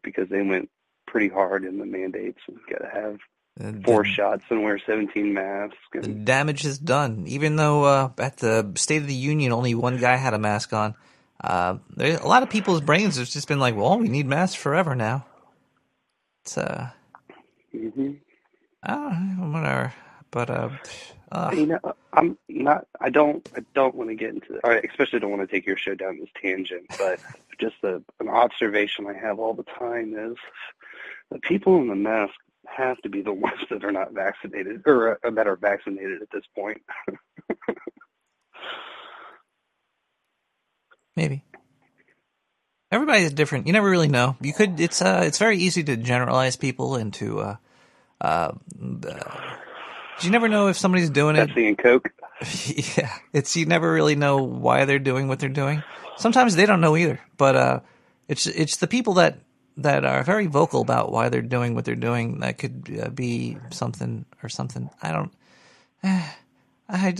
because 0.04 0.30
they 0.30 0.42
went 0.42 0.70
pretty 1.12 1.30
hard 1.30 1.66
in 1.66 1.78
the 1.78 1.86
mandates. 1.86 2.40
Got 2.70 2.80
to 2.80 2.90
have 2.90 3.20
And 3.60 3.84
four 3.86 4.06
shots 4.06 4.46
and 4.50 4.64
wear 4.64 4.80
17 4.80 5.34
masks. 5.34 5.78
The 5.94 6.08
damage 6.08 6.66
is 6.66 6.80
done. 6.80 7.26
Even 7.28 7.58
though 7.58 7.84
uh, 7.84 8.10
at 8.18 8.38
the 8.38 8.72
State 8.76 9.02
of 9.02 9.08
the 9.08 9.14
Union, 9.14 9.52
only 9.52 9.76
one 9.76 9.98
guy 9.98 10.16
had 10.16 10.34
a 10.34 10.40
mask 10.40 10.74
on. 10.74 10.96
Uh, 11.44 11.78
there, 11.96 12.18
a 12.18 12.28
lot 12.28 12.44
of 12.44 12.50
people's 12.50 12.82
brains 12.82 13.18
have 13.18 13.28
just 13.28 13.48
been 13.48 13.60
like, 13.60 13.76
"Well, 13.76 14.00
we 14.00 14.10
need 14.10 14.28
masks 14.28 14.56
forever 14.56 14.96
now." 14.96 15.26
It's 16.44 16.58
uh, 16.58 16.90
hmm 17.72 18.12
I 18.84 18.94
don't 18.94 19.52
know, 19.52 19.60
whatever. 19.60 19.94
But 20.32 20.50
uh, 20.50 20.70
uh, 21.32 21.52
you 21.54 21.66
know, 21.66 21.80
I'm 22.14 22.38
not. 22.48 22.88
I 23.00 23.10
don't. 23.10 23.48
I 23.56 23.62
don't 23.74 23.96
want 23.96 24.10
to 24.10 24.16
get 24.16 24.30
into. 24.30 24.60
I 24.64 24.82
especially 24.90 25.20
don't 25.20 25.32
want 25.32 25.42
to 25.42 25.48
take 25.48 25.66
your 25.66 25.78
show 25.78 25.96
down 25.96 26.20
this 26.20 26.30
tangent. 26.42 26.86
But 26.98 27.20
just 27.60 27.76
a, 27.84 28.02
an 28.20 28.30
observation 28.30 29.08
I 29.08 29.14
have 29.14 29.40
all 29.40 29.54
the 29.54 29.64
time 29.64 30.14
is 30.16 30.38
the 31.32 31.40
people 31.40 31.78
in 31.78 31.88
the 31.88 31.96
mask 31.96 32.34
have 32.68 32.98
to 33.02 33.10
be 33.10 33.22
the 33.22 33.34
ones 33.48 33.60
that 33.70 33.84
are 33.84 33.92
not 33.92 34.14
vaccinated 34.14 34.84
or 34.86 35.20
uh, 35.26 35.32
that 35.32 35.48
are 35.48 35.56
vaccinated 35.56 36.22
at 36.22 36.30
this 36.32 36.44
point. 36.56 36.82
maybe 41.16 41.44
everybody's 42.92 43.34
different. 43.34 43.68
You 43.68 43.74
never 43.74 43.90
really 43.90 44.08
know. 44.08 44.36
You 44.42 44.54
could. 44.54 44.80
It's 44.80 45.02
uh, 45.02 45.22
it's 45.24 45.38
very 45.38 45.58
easy 45.58 45.84
to 45.84 45.98
generalize 45.98 46.56
people 46.56 46.96
into 46.96 47.40
uh, 47.40 47.56
uh, 48.20 48.52
uh 49.08 49.56
you 50.22 50.30
never 50.30 50.48
know 50.48 50.68
if 50.68 50.78
somebody's 50.78 51.10
doing 51.10 51.36
it. 51.36 51.50
Pepsi 51.50 51.68
and 51.68 51.78
Coke. 51.78 52.12
yeah, 52.98 53.12
it's 53.34 53.56
you 53.56 53.66
never 53.66 53.92
really 53.92 54.16
know 54.16 54.44
why 54.44 54.86
they're 54.86 55.00
doing 55.00 55.28
what 55.28 55.40
they're 55.40 55.50
doing. 55.50 55.84
Sometimes 56.18 56.56
they 56.56 56.66
don't 56.66 56.82
know 56.82 56.96
either. 56.96 57.20
But 57.38 57.56
uh, 57.56 57.80
it's 58.28 58.46
it's 58.46 58.78
the 58.78 58.88
people 58.88 59.16
that 59.16 59.40
that 59.78 60.06
are 60.06 60.24
very 60.24 60.48
vocal 60.48 60.82
about 60.82 61.12
why 61.12 61.30
they're 61.30 61.42
doing 61.42 61.76
what 61.76 61.86
they're 61.86 61.96
doing 61.96 62.40
that 62.40 62.58
could 62.58 63.00
uh, 63.02 63.10
be 63.10 63.58
something 63.72 64.26
or 64.44 64.50
something. 64.50 64.90
I 65.02 65.12
don't. 65.12 65.34
I 66.90 67.16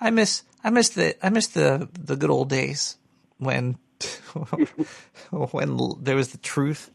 I 0.00 0.10
miss 0.10 0.42
I 0.62 0.70
miss 0.70 0.90
the 0.90 1.14
I 1.24 1.30
miss 1.30 1.48
the 1.48 1.88
the 1.98 2.16
good 2.16 2.30
old 2.30 2.48
days 2.48 2.96
when 3.38 3.78
when 5.30 5.78
there 6.00 6.16
was 6.16 6.32
the 6.32 6.38
truth. 6.38 6.90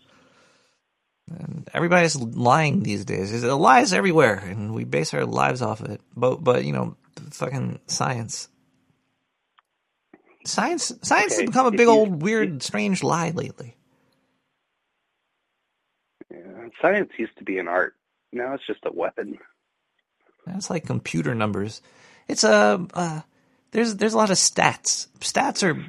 And 1.27 1.67
everybody's 1.73 2.15
lying 2.15 2.83
these 2.83 3.03
days. 3.03 3.31
There's 3.31 3.43
lies 3.43 3.93
everywhere, 3.93 4.35
and 4.35 4.75
we 4.75 4.83
base 4.83 5.11
our 5.15 5.25
lives 5.25 5.63
off 5.63 5.81
of 5.81 5.89
it. 5.89 6.01
But 6.15 6.43
but 6.43 6.65
you 6.65 6.71
know, 6.71 6.97
fucking 7.31 7.79
science. 7.87 8.47
Science 10.45 10.93
science 11.01 11.33
Okay, 11.33 11.41
has 11.41 11.49
become 11.49 11.65
a 11.65 11.71
big 11.71 11.87
old 11.87 12.21
weird 12.21 12.61
strange 12.61 13.01
lie 13.01 13.31
lately. 13.31 13.74
Science 16.81 17.11
used 17.17 17.37
to 17.37 17.43
be 17.43 17.57
an 17.57 17.67
art. 17.67 17.95
Now 18.31 18.53
it's 18.53 18.65
just 18.65 18.79
a 18.85 18.91
weapon. 18.91 19.37
That's 20.45 20.69
like 20.69 20.85
computer 20.85 21.33
numbers. 21.33 21.81
It's 22.27 22.43
a 22.43 22.85
uh, 22.93 23.21
there's 23.71 23.95
there's 23.95 24.13
a 24.13 24.17
lot 24.17 24.29
of 24.29 24.37
stats. 24.37 25.07
Stats 25.19 25.63
are 25.63 25.83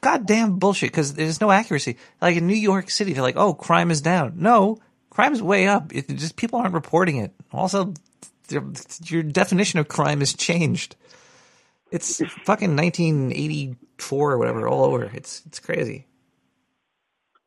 goddamn 0.00 0.58
bullshit 0.58 0.90
because 0.90 1.14
there's 1.14 1.40
no 1.40 1.50
accuracy. 1.50 1.96
Like 2.20 2.36
in 2.36 2.46
New 2.46 2.54
York 2.54 2.90
City, 2.90 3.12
they're 3.12 3.22
like, 3.22 3.36
"Oh, 3.36 3.54
crime 3.54 3.90
is 3.90 4.00
down." 4.00 4.34
No, 4.36 4.78
crime's 5.10 5.42
way 5.42 5.66
up. 5.66 5.94
It 5.94 6.08
just 6.08 6.36
people 6.36 6.58
aren't 6.58 6.74
reporting 6.74 7.16
it. 7.16 7.34
Also, 7.52 7.94
your 8.48 9.22
definition 9.22 9.78
of 9.78 9.88
crime 9.88 10.20
has 10.20 10.34
changed. 10.34 10.96
It's 11.90 12.16
fucking 12.44 12.76
1984 12.76 14.32
or 14.32 14.38
whatever 14.38 14.66
all 14.68 14.84
over. 14.84 15.04
It's 15.04 15.42
it's 15.46 15.60
crazy. 15.60 16.06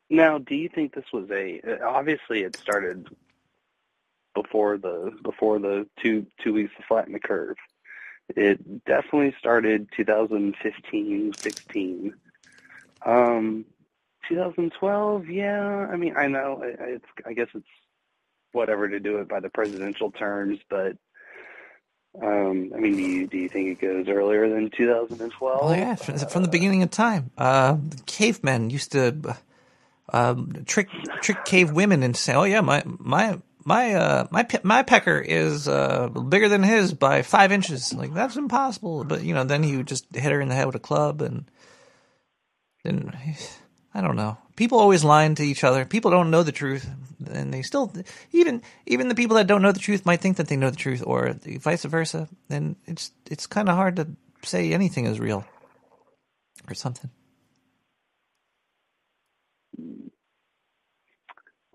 Now, 0.09 0.37
do 0.37 0.55
you 0.55 0.69
think 0.69 0.93
this 0.93 1.05
was 1.11 1.29
a? 1.31 1.61
Obviously, 1.83 2.43
it 2.43 2.55
started 2.57 3.07
before 4.35 4.77
the 4.77 5.11
before 5.23 5.59
the 5.59 5.87
two 6.01 6.27
two 6.43 6.53
weeks 6.53 6.73
to 6.77 6.83
flatten 6.87 7.13
the 7.13 7.19
curve. 7.19 7.57
It 8.29 8.85
definitely 8.85 9.35
started 9.39 9.87
2015, 9.95 11.33
16. 11.33 12.13
Um, 13.05 13.65
2012, 14.27 15.29
yeah. 15.29 15.87
I 15.91 15.95
mean, 15.95 16.15
I 16.17 16.27
know 16.27 16.61
it's. 16.63 17.05
I 17.25 17.33
guess 17.33 17.47
it's 17.53 17.65
whatever 18.51 18.87
to 18.87 18.99
do 18.99 19.17
it 19.17 19.27
by 19.27 19.39
the 19.39 19.49
presidential 19.49 20.11
terms, 20.11 20.59
but 20.69 20.97
um, 22.21 22.71
I 22.75 22.79
mean, 22.79 22.95
do 22.95 23.01
you 23.01 23.27
do 23.27 23.37
you 23.37 23.49
think 23.49 23.67
it 23.67 23.81
goes 23.81 24.07
earlier 24.07 24.49
than 24.49 24.69
2012? 24.69 25.59
Oh 25.61 25.73
yeah, 25.73 25.95
from, 25.95 26.17
from 26.17 26.43
the 26.43 26.49
beginning 26.49 26.81
of 26.81 26.89
time. 26.89 27.31
Uh, 27.37 27.77
cavemen 28.05 28.69
used 28.69 28.93
to 28.93 29.35
um, 30.13 30.63
trick 30.65 30.89
trick 31.21 31.45
cave 31.45 31.71
women 31.71 32.03
and 32.03 32.15
say, 32.15 32.33
"Oh 32.33 32.43
yeah, 32.43 32.61
my 32.61 32.83
my 32.85 33.39
my 33.63 33.95
uh, 33.95 34.27
my 34.31 34.43
pe- 34.43 34.59
my 34.63 34.83
pecker 34.83 35.19
is 35.19 35.67
uh, 35.67 36.07
bigger 36.09 36.49
than 36.49 36.63
his 36.63 36.93
by 36.93 37.21
five 37.21 37.51
inches." 37.51 37.93
Like 37.93 38.13
that's 38.13 38.35
impossible. 38.35 39.03
But 39.03 39.23
you 39.23 39.33
know, 39.33 39.43
then 39.43 39.63
he 39.63 39.77
would 39.77 39.87
just 39.87 40.05
hit 40.13 40.31
her 40.31 40.41
in 40.41 40.49
the 40.49 40.55
head 40.55 40.67
with 40.67 40.75
a 40.75 40.79
club, 40.79 41.21
and 41.21 41.45
then 42.83 43.17
I 43.93 44.01
don't 44.01 44.15
know. 44.15 44.37
People 44.55 44.79
always 44.79 45.03
lying 45.03 45.35
to 45.35 45.43
each 45.43 45.63
other. 45.63 45.85
People 45.85 46.11
don't 46.11 46.31
know 46.31 46.43
the 46.43 46.51
truth, 46.51 46.87
and 47.31 47.53
they 47.53 47.61
still 47.61 47.91
even 48.31 48.61
even 48.85 49.07
the 49.07 49.15
people 49.15 49.37
that 49.37 49.47
don't 49.47 49.61
know 49.61 49.71
the 49.71 49.79
truth 49.79 50.05
might 50.05 50.21
think 50.21 50.37
that 50.37 50.47
they 50.47 50.57
know 50.57 50.69
the 50.69 50.75
truth, 50.75 51.01
or 51.05 51.35
vice 51.59 51.83
versa. 51.83 52.27
And 52.49 52.75
it's 52.85 53.11
it's 53.29 53.47
kind 53.47 53.69
of 53.69 53.75
hard 53.75 53.95
to 53.95 54.07
say 54.43 54.71
anything 54.73 55.05
is 55.05 55.19
real 55.19 55.45
or 56.67 56.75
something. 56.75 57.09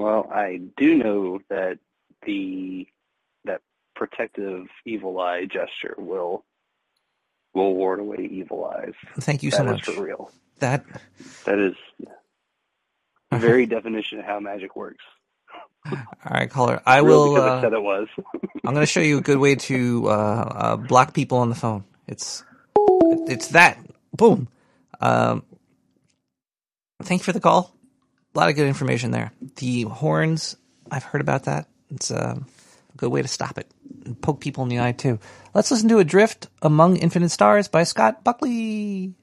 Well, 0.00 0.30
I 0.32 0.62
do 0.78 0.96
know 0.96 1.40
that 1.50 1.78
the 2.24 2.86
that 3.44 3.60
protective 3.94 4.66
evil 4.86 5.20
eye 5.20 5.44
gesture 5.44 5.94
will 5.98 6.42
will 7.52 7.74
ward 7.74 8.00
away 8.00 8.26
evil 8.30 8.64
eyes. 8.64 8.94
Thank 9.18 9.42
you 9.42 9.50
so 9.50 9.58
That 9.58 9.66
is 9.66 9.72
much. 9.72 9.84
for 9.84 10.02
real. 10.02 10.30
That 10.60 10.86
That 11.44 11.58
is 11.58 11.74
the 13.30 13.36
very 13.38 13.66
definition 13.66 14.20
of 14.20 14.24
how 14.24 14.40
magic 14.40 14.74
works. 14.74 15.04
all 15.92 15.98
right, 16.30 16.48
caller. 16.48 16.80
I 16.86 17.02
will. 17.02 17.34
because 17.34 17.44
Uh, 17.52 17.56
it 17.58 17.60
said 17.60 17.72
it 17.74 17.82
was. 17.82 18.08
I'm 18.64 18.72
going 18.72 18.76
to 18.76 18.86
show 18.86 19.00
you 19.00 19.18
a 19.18 19.22
good 19.22 19.38
way 19.38 19.54
to 19.56 20.08
uh, 20.08 20.10
uh, 20.12 20.76
block 20.76 21.12
people 21.12 21.36
on 21.38 21.50
the 21.50 21.54
phone. 21.54 21.84
It's 22.08 22.42
it's 23.28 23.48
that 23.48 23.76
boom. 24.14 24.48
Um, 24.98 25.42
thank 27.02 27.20
you 27.20 27.24
for 27.24 27.32
the 27.32 27.40
call. 27.40 27.74
A 28.34 28.38
lot 28.38 28.48
of 28.48 28.56
good 28.56 28.68
information 28.68 29.10
there. 29.10 29.32
The 29.56 29.82
horns, 29.82 30.56
I've 30.90 31.02
heard 31.02 31.20
about 31.20 31.44
that. 31.44 31.68
It's 31.90 32.10
um, 32.10 32.46
a 32.94 32.96
good 32.96 33.10
way 33.10 33.22
to 33.22 33.28
stop 33.28 33.58
it 33.58 33.70
and 34.04 34.20
poke 34.20 34.40
people 34.40 34.62
in 34.62 34.68
the 34.68 34.80
eye 34.80 34.92
too. 34.92 35.18
Let's 35.52 35.70
listen 35.70 35.88
to 35.88 35.98
"Adrift 35.98 36.46
Among 36.62 36.96
Infinite 36.96 37.30
Stars" 37.30 37.66
by 37.66 37.82
Scott 37.82 38.22
Buckley. 38.22 39.14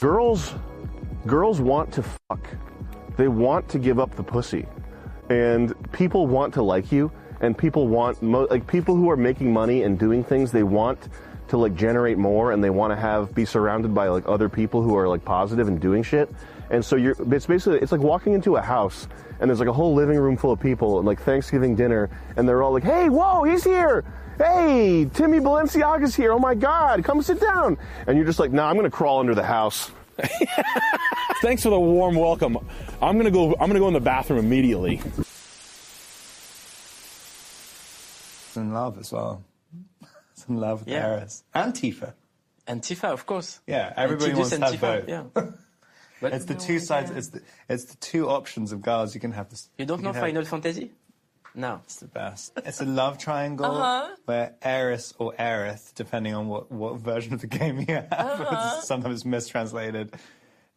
Girls, 0.00 0.54
girls 1.26 1.60
want 1.60 1.92
to 1.94 2.04
fuck. 2.04 2.48
They 3.16 3.26
want 3.26 3.68
to 3.70 3.80
give 3.80 3.98
up 3.98 4.14
the 4.14 4.22
pussy, 4.22 4.64
and 5.28 5.74
people 5.90 6.28
want 6.28 6.54
to 6.54 6.62
like 6.62 6.92
you, 6.92 7.10
and 7.40 7.58
people 7.58 7.88
want 7.88 8.22
like 8.22 8.64
people 8.68 8.94
who 8.94 9.10
are 9.10 9.16
making 9.16 9.52
money 9.52 9.82
and 9.82 9.98
doing 9.98 10.22
things. 10.22 10.52
They 10.52 10.62
want 10.62 11.08
to 11.48 11.56
like 11.56 11.74
generate 11.74 12.16
more, 12.16 12.52
and 12.52 12.62
they 12.62 12.70
want 12.70 12.92
to 12.92 12.96
have 12.96 13.34
be 13.34 13.44
surrounded 13.44 13.92
by 13.92 14.06
like 14.06 14.28
other 14.28 14.48
people 14.48 14.82
who 14.82 14.96
are 14.96 15.08
like 15.08 15.24
positive 15.24 15.66
and 15.66 15.80
doing 15.80 16.04
shit. 16.04 16.30
And 16.70 16.84
so 16.84 16.94
you're 16.94 17.16
it's 17.32 17.46
basically 17.46 17.80
it's 17.80 17.90
like 17.90 18.00
walking 18.00 18.34
into 18.34 18.54
a 18.54 18.62
house 18.62 19.08
and 19.40 19.50
there's 19.50 19.58
like 19.58 19.68
a 19.68 19.72
whole 19.72 19.94
living 19.94 20.18
room 20.18 20.36
full 20.36 20.52
of 20.52 20.60
people 20.60 20.98
and 20.98 21.06
like 21.08 21.20
Thanksgiving 21.20 21.74
dinner, 21.74 22.08
and 22.36 22.48
they're 22.48 22.62
all 22.62 22.72
like, 22.72 22.84
"Hey, 22.84 23.08
whoa, 23.08 23.42
he's 23.42 23.64
here." 23.64 24.04
Hey, 24.38 25.04
Timmy 25.14 25.38
Balenciaga's 25.38 26.14
here. 26.14 26.32
Oh 26.32 26.38
my 26.38 26.54
God, 26.54 27.02
come 27.04 27.20
sit 27.22 27.40
down. 27.40 27.76
And 28.06 28.16
you're 28.16 28.26
just 28.26 28.38
like, 28.38 28.52
nah, 28.52 28.68
I'm 28.70 28.76
gonna 28.76 28.90
crawl 28.90 29.18
under 29.20 29.34
the 29.34 29.42
house. 29.44 29.90
Thanks 31.42 31.62
for 31.62 31.70
the 31.70 31.78
warm 31.78 32.14
welcome. 32.14 32.56
I'm 33.02 33.16
gonna 33.18 33.30
go. 33.30 33.52
I'm 33.60 33.68
gonna 33.68 33.78
go 33.80 33.88
in 33.88 33.94
the 33.94 34.00
bathroom 34.00 34.38
immediately. 34.38 35.00
in 38.56 38.72
love 38.72 38.98
as 38.98 39.12
well. 39.12 39.44
It's 40.32 40.44
in 40.48 40.56
love 40.56 40.80
with 40.80 40.88
Yeah. 40.88 41.02
Paris. 41.02 41.44
And 41.54 41.72
Tifa. 41.72 42.14
And 42.66 42.82
Tifa, 42.82 43.04
of 43.12 43.24
course. 43.24 43.60
Yeah, 43.68 43.92
everybody 43.96 44.30
And 44.30 44.38
wants 44.40 44.56
to 44.56 44.64
have 44.64 44.80
both. 44.80 45.06
Tifa, 45.06 45.54
Yeah. 46.22 46.28
it's 46.32 46.44
the 46.46 46.54
two 46.56 46.80
sides. 46.80 47.12
It's 47.12 47.28
the, 47.28 47.40
it's 47.68 47.84
the 47.84 47.96
two 47.98 48.28
options 48.28 48.72
of 48.72 48.82
girls. 48.82 49.14
You 49.14 49.20
can 49.20 49.30
have 49.30 49.48
this. 49.48 49.70
You 49.78 49.86
don't 49.86 50.02
know 50.02 50.08
can 50.10 50.14
have- 50.16 50.24
Final 50.24 50.44
Fantasy? 50.44 50.90
No. 51.58 51.80
It's 51.84 51.96
the 51.96 52.06
best. 52.06 52.52
It's 52.64 52.80
a 52.80 52.84
love 52.84 53.18
triangle 53.18 53.66
Uh-huh. 53.66 54.14
where 54.26 54.54
Aeris 54.64 55.12
or 55.18 55.32
Aerith, 55.38 55.92
depending 55.94 56.32
on 56.34 56.46
what, 56.48 56.70
what 56.70 57.00
version 57.00 57.34
of 57.34 57.40
the 57.40 57.48
game 57.48 57.80
you 57.80 57.94
have, 57.96 58.08
Uh-huh. 58.12 58.80
sometimes 58.80 59.24
mistranslated. 59.24 60.14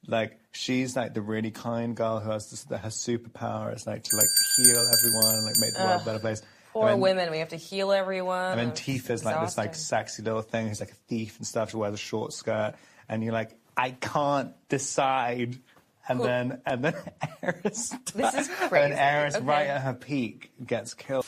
Like 0.07 0.39
she's 0.51 0.95
like 0.95 1.13
the 1.13 1.21
really 1.21 1.51
kind 1.51 1.95
girl 1.95 2.19
who 2.19 2.31
has 2.31 2.49
this, 2.49 2.65
her 2.69 2.89
superpower 2.89 3.75
is 3.75 3.85
like 3.85 4.01
to 4.03 4.15
like 4.15 4.25
heal 4.55 4.83
everyone 4.97 5.35
and 5.35 5.45
like 5.45 5.55
make 5.59 5.73
the 5.75 5.83
world 5.83 6.01
a 6.01 6.05
better 6.05 6.19
place. 6.19 6.41
Poor 6.73 6.95
women, 6.97 7.29
we 7.29 7.37
have 7.39 7.49
to 7.49 7.57
heal 7.57 7.91
everyone. 7.91 8.51
and 8.53 8.59
then 8.59 8.67
and 8.69 8.75
Tifa's 8.75 9.23
like 9.23 9.39
this 9.41 9.57
like 9.57 9.75
sexy 9.75 10.23
little 10.23 10.41
thing 10.41 10.69
who's 10.69 10.79
like 10.79 10.91
a 10.91 10.95
thief 11.07 11.37
and 11.37 11.45
stuff. 11.45 11.69
She 11.71 11.77
wears 11.77 11.93
a 11.93 11.97
short 11.97 12.33
skirt, 12.33 12.73
and 13.07 13.23
you're 13.23 13.33
like, 13.33 13.51
I 13.77 13.91
can't 13.91 14.53
decide. 14.69 15.59
And 16.07 16.17
Cool. 16.19 16.27
then 16.27 16.61
and 16.65 16.83
then 16.83 16.95
Aeris, 17.43 17.93
This 18.15 18.33
is 18.33 18.49
and 18.61 18.69
crazy. 18.69 18.93
Aeris 18.93 19.35
Okay. 19.35 19.45
right 19.45 19.67
at 19.67 19.81
her 19.81 19.93
peak 19.93 20.51
gets 20.65 20.93
killed. 20.93 21.25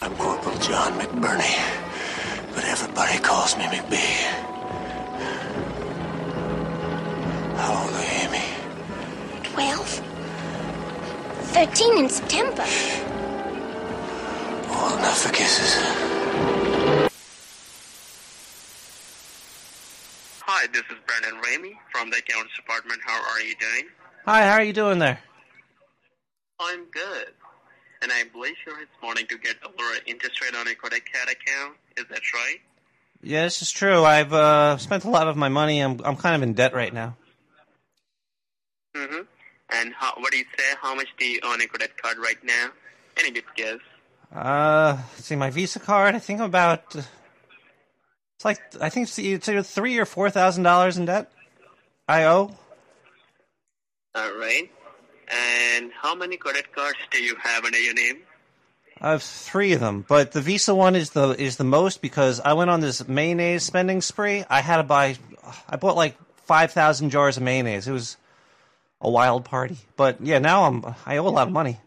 I'm 0.00 0.14
Corporal 0.16 0.56
John 0.58 0.92
McBurney, 1.00 1.58
but 2.54 2.64
everybody 2.64 3.18
calls 3.18 3.56
me 3.56 3.64
McBee. 3.64 4.24
How 7.56 7.82
old 7.84 7.92
are 7.94 8.02
you, 8.02 8.28
Amy? 8.28 8.44
12. 9.42 10.02
13 11.50 11.98
in 11.98 12.08
September. 12.08 12.62
Old 14.70 14.92
enough 14.98 15.22
for 15.22 15.32
kisses. 15.32 15.74
Hi, 20.60 20.66
this 20.72 20.82
is 20.90 20.96
Brandon 21.06 21.40
Ramey 21.40 21.74
from 21.92 22.10
the 22.10 22.16
accounts 22.16 22.50
department. 22.56 23.00
How 23.06 23.14
are 23.14 23.40
you 23.40 23.54
doing? 23.60 23.84
Hi, 24.24 24.42
how 24.42 24.54
are 24.54 24.62
you 24.64 24.72
doing 24.72 24.98
there? 24.98 25.20
I'm 26.58 26.84
good. 26.86 27.28
And 28.02 28.10
I 28.10 28.24
believe 28.32 28.56
you're 28.66 28.76
responding 28.76 29.28
to 29.28 29.38
get 29.38 29.54
a 29.62 29.68
lower 29.68 29.98
interest 30.06 30.42
rate 30.42 30.56
on 30.56 30.66
a 30.66 30.74
credit 30.74 31.02
card 31.12 31.28
account. 31.28 31.76
Is 31.96 32.06
that 32.10 32.22
right? 32.34 32.56
Yeah, 33.22 33.44
this 33.44 33.62
is 33.62 33.70
true. 33.70 34.02
I've 34.02 34.32
uh, 34.32 34.78
spent 34.78 35.04
a 35.04 35.10
lot 35.10 35.28
of 35.28 35.36
my 35.36 35.48
money. 35.48 35.78
I'm 35.78 36.00
I'm 36.04 36.16
kind 36.16 36.34
of 36.34 36.42
in 36.42 36.54
debt 36.54 36.74
right 36.74 36.92
now. 36.92 37.16
Mm-hmm. 38.96 39.20
And 39.70 39.94
how, 39.94 40.14
what 40.16 40.32
do 40.32 40.38
you 40.38 40.46
say? 40.58 40.74
How 40.82 40.92
much 40.92 41.06
do 41.20 41.24
you 41.24 41.38
own 41.44 41.60
a 41.60 41.68
credit 41.68 42.02
card 42.02 42.18
right 42.18 42.42
now? 42.42 42.70
Any 43.16 43.30
good 43.30 43.44
guess? 43.54 43.78
Uh, 44.34 44.98
see, 45.18 45.36
my 45.36 45.50
Visa 45.50 45.78
card. 45.78 46.16
I 46.16 46.18
think 46.18 46.40
I'm 46.40 46.46
about. 46.46 46.96
It's 48.38 48.44
like 48.44 48.60
I 48.80 48.88
think 48.88 49.08
it's, 49.08 49.18
it's 49.18 49.48
either 49.48 49.64
three 49.64 49.98
or 49.98 50.04
four 50.04 50.30
thousand 50.30 50.62
dollars 50.62 50.96
in 50.96 51.06
debt. 51.06 51.28
I 52.06 52.22
owe. 52.22 52.54
All 54.14 54.32
right. 54.34 54.70
And 55.26 55.90
how 55.92 56.14
many 56.14 56.36
credit 56.36 56.72
cards 56.72 56.98
do 57.10 57.20
you 57.20 57.34
have 57.42 57.64
under 57.64 57.80
your 57.80 57.94
name? 57.94 58.18
I 59.00 59.10
have 59.10 59.24
three 59.24 59.72
of 59.72 59.80
them, 59.80 60.04
but 60.08 60.30
the 60.30 60.40
Visa 60.40 60.72
one 60.72 60.94
is 60.94 61.10
the 61.10 61.30
is 61.30 61.56
the 61.56 61.64
most 61.64 62.00
because 62.00 62.38
I 62.38 62.52
went 62.52 62.70
on 62.70 62.78
this 62.78 63.08
mayonnaise 63.08 63.64
spending 63.64 64.00
spree. 64.02 64.44
I 64.48 64.60
had 64.60 64.76
to 64.76 64.84
buy. 64.84 65.16
I 65.68 65.74
bought 65.74 65.96
like 65.96 66.16
five 66.46 66.70
thousand 66.70 67.10
jars 67.10 67.38
of 67.38 67.42
mayonnaise. 67.42 67.88
It 67.88 67.92
was 67.92 68.16
a 69.00 69.10
wild 69.10 69.44
party. 69.46 69.78
But 69.96 70.20
yeah, 70.20 70.38
now 70.38 70.62
I'm 70.66 70.94
I 71.04 71.16
owe 71.16 71.26
a 71.26 71.28
lot 71.28 71.48
of 71.48 71.52
money. 71.52 71.80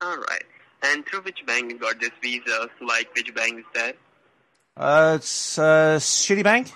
All 0.00 0.16
right. 0.16 0.44
And 0.84 1.04
through 1.04 1.22
which 1.22 1.44
bank 1.44 1.72
you 1.72 1.78
got 1.80 1.98
this 1.98 2.12
Visa? 2.22 2.70
Like 2.80 3.12
which 3.16 3.34
bank 3.34 3.58
is 3.58 3.64
that? 3.74 3.96
Uh, 4.76 5.14
it's 5.16 5.58
uh, 5.58 5.98
Shitty 5.98 6.42
Bank. 6.42 6.68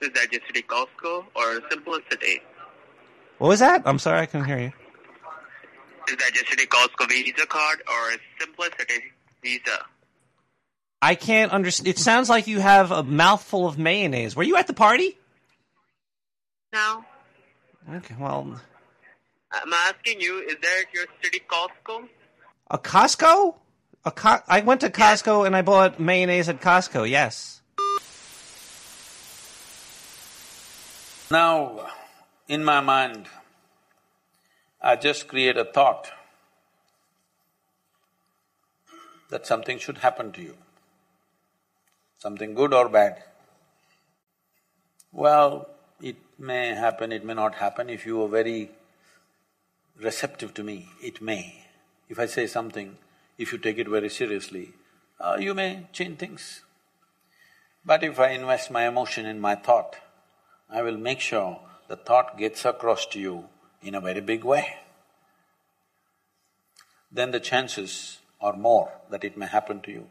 Is 0.00 0.10
that 0.14 0.30
just 0.30 0.44
Citi 0.46 0.64
Costco 0.64 1.24
or 1.34 1.60
Simplicity? 1.70 2.40
What 3.38 3.48
was 3.48 3.60
that? 3.60 3.82
I'm 3.84 3.98
sorry, 3.98 4.20
I 4.20 4.26
couldn't 4.26 4.46
hear 4.46 4.58
you. 4.58 4.72
Is 6.08 6.16
that 6.16 6.32
just 6.32 6.46
Citi 6.46 6.66
Costco 6.66 7.08
Visa 7.08 7.46
card 7.46 7.82
or 7.88 8.12
Simplicity 8.40 9.02
Visa? 9.42 9.84
I 11.00 11.14
can't 11.14 11.52
understand. 11.52 11.88
It 11.88 11.98
sounds 11.98 12.28
like 12.28 12.46
you 12.46 12.60
have 12.60 12.90
a 12.90 13.02
mouthful 13.02 13.66
of 13.66 13.78
mayonnaise. 13.78 14.34
Were 14.34 14.42
you 14.42 14.56
at 14.56 14.66
the 14.66 14.74
party? 14.74 15.16
No. 16.72 17.04
Okay, 17.92 18.14
well, 18.18 18.60
I'm 19.52 19.72
asking 19.72 20.20
you, 20.20 20.40
is 20.40 20.56
that 20.60 20.84
your 20.92 21.06
Citi 21.22 21.40
Costco? 21.46 22.08
a 22.70 22.78
Costco? 22.78 23.54
A 24.04 24.10
Co- 24.10 24.42
I 24.48 24.60
went 24.60 24.80
to 24.82 24.90
Costco 24.90 25.46
and 25.46 25.56
I 25.56 25.62
bought 25.62 26.00
mayonnaise 26.00 26.48
at 26.48 26.60
Costco. 26.60 27.08
Yes. 27.08 27.60
Now, 31.30 31.88
in 32.48 32.64
my 32.64 32.80
mind, 32.80 33.26
I 34.80 34.96
just 34.96 35.28
create 35.28 35.56
a 35.58 35.64
thought 35.64 36.10
that 39.28 39.46
something 39.46 39.78
should 39.78 39.98
happen 39.98 40.32
to 40.32 40.42
you, 40.42 40.56
something 42.18 42.54
good 42.54 42.72
or 42.72 42.88
bad. 42.88 43.22
Well, 45.12 45.68
it 46.00 46.16
may 46.38 46.68
happen, 46.74 47.12
it 47.12 47.24
may 47.24 47.34
not 47.34 47.56
happen. 47.56 47.90
If 47.90 48.06
you 48.06 48.22
are 48.22 48.28
very 48.28 48.70
receptive 50.00 50.54
to 50.54 50.62
me, 50.62 50.88
it 51.02 51.20
may. 51.20 51.66
If 52.08 52.18
I 52.18 52.26
say 52.26 52.46
something, 52.46 52.96
if 53.38 53.52
you 53.52 53.58
take 53.58 53.78
it 53.78 53.88
very 53.88 54.10
seriously, 54.10 54.72
uh, 55.20 55.36
you 55.38 55.54
may 55.54 55.86
change 55.92 56.18
things. 56.18 56.62
But 57.84 58.04
if 58.04 58.18
I 58.18 58.30
invest 58.30 58.70
my 58.70 58.86
emotion 58.86 59.24
in 59.24 59.40
my 59.40 59.54
thought, 59.54 59.96
I 60.68 60.82
will 60.82 60.98
make 60.98 61.20
sure 61.20 61.60
the 61.88 61.96
thought 61.96 62.36
gets 62.36 62.64
across 62.64 63.06
to 63.06 63.20
you 63.20 63.44
in 63.82 63.94
a 63.94 64.00
very 64.00 64.20
big 64.20 64.44
way. 64.44 64.76
Then 67.10 67.30
the 67.30 67.40
chances 67.40 68.18
are 68.40 68.52
more 68.52 68.92
that 69.10 69.24
it 69.24 69.36
may 69.36 69.46
happen 69.46 69.80
to 69.80 69.90
you. 69.90 70.06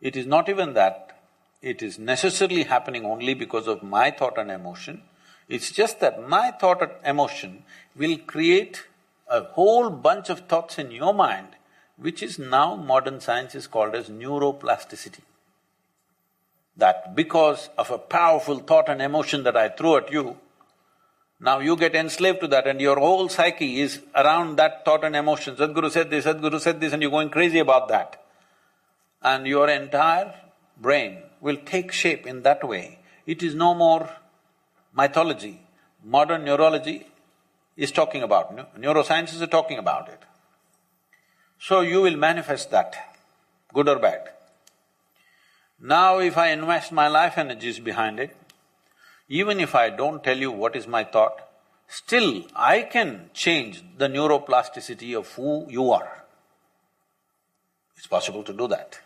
It 0.00 0.16
is 0.16 0.26
not 0.26 0.48
even 0.48 0.74
that 0.74 1.18
it 1.60 1.82
is 1.82 1.98
necessarily 1.98 2.62
happening 2.64 3.04
only 3.04 3.34
because 3.34 3.66
of 3.66 3.82
my 3.82 4.10
thought 4.10 4.38
and 4.38 4.50
emotion. 4.50 5.02
It's 5.48 5.70
just 5.72 6.00
that 6.00 6.28
my 6.28 6.52
thought 6.52 6.80
and 6.80 6.92
emotion 7.04 7.64
will 7.96 8.16
create 8.18 8.84
a 9.30 9.44
whole 9.44 9.88
bunch 9.88 10.28
of 10.28 10.40
thoughts 10.40 10.78
in 10.78 10.90
your 10.90 11.14
mind, 11.14 11.48
which 11.96 12.22
is 12.22 12.38
now 12.38 12.74
modern 12.74 13.20
science 13.20 13.54
is 13.54 13.66
called 13.66 13.94
as 13.94 14.08
neuroplasticity 14.08 15.20
that 16.80 17.14
because 17.14 17.70
of 17.78 17.90
a 17.90 17.98
powerful 17.98 18.58
thought 18.58 18.88
and 18.88 19.00
emotion 19.00 19.44
that 19.44 19.56
I 19.56 19.68
threw 19.68 19.96
at 19.96 20.10
you, 20.10 20.36
now 21.38 21.60
you 21.60 21.76
get 21.76 21.94
enslaved 21.94 22.40
to 22.40 22.48
that 22.48 22.66
and 22.66 22.80
your 22.80 22.98
whole 22.98 23.28
psyche 23.28 23.80
is 23.80 24.02
around 24.14 24.56
that 24.56 24.84
thought 24.84 25.04
and 25.04 25.16
emotion. 25.16 25.56
Sadhguru 25.56 25.90
said 25.90 26.10
this, 26.10 26.26
Sadhguru 26.26 26.60
said 26.60 26.80
this 26.80 26.92
and 26.92 27.00
you're 27.00 27.10
going 27.10 27.30
crazy 27.30 27.60
about 27.60 27.88
that. 27.88 28.22
And 29.22 29.46
your 29.46 29.68
entire 29.68 30.34
brain 30.78 31.18
will 31.40 31.56
take 31.56 31.92
shape 31.92 32.26
in 32.26 32.42
that 32.42 32.66
way. 32.66 32.98
It 33.26 33.42
is 33.42 33.54
no 33.54 33.74
more 33.74 34.10
mythology. 34.94 35.60
Modern 36.04 36.44
neurology 36.44 37.06
is 37.80 37.90
talking 37.90 38.22
about, 38.22 38.54
neu- 38.54 38.66
neurosciences 38.78 39.40
are 39.40 39.46
talking 39.46 39.78
about 39.78 40.10
it. 40.10 40.20
So 41.58 41.80
you 41.80 42.02
will 42.02 42.16
manifest 42.16 42.70
that, 42.72 43.16
good 43.72 43.88
or 43.88 43.98
bad. 43.98 44.28
Now 45.80 46.18
if 46.18 46.36
I 46.36 46.48
invest 46.48 46.92
my 46.92 47.08
life 47.08 47.38
energies 47.38 47.80
behind 47.80 48.20
it, 48.20 48.36
even 49.30 49.60
if 49.60 49.74
I 49.74 49.88
don't 49.88 50.22
tell 50.22 50.36
you 50.36 50.50
what 50.50 50.76
is 50.76 50.86
my 50.86 51.04
thought, 51.04 51.40
still 51.88 52.44
I 52.54 52.82
can 52.82 53.30
change 53.32 53.82
the 53.96 54.08
neuroplasticity 54.08 55.16
of 55.16 55.32
who 55.32 55.66
you 55.70 55.90
are. 55.90 56.24
It's 57.96 58.06
possible 58.06 58.42
to 58.44 58.52
do 58.52 58.68
that. 58.68 58.98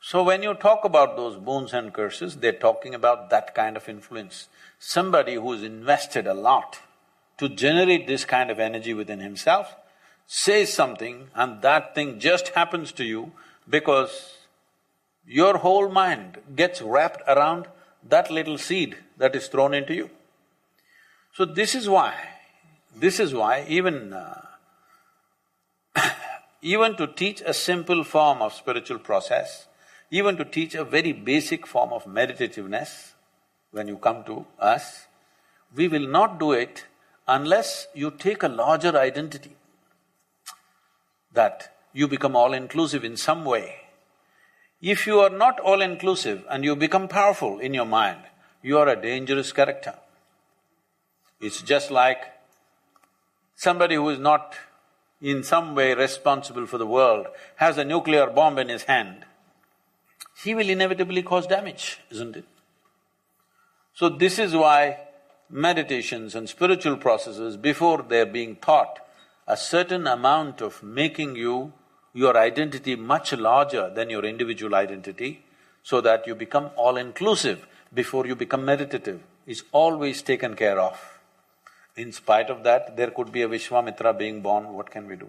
So 0.00 0.22
when 0.22 0.44
you 0.44 0.54
talk 0.54 0.84
about 0.84 1.16
those 1.16 1.36
boons 1.36 1.72
and 1.72 1.92
curses, 1.92 2.36
they're 2.36 2.52
talking 2.52 2.94
about 2.94 3.30
that 3.30 3.52
kind 3.52 3.76
of 3.76 3.88
influence. 3.88 4.48
Somebody 4.78 5.34
who's 5.34 5.64
invested 5.64 6.28
a 6.28 6.34
lot 6.34 6.78
to 7.40 7.48
generate 7.48 8.06
this 8.06 8.26
kind 8.26 8.50
of 8.50 8.60
energy 8.60 8.92
within 8.92 9.20
himself 9.20 9.74
says 10.26 10.72
something 10.72 11.28
and 11.34 11.62
that 11.62 11.94
thing 11.94 12.20
just 12.20 12.48
happens 12.48 12.92
to 12.92 13.02
you 13.02 13.32
because 13.68 14.36
your 15.26 15.56
whole 15.58 15.88
mind 15.88 16.36
gets 16.54 16.82
wrapped 16.82 17.22
around 17.26 17.66
that 18.06 18.30
little 18.30 18.58
seed 18.58 18.96
that 19.16 19.34
is 19.34 19.48
thrown 19.48 19.72
into 19.72 19.94
you. 19.94 20.10
So 21.32 21.46
this 21.46 21.74
is 21.74 21.88
why, 21.88 22.14
this 22.94 23.18
is 23.18 23.32
why 23.32 23.64
even 23.68 24.12
uh, 24.12 24.42
even 26.62 26.94
to 26.96 27.06
teach 27.06 27.40
a 27.40 27.54
simple 27.54 28.04
form 28.04 28.42
of 28.42 28.52
spiritual 28.52 28.98
process, 28.98 29.66
even 30.10 30.36
to 30.36 30.44
teach 30.44 30.74
a 30.74 30.84
very 30.84 31.12
basic 31.12 31.66
form 31.66 31.92
of 31.92 32.04
meditativeness, 32.04 33.12
when 33.70 33.88
you 33.88 33.96
come 33.96 34.24
to 34.24 34.44
us, 34.58 35.06
we 35.74 35.88
will 35.88 36.06
not 36.06 36.38
do 36.38 36.52
it 36.52 36.84
unless 37.30 37.86
you 37.94 38.10
take 38.10 38.42
a 38.42 38.48
larger 38.48 38.98
identity, 38.98 39.56
that 41.32 41.72
you 41.92 42.08
become 42.08 42.34
all-inclusive 42.34 43.04
in 43.04 43.16
some 43.16 43.44
way. 43.44 43.76
If 44.82 45.06
you 45.06 45.20
are 45.20 45.30
not 45.30 45.60
all-inclusive 45.60 46.44
and 46.50 46.64
you 46.64 46.74
become 46.74 47.06
powerful 47.06 47.60
in 47.60 47.72
your 47.72 47.86
mind, 47.86 48.18
you 48.62 48.78
are 48.78 48.88
a 48.88 49.00
dangerous 49.00 49.52
character. 49.52 49.94
It's 51.40 51.62
just 51.62 51.90
like 51.90 52.24
somebody 53.54 53.94
who 53.94 54.08
is 54.08 54.18
not 54.18 54.56
in 55.22 55.44
some 55.44 55.74
way 55.74 55.94
responsible 55.94 56.66
for 56.66 56.78
the 56.78 56.86
world 56.86 57.26
has 57.56 57.78
a 57.78 57.84
nuclear 57.84 58.26
bomb 58.26 58.58
in 58.58 58.68
his 58.68 58.84
hand, 58.84 59.24
he 60.42 60.54
will 60.54 60.68
inevitably 60.68 61.22
cause 61.22 61.46
damage, 61.46 62.00
isn't 62.10 62.36
it? 62.36 62.46
So 63.94 64.08
this 64.08 64.38
is 64.38 64.54
why 64.54 64.98
meditations 65.50 66.34
and 66.34 66.48
spiritual 66.48 66.96
processes, 66.96 67.56
before 67.56 68.04
they're 68.08 68.26
being 68.26 68.56
taught, 68.56 69.00
a 69.46 69.56
certain 69.56 70.06
amount 70.06 70.60
of 70.60 70.82
making 70.82 71.36
you, 71.36 71.72
your 72.12 72.36
identity 72.36 72.96
much 72.96 73.32
larger 73.32 73.90
than 73.94 74.10
your 74.10 74.24
individual 74.24 74.74
identity, 74.74 75.44
so 75.82 76.00
that 76.00 76.26
you 76.26 76.34
become 76.34 76.70
all-inclusive 76.76 77.66
before 77.92 78.26
you 78.26 78.36
become 78.36 78.64
meditative, 78.64 79.20
is 79.46 79.64
always 79.72 80.22
taken 80.22 80.54
care 80.54 80.78
of. 80.78 81.18
In 81.96 82.12
spite 82.12 82.50
of 82.50 82.62
that, 82.62 82.96
there 82.96 83.10
could 83.10 83.32
be 83.32 83.42
a 83.42 83.48
Vishwamitra 83.48 84.16
being 84.16 84.40
born, 84.40 84.72
what 84.72 84.90
can 84.90 85.08
we 85.08 85.16
do? 85.16 85.28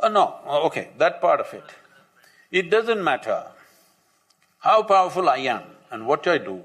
Oh 0.00 0.08
no, 0.08 0.36
Oh, 0.44 0.66
okay, 0.66 0.90
that 0.98 1.20
part 1.20 1.40
of 1.40 1.52
it. 1.52 1.64
It 2.50 2.70
doesn't 2.70 3.02
matter 3.02 3.44
how 4.60 4.82
powerful 4.82 5.28
I 5.28 5.38
am 5.38 5.62
and 5.90 6.06
what 6.06 6.26
I 6.26 6.38
do, 6.38 6.62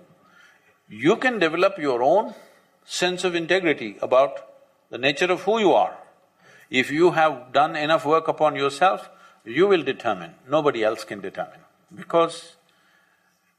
you 0.87 1.15
can 1.17 1.39
develop 1.39 1.77
your 1.77 2.01
own 2.01 2.33
sense 2.89 3.23
of 3.23 3.35
integrity 3.35 3.95
about 4.01 4.45
the 4.89 4.97
nature 4.97 5.31
of 5.31 5.43
who 5.43 5.59
you 5.59 5.73
are. 5.73 5.95
If 6.71 6.89
you 6.89 7.11
have 7.11 7.53
done 7.53 7.75
enough 7.75 8.03
work 8.03 8.27
upon 8.27 8.55
yourself, 8.55 9.09
you 9.45 9.67
will 9.67 9.83
determine, 9.83 10.33
nobody 10.49 10.83
else 10.83 11.03
can 11.03 11.21
determine. 11.21 11.59
Because 11.95 12.55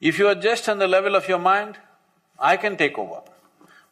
if 0.01 0.19
you 0.19 0.27
are 0.27 0.35
just 0.35 0.69
on 0.69 0.79
the 0.79 0.89
level 0.89 1.15
of 1.15 1.29
your 1.29 1.39
mind, 1.39 1.79
I 2.39 2.57
can 2.57 2.77
take 2.77 2.99
over. 2.99 3.21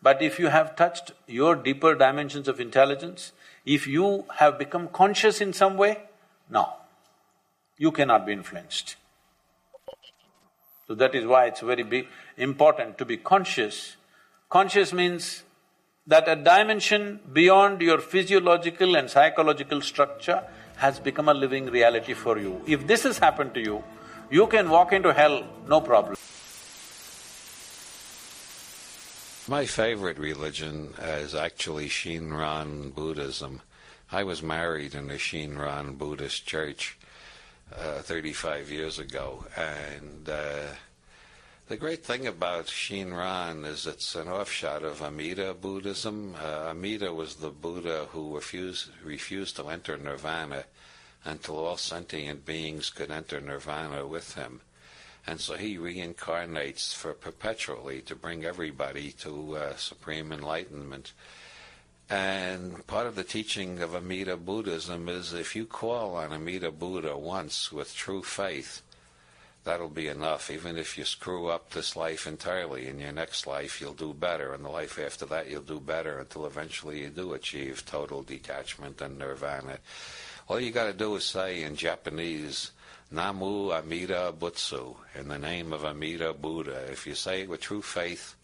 But 0.02 0.22
if 0.22 0.38
you 0.38 0.48
have 0.48 0.74
touched 0.74 1.12
your 1.26 1.54
deeper 1.54 1.94
dimensions 1.94 2.48
of 2.48 2.60
intelligence, 2.60 3.32
if 3.64 3.86
you 3.86 4.24
have 4.36 4.58
become 4.58 4.88
conscious 4.88 5.40
in 5.40 5.52
some 5.52 5.76
way, 5.76 5.98
no, 6.50 6.72
you 7.76 7.92
cannot 7.92 8.26
be 8.26 8.32
influenced. 8.32 8.96
So 10.88 10.94
that 10.94 11.14
is 11.14 11.26
why 11.26 11.46
it's 11.46 11.60
very 11.60 12.08
important 12.36 12.98
to 12.98 13.04
be 13.04 13.18
conscious. 13.18 13.96
Conscious 14.48 14.94
means 14.94 15.42
that 16.06 16.26
a 16.26 16.34
dimension 16.34 17.20
beyond 17.34 17.82
your 17.82 17.98
physiological 17.98 18.96
and 18.96 19.10
psychological 19.10 19.82
structure 19.82 20.42
has 20.76 20.98
become 20.98 21.28
a 21.28 21.34
living 21.34 21.66
reality 21.66 22.14
for 22.14 22.38
you. 22.38 22.62
If 22.66 22.86
this 22.86 23.02
has 23.02 23.18
happened 23.18 23.52
to 23.54 23.60
you, 23.60 23.84
you 24.30 24.46
can 24.46 24.70
walk 24.70 24.94
into 24.94 25.12
hell, 25.12 25.44
no 25.68 25.82
problem. 25.82 26.16
My 29.48 29.66
favorite 29.66 30.18
religion 30.18 30.94
is 30.98 31.34
actually 31.34 31.88
Shinran 31.88 32.94
Buddhism. 32.94 33.60
I 34.10 34.24
was 34.24 34.42
married 34.42 34.94
in 34.94 35.10
a 35.10 35.14
Shinran 35.14 35.98
Buddhist 35.98 36.46
church 36.46 36.96
uh, 37.74 38.00
35 38.00 38.70
years 38.70 38.98
ago, 38.98 39.44
and 39.56 40.28
uh, 40.28 40.74
the 41.68 41.76
great 41.76 42.02
thing 42.02 42.26
about 42.26 42.66
Shinran 42.66 43.66
is 43.66 43.86
it's 43.86 44.14
an 44.14 44.26
offshoot 44.26 44.82
of 44.82 45.02
Amida 45.02 45.52
Buddhism. 45.52 46.34
Uh, 46.42 46.70
Amida 46.70 47.12
was 47.12 47.34
the 47.34 47.50
Buddha 47.50 48.06
who 48.10 48.34
refused, 48.34 48.88
refused 49.04 49.56
to 49.56 49.68
enter 49.68 49.98
nirvana 49.98 50.64
until 51.26 51.58
all 51.58 51.76
sentient 51.76 52.46
beings 52.46 52.88
could 52.88 53.10
enter 53.10 53.38
nirvana 53.38 54.06
with 54.06 54.34
him. 54.34 54.62
And 55.26 55.40
so 55.40 55.56
he 55.56 55.76
reincarnates 55.76 56.94
for 56.94 57.12
perpetually 57.12 58.00
to 58.02 58.16
bring 58.16 58.46
everybody 58.46 59.12
to 59.20 59.56
uh, 59.58 59.76
supreme 59.76 60.32
enlightenment. 60.32 61.12
And 62.08 62.86
part 62.86 63.06
of 63.06 63.14
the 63.14 63.24
teaching 63.24 63.82
of 63.82 63.94
Amida 63.94 64.38
Buddhism 64.38 65.06
is 65.10 65.34
if 65.34 65.54
you 65.54 65.66
call 65.66 66.16
on 66.16 66.32
Amida 66.32 66.70
Buddha 66.70 67.18
once 67.18 67.70
with 67.70 67.94
true 67.94 68.22
faith, 68.22 68.80
that'll 69.68 69.90
be 69.90 70.08
enough. 70.08 70.50
Even 70.50 70.78
if 70.78 70.96
you 70.96 71.04
screw 71.04 71.48
up 71.48 71.68
this 71.68 71.94
life 71.94 72.26
entirely, 72.26 72.88
in 72.88 72.98
your 72.98 73.12
next 73.12 73.46
life 73.46 73.82
you'll 73.82 73.92
do 73.92 74.14
better, 74.14 74.54
and 74.54 74.64
the 74.64 74.70
life 74.70 74.98
after 74.98 75.26
that 75.26 75.50
you'll 75.50 75.60
do 75.60 75.78
better 75.78 76.20
until 76.20 76.46
eventually 76.46 77.00
you 77.00 77.10
do 77.10 77.34
achieve 77.34 77.84
total 77.84 78.22
detachment 78.22 79.02
and 79.02 79.18
nirvana. 79.18 79.76
All 80.48 80.58
you 80.58 80.70
got 80.70 80.86
to 80.86 80.94
do 80.94 81.14
is 81.16 81.24
say 81.24 81.62
in 81.62 81.76
Japanese, 81.76 82.70
Namu 83.10 83.70
Amida 83.70 84.32
Butsu, 84.32 84.96
in 85.14 85.28
the 85.28 85.38
name 85.38 85.74
of 85.74 85.84
Amida 85.84 86.32
Buddha. 86.32 86.90
If 86.90 87.06
you 87.06 87.14
say 87.14 87.42
it 87.42 87.50
with 87.50 87.60
true 87.60 87.82
faith, 87.82 88.36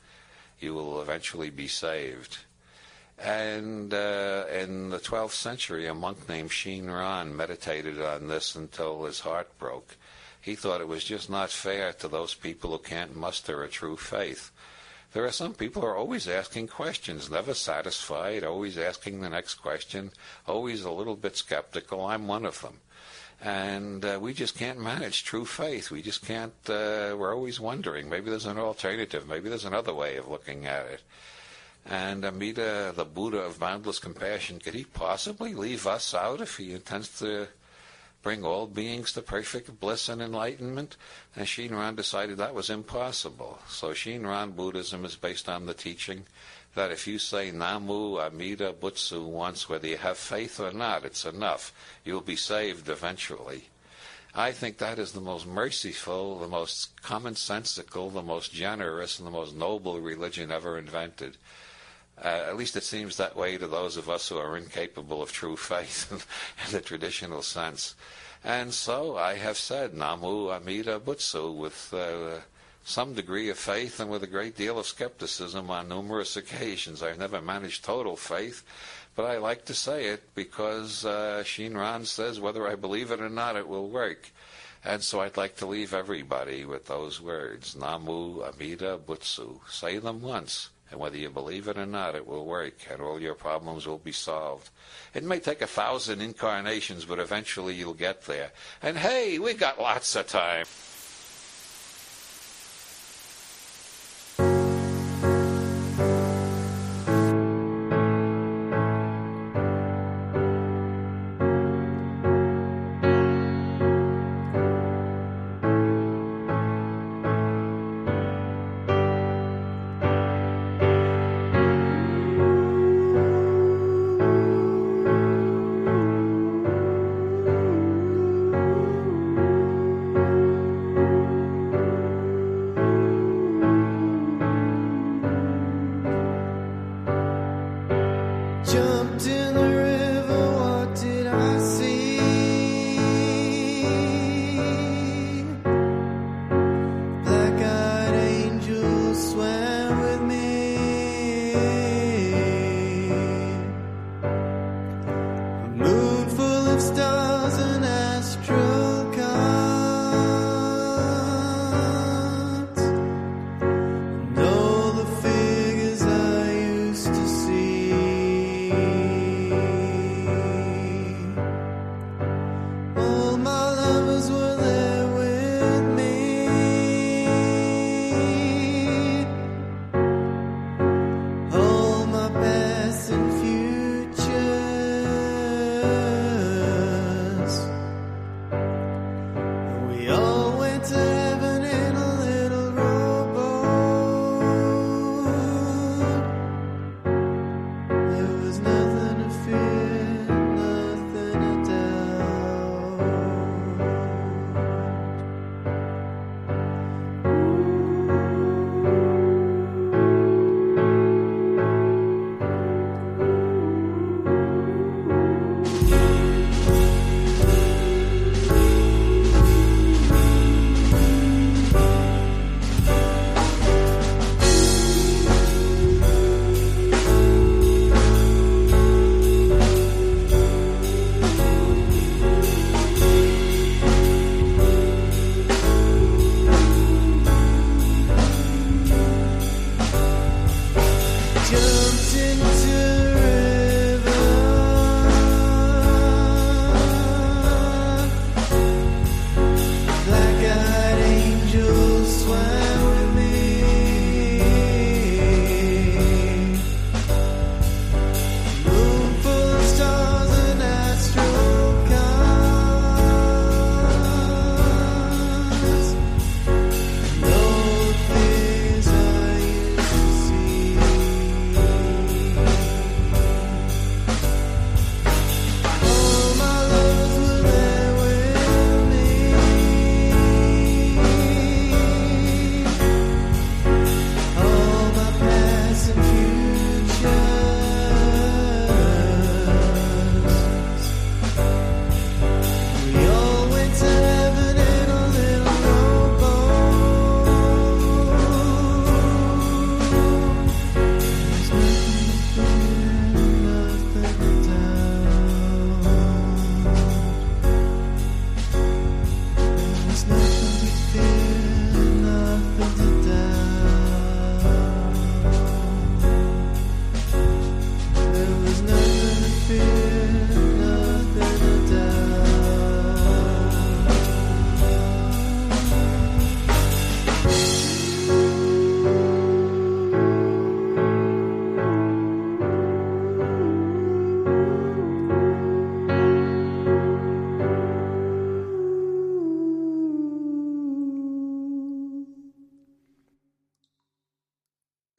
you 0.61 0.75
will 0.75 1.01
eventually 1.01 1.49
be 1.49 1.69
saved. 1.69 2.37
And 3.19 3.95
uh, 3.95 4.45
in 4.53 4.91
the 4.91 4.99
12th 4.99 5.31
century, 5.33 5.87
a 5.87 5.95
monk 5.95 6.29
named 6.29 6.51
Shinran 6.51 7.33
meditated 7.35 7.99
on 7.99 8.29
this 8.29 8.55
until 8.55 9.05
his 9.05 9.21
heart 9.21 9.57
broke. 9.59 9.97
He 10.45 10.57
thought 10.57 10.83
it 10.83 10.89
was 10.89 11.05
just 11.05 11.31
not 11.31 11.49
fair 11.49 11.95
to 11.95 12.07
those 12.07 12.35
people 12.35 12.73
who 12.73 12.79
can't 12.79 13.17
muster 13.17 13.63
a 13.63 13.69
true 13.69 13.97
faith. 13.97 14.51
There 15.15 15.25
are 15.25 15.33
some 15.33 15.55
people 15.55 15.81
who 15.81 15.89
are 15.89 15.97
always 15.97 16.29
asking 16.29 16.69
questions, 16.69 17.31
never 17.31 17.55
satisfied, 17.55 18.45
always 18.45 18.77
asking 18.77 19.23
the 19.23 19.31
next 19.31 19.55
question, 19.55 20.11
always 20.47 20.85
a 20.85 20.91
little 20.91 21.17
bit 21.17 21.39
skeptical. 21.39 22.05
I'm 22.05 22.27
one 22.27 22.45
of 22.45 22.61
them. 22.61 22.81
And 23.41 24.05
uh, 24.05 24.19
we 24.21 24.35
just 24.35 24.55
can't 24.55 24.79
manage 24.79 25.25
true 25.25 25.47
faith. 25.47 25.91
We 25.91 26.03
just 26.03 26.27
can't, 26.27 26.53
uh, 26.69 27.17
we're 27.17 27.35
always 27.35 27.59
wondering. 27.59 28.11
Maybe 28.11 28.29
there's 28.29 28.45
an 28.45 28.59
alternative. 28.59 29.27
Maybe 29.27 29.49
there's 29.49 29.65
another 29.65 29.95
way 29.95 30.19
of 30.19 30.29
looking 30.29 30.67
at 30.67 30.85
it. 30.87 31.01
And 31.87 32.23
Amida, 32.23 32.93
the 32.95 33.07
Buddha 33.07 33.39
of 33.39 33.59
boundless 33.59 33.99
compassion, 33.99 34.59
could 34.59 34.75
he 34.75 34.85
possibly 34.85 35.55
leave 35.55 35.87
us 35.87 36.13
out 36.13 36.43
if 36.43 36.59
he 36.59 36.75
intends 36.75 37.19
to 37.21 37.49
bring 38.25 38.45
all 38.45 38.67
beings 38.67 39.13
to 39.13 39.23
perfect 39.23 39.79
bliss 39.79 40.09
and 40.09 40.21
enlightenment? 40.21 40.97
And 41.37 41.47
Shinran 41.47 41.95
decided 41.95 42.39
that 42.39 42.55
was 42.55 42.71
impossible. 42.71 43.61
So 43.69 43.91
Shinran 43.91 44.57
Buddhism 44.57 45.05
is 45.05 45.15
based 45.15 45.49
on 45.49 45.67
the 45.67 45.75
teaching 45.75 46.25
that 46.75 46.91
if 46.91 47.07
you 47.07 47.21
say 47.21 47.53
Namu 47.53 48.19
Amida 48.19 48.73
Butsu 48.73 49.25
once, 49.25 49.69
whether 49.69 49.87
you 49.87 49.99
have 49.99 50.19
faith 50.19 50.59
or 50.59 50.73
not, 50.73 51.05
it's 51.05 51.25
enough. 51.25 51.73
You'll 52.05 52.21
be 52.21 52.35
saved 52.35 52.89
eventually. 52.89 53.67
I 54.35 54.51
think 54.51 54.79
that 54.79 54.99
is 54.99 55.13
the 55.13 55.21
most 55.21 55.47
merciful, 55.47 56.41
the 56.41 56.49
most 56.49 57.01
commonsensical, 57.03 58.13
the 58.13 58.23
most 58.23 58.53
generous, 58.53 59.19
and 59.19 59.29
the 59.29 59.31
most 59.31 59.55
noble 59.55 60.01
religion 60.01 60.51
ever 60.51 60.77
invented. 60.77 61.37
Uh, 62.23 62.45
at 62.49 62.57
least 62.57 62.77
it 62.77 62.85
seems 62.85 63.17
that 63.17 63.37
way 63.37 63.59
to 63.59 63.67
those 63.67 63.97
of 63.97 64.09
us 64.09 64.29
who 64.29 64.39
are 64.39 64.57
incapable 64.57 65.21
of 65.23 65.33
true 65.33 65.57
faith 65.73 66.11
in 66.67 66.73
the 66.73 66.81
traditional 66.81 67.43
sense. 67.43 67.95
And 68.45 68.73
so 68.75 69.17
I 69.17 69.35
have 69.35 69.57
said 69.57 69.95
Namu 69.95 70.51
Amida 70.51 71.01
Butsu 71.01 71.57
with 71.57 71.93
uh, 71.95 72.41
some 72.85 73.15
degree 73.15 73.49
of 73.49 73.59
faith 73.59 73.99
and 73.99 74.11
with 74.11 74.23
a 74.23 74.29
great 74.29 74.57
deal 74.57 74.79
of 74.79 74.87
skepticism 74.87 75.71
on 75.71 75.89
numerous 75.89 76.37
occasions. 76.37 77.03
I've 77.03 77.19
never 77.19 77.41
managed 77.41 77.85
total 77.85 78.17
faith, 78.17 78.63
but 79.17 79.25
I 79.25 79.39
like 79.39 79.65
to 79.67 79.75
say 79.75 80.09
it 80.09 80.35
because 80.35 81.07
uh, 81.07 81.43
Shinran 81.45 82.05
says 82.05 82.39
whether 82.39 82.69
I 82.69 82.75
believe 82.75 83.11
it 83.11 83.21
or 83.21 83.31
not, 83.31 83.57
it 83.57 83.67
will 83.67 83.89
work. 83.89 84.31
And 84.85 85.03
so 85.03 85.21
I'd 85.21 85.39
like 85.39 85.57
to 85.57 85.67
leave 85.67 85.95
everybody 85.95 86.67
with 86.67 86.85
those 86.87 87.23
words, 87.23 87.75
Namu 87.75 88.43
Amida 88.43 88.99
Butsu. 88.99 89.61
Say 89.71 89.97
them 89.97 90.21
once. 90.21 90.69
And 90.91 91.01
whether 91.01 91.17
you 91.17 91.31
believe 91.31 91.67
it 91.67 91.79
or 91.79 91.87
not, 91.87 92.15
it 92.15 92.27
will 92.27 92.45
work, 92.45 92.75
and 92.91 93.01
all 93.01 93.21
your 93.21 93.35
problems 93.35 93.87
will 93.87 93.99
be 93.99 94.13
solved. 94.13 94.71
It 95.15 95.25
may 95.25 95.41
take 95.41 95.63
a 95.63 95.67
thousand 95.67 96.21
incarnations, 96.21 97.05
but 97.05 97.19
eventually 97.19 97.75
you'll 97.75 97.95
get 97.95 98.23
there. 98.27 98.53
And 98.83 98.99
hey, 98.99 99.39
we 99.39 99.55
got 99.55 99.81
lots 99.81 100.15
of 100.15 100.29
time. 100.29 100.67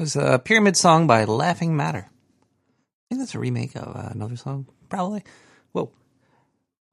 Was 0.06 0.16
a 0.16 0.38
pyramid 0.38 0.78
song 0.78 1.08
by 1.08 1.24
Laughing 1.24 1.76
Matter. 1.76 2.08
I 2.08 3.04
think 3.10 3.22
that's 3.22 3.34
a 3.34 3.40
remake 3.40 3.76
of 3.76 3.96
uh, 3.96 4.10
another 4.12 4.36
song, 4.36 4.68
probably. 4.88 5.24
Whoa. 5.72 5.92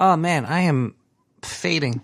Oh 0.00 0.16
man, 0.16 0.46
I 0.46 0.60
am 0.60 0.94
fading. 1.42 2.00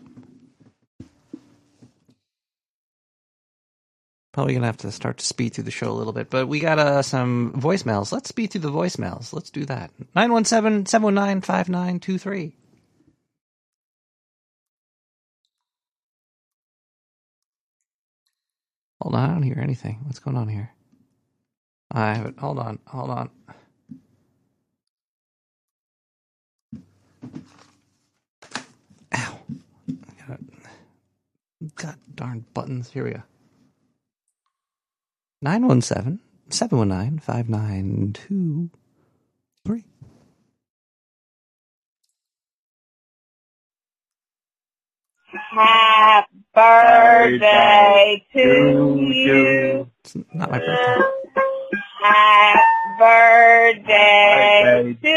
Probably 4.32 4.52
gonna 4.52 4.66
have 4.66 4.76
to 4.78 4.92
start 4.92 5.16
to 5.16 5.24
speed 5.24 5.54
through 5.54 5.64
the 5.64 5.70
show 5.70 5.90
a 5.90 5.96
little 5.96 6.12
bit, 6.12 6.28
but 6.28 6.46
we 6.46 6.60
got 6.60 6.78
uh, 6.78 7.00
some 7.00 7.54
voicemails. 7.56 8.12
Let's 8.12 8.28
speed 8.28 8.50
through 8.50 8.60
the 8.60 8.70
voicemails. 8.70 9.32
Let's 9.32 9.48
do 9.48 9.64
that. 9.64 9.90
917 10.14 10.84
719 10.84 11.40
5923. 11.40 12.54
Hold 19.00 19.14
on, 19.14 19.30
I 19.30 19.32
don't 19.32 19.42
hear 19.42 19.58
anything. 19.58 20.00
What's 20.04 20.18
going 20.18 20.36
on 20.36 20.48
here? 20.48 20.74
I 21.92 22.14
have 22.14 22.26
it. 22.26 22.34
Hold 22.38 22.58
on, 22.60 22.78
hold 22.86 23.10
on. 23.10 23.30
Ow. 29.16 29.38
I 29.90 30.28
got 30.28 30.40
it. 30.40 30.46
God 31.76 31.96
darn 32.14 32.44
buttons. 32.54 32.90
Here 32.92 33.04
we 33.04 33.12
go. 33.12 33.22
917 35.42 36.20
719 36.50 37.20
5923. 37.20 38.88
Happy 45.32 46.28
birthday 46.54 48.24
to 48.34 49.00
you. 49.12 49.90
It's 50.04 50.16
not 50.32 50.50
my 50.50 50.58
birthday. 50.58 51.17
Happy 52.08 52.60
birthday 52.98 54.96
to 55.02 55.08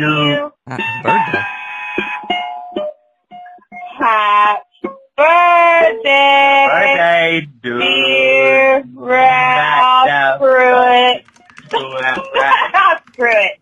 you. 0.00 0.52
Happy 0.66 0.82
birthday. 1.02 1.44
Happy 3.98 4.88
birthday, 5.16 6.66
Birthday, 6.70 7.48
dear 7.62 8.84
Ralph 8.94 10.40
Pruitt. 10.40 11.24
Screw 11.66 11.96
it. 11.98 13.58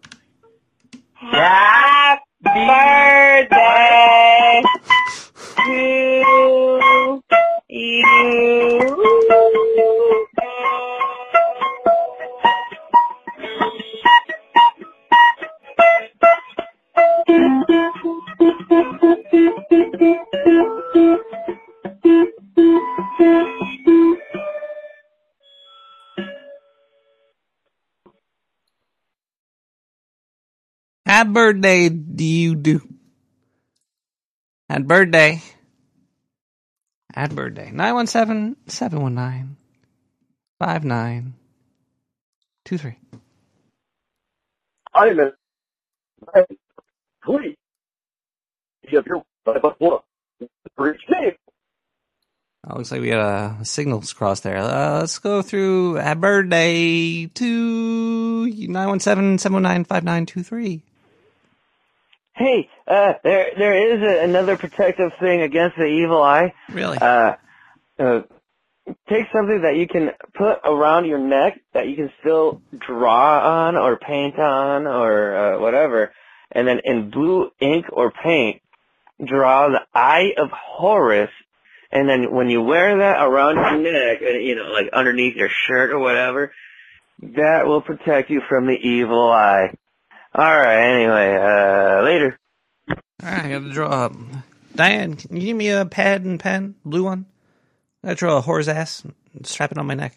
Happy 1.16 2.22
birthday 2.44 3.47
Happy 31.18 31.30
birthday 31.30 31.88
do 31.88 32.22
you 32.22 32.54
do? 32.54 32.80
Happy 34.70 34.84
birthday. 34.84 35.42
Happy 37.12 37.34
birthday. 37.34 37.72
917 37.72 38.54
719 38.68 39.56
5923. 40.60 42.96
I'm 44.94 45.32
Please. 47.24 47.56
You 48.88 48.98
have 48.98 49.06
your 49.08 49.24
what? 49.78 50.04
Bridge 50.76 51.00
name. 51.10 51.32
Oh, 52.64 52.76
looks 52.76 52.92
like 52.92 53.00
we 53.00 53.08
had 53.08 53.18
a 53.18 53.58
signals 53.64 54.12
cross 54.12 54.38
there. 54.38 54.58
Uh, 54.58 55.00
let's 55.00 55.18
go 55.18 55.42
through 55.42 55.94
happy 55.94 56.20
birthday 56.20 57.26
to 57.26 58.46
917 58.46 59.38
719 59.38 59.84
5923. 59.84 60.84
Hey, 62.38 62.68
uh, 62.86 63.14
there 63.24 63.50
there 63.58 63.94
is 63.96 64.00
a, 64.00 64.24
another 64.24 64.56
protective 64.56 65.10
thing 65.18 65.42
against 65.42 65.76
the 65.76 65.86
evil 65.86 66.22
eye. 66.22 66.54
Really? 66.72 66.96
Uh, 66.98 67.32
uh, 67.98 68.20
take 69.08 69.24
something 69.32 69.62
that 69.62 69.76
you 69.76 69.88
can 69.88 70.10
put 70.34 70.60
around 70.64 71.06
your 71.06 71.18
neck 71.18 71.60
that 71.74 71.88
you 71.88 71.96
can 71.96 72.12
still 72.20 72.62
draw 72.78 73.66
on 73.66 73.76
or 73.76 73.98
paint 73.98 74.38
on 74.38 74.86
or 74.86 75.36
uh, 75.36 75.60
whatever, 75.60 76.12
and 76.52 76.68
then 76.68 76.80
in 76.84 77.10
blue 77.10 77.50
ink 77.60 77.86
or 77.92 78.12
paint, 78.12 78.62
draw 79.24 79.68
the 79.68 79.80
Eye 79.92 80.34
of 80.38 80.50
Horus, 80.52 81.30
and 81.90 82.08
then 82.08 82.32
when 82.32 82.50
you 82.50 82.62
wear 82.62 82.98
that 82.98 83.20
around 83.20 83.56
your 83.56 83.92
neck, 83.92 84.22
and 84.22 84.44
you 84.44 84.54
know, 84.54 84.70
like 84.70 84.90
underneath 84.92 85.34
your 85.34 85.50
shirt 85.66 85.90
or 85.90 85.98
whatever, 85.98 86.52
that 87.20 87.66
will 87.66 87.82
protect 87.82 88.30
you 88.30 88.42
from 88.48 88.66
the 88.66 88.76
evil 88.76 89.28
eye. 89.28 89.74
All 90.34 90.44
right. 90.44 90.94
Anyway, 90.94 91.36
uh, 91.36 92.02
later. 92.02 92.38
All 92.90 92.96
right, 93.22 93.44
I 93.44 93.48
gotta 93.50 93.70
draw. 93.70 93.88
up. 93.88 94.12
Diane, 94.74 95.16
can 95.16 95.36
you 95.36 95.42
give 95.46 95.56
me 95.56 95.70
a 95.70 95.84
pad 95.84 96.24
and 96.24 96.38
pen? 96.38 96.76
Blue 96.84 97.04
one? 97.04 97.26
I 98.02 98.08
gotta 98.08 98.16
draw 98.18 98.38
a 98.38 98.42
whore's 98.42 98.68
ass 98.68 99.02
and 99.34 99.46
strap 99.46 99.72
it 99.72 99.78
on 99.78 99.86
my 99.86 99.94
neck. 99.94 100.16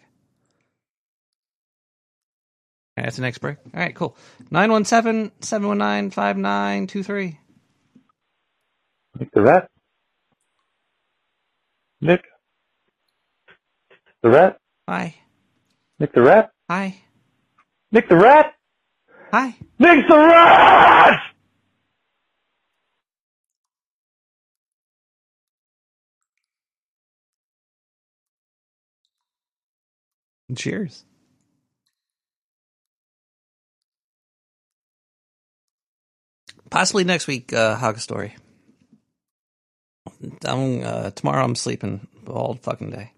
All 2.96 3.02
right, 3.02 3.04
that's 3.06 3.16
the 3.16 3.22
next 3.22 3.38
break. 3.38 3.56
All 3.74 3.80
right, 3.80 3.94
cool. 3.94 4.16
917 4.50 5.32
719 5.40 6.10
5923. 6.10 7.38
Nick 9.18 9.30
the 9.32 9.42
Rat? 9.42 9.68
Nick? 12.00 12.24
The 14.22 14.28
Rat? 14.30 14.58
Hi. 14.88 15.14
Nick 15.98 16.12
the 16.12 16.22
Rat? 16.22 16.50
Hi. 16.70 16.96
Nick 17.90 18.08
the 18.08 18.16
Rat? 18.16 18.54
Hi. 19.32 19.56
Nick 19.78 20.06
the 20.08 20.14
Rat! 20.18 21.22
Cheers. 30.54 31.04
Possibly 36.68 37.04
next 37.04 37.26
week, 37.26 37.54
uh, 37.54 37.76
Hog 37.76 37.98
Story. 38.00 38.36
I'm, 40.44 40.82
uh, 40.84 41.10
tomorrow 41.10 41.42
I'm 41.42 41.54
sleeping 41.54 42.06
all 42.26 42.54
fucking 42.54 42.90
day. 42.90 43.12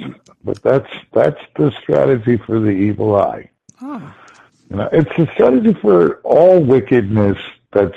but 0.45 0.63
that's 0.63 0.91
that's 1.15 1.41
the 1.57 1.71
strategy 1.83 2.37
for 2.45 2.61
the 2.61 2.69
evil 2.71 3.15
eye. 3.17 3.49
oh, 3.81 4.13
You 4.69 4.77
know, 4.77 4.89
it's 4.93 5.11
a 5.19 5.27
strategy 5.33 5.73
for 5.81 6.17
all 6.25 6.61
wickedness 6.63 7.39
that's 7.73 7.97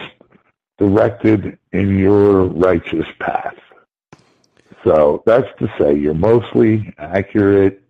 directed 0.78 1.58
in 1.74 1.98
your 2.00 2.46
righteous 2.46 3.08
path. 3.20 3.56
So 4.86 5.22
that's 5.26 5.48
to 5.60 5.68
say, 5.78 5.96
you're 5.96 6.14
mostly 6.14 6.94
accurate, 6.98 7.82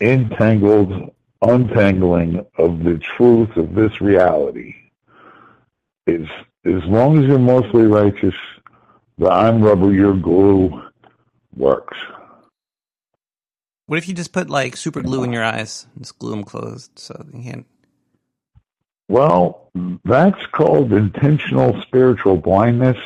entangled, 0.00 1.12
untangling 1.48 2.44
of 2.58 2.84
the 2.84 2.98
truth 2.98 3.56
of 3.56 3.74
this 3.74 4.00
reality. 4.00 4.74
Is 6.06 6.28
as 6.64 6.84
long 6.84 7.18
as 7.18 7.26
you're 7.26 7.38
mostly 7.38 7.86
righteous, 7.86 8.34
the 9.18 9.28
I'm 9.28 9.62
rubber, 9.62 9.92
you're 9.92 10.16
glue 10.16 10.82
works. 11.56 11.96
what 13.86 13.98
if 13.98 14.08
you 14.08 14.14
just 14.14 14.32
put 14.32 14.50
like 14.50 14.76
super 14.76 15.00
glue 15.00 15.24
in 15.24 15.32
your 15.32 15.44
eyes 15.44 15.86
and 15.94 16.04
just 16.04 16.18
glue 16.18 16.30
them 16.30 16.44
closed 16.44 16.90
so 16.96 17.24
you 17.32 17.42
can't? 17.42 17.66
Well, 19.08 19.70
that's 20.04 20.44
called 20.52 20.92
intentional 20.92 21.80
spiritual 21.82 22.36
blindness, 22.36 22.96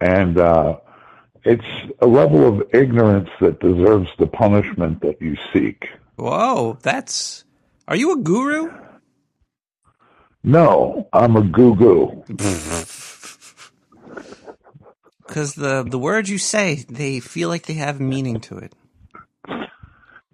and 0.00 0.38
uh, 0.38 0.76
it's 1.44 1.64
a 2.00 2.06
level 2.06 2.46
of 2.46 2.68
ignorance 2.72 3.28
that 3.40 3.60
deserves 3.60 4.08
the 4.18 4.26
punishment 4.26 5.00
that 5.02 5.20
you 5.20 5.36
seek. 5.52 5.88
Whoa, 6.16 6.78
that's. 6.82 7.44
Are 7.88 7.96
you 7.96 8.12
a 8.12 8.16
guru? 8.18 8.70
No, 10.44 11.08
I'm 11.12 11.36
a 11.36 11.42
goo 11.42 11.74
goo. 11.74 12.24
Because 15.26 15.54
the 15.56 15.84
the 15.84 15.98
words 15.98 16.30
you 16.30 16.38
say, 16.38 16.86
they 16.88 17.20
feel 17.20 17.50
like 17.50 17.66
they 17.66 17.74
have 17.74 18.00
meaning 18.00 18.40
to 18.40 18.56
it. 18.56 18.74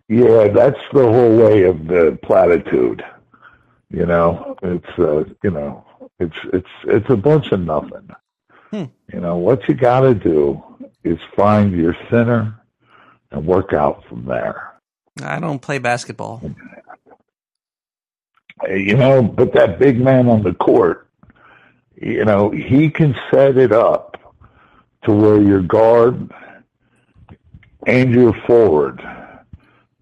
Yeah, 0.09 0.47
that's 0.55 0.79
the 0.93 1.03
whole 1.03 1.37
way 1.37 1.65
of 1.65 1.89
the 1.89 2.17
platitude. 2.23 3.03
You 3.91 4.07
know, 4.07 4.57
it's 4.63 4.87
uh, 4.97 5.25
you 5.43 5.51
know, 5.51 5.85
it's 6.21 6.37
it's 6.53 6.69
it's 6.85 7.11
a 7.11 7.17
bunch 7.17 7.51
of 7.51 7.61
nothing. 7.61 8.09
Hmm. 8.71 8.85
You 9.13 9.19
know, 9.19 9.37
what 9.37 9.69
you 9.69 9.75
got 9.75 10.03
to 10.03 10.15
do 10.15 10.63
is 11.03 11.19
find 11.35 11.73
your 11.73 11.97
center 12.09 12.55
and 13.33 13.45
work 13.45 13.73
out 13.73 14.05
from 14.09 14.27
there. 14.27 14.75
I 15.23 15.41
don't 15.41 15.61
play 15.61 15.79
basketball. 15.79 16.41
You 18.71 18.97
know, 18.97 19.23
but 19.23 19.53
that 19.55 19.79
big 19.79 20.01
man 20.01 20.29
on 20.29 20.43
the 20.43 20.55
court, 20.55 21.09
you 21.97 22.25
know, 22.25 22.51
he 22.51 22.91
can 22.91 23.15
set 23.31 23.57
it 23.57 23.73
up 23.73 24.35
to 25.05 25.13
where 25.13 25.41
your 25.41 25.63
guard 25.63 26.33
and 27.87 28.13
your 28.15 28.33
Forward 28.47 29.03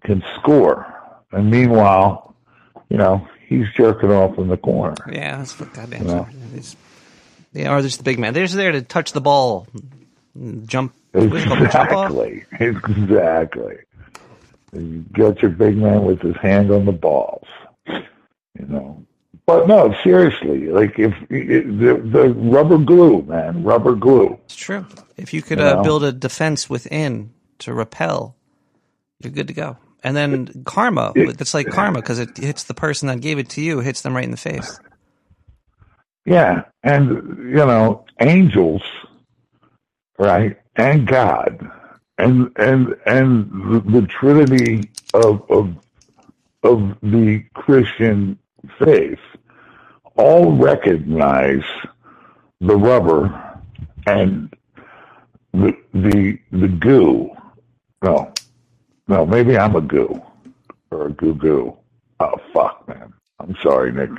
can 0.03 0.23
score, 0.39 0.85
and 1.31 1.49
meanwhile, 1.49 2.35
you 2.89 2.97
know, 2.97 3.27
he's 3.47 3.65
jerking 3.75 4.11
off 4.11 4.37
in 4.37 4.47
the 4.47 4.57
corner. 4.57 4.95
Yeah, 5.11 5.37
that's 5.37 5.59
what 5.59 5.73
goddamn. 5.73 6.07
You 6.07 6.07
know? 6.07 6.27
They 7.53 7.65
are 7.65 7.81
just 7.81 7.99
the 7.99 8.03
big 8.03 8.19
man. 8.19 8.33
They're 8.33 8.45
just 8.45 8.55
there 8.55 8.71
to 8.71 8.81
touch 8.81 9.11
the 9.11 9.21
ball, 9.21 9.67
jump. 10.65 10.93
What 11.11 11.23
is? 11.25 11.43
Jump? 11.43 11.61
Exactly. 11.61 12.45
Exactly. 12.59 13.75
You 14.73 15.05
got 15.13 15.41
your 15.41 15.51
big 15.51 15.77
man 15.77 16.03
with 16.03 16.21
his 16.21 16.35
hand 16.37 16.71
on 16.71 16.85
the 16.85 16.91
balls. 16.91 17.45
You 18.59 18.65
know. 18.67 19.05
But 19.45 19.67
no, 19.67 19.93
seriously, 20.03 20.67
like 20.67 20.97
if 20.97 21.13
it, 21.29 21.79
the 21.79 21.95
the 21.95 22.29
rubber 22.29 22.77
glue, 22.77 23.23
man, 23.23 23.63
rubber 23.63 23.95
glue. 23.95 24.39
It's 24.45 24.55
true. 24.55 24.85
If 25.17 25.33
you 25.33 25.41
could 25.41 25.59
You 25.59 25.65
uh, 25.65 25.83
build 25.83 26.03
a 26.03 26.13
defense 26.13 26.69
within 26.69 27.31
to 27.59 27.73
repel, 27.73 28.35
you're 29.19 29.33
good 29.33 29.47
to 29.47 29.53
go. 29.53 29.77
And 30.03 30.15
then 30.15 30.63
karma, 30.65 31.13
it's 31.15 31.53
like 31.53 31.67
karma 31.67 31.99
because 31.99 32.19
it 32.19 32.37
hits 32.37 32.63
the 32.63 32.73
person 32.73 33.07
that 33.07 33.21
gave 33.21 33.39
it 33.39 33.49
to 33.51 33.61
you, 33.61 33.79
hits 33.79 34.01
them 34.01 34.15
right 34.15 34.23
in 34.23 34.31
the 34.31 34.37
face. 34.37 34.79
Yeah, 36.25 36.63
and 36.83 37.37
you 37.37 37.55
know, 37.55 38.05
angels, 38.19 38.81
right, 40.17 40.57
and 40.75 41.05
God, 41.05 41.69
and 42.17 42.51
and 42.57 42.95
and 43.05 43.51
the, 43.71 44.01
the 44.01 44.07
Trinity 44.07 44.89
of 45.13 45.49
of 45.49 45.75
of 46.63 46.95
the 47.01 47.43
Christian 47.53 48.39
faith 48.79 49.19
all 50.15 50.55
recognize 50.57 51.63
the 52.61 52.75
rubber 52.75 53.59
and 54.05 54.53
the 55.53 55.75
the 55.93 56.37
the 56.51 56.67
goo. 56.67 57.31
No, 58.03 58.33
no, 59.07 59.25
maybe 59.25 59.57
I'm 59.57 59.75
a 59.75 59.81
goo 59.81 60.21
or 60.91 61.07
a 61.07 61.11
goo 61.11 61.33
goo. 61.35 61.77
Oh 62.19 62.35
fuck, 62.53 62.87
man. 62.87 63.13
I'm 63.39 63.55
sorry, 63.61 63.91
Nick. 63.91 64.09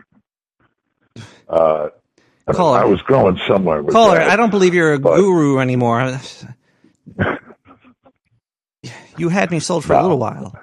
Uh, 1.48 1.88
Caller. 2.52 2.78
I 2.78 2.84
was 2.84 3.00
going 3.02 3.38
somewhere 3.46 3.82
with 3.82 3.94
Caller, 3.94 4.18
that. 4.18 4.28
I 4.28 4.36
don't 4.36 4.50
believe 4.50 4.74
you're 4.74 4.94
a 4.94 4.98
guru 4.98 5.58
anymore. 5.58 6.18
You 9.16 9.28
had 9.28 9.50
me 9.50 9.60
sold 9.60 9.84
for 9.84 9.92
a 9.92 10.02
little 10.02 10.18
while. 10.18 10.54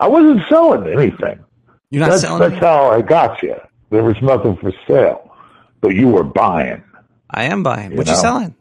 I 0.00 0.08
wasn't 0.08 0.40
selling 0.48 0.92
anything. 0.92 1.44
You're 1.90 2.00
not 2.00 2.10
that's, 2.10 2.22
selling 2.22 2.50
That's 2.50 2.62
how 2.62 2.90
I 2.90 3.02
got 3.02 3.42
you. 3.42 3.56
There 3.90 4.04
was 4.04 4.16
nothing 4.22 4.56
for 4.56 4.72
sale, 4.86 5.34
but 5.80 5.94
you 5.94 6.08
were 6.08 6.22
buying. 6.22 6.82
I 7.30 7.44
am 7.44 7.62
buying. 7.62 7.92
You 7.92 7.96
What 7.96 8.06
you 8.06 8.14
selling? 8.14 8.54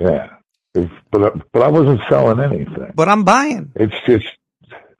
Yeah, 0.00 0.28
If- 0.74 0.90
but 1.10 1.52
but 1.52 1.62
I 1.62 1.68
wasn't 1.68 2.00
selling 2.08 2.40
anything. 2.40 2.92
But 2.94 3.08
I'm 3.08 3.24
buying. 3.24 3.72
It's 3.74 3.94
just, 4.06 4.26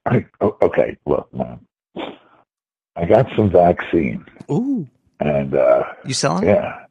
I, 0.07 0.25
o- 0.41 0.57
okay. 0.63 0.97
Look, 1.07 1.33
man, 1.35 1.61
I 2.97 3.05
got 3.05 3.27
some 3.37 3.51
vaccine. 3.51 4.25
Ooh, 4.51 4.89
and 5.21 5.55
uh, 5.55 5.85
you 6.05 6.15
selling? 6.15 6.49
Yeah. 6.49 6.87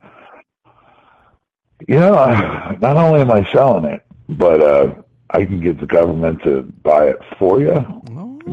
You 1.88 2.00
know, 2.00 2.16
I, 2.16 2.76
not 2.82 2.96
only 2.98 3.22
am 3.22 3.32
I 3.32 3.50
selling 3.52 3.86
it, 3.86 4.06
but 4.30 4.62
uh, 4.62 4.94
I 5.32 5.46
can 5.46 5.60
get 5.60 5.80
the 5.80 5.88
government 5.88 6.44
to 6.44 6.62
buy 6.84 7.10
it 7.10 7.20
for 7.38 7.60
you. 7.60 7.95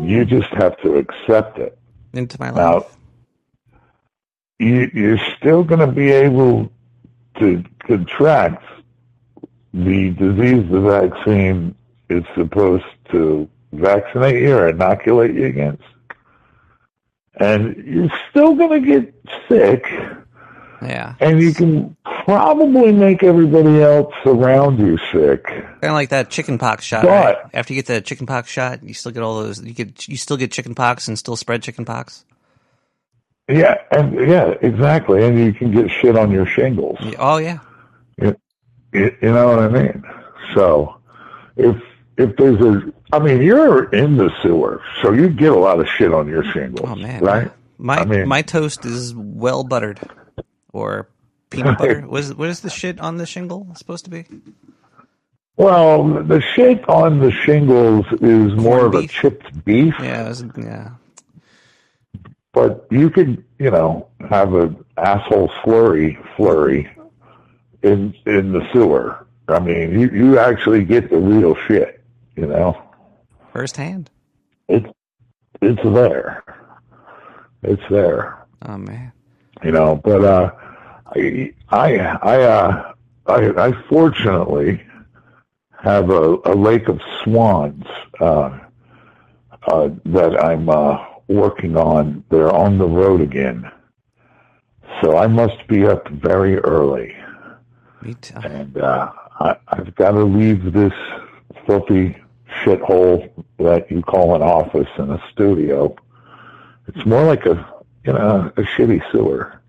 You 0.02 0.24
just 0.24 0.48
have 0.54 0.76
to 0.82 0.96
accept 0.96 1.58
it. 1.58 1.78
Into 2.12 2.38
my 2.40 2.50
life. 2.50 2.56
Now, 2.58 2.86
you, 4.58 4.90
you're 4.92 5.20
still 5.38 5.64
going 5.64 5.80
to 5.80 5.92
be 5.92 6.10
able 6.10 6.70
to 7.38 7.64
contract 7.86 8.64
the 9.72 10.10
disease 10.10 10.70
the 10.70 10.80
vaccine 10.80 11.74
is 12.08 12.24
supposed 12.34 12.84
to 13.10 13.48
vaccinate 13.72 14.42
you 14.42 14.54
or 14.54 14.68
inoculate 14.68 15.34
you 15.34 15.46
against. 15.46 15.82
And 17.36 17.76
you're 17.86 18.12
still 18.30 18.54
going 18.54 18.82
to 18.82 18.86
get 18.86 19.14
sick, 19.48 19.86
Yeah. 20.88 21.14
and 21.20 21.40
you 21.40 21.52
can 21.54 21.96
probably 22.24 22.92
make 22.92 23.22
everybody 23.22 23.80
else 23.82 24.12
around 24.26 24.78
you 24.78 24.98
sick. 25.12 25.44
Kind 25.44 25.64
of 25.82 25.92
like 25.92 26.10
that 26.10 26.30
chicken 26.30 26.58
pox 26.58 26.84
shot. 26.84 27.02
But- 27.04 27.10
right? 27.10 27.36
After 27.54 27.72
you 27.74 27.78
get 27.82 27.86
the 27.86 28.00
chicken 28.00 28.26
pox 28.26 28.50
shot, 28.50 28.82
you 28.82 28.94
still 28.94 29.12
get 29.12 29.22
all 29.22 29.42
those. 29.42 29.62
You 29.62 29.72
get 29.72 30.08
you 30.08 30.16
still 30.16 30.36
get 30.36 30.52
chicken 30.52 30.74
pox 30.74 31.08
and 31.08 31.18
still 31.18 31.36
spread 31.36 31.62
chicken 31.62 31.84
pox. 31.84 32.24
Yeah, 33.48 33.76
and 33.90 34.14
yeah, 34.28 34.54
exactly. 34.62 35.24
And 35.24 35.38
you 35.38 35.52
can 35.52 35.72
get 35.72 35.90
shit 35.90 36.16
on 36.16 36.30
your 36.30 36.46
shingles. 36.46 36.98
Oh 37.18 37.38
yeah. 37.38 37.58
You 38.18 39.16
know 39.22 39.48
what 39.48 39.58
I 39.58 39.68
mean? 39.68 40.02
So 40.54 40.96
if 41.56 41.76
if 42.18 42.36
there's 42.36 42.60
a, 42.60 42.92
I 43.12 43.18
mean, 43.18 43.42
you're 43.42 43.84
in 43.90 44.16
the 44.18 44.30
sewer, 44.42 44.82
so 45.02 45.12
you 45.12 45.28
get 45.30 45.50
a 45.52 45.58
lot 45.58 45.80
of 45.80 45.88
shit 45.88 46.12
on 46.12 46.28
your 46.28 46.44
shingles, 46.44 46.88
Oh 46.90 46.94
man. 46.94 47.22
right? 47.24 47.50
My 47.78 47.96
I 47.96 48.04
mean- 48.04 48.28
my 48.28 48.42
toast 48.42 48.84
is 48.84 49.14
well 49.14 49.64
buttered, 49.64 49.98
or 50.72 51.08
peanut 51.50 51.78
butter. 51.78 52.00
What 52.02 52.20
is 52.20 52.34
what 52.34 52.48
is 52.48 52.60
the 52.60 52.70
shit 52.70 53.00
on 53.00 53.16
the 53.16 53.26
shingle 53.26 53.66
supposed 53.74 54.04
to 54.04 54.10
be? 54.10 54.24
Well, 55.56 56.04
the 56.24 56.40
shit 56.40 56.88
on 56.88 57.18
the 57.20 57.30
shingles 57.30 58.06
is 58.20 58.54
more 58.54 58.86
of 58.86 58.94
a 58.94 59.06
chipped 59.06 59.64
beef, 59.64 59.94
Yeah. 60.00 60.24
It 60.24 60.28
was, 60.28 60.44
yeah. 60.56 60.90
but 62.52 62.86
you 62.90 63.10
could, 63.10 63.44
you 63.58 63.70
know, 63.70 64.08
have 64.30 64.54
an 64.54 64.82
asshole 64.96 65.48
slurry 65.62 66.16
flurry 66.36 66.90
in 67.82 68.14
in 68.26 68.52
the 68.52 68.66
sewer. 68.72 69.26
I 69.48 69.58
mean, 69.58 69.98
you 69.98 70.08
you 70.10 70.38
actually 70.38 70.84
get 70.84 71.10
the 71.10 71.18
real 71.18 71.54
shit, 71.66 72.02
you 72.36 72.46
know. 72.46 72.80
Firsthand. 73.52 74.10
It's 74.68 74.86
it's 75.60 75.82
there. 75.82 76.42
It's 77.62 77.82
there. 77.90 78.46
Oh 78.62 78.78
man. 78.78 79.12
You 79.62 79.72
know. 79.72 79.96
But 79.96 80.24
uh, 80.24 80.52
I 81.14 81.52
I 81.70 81.96
I 81.98 82.42
uh, 82.42 82.92
I, 83.26 83.68
I 83.68 83.72
fortunately 83.88 84.82
have 85.82 86.10
a, 86.10 86.36
a 86.44 86.54
lake 86.54 86.88
of 86.88 87.00
swans 87.22 87.84
uh, 88.20 88.58
uh, 89.66 89.90
that 90.06 90.42
I'm 90.42 90.68
uh, 90.68 91.04
working 91.28 91.76
on. 91.76 92.24
They're 92.30 92.52
on 92.52 92.78
the 92.78 92.88
road 92.88 93.20
again, 93.20 93.70
so 95.00 95.16
I 95.16 95.26
must 95.26 95.66
be 95.68 95.86
up 95.86 96.08
very 96.08 96.58
early. 96.58 97.14
Me 98.02 98.14
too. 98.14 98.34
And 98.42 98.76
uh, 98.78 99.12
I, 99.40 99.56
I've 99.68 99.94
got 99.94 100.12
to 100.12 100.24
leave 100.24 100.72
this 100.72 100.92
filthy 101.66 102.16
shithole 102.62 103.30
that 103.58 103.90
you 103.90 104.02
call 104.02 104.34
an 104.34 104.42
office 104.42 104.88
and 104.96 105.12
a 105.12 105.22
studio. 105.32 105.94
It's 106.88 107.06
more 107.06 107.24
like 107.24 107.46
a 107.46 107.72
you 108.04 108.12
know 108.12 108.52
a 108.56 108.62
shitty 108.62 109.02
sewer. 109.12 109.60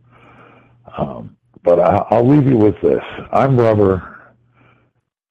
Um, 0.97 1.35
but 1.63 1.79
I, 1.79 2.05
I'll 2.09 2.27
leave 2.27 2.47
you 2.47 2.57
with 2.57 2.79
this: 2.81 3.03
I'm 3.31 3.57
rubber, 3.57 4.33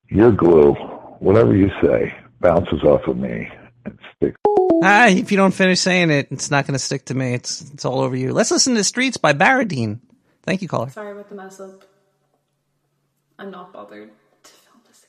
you're 0.08 0.32
glue. 0.32 0.74
Whatever 1.20 1.54
you 1.54 1.70
say 1.80 2.14
bounces 2.40 2.82
off 2.82 3.06
of 3.06 3.16
me 3.16 3.48
and 3.84 3.98
sticks. 4.16 4.36
Ah, 4.84 5.06
if 5.06 5.30
you 5.30 5.36
don't 5.36 5.54
finish 5.54 5.78
saying 5.78 6.10
it, 6.10 6.26
it's 6.32 6.50
not 6.50 6.66
going 6.66 6.72
to 6.72 6.78
stick 6.78 7.04
to 7.06 7.14
me. 7.14 7.34
It's 7.34 7.60
it's 7.70 7.84
all 7.84 8.00
over 8.00 8.16
you. 8.16 8.32
Let's 8.32 8.50
listen 8.50 8.74
to 8.74 8.84
"Streets" 8.84 9.16
by 9.16 9.32
Baradine. 9.32 10.00
Thank 10.42 10.62
you, 10.62 10.68
caller. 10.68 10.90
Sorry 10.90 11.12
about 11.12 11.28
the 11.28 11.36
mess 11.36 11.60
up. 11.60 11.84
I'm 13.38 13.50
not 13.50 13.72
bothered 13.72 14.10
to 14.42 14.50
film 14.50 14.80
this 14.88 15.06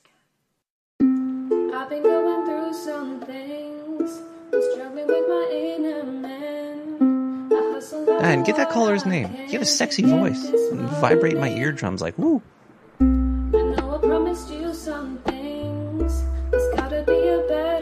again. 0.99 1.73
I've 1.73 1.89
been 1.89 2.03
going 2.03 2.45
through 2.45 2.73
some 2.73 3.21
things. 3.21 4.21
I'm 4.53 4.61
struggling 4.73 5.07
with 5.07 5.27
my 5.27 5.49
inner 5.51 6.03
man. 6.03 7.12
And 7.91 8.45
get 8.45 8.55
that 8.57 8.69
caller's 8.69 9.05
name. 9.05 9.29
He 9.29 9.53
had 9.53 9.61
a 9.61 9.65
sexy 9.65 10.03
voice. 10.03 10.43
And 10.71 10.89
vibrate 11.01 11.37
my 11.37 11.49
eardrums 11.49 12.01
like 12.01 12.17
woo. 12.17 12.41
I 12.99 13.03
know 13.03 13.95
I 13.95 13.97
promised 14.05 14.49
you 14.51 14.73
some 14.73 15.17
things. 15.19 16.23
There's 16.51 16.75
gotta 16.75 17.03
be 17.03 17.27
a 17.27 17.45
better 17.49 17.72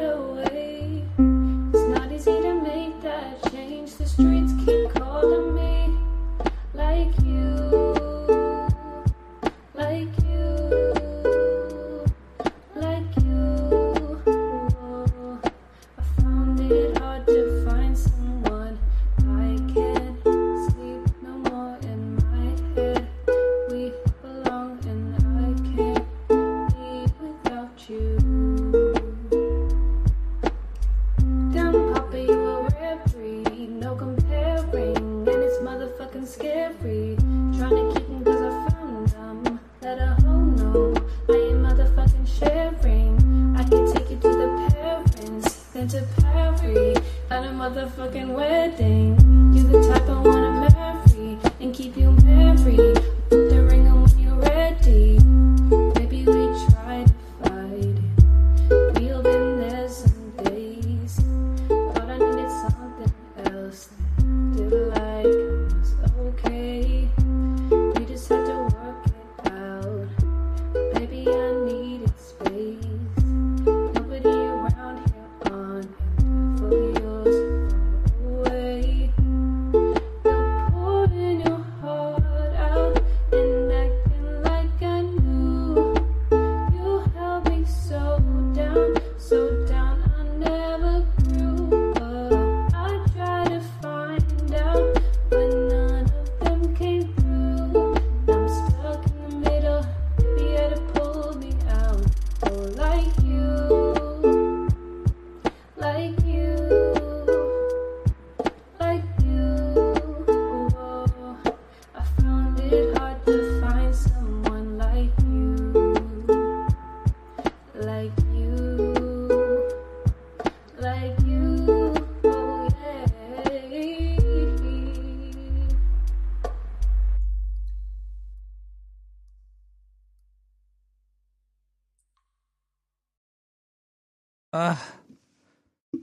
motherfucking 47.47 48.33
wedding. 48.33 49.17
You 49.53 49.63
the 49.63 49.87
type 49.87 50.07
I 50.07 50.19
wanna 50.21 50.69
marry 50.69 51.37
and 51.59 51.73
keep 51.73 51.97
you 51.97 52.11
married. 52.23 53.00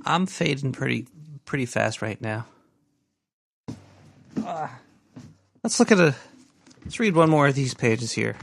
I'm 0.08 0.24
fading 0.24 0.72
pretty 0.72 1.06
pretty 1.44 1.66
fast 1.66 2.00
right 2.00 2.20
now. 2.20 2.46
Uh, 4.42 4.68
let's 5.62 5.78
look 5.78 5.92
at 5.92 6.00
a. 6.00 6.14
Let's 6.82 6.98
read 6.98 7.14
one 7.14 7.28
more 7.28 7.46
of 7.46 7.54
these 7.54 7.74
pages 7.74 8.10
here. 8.10 8.34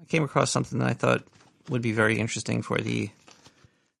I 0.00 0.04
came 0.04 0.22
across 0.22 0.52
something 0.52 0.78
that 0.78 0.88
I 0.88 0.92
thought 0.92 1.24
would 1.68 1.82
be 1.82 1.90
very 1.90 2.20
interesting 2.20 2.62
for 2.62 2.78
the 2.78 3.10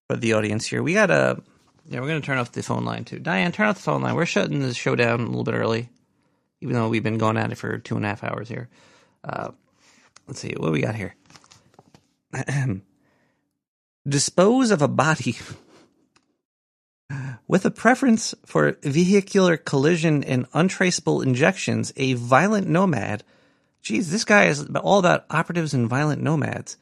for 0.08 0.16
the 0.16 0.34
audience 0.34 0.66
here. 0.66 0.84
We 0.84 0.94
got 0.94 1.10
a. 1.10 1.42
Yeah, 1.86 2.00
we're 2.00 2.06
going 2.06 2.20
to 2.20 2.26
turn 2.26 2.38
off 2.38 2.52
the 2.52 2.62
phone 2.62 2.84
line 2.84 3.04
too. 3.04 3.18
Diane, 3.18 3.50
turn 3.50 3.66
off 3.66 3.76
the 3.76 3.82
phone 3.82 4.00
line. 4.00 4.14
We're 4.14 4.24
shutting 4.24 4.60
the 4.60 4.72
show 4.72 4.94
down 4.94 5.20
a 5.20 5.26
little 5.26 5.44
bit 5.44 5.54
early, 5.54 5.88
even 6.60 6.74
though 6.74 6.88
we've 6.88 7.02
been 7.02 7.18
going 7.18 7.36
at 7.36 7.50
it 7.50 7.58
for 7.58 7.76
two 7.78 7.96
and 7.96 8.04
a 8.04 8.08
half 8.08 8.22
hours 8.22 8.48
here. 8.48 8.68
Uh, 9.24 9.50
let's 10.28 10.38
see 10.38 10.54
what 10.56 10.70
we 10.70 10.80
got 10.80 10.94
here. 10.94 11.16
Dispose 14.08 14.70
of 14.70 14.80
a 14.80 14.88
body 14.88 15.36
with 17.46 17.64
a 17.64 17.70
preference 17.70 18.34
for 18.44 18.76
vehicular 18.82 19.56
collision 19.56 20.24
and 20.24 20.46
untraceable 20.54 21.22
injections, 21.22 21.92
a 21.96 22.14
violent 22.14 22.68
nomad. 22.68 23.22
Geez, 23.82 24.10
this 24.10 24.24
guy 24.24 24.46
is 24.46 24.66
all 24.82 24.98
about 24.98 25.26
operatives 25.30 25.74
and 25.74 25.88
violent 25.88 26.22
nomads. 26.22 26.76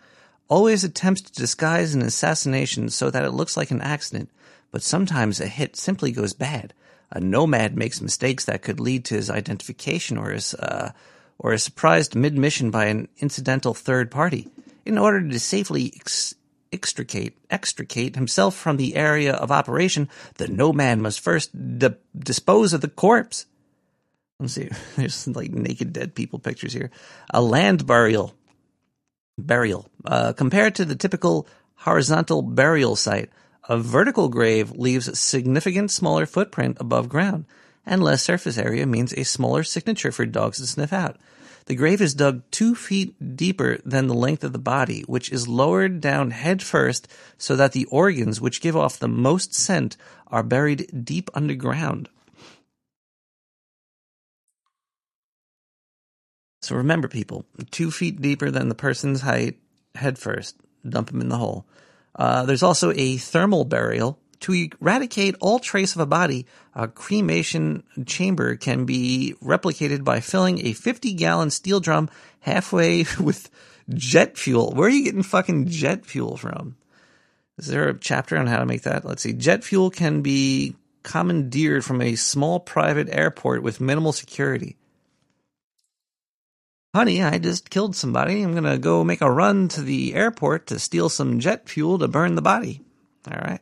Always 0.48 0.84
attempts 0.84 1.22
to 1.22 1.32
disguise 1.32 1.94
an 1.94 2.02
assassination 2.02 2.90
so 2.90 3.10
that 3.10 3.24
it 3.24 3.32
looks 3.32 3.56
like 3.56 3.70
an 3.70 3.80
accident, 3.80 4.30
but 4.70 4.82
sometimes 4.82 5.40
a 5.40 5.46
hit 5.46 5.76
simply 5.76 6.12
goes 6.12 6.32
bad. 6.32 6.74
A 7.10 7.20
nomad 7.20 7.76
makes 7.76 8.00
mistakes 8.00 8.44
that 8.44 8.62
could 8.62 8.80
lead 8.80 9.04
to 9.06 9.16
his 9.16 9.30
identification 9.30 10.16
or 10.16 10.32
is 10.32 10.54
uh, 10.54 10.92
or 11.38 11.52
is 11.52 11.62
surprised 11.62 12.14
mid-mission 12.14 12.70
by 12.70 12.86
an 12.86 13.08
incidental 13.18 13.74
third 13.74 14.10
party. 14.10 14.48
In 14.86 14.96
order 14.96 15.26
to 15.28 15.38
safely 15.38 15.92
ex- 15.96 16.34
extricate 16.72 17.36
extricate 17.50 18.16
himself 18.16 18.54
from 18.54 18.76
the 18.76 18.96
area 18.96 19.32
of 19.32 19.52
operation, 19.52 20.08
the 20.36 20.48
nomad 20.48 20.98
must 20.98 21.20
first 21.20 21.50
di- 21.78 21.94
dispose 22.16 22.72
of 22.72 22.80
the 22.80 22.88
corpse. 22.88 23.46
Let's 24.40 24.54
see. 24.54 24.70
There's 24.96 25.28
like 25.28 25.52
naked 25.52 25.92
dead 25.92 26.14
people 26.14 26.38
pictures 26.38 26.72
here. 26.72 26.90
A 27.30 27.40
land 27.40 27.86
burial. 27.86 28.34
Burial. 29.38 29.88
Uh, 30.04 30.32
compared 30.32 30.74
to 30.76 30.84
the 30.84 30.96
typical 30.96 31.46
horizontal 31.76 32.42
burial 32.42 32.96
site, 32.96 33.30
a 33.68 33.78
vertical 33.78 34.28
grave 34.28 34.72
leaves 34.72 35.06
a 35.08 35.16
significant 35.16 35.90
smaller 35.90 36.26
footprint 36.26 36.76
above 36.80 37.08
ground, 37.08 37.44
and 37.86 38.02
less 38.02 38.22
surface 38.22 38.58
area 38.58 38.86
means 38.86 39.12
a 39.12 39.24
smaller 39.24 39.62
signature 39.62 40.10
for 40.10 40.26
dogs 40.26 40.58
to 40.58 40.66
sniff 40.66 40.92
out. 40.92 41.16
The 41.66 41.74
grave 41.74 42.00
is 42.00 42.14
dug 42.14 42.42
two 42.50 42.74
feet 42.74 43.36
deeper 43.36 43.78
than 43.84 44.06
the 44.06 44.14
length 44.14 44.44
of 44.44 44.52
the 44.52 44.58
body, 44.58 45.02
which 45.02 45.30
is 45.30 45.48
lowered 45.48 46.00
down 46.00 46.30
head 46.30 46.62
first 46.62 47.08
so 47.38 47.56
that 47.56 47.72
the 47.72 47.84
organs 47.86 48.40
which 48.40 48.60
give 48.60 48.76
off 48.76 48.98
the 48.98 49.08
most 49.08 49.54
scent 49.54 49.96
are 50.26 50.42
buried 50.42 51.04
deep 51.04 51.30
underground. 51.34 52.08
So 56.62 56.76
remember, 56.76 57.08
people, 57.08 57.44
two 57.70 57.90
feet 57.90 58.20
deeper 58.20 58.50
than 58.50 58.68
the 58.68 58.76
person's 58.76 59.20
height, 59.20 59.58
head 59.96 60.18
first, 60.18 60.56
dump 60.88 61.10
them 61.10 61.20
in 61.20 61.28
the 61.28 61.38
hole. 61.38 61.66
Uh, 62.14 62.44
there's 62.44 62.62
also 62.62 62.92
a 62.92 63.16
thermal 63.16 63.64
burial. 63.64 64.18
To 64.42 64.68
eradicate 64.80 65.36
all 65.40 65.60
trace 65.60 65.94
of 65.94 66.00
a 66.00 66.06
body, 66.06 66.46
a 66.74 66.88
cremation 66.88 67.84
chamber 68.06 68.56
can 68.56 68.84
be 68.84 69.34
replicated 69.42 70.02
by 70.02 70.18
filling 70.18 70.66
a 70.66 70.72
50 70.72 71.14
gallon 71.14 71.50
steel 71.50 71.78
drum 71.78 72.10
halfway 72.40 73.04
with 73.20 73.50
jet 73.88 74.36
fuel. 74.36 74.72
Where 74.72 74.88
are 74.88 74.90
you 74.90 75.04
getting 75.04 75.22
fucking 75.22 75.68
jet 75.68 76.04
fuel 76.04 76.36
from? 76.36 76.76
Is 77.58 77.68
there 77.68 77.88
a 77.88 77.98
chapter 77.98 78.36
on 78.36 78.48
how 78.48 78.58
to 78.58 78.66
make 78.66 78.82
that? 78.82 79.04
Let's 79.04 79.22
see. 79.22 79.32
Jet 79.32 79.62
fuel 79.62 79.90
can 79.90 80.22
be 80.22 80.74
commandeered 81.04 81.84
from 81.84 82.00
a 82.00 82.16
small 82.16 82.58
private 82.58 83.08
airport 83.10 83.62
with 83.62 83.80
minimal 83.80 84.12
security. 84.12 84.76
Honey, 86.94 87.22
I 87.22 87.38
just 87.38 87.70
killed 87.70 87.94
somebody. 87.94 88.42
I'm 88.42 88.52
going 88.52 88.64
to 88.64 88.78
go 88.78 89.04
make 89.04 89.20
a 89.20 89.30
run 89.30 89.68
to 89.68 89.82
the 89.82 90.14
airport 90.14 90.66
to 90.66 90.78
steal 90.78 91.08
some 91.08 91.38
jet 91.38 91.68
fuel 91.68 91.98
to 91.98 92.08
burn 92.08 92.34
the 92.34 92.42
body. 92.42 92.82
All 93.30 93.38
right. 93.38 93.60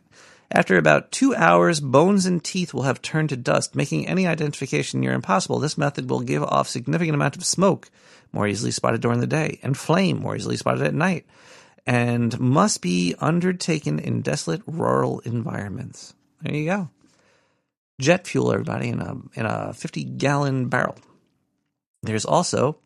After 0.52 0.77
about 0.77 1.12
two 1.12 1.35
hours, 1.35 1.78
bones 1.78 2.27
and 2.27 2.43
teeth 2.43 2.74
will 2.74 2.82
have 2.82 3.01
turned 3.01 3.28
to 3.28 3.36
dust, 3.36 3.77
making 3.77 4.09
any 4.09 4.27
identification 4.27 4.98
near 4.98 5.12
impossible. 5.12 5.60
This 5.60 5.78
method 5.78 6.10
will 6.10 6.20
give 6.20 6.43
off 6.43 6.68
significant 6.68 7.14
amount 7.14 7.36
of 7.36 7.44
smoke, 7.44 7.89
more 8.32 8.48
easily 8.48 8.72
spotted 8.72 9.01
during 9.01 9.20
the 9.20 9.28
day, 9.28 9.60
and 9.62 9.77
flame, 9.77 10.18
more 10.18 10.35
easily 10.35 10.56
spotted 10.56 10.82
at 10.82 10.94
night, 10.94 11.24
and 11.86 12.39
must 12.40 12.82
be 12.82 13.14
undertaken 13.20 14.01
in 14.01 14.22
desolate 14.22 14.62
rural 14.66 15.20
environments. 15.20 16.14
There 16.43 16.55
you 16.55 16.66
go. 16.66 16.89
Jet 18.01 18.27
fuel, 18.27 18.52
everybody, 18.52 18.89
in 18.89 19.01
a 19.01 19.16
in 19.35 19.47
a 19.47 19.72
fifty 19.72 20.02
gallon 20.02 20.68
barrel. 20.68 20.97
There's 22.02 22.24
also 22.24 22.78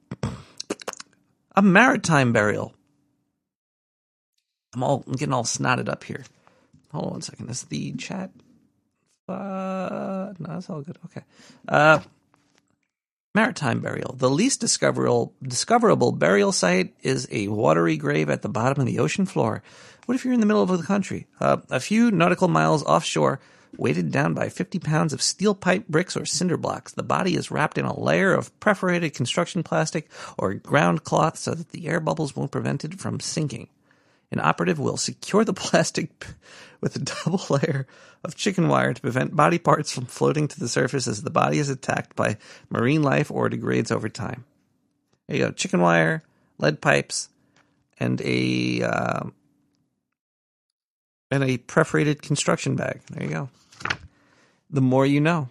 a 1.57 1.63
maritime 1.63 2.33
burial. 2.33 2.75
I'm 4.75 4.83
all 4.83 5.05
I'm 5.07 5.15
getting 5.15 5.33
all 5.33 5.45
snotted 5.45 5.89
up 5.89 6.05
here. 6.05 6.25
Hold 6.95 7.07
on 7.07 7.13
one 7.13 7.23
second. 7.23 7.51
Is 7.51 7.65
the 7.65 7.93
chat. 7.95 8.31
Uh, 9.29 10.33
no, 10.39 10.49
that's 10.55 10.71
all 10.71 10.81
good. 10.81 10.97
Okay. 11.07 11.23
Uh, 11.69 11.99
maritime 13.35 13.81
burial. 13.81 14.15
The 14.17 14.31
least 14.31 14.61
discoverable 14.61 15.35
discoverable 15.43 16.13
burial 16.13 16.53
site 16.53 16.95
is 17.03 17.27
a 17.33 17.49
watery 17.49 17.97
grave 17.97 18.31
at 18.31 18.43
the 18.43 18.49
bottom 18.49 18.81
of 18.81 18.87
the 18.87 19.01
ocean 19.01 19.27
floor. 19.27 19.63
What 20.07 20.15
if 20.15 20.25
you're 20.25 20.35
in 20.35 20.41
the 20.41 20.47
middle 20.47 20.63
of 20.63 20.69
the 20.69 20.87
country, 20.87 21.27
uh, 21.41 21.57
a 21.69 21.81
few 21.81 22.13
nautical 22.13 22.47
miles 22.47 22.85
offshore, 22.85 23.41
weighted 23.77 24.13
down 24.13 24.35
by 24.35 24.49
50 24.49 24.79
pounds 24.79 25.13
of 25.13 25.21
steel 25.21 25.55
pipe 25.55 25.89
bricks 25.89 26.17
or 26.17 26.27
cinder 26.27 26.57
blocks? 26.57 26.93
The 26.93 27.03
body 27.03 27.35
is 27.35 27.51
wrapped 27.51 27.77
in 27.77 27.87
a 27.87 27.99
layer 27.99 28.33
of 28.33 28.57
perforated 28.61 29.15
construction 29.15 29.65
plastic 29.65 30.09
or 30.39 30.55
ground 30.55 31.03
cloth 31.03 31.39
so 31.39 31.55
that 31.55 31.71
the 31.71 31.89
air 31.89 31.99
bubbles 31.99 32.37
won't 32.37 32.53
prevent 32.53 32.85
it 32.85 33.01
from 33.01 33.19
sinking. 33.19 33.69
An 34.33 34.41
operative 34.41 34.79
will 34.79 34.97
secure 34.97 35.45
the 35.45 35.53
plastic 35.53 36.27
with 36.81 36.97
a 36.97 36.99
double 36.99 37.45
layer 37.51 37.87
of 38.25 38.37
chicken 38.37 38.69
wire 38.69 38.95
to 38.95 39.01
prevent 39.01 39.37
body 39.37 39.59
parts 39.59 39.93
from 39.93 40.07
floating 40.07 40.49
to 40.49 40.59
the 40.59 40.69
surface 40.69 41.07
as 41.07 41.23
the 41.23 41.31
body 41.31 41.59
is 41.59 41.69
attacked 41.69 42.17
by 42.17 42.39
marine 42.71 43.03
life 43.03 43.31
or 43.31 43.49
degrades 43.49 43.91
over 43.91 44.09
time. 44.09 44.45
There 45.29 45.37
you 45.37 45.45
go, 45.45 45.51
chicken 45.53 45.81
wire, 45.81 46.23
lead 46.59 46.81
pipes, 46.81 47.29
and 47.99 48.21
a 48.23 48.83
uh, 48.83 49.25
and 51.31 51.45
a 51.45 51.59
perforated 51.59 52.23
construction 52.23 52.77
bag. 52.77 53.01
There 53.11 53.25
you 53.25 53.31
go. 53.31 53.49
the 54.71 54.81
more 54.81 55.07
you 55.07 55.21
know. 55.21 55.49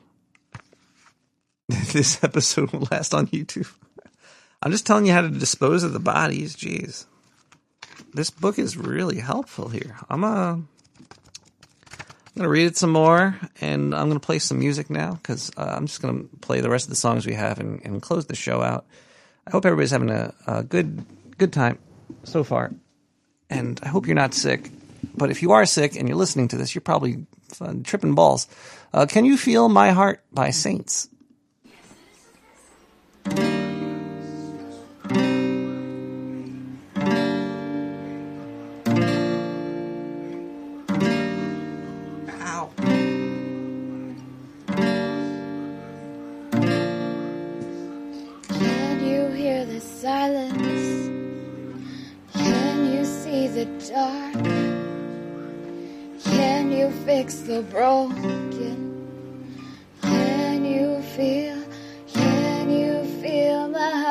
this 1.93 2.23
episode 2.23 2.71
will 2.71 2.87
last 2.91 3.13
on 3.13 3.27
YouTube. 3.27 3.71
I'm 4.61 4.71
just 4.71 4.85
telling 4.85 5.05
you 5.05 5.13
how 5.13 5.21
to 5.21 5.29
dispose 5.29 5.83
of 5.83 5.93
the 5.93 5.99
bodies. 5.99 6.55
Jeez. 6.55 7.05
This 8.13 8.29
book 8.29 8.59
is 8.59 8.77
really 8.77 9.19
helpful 9.19 9.69
here. 9.69 9.95
I'm 10.09 10.23
uh, 10.23 10.53
I'm 10.53 10.67
gonna 12.35 12.49
read 12.49 12.67
it 12.67 12.77
some 12.77 12.91
more, 12.91 13.39
and 13.61 13.93
I'm 13.93 14.07
gonna 14.07 14.19
play 14.19 14.39
some 14.39 14.59
music 14.59 14.89
now 14.89 15.13
because 15.13 15.51
uh, 15.57 15.75
I'm 15.77 15.85
just 15.85 16.01
gonna 16.01 16.23
play 16.41 16.61
the 16.61 16.69
rest 16.69 16.85
of 16.85 16.89
the 16.89 16.95
songs 16.95 17.25
we 17.25 17.33
have 17.33 17.59
and, 17.59 17.81
and 17.85 18.01
close 18.01 18.25
the 18.25 18.35
show 18.35 18.61
out. 18.61 18.85
I 19.45 19.51
hope 19.51 19.65
everybody's 19.65 19.91
having 19.91 20.09
a, 20.09 20.33
a 20.47 20.63
good 20.63 21.05
good 21.37 21.53
time 21.53 21.77
so 22.23 22.43
far, 22.43 22.71
and 23.49 23.79
I 23.83 23.89
hope 23.89 24.07
you're 24.07 24.15
not 24.15 24.33
sick. 24.33 24.71
But 25.15 25.29
if 25.29 25.41
you 25.41 25.51
are 25.51 25.65
sick 25.65 25.95
and 25.95 26.07
you're 26.07 26.17
listening 26.17 26.47
to 26.49 26.57
this, 26.57 26.73
you're 26.73 26.81
probably 26.81 27.27
uh, 27.61 27.73
tripping 27.83 28.15
balls. 28.15 28.47
Uh, 28.93 29.05
Can 29.05 29.25
you 29.25 29.37
feel 29.37 29.69
my 29.69 29.91
heart 29.91 30.23
by 30.31 30.49
Saints? 30.49 31.09
Dark? 53.65 54.33
Can 56.23 56.71
you 56.71 56.91
fix 57.05 57.35
the 57.35 57.61
broken? 57.63 58.79
Can 60.01 60.65
you 60.65 61.01
feel? 61.15 61.63
Can 62.13 62.69
you 62.69 63.03
feel 63.21 63.67
my 63.67 64.02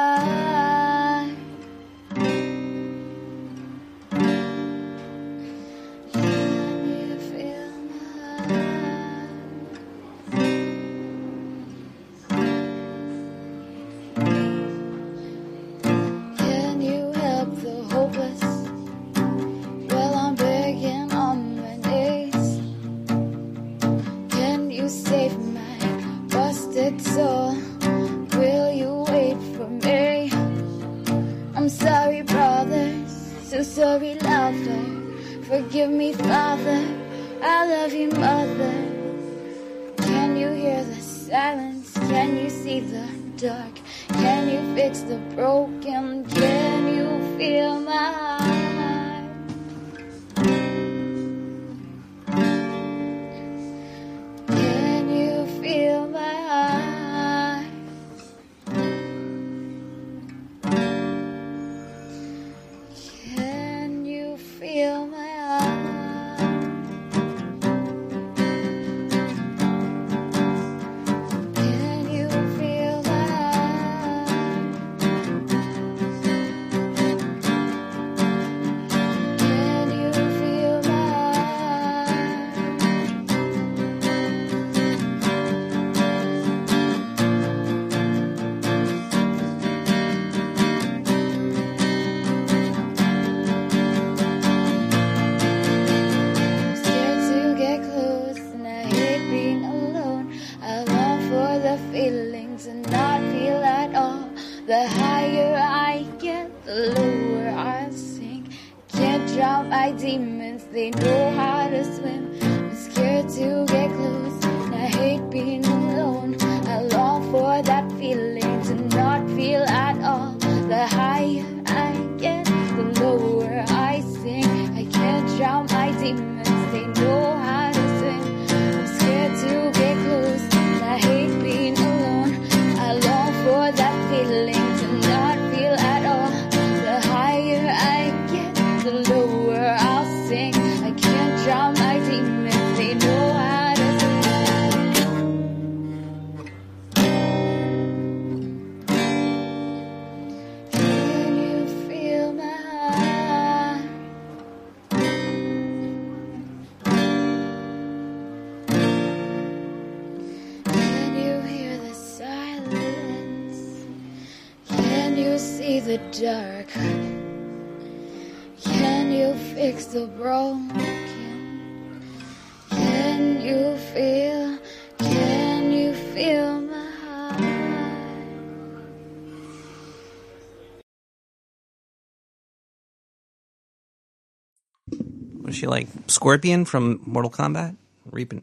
Was 185.52 185.58
she 185.58 185.66
like 185.66 185.86
Scorpion 186.06 186.64
from 186.64 187.02
Mortal 187.04 187.30
Kombat? 187.30 187.76
Reaping, 188.10 188.40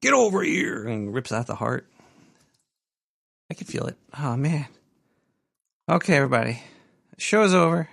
get 0.00 0.12
over 0.12 0.40
here 0.40 0.86
and 0.86 1.12
rips 1.12 1.32
out 1.32 1.48
the 1.48 1.56
heart. 1.56 1.88
I 3.50 3.54
could 3.54 3.66
feel 3.66 3.86
it. 3.86 3.96
Oh 4.16 4.36
man. 4.36 4.66
Okay, 5.88 6.14
everybody. 6.14 6.62
Show's 7.18 7.52
over. 7.52 7.88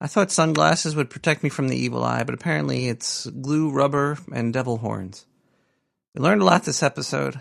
I 0.00 0.06
thought 0.06 0.32
sunglasses 0.32 0.96
would 0.96 1.10
protect 1.10 1.42
me 1.42 1.50
from 1.50 1.68
the 1.68 1.76
evil 1.76 2.02
eye, 2.02 2.24
but 2.24 2.34
apparently 2.34 2.88
it's 2.88 3.26
glue, 3.26 3.68
rubber, 3.68 4.16
and 4.32 4.50
devil 4.50 4.78
horns. 4.78 5.26
We 6.14 6.22
learned 6.22 6.40
a 6.40 6.46
lot 6.46 6.64
this 6.64 6.82
episode. 6.82 7.38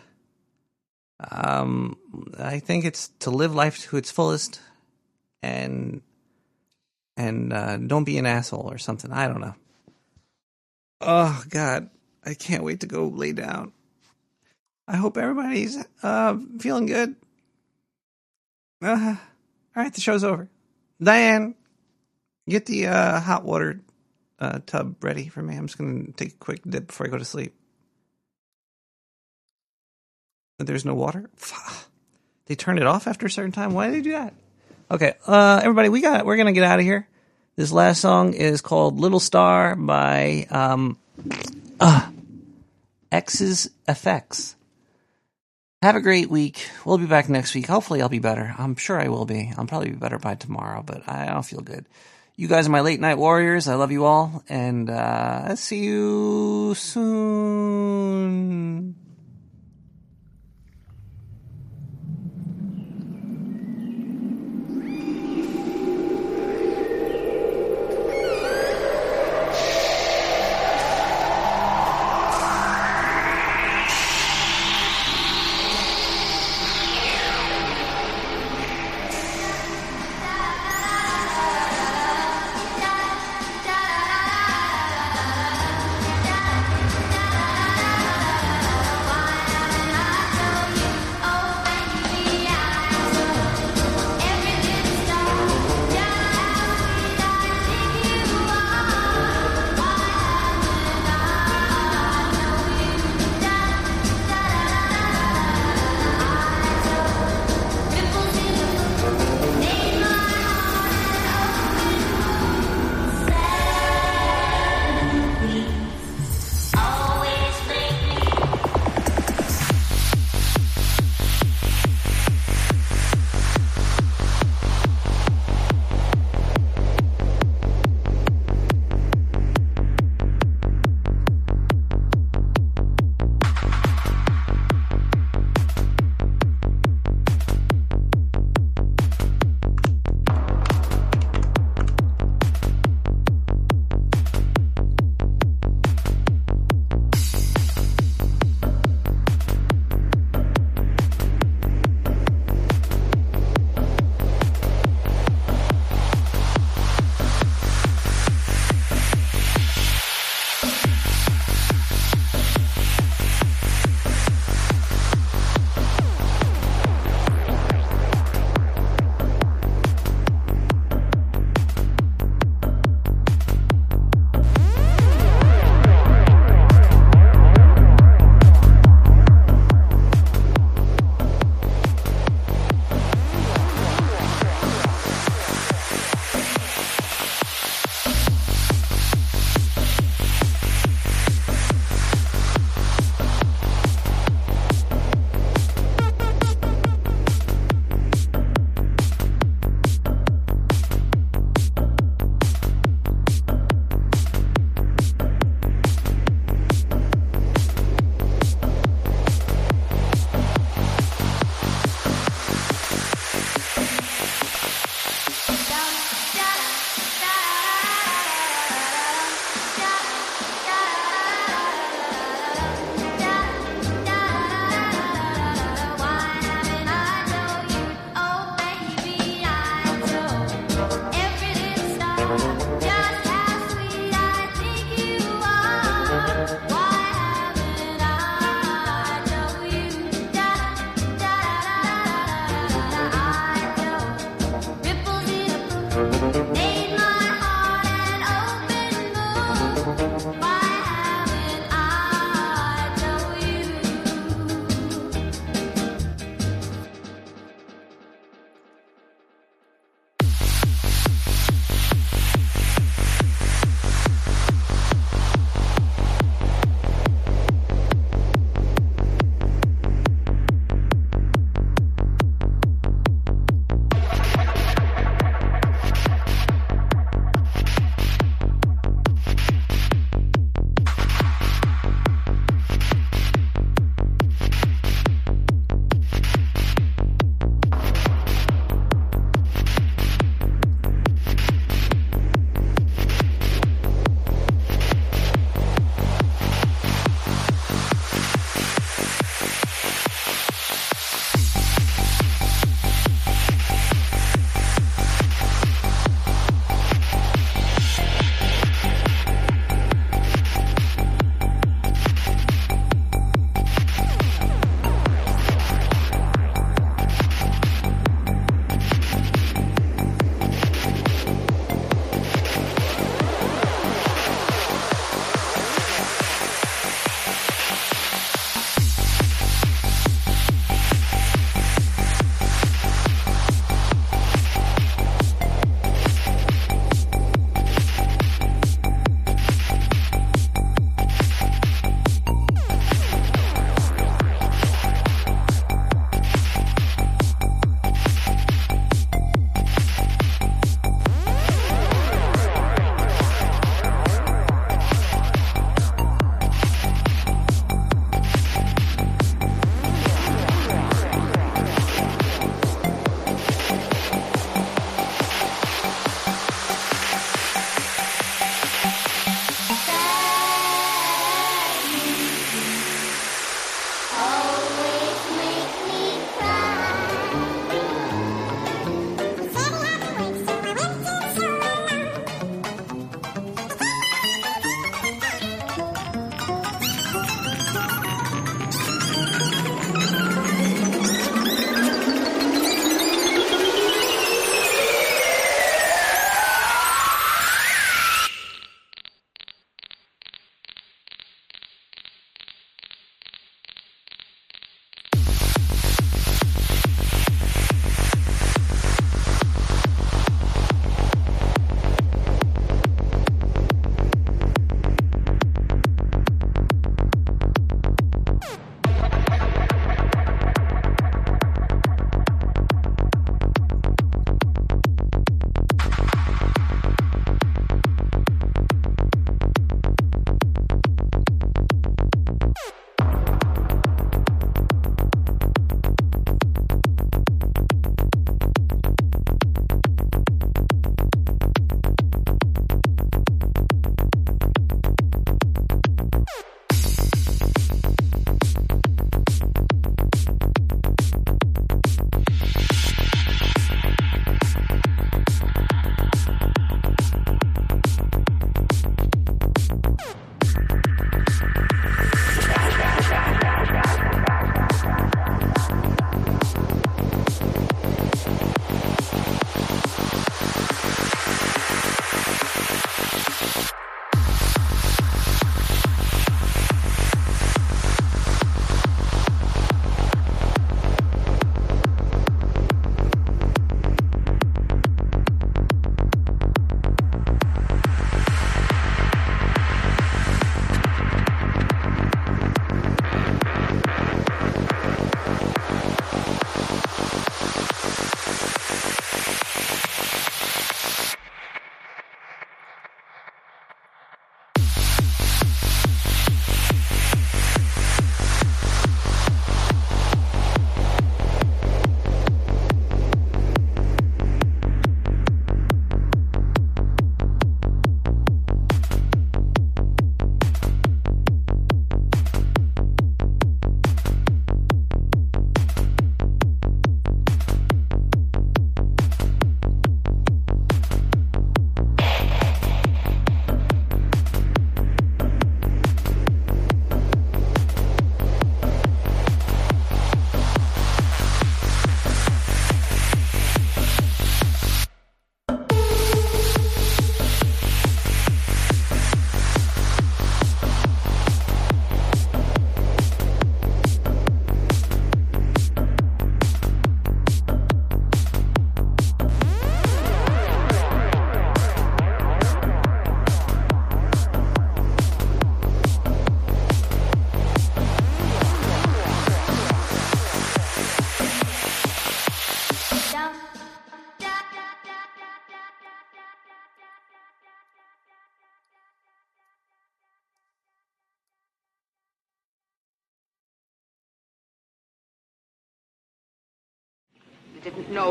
Um, 1.32 1.98
I 2.38 2.60
think 2.60 2.84
it's 2.84 3.08
to 3.20 3.30
live 3.30 3.56
life 3.56 3.80
to 3.84 3.96
its 3.96 4.12
fullest, 4.12 4.60
and 5.42 6.02
and 7.18 7.54
uh, 7.54 7.78
don't 7.78 8.04
be 8.04 8.18
an 8.18 8.26
asshole 8.26 8.72
or 8.72 8.78
something. 8.78 9.12
I 9.12 9.28
don't 9.28 9.42
know. 9.42 9.56
Oh 11.02 11.44
God, 11.50 11.90
I 12.26 12.34
can't 12.34 12.64
wait 12.64 12.80
to 12.82 12.88
go 12.88 13.08
lay 13.08 13.34
down. 13.34 13.74
I 14.88 14.98
hope 14.98 15.18
everybody's 15.18 15.84
uh, 16.02 16.38
feeling 16.60 16.86
good. 16.86 17.16
Uh, 18.82 19.16
all 19.76 19.84
right, 19.84 19.94
the 19.94 20.02
show's 20.02 20.24
over. 20.24 20.50
Diane, 21.02 21.56
get 22.48 22.66
the 22.66 22.88
uh, 22.88 23.20
hot 23.20 23.44
water 23.44 23.82
uh, 24.40 24.60
tub 24.66 25.04
ready 25.04 25.28
for 25.30 25.42
me. 25.42 25.56
I'm 25.56 25.68
just 25.68 25.78
gonna 25.78 26.12
take 26.16 26.34
a 26.34 26.38
quick 26.38 26.62
dip 26.68 26.88
before 26.88 27.08
I 27.08 27.10
go 27.10 27.18
to 27.18 27.26
sleep. 27.26 27.54
There's 30.60 30.86
no 30.86 30.96
water. 30.96 31.30
They 32.46 32.56
turned 32.56 32.80
it 32.80 32.86
off 32.86 33.08
after 33.08 33.26
a 33.26 33.32
certain 33.32 33.52
time. 33.52 33.74
Why 33.74 33.88
do 33.88 33.94
they 33.94 34.02
do 34.02 34.12
that? 34.12 34.34
Okay, 34.94 35.14
uh, 35.26 35.60
everybody, 35.64 35.90
we 35.90 36.02
got. 36.02 36.24
We're 36.24 36.38
gonna 36.38 36.52
get 36.52 36.64
out 36.64 36.78
of 36.78 36.86
here. 36.86 37.08
This 37.56 37.72
last 37.72 38.00
song 38.00 38.36
is 38.36 38.62
called 38.62 39.00
"Little 39.00 39.20
Star" 39.20 39.76
by 39.76 40.46
um, 40.52 41.00
uh, 41.80 42.12
X's 43.12 43.72
Effects. 43.88 44.56
Have 45.82 45.96
a 45.96 46.02
great 46.02 46.30
week. 46.30 46.70
We'll 46.86 47.00
be 47.00 47.08
back 47.08 47.28
next 47.28 47.56
week. 47.56 47.66
Hopefully, 47.66 48.04
I'll 48.04 48.10
be 48.10 48.20
better. 48.20 48.54
I'm 48.56 48.76
sure 48.76 49.02
I 49.02 49.08
will 49.08 49.26
be. 49.26 49.52
I'll 49.58 49.66
probably 49.66 49.90
be 49.90 49.96
better 49.96 50.20
by 50.20 50.36
tomorrow, 50.36 50.84
but 50.86 51.10
I 51.10 51.26
don't 51.26 51.42
feel 51.42 51.62
good. 51.62 51.88
You 52.36 52.48
guys 52.48 52.68
are 52.68 52.72
my 52.72 52.82
late 52.82 53.00
night 53.00 53.18
warriors. 53.18 53.68
I 53.68 53.74
love 53.74 53.92
you 53.92 54.06
all, 54.06 54.44
and 54.48 54.92
uh, 54.92 55.56
see 55.56 55.80
you 55.80 56.76
soon. 56.76 58.14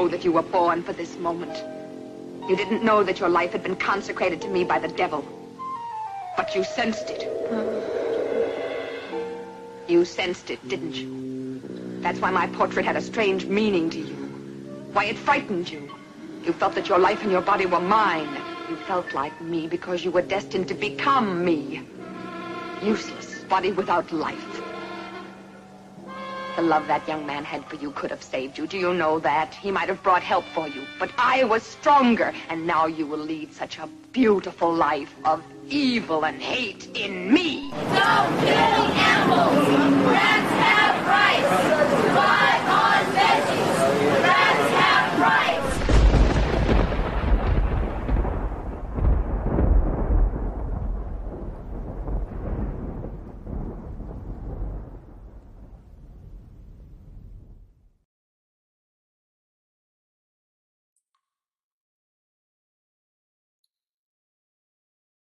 Know 0.02 0.08
that 0.08 0.24
you 0.24 0.32
were 0.32 0.42
born 0.42 0.82
for 0.82 0.92
this 0.92 1.16
moment. 1.18 1.62
You 2.50 2.56
didn't 2.56 2.82
know 2.82 3.04
that 3.04 3.20
your 3.20 3.28
life 3.28 3.52
had 3.52 3.62
been 3.62 3.76
consecrated 3.76 4.40
to 4.42 4.48
me 4.48 4.64
by 4.64 4.80
the 4.80 4.88
devil. 4.88 5.24
But 6.36 6.56
you 6.56 6.64
sensed 6.64 7.08
it. 7.08 7.22
You 9.86 10.04
sensed 10.04 10.50
it, 10.50 10.68
didn't 10.68 10.96
you? 10.96 11.60
That's 12.00 12.20
why 12.20 12.32
my 12.32 12.48
portrait 12.48 12.84
had 12.84 12.96
a 12.96 13.00
strange 13.00 13.46
meaning 13.46 13.90
to 13.90 14.00
you. 14.00 14.16
Why 14.92 15.04
it 15.04 15.16
frightened 15.18 15.70
you. 15.70 15.88
You 16.44 16.52
felt 16.52 16.74
that 16.74 16.88
your 16.88 16.98
life 16.98 17.22
and 17.22 17.30
your 17.30 17.42
body 17.42 17.66
were 17.66 17.78
mine. 17.80 18.42
You 18.68 18.74
felt 18.88 19.14
like 19.14 19.40
me 19.40 19.68
because 19.68 20.04
you 20.04 20.10
were 20.10 20.22
destined 20.36 20.66
to 20.66 20.74
become 20.74 21.44
me. 21.44 21.86
Useless, 22.82 23.44
body 23.44 23.70
without 23.70 24.10
life. 24.10 24.51
The 26.62 26.68
love 26.68 26.86
that 26.86 27.08
young 27.08 27.26
man 27.26 27.44
had 27.44 27.64
for 27.64 27.74
you 27.74 27.90
could 27.90 28.12
have 28.12 28.22
saved 28.22 28.56
you. 28.56 28.68
Do 28.68 28.78
you 28.78 28.94
know 28.94 29.18
that? 29.18 29.52
He 29.52 29.72
might 29.72 29.88
have 29.88 30.00
brought 30.04 30.22
help 30.22 30.44
for 30.54 30.68
you. 30.68 30.86
But 30.96 31.10
I 31.18 31.42
was 31.42 31.64
stronger, 31.64 32.32
and 32.48 32.64
now 32.64 32.86
you 32.86 33.04
will 33.04 33.18
lead 33.18 33.52
such 33.52 33.78
a 33.78 33.88
beautiful 34.12 34.72
life 34.72 35.12
of 35.24 35.42
evil 35.68 36.24
and 36.24 36.40
hate 36.40 36.86
in 36.96 37.34
me. 37.34 37.72
Don't 37.72 38.38
kill 38.46 38.84
animals. 39.10 39.66
Rats 40.06 40.52
have 40.62 41.04
rights. 41.08 42.31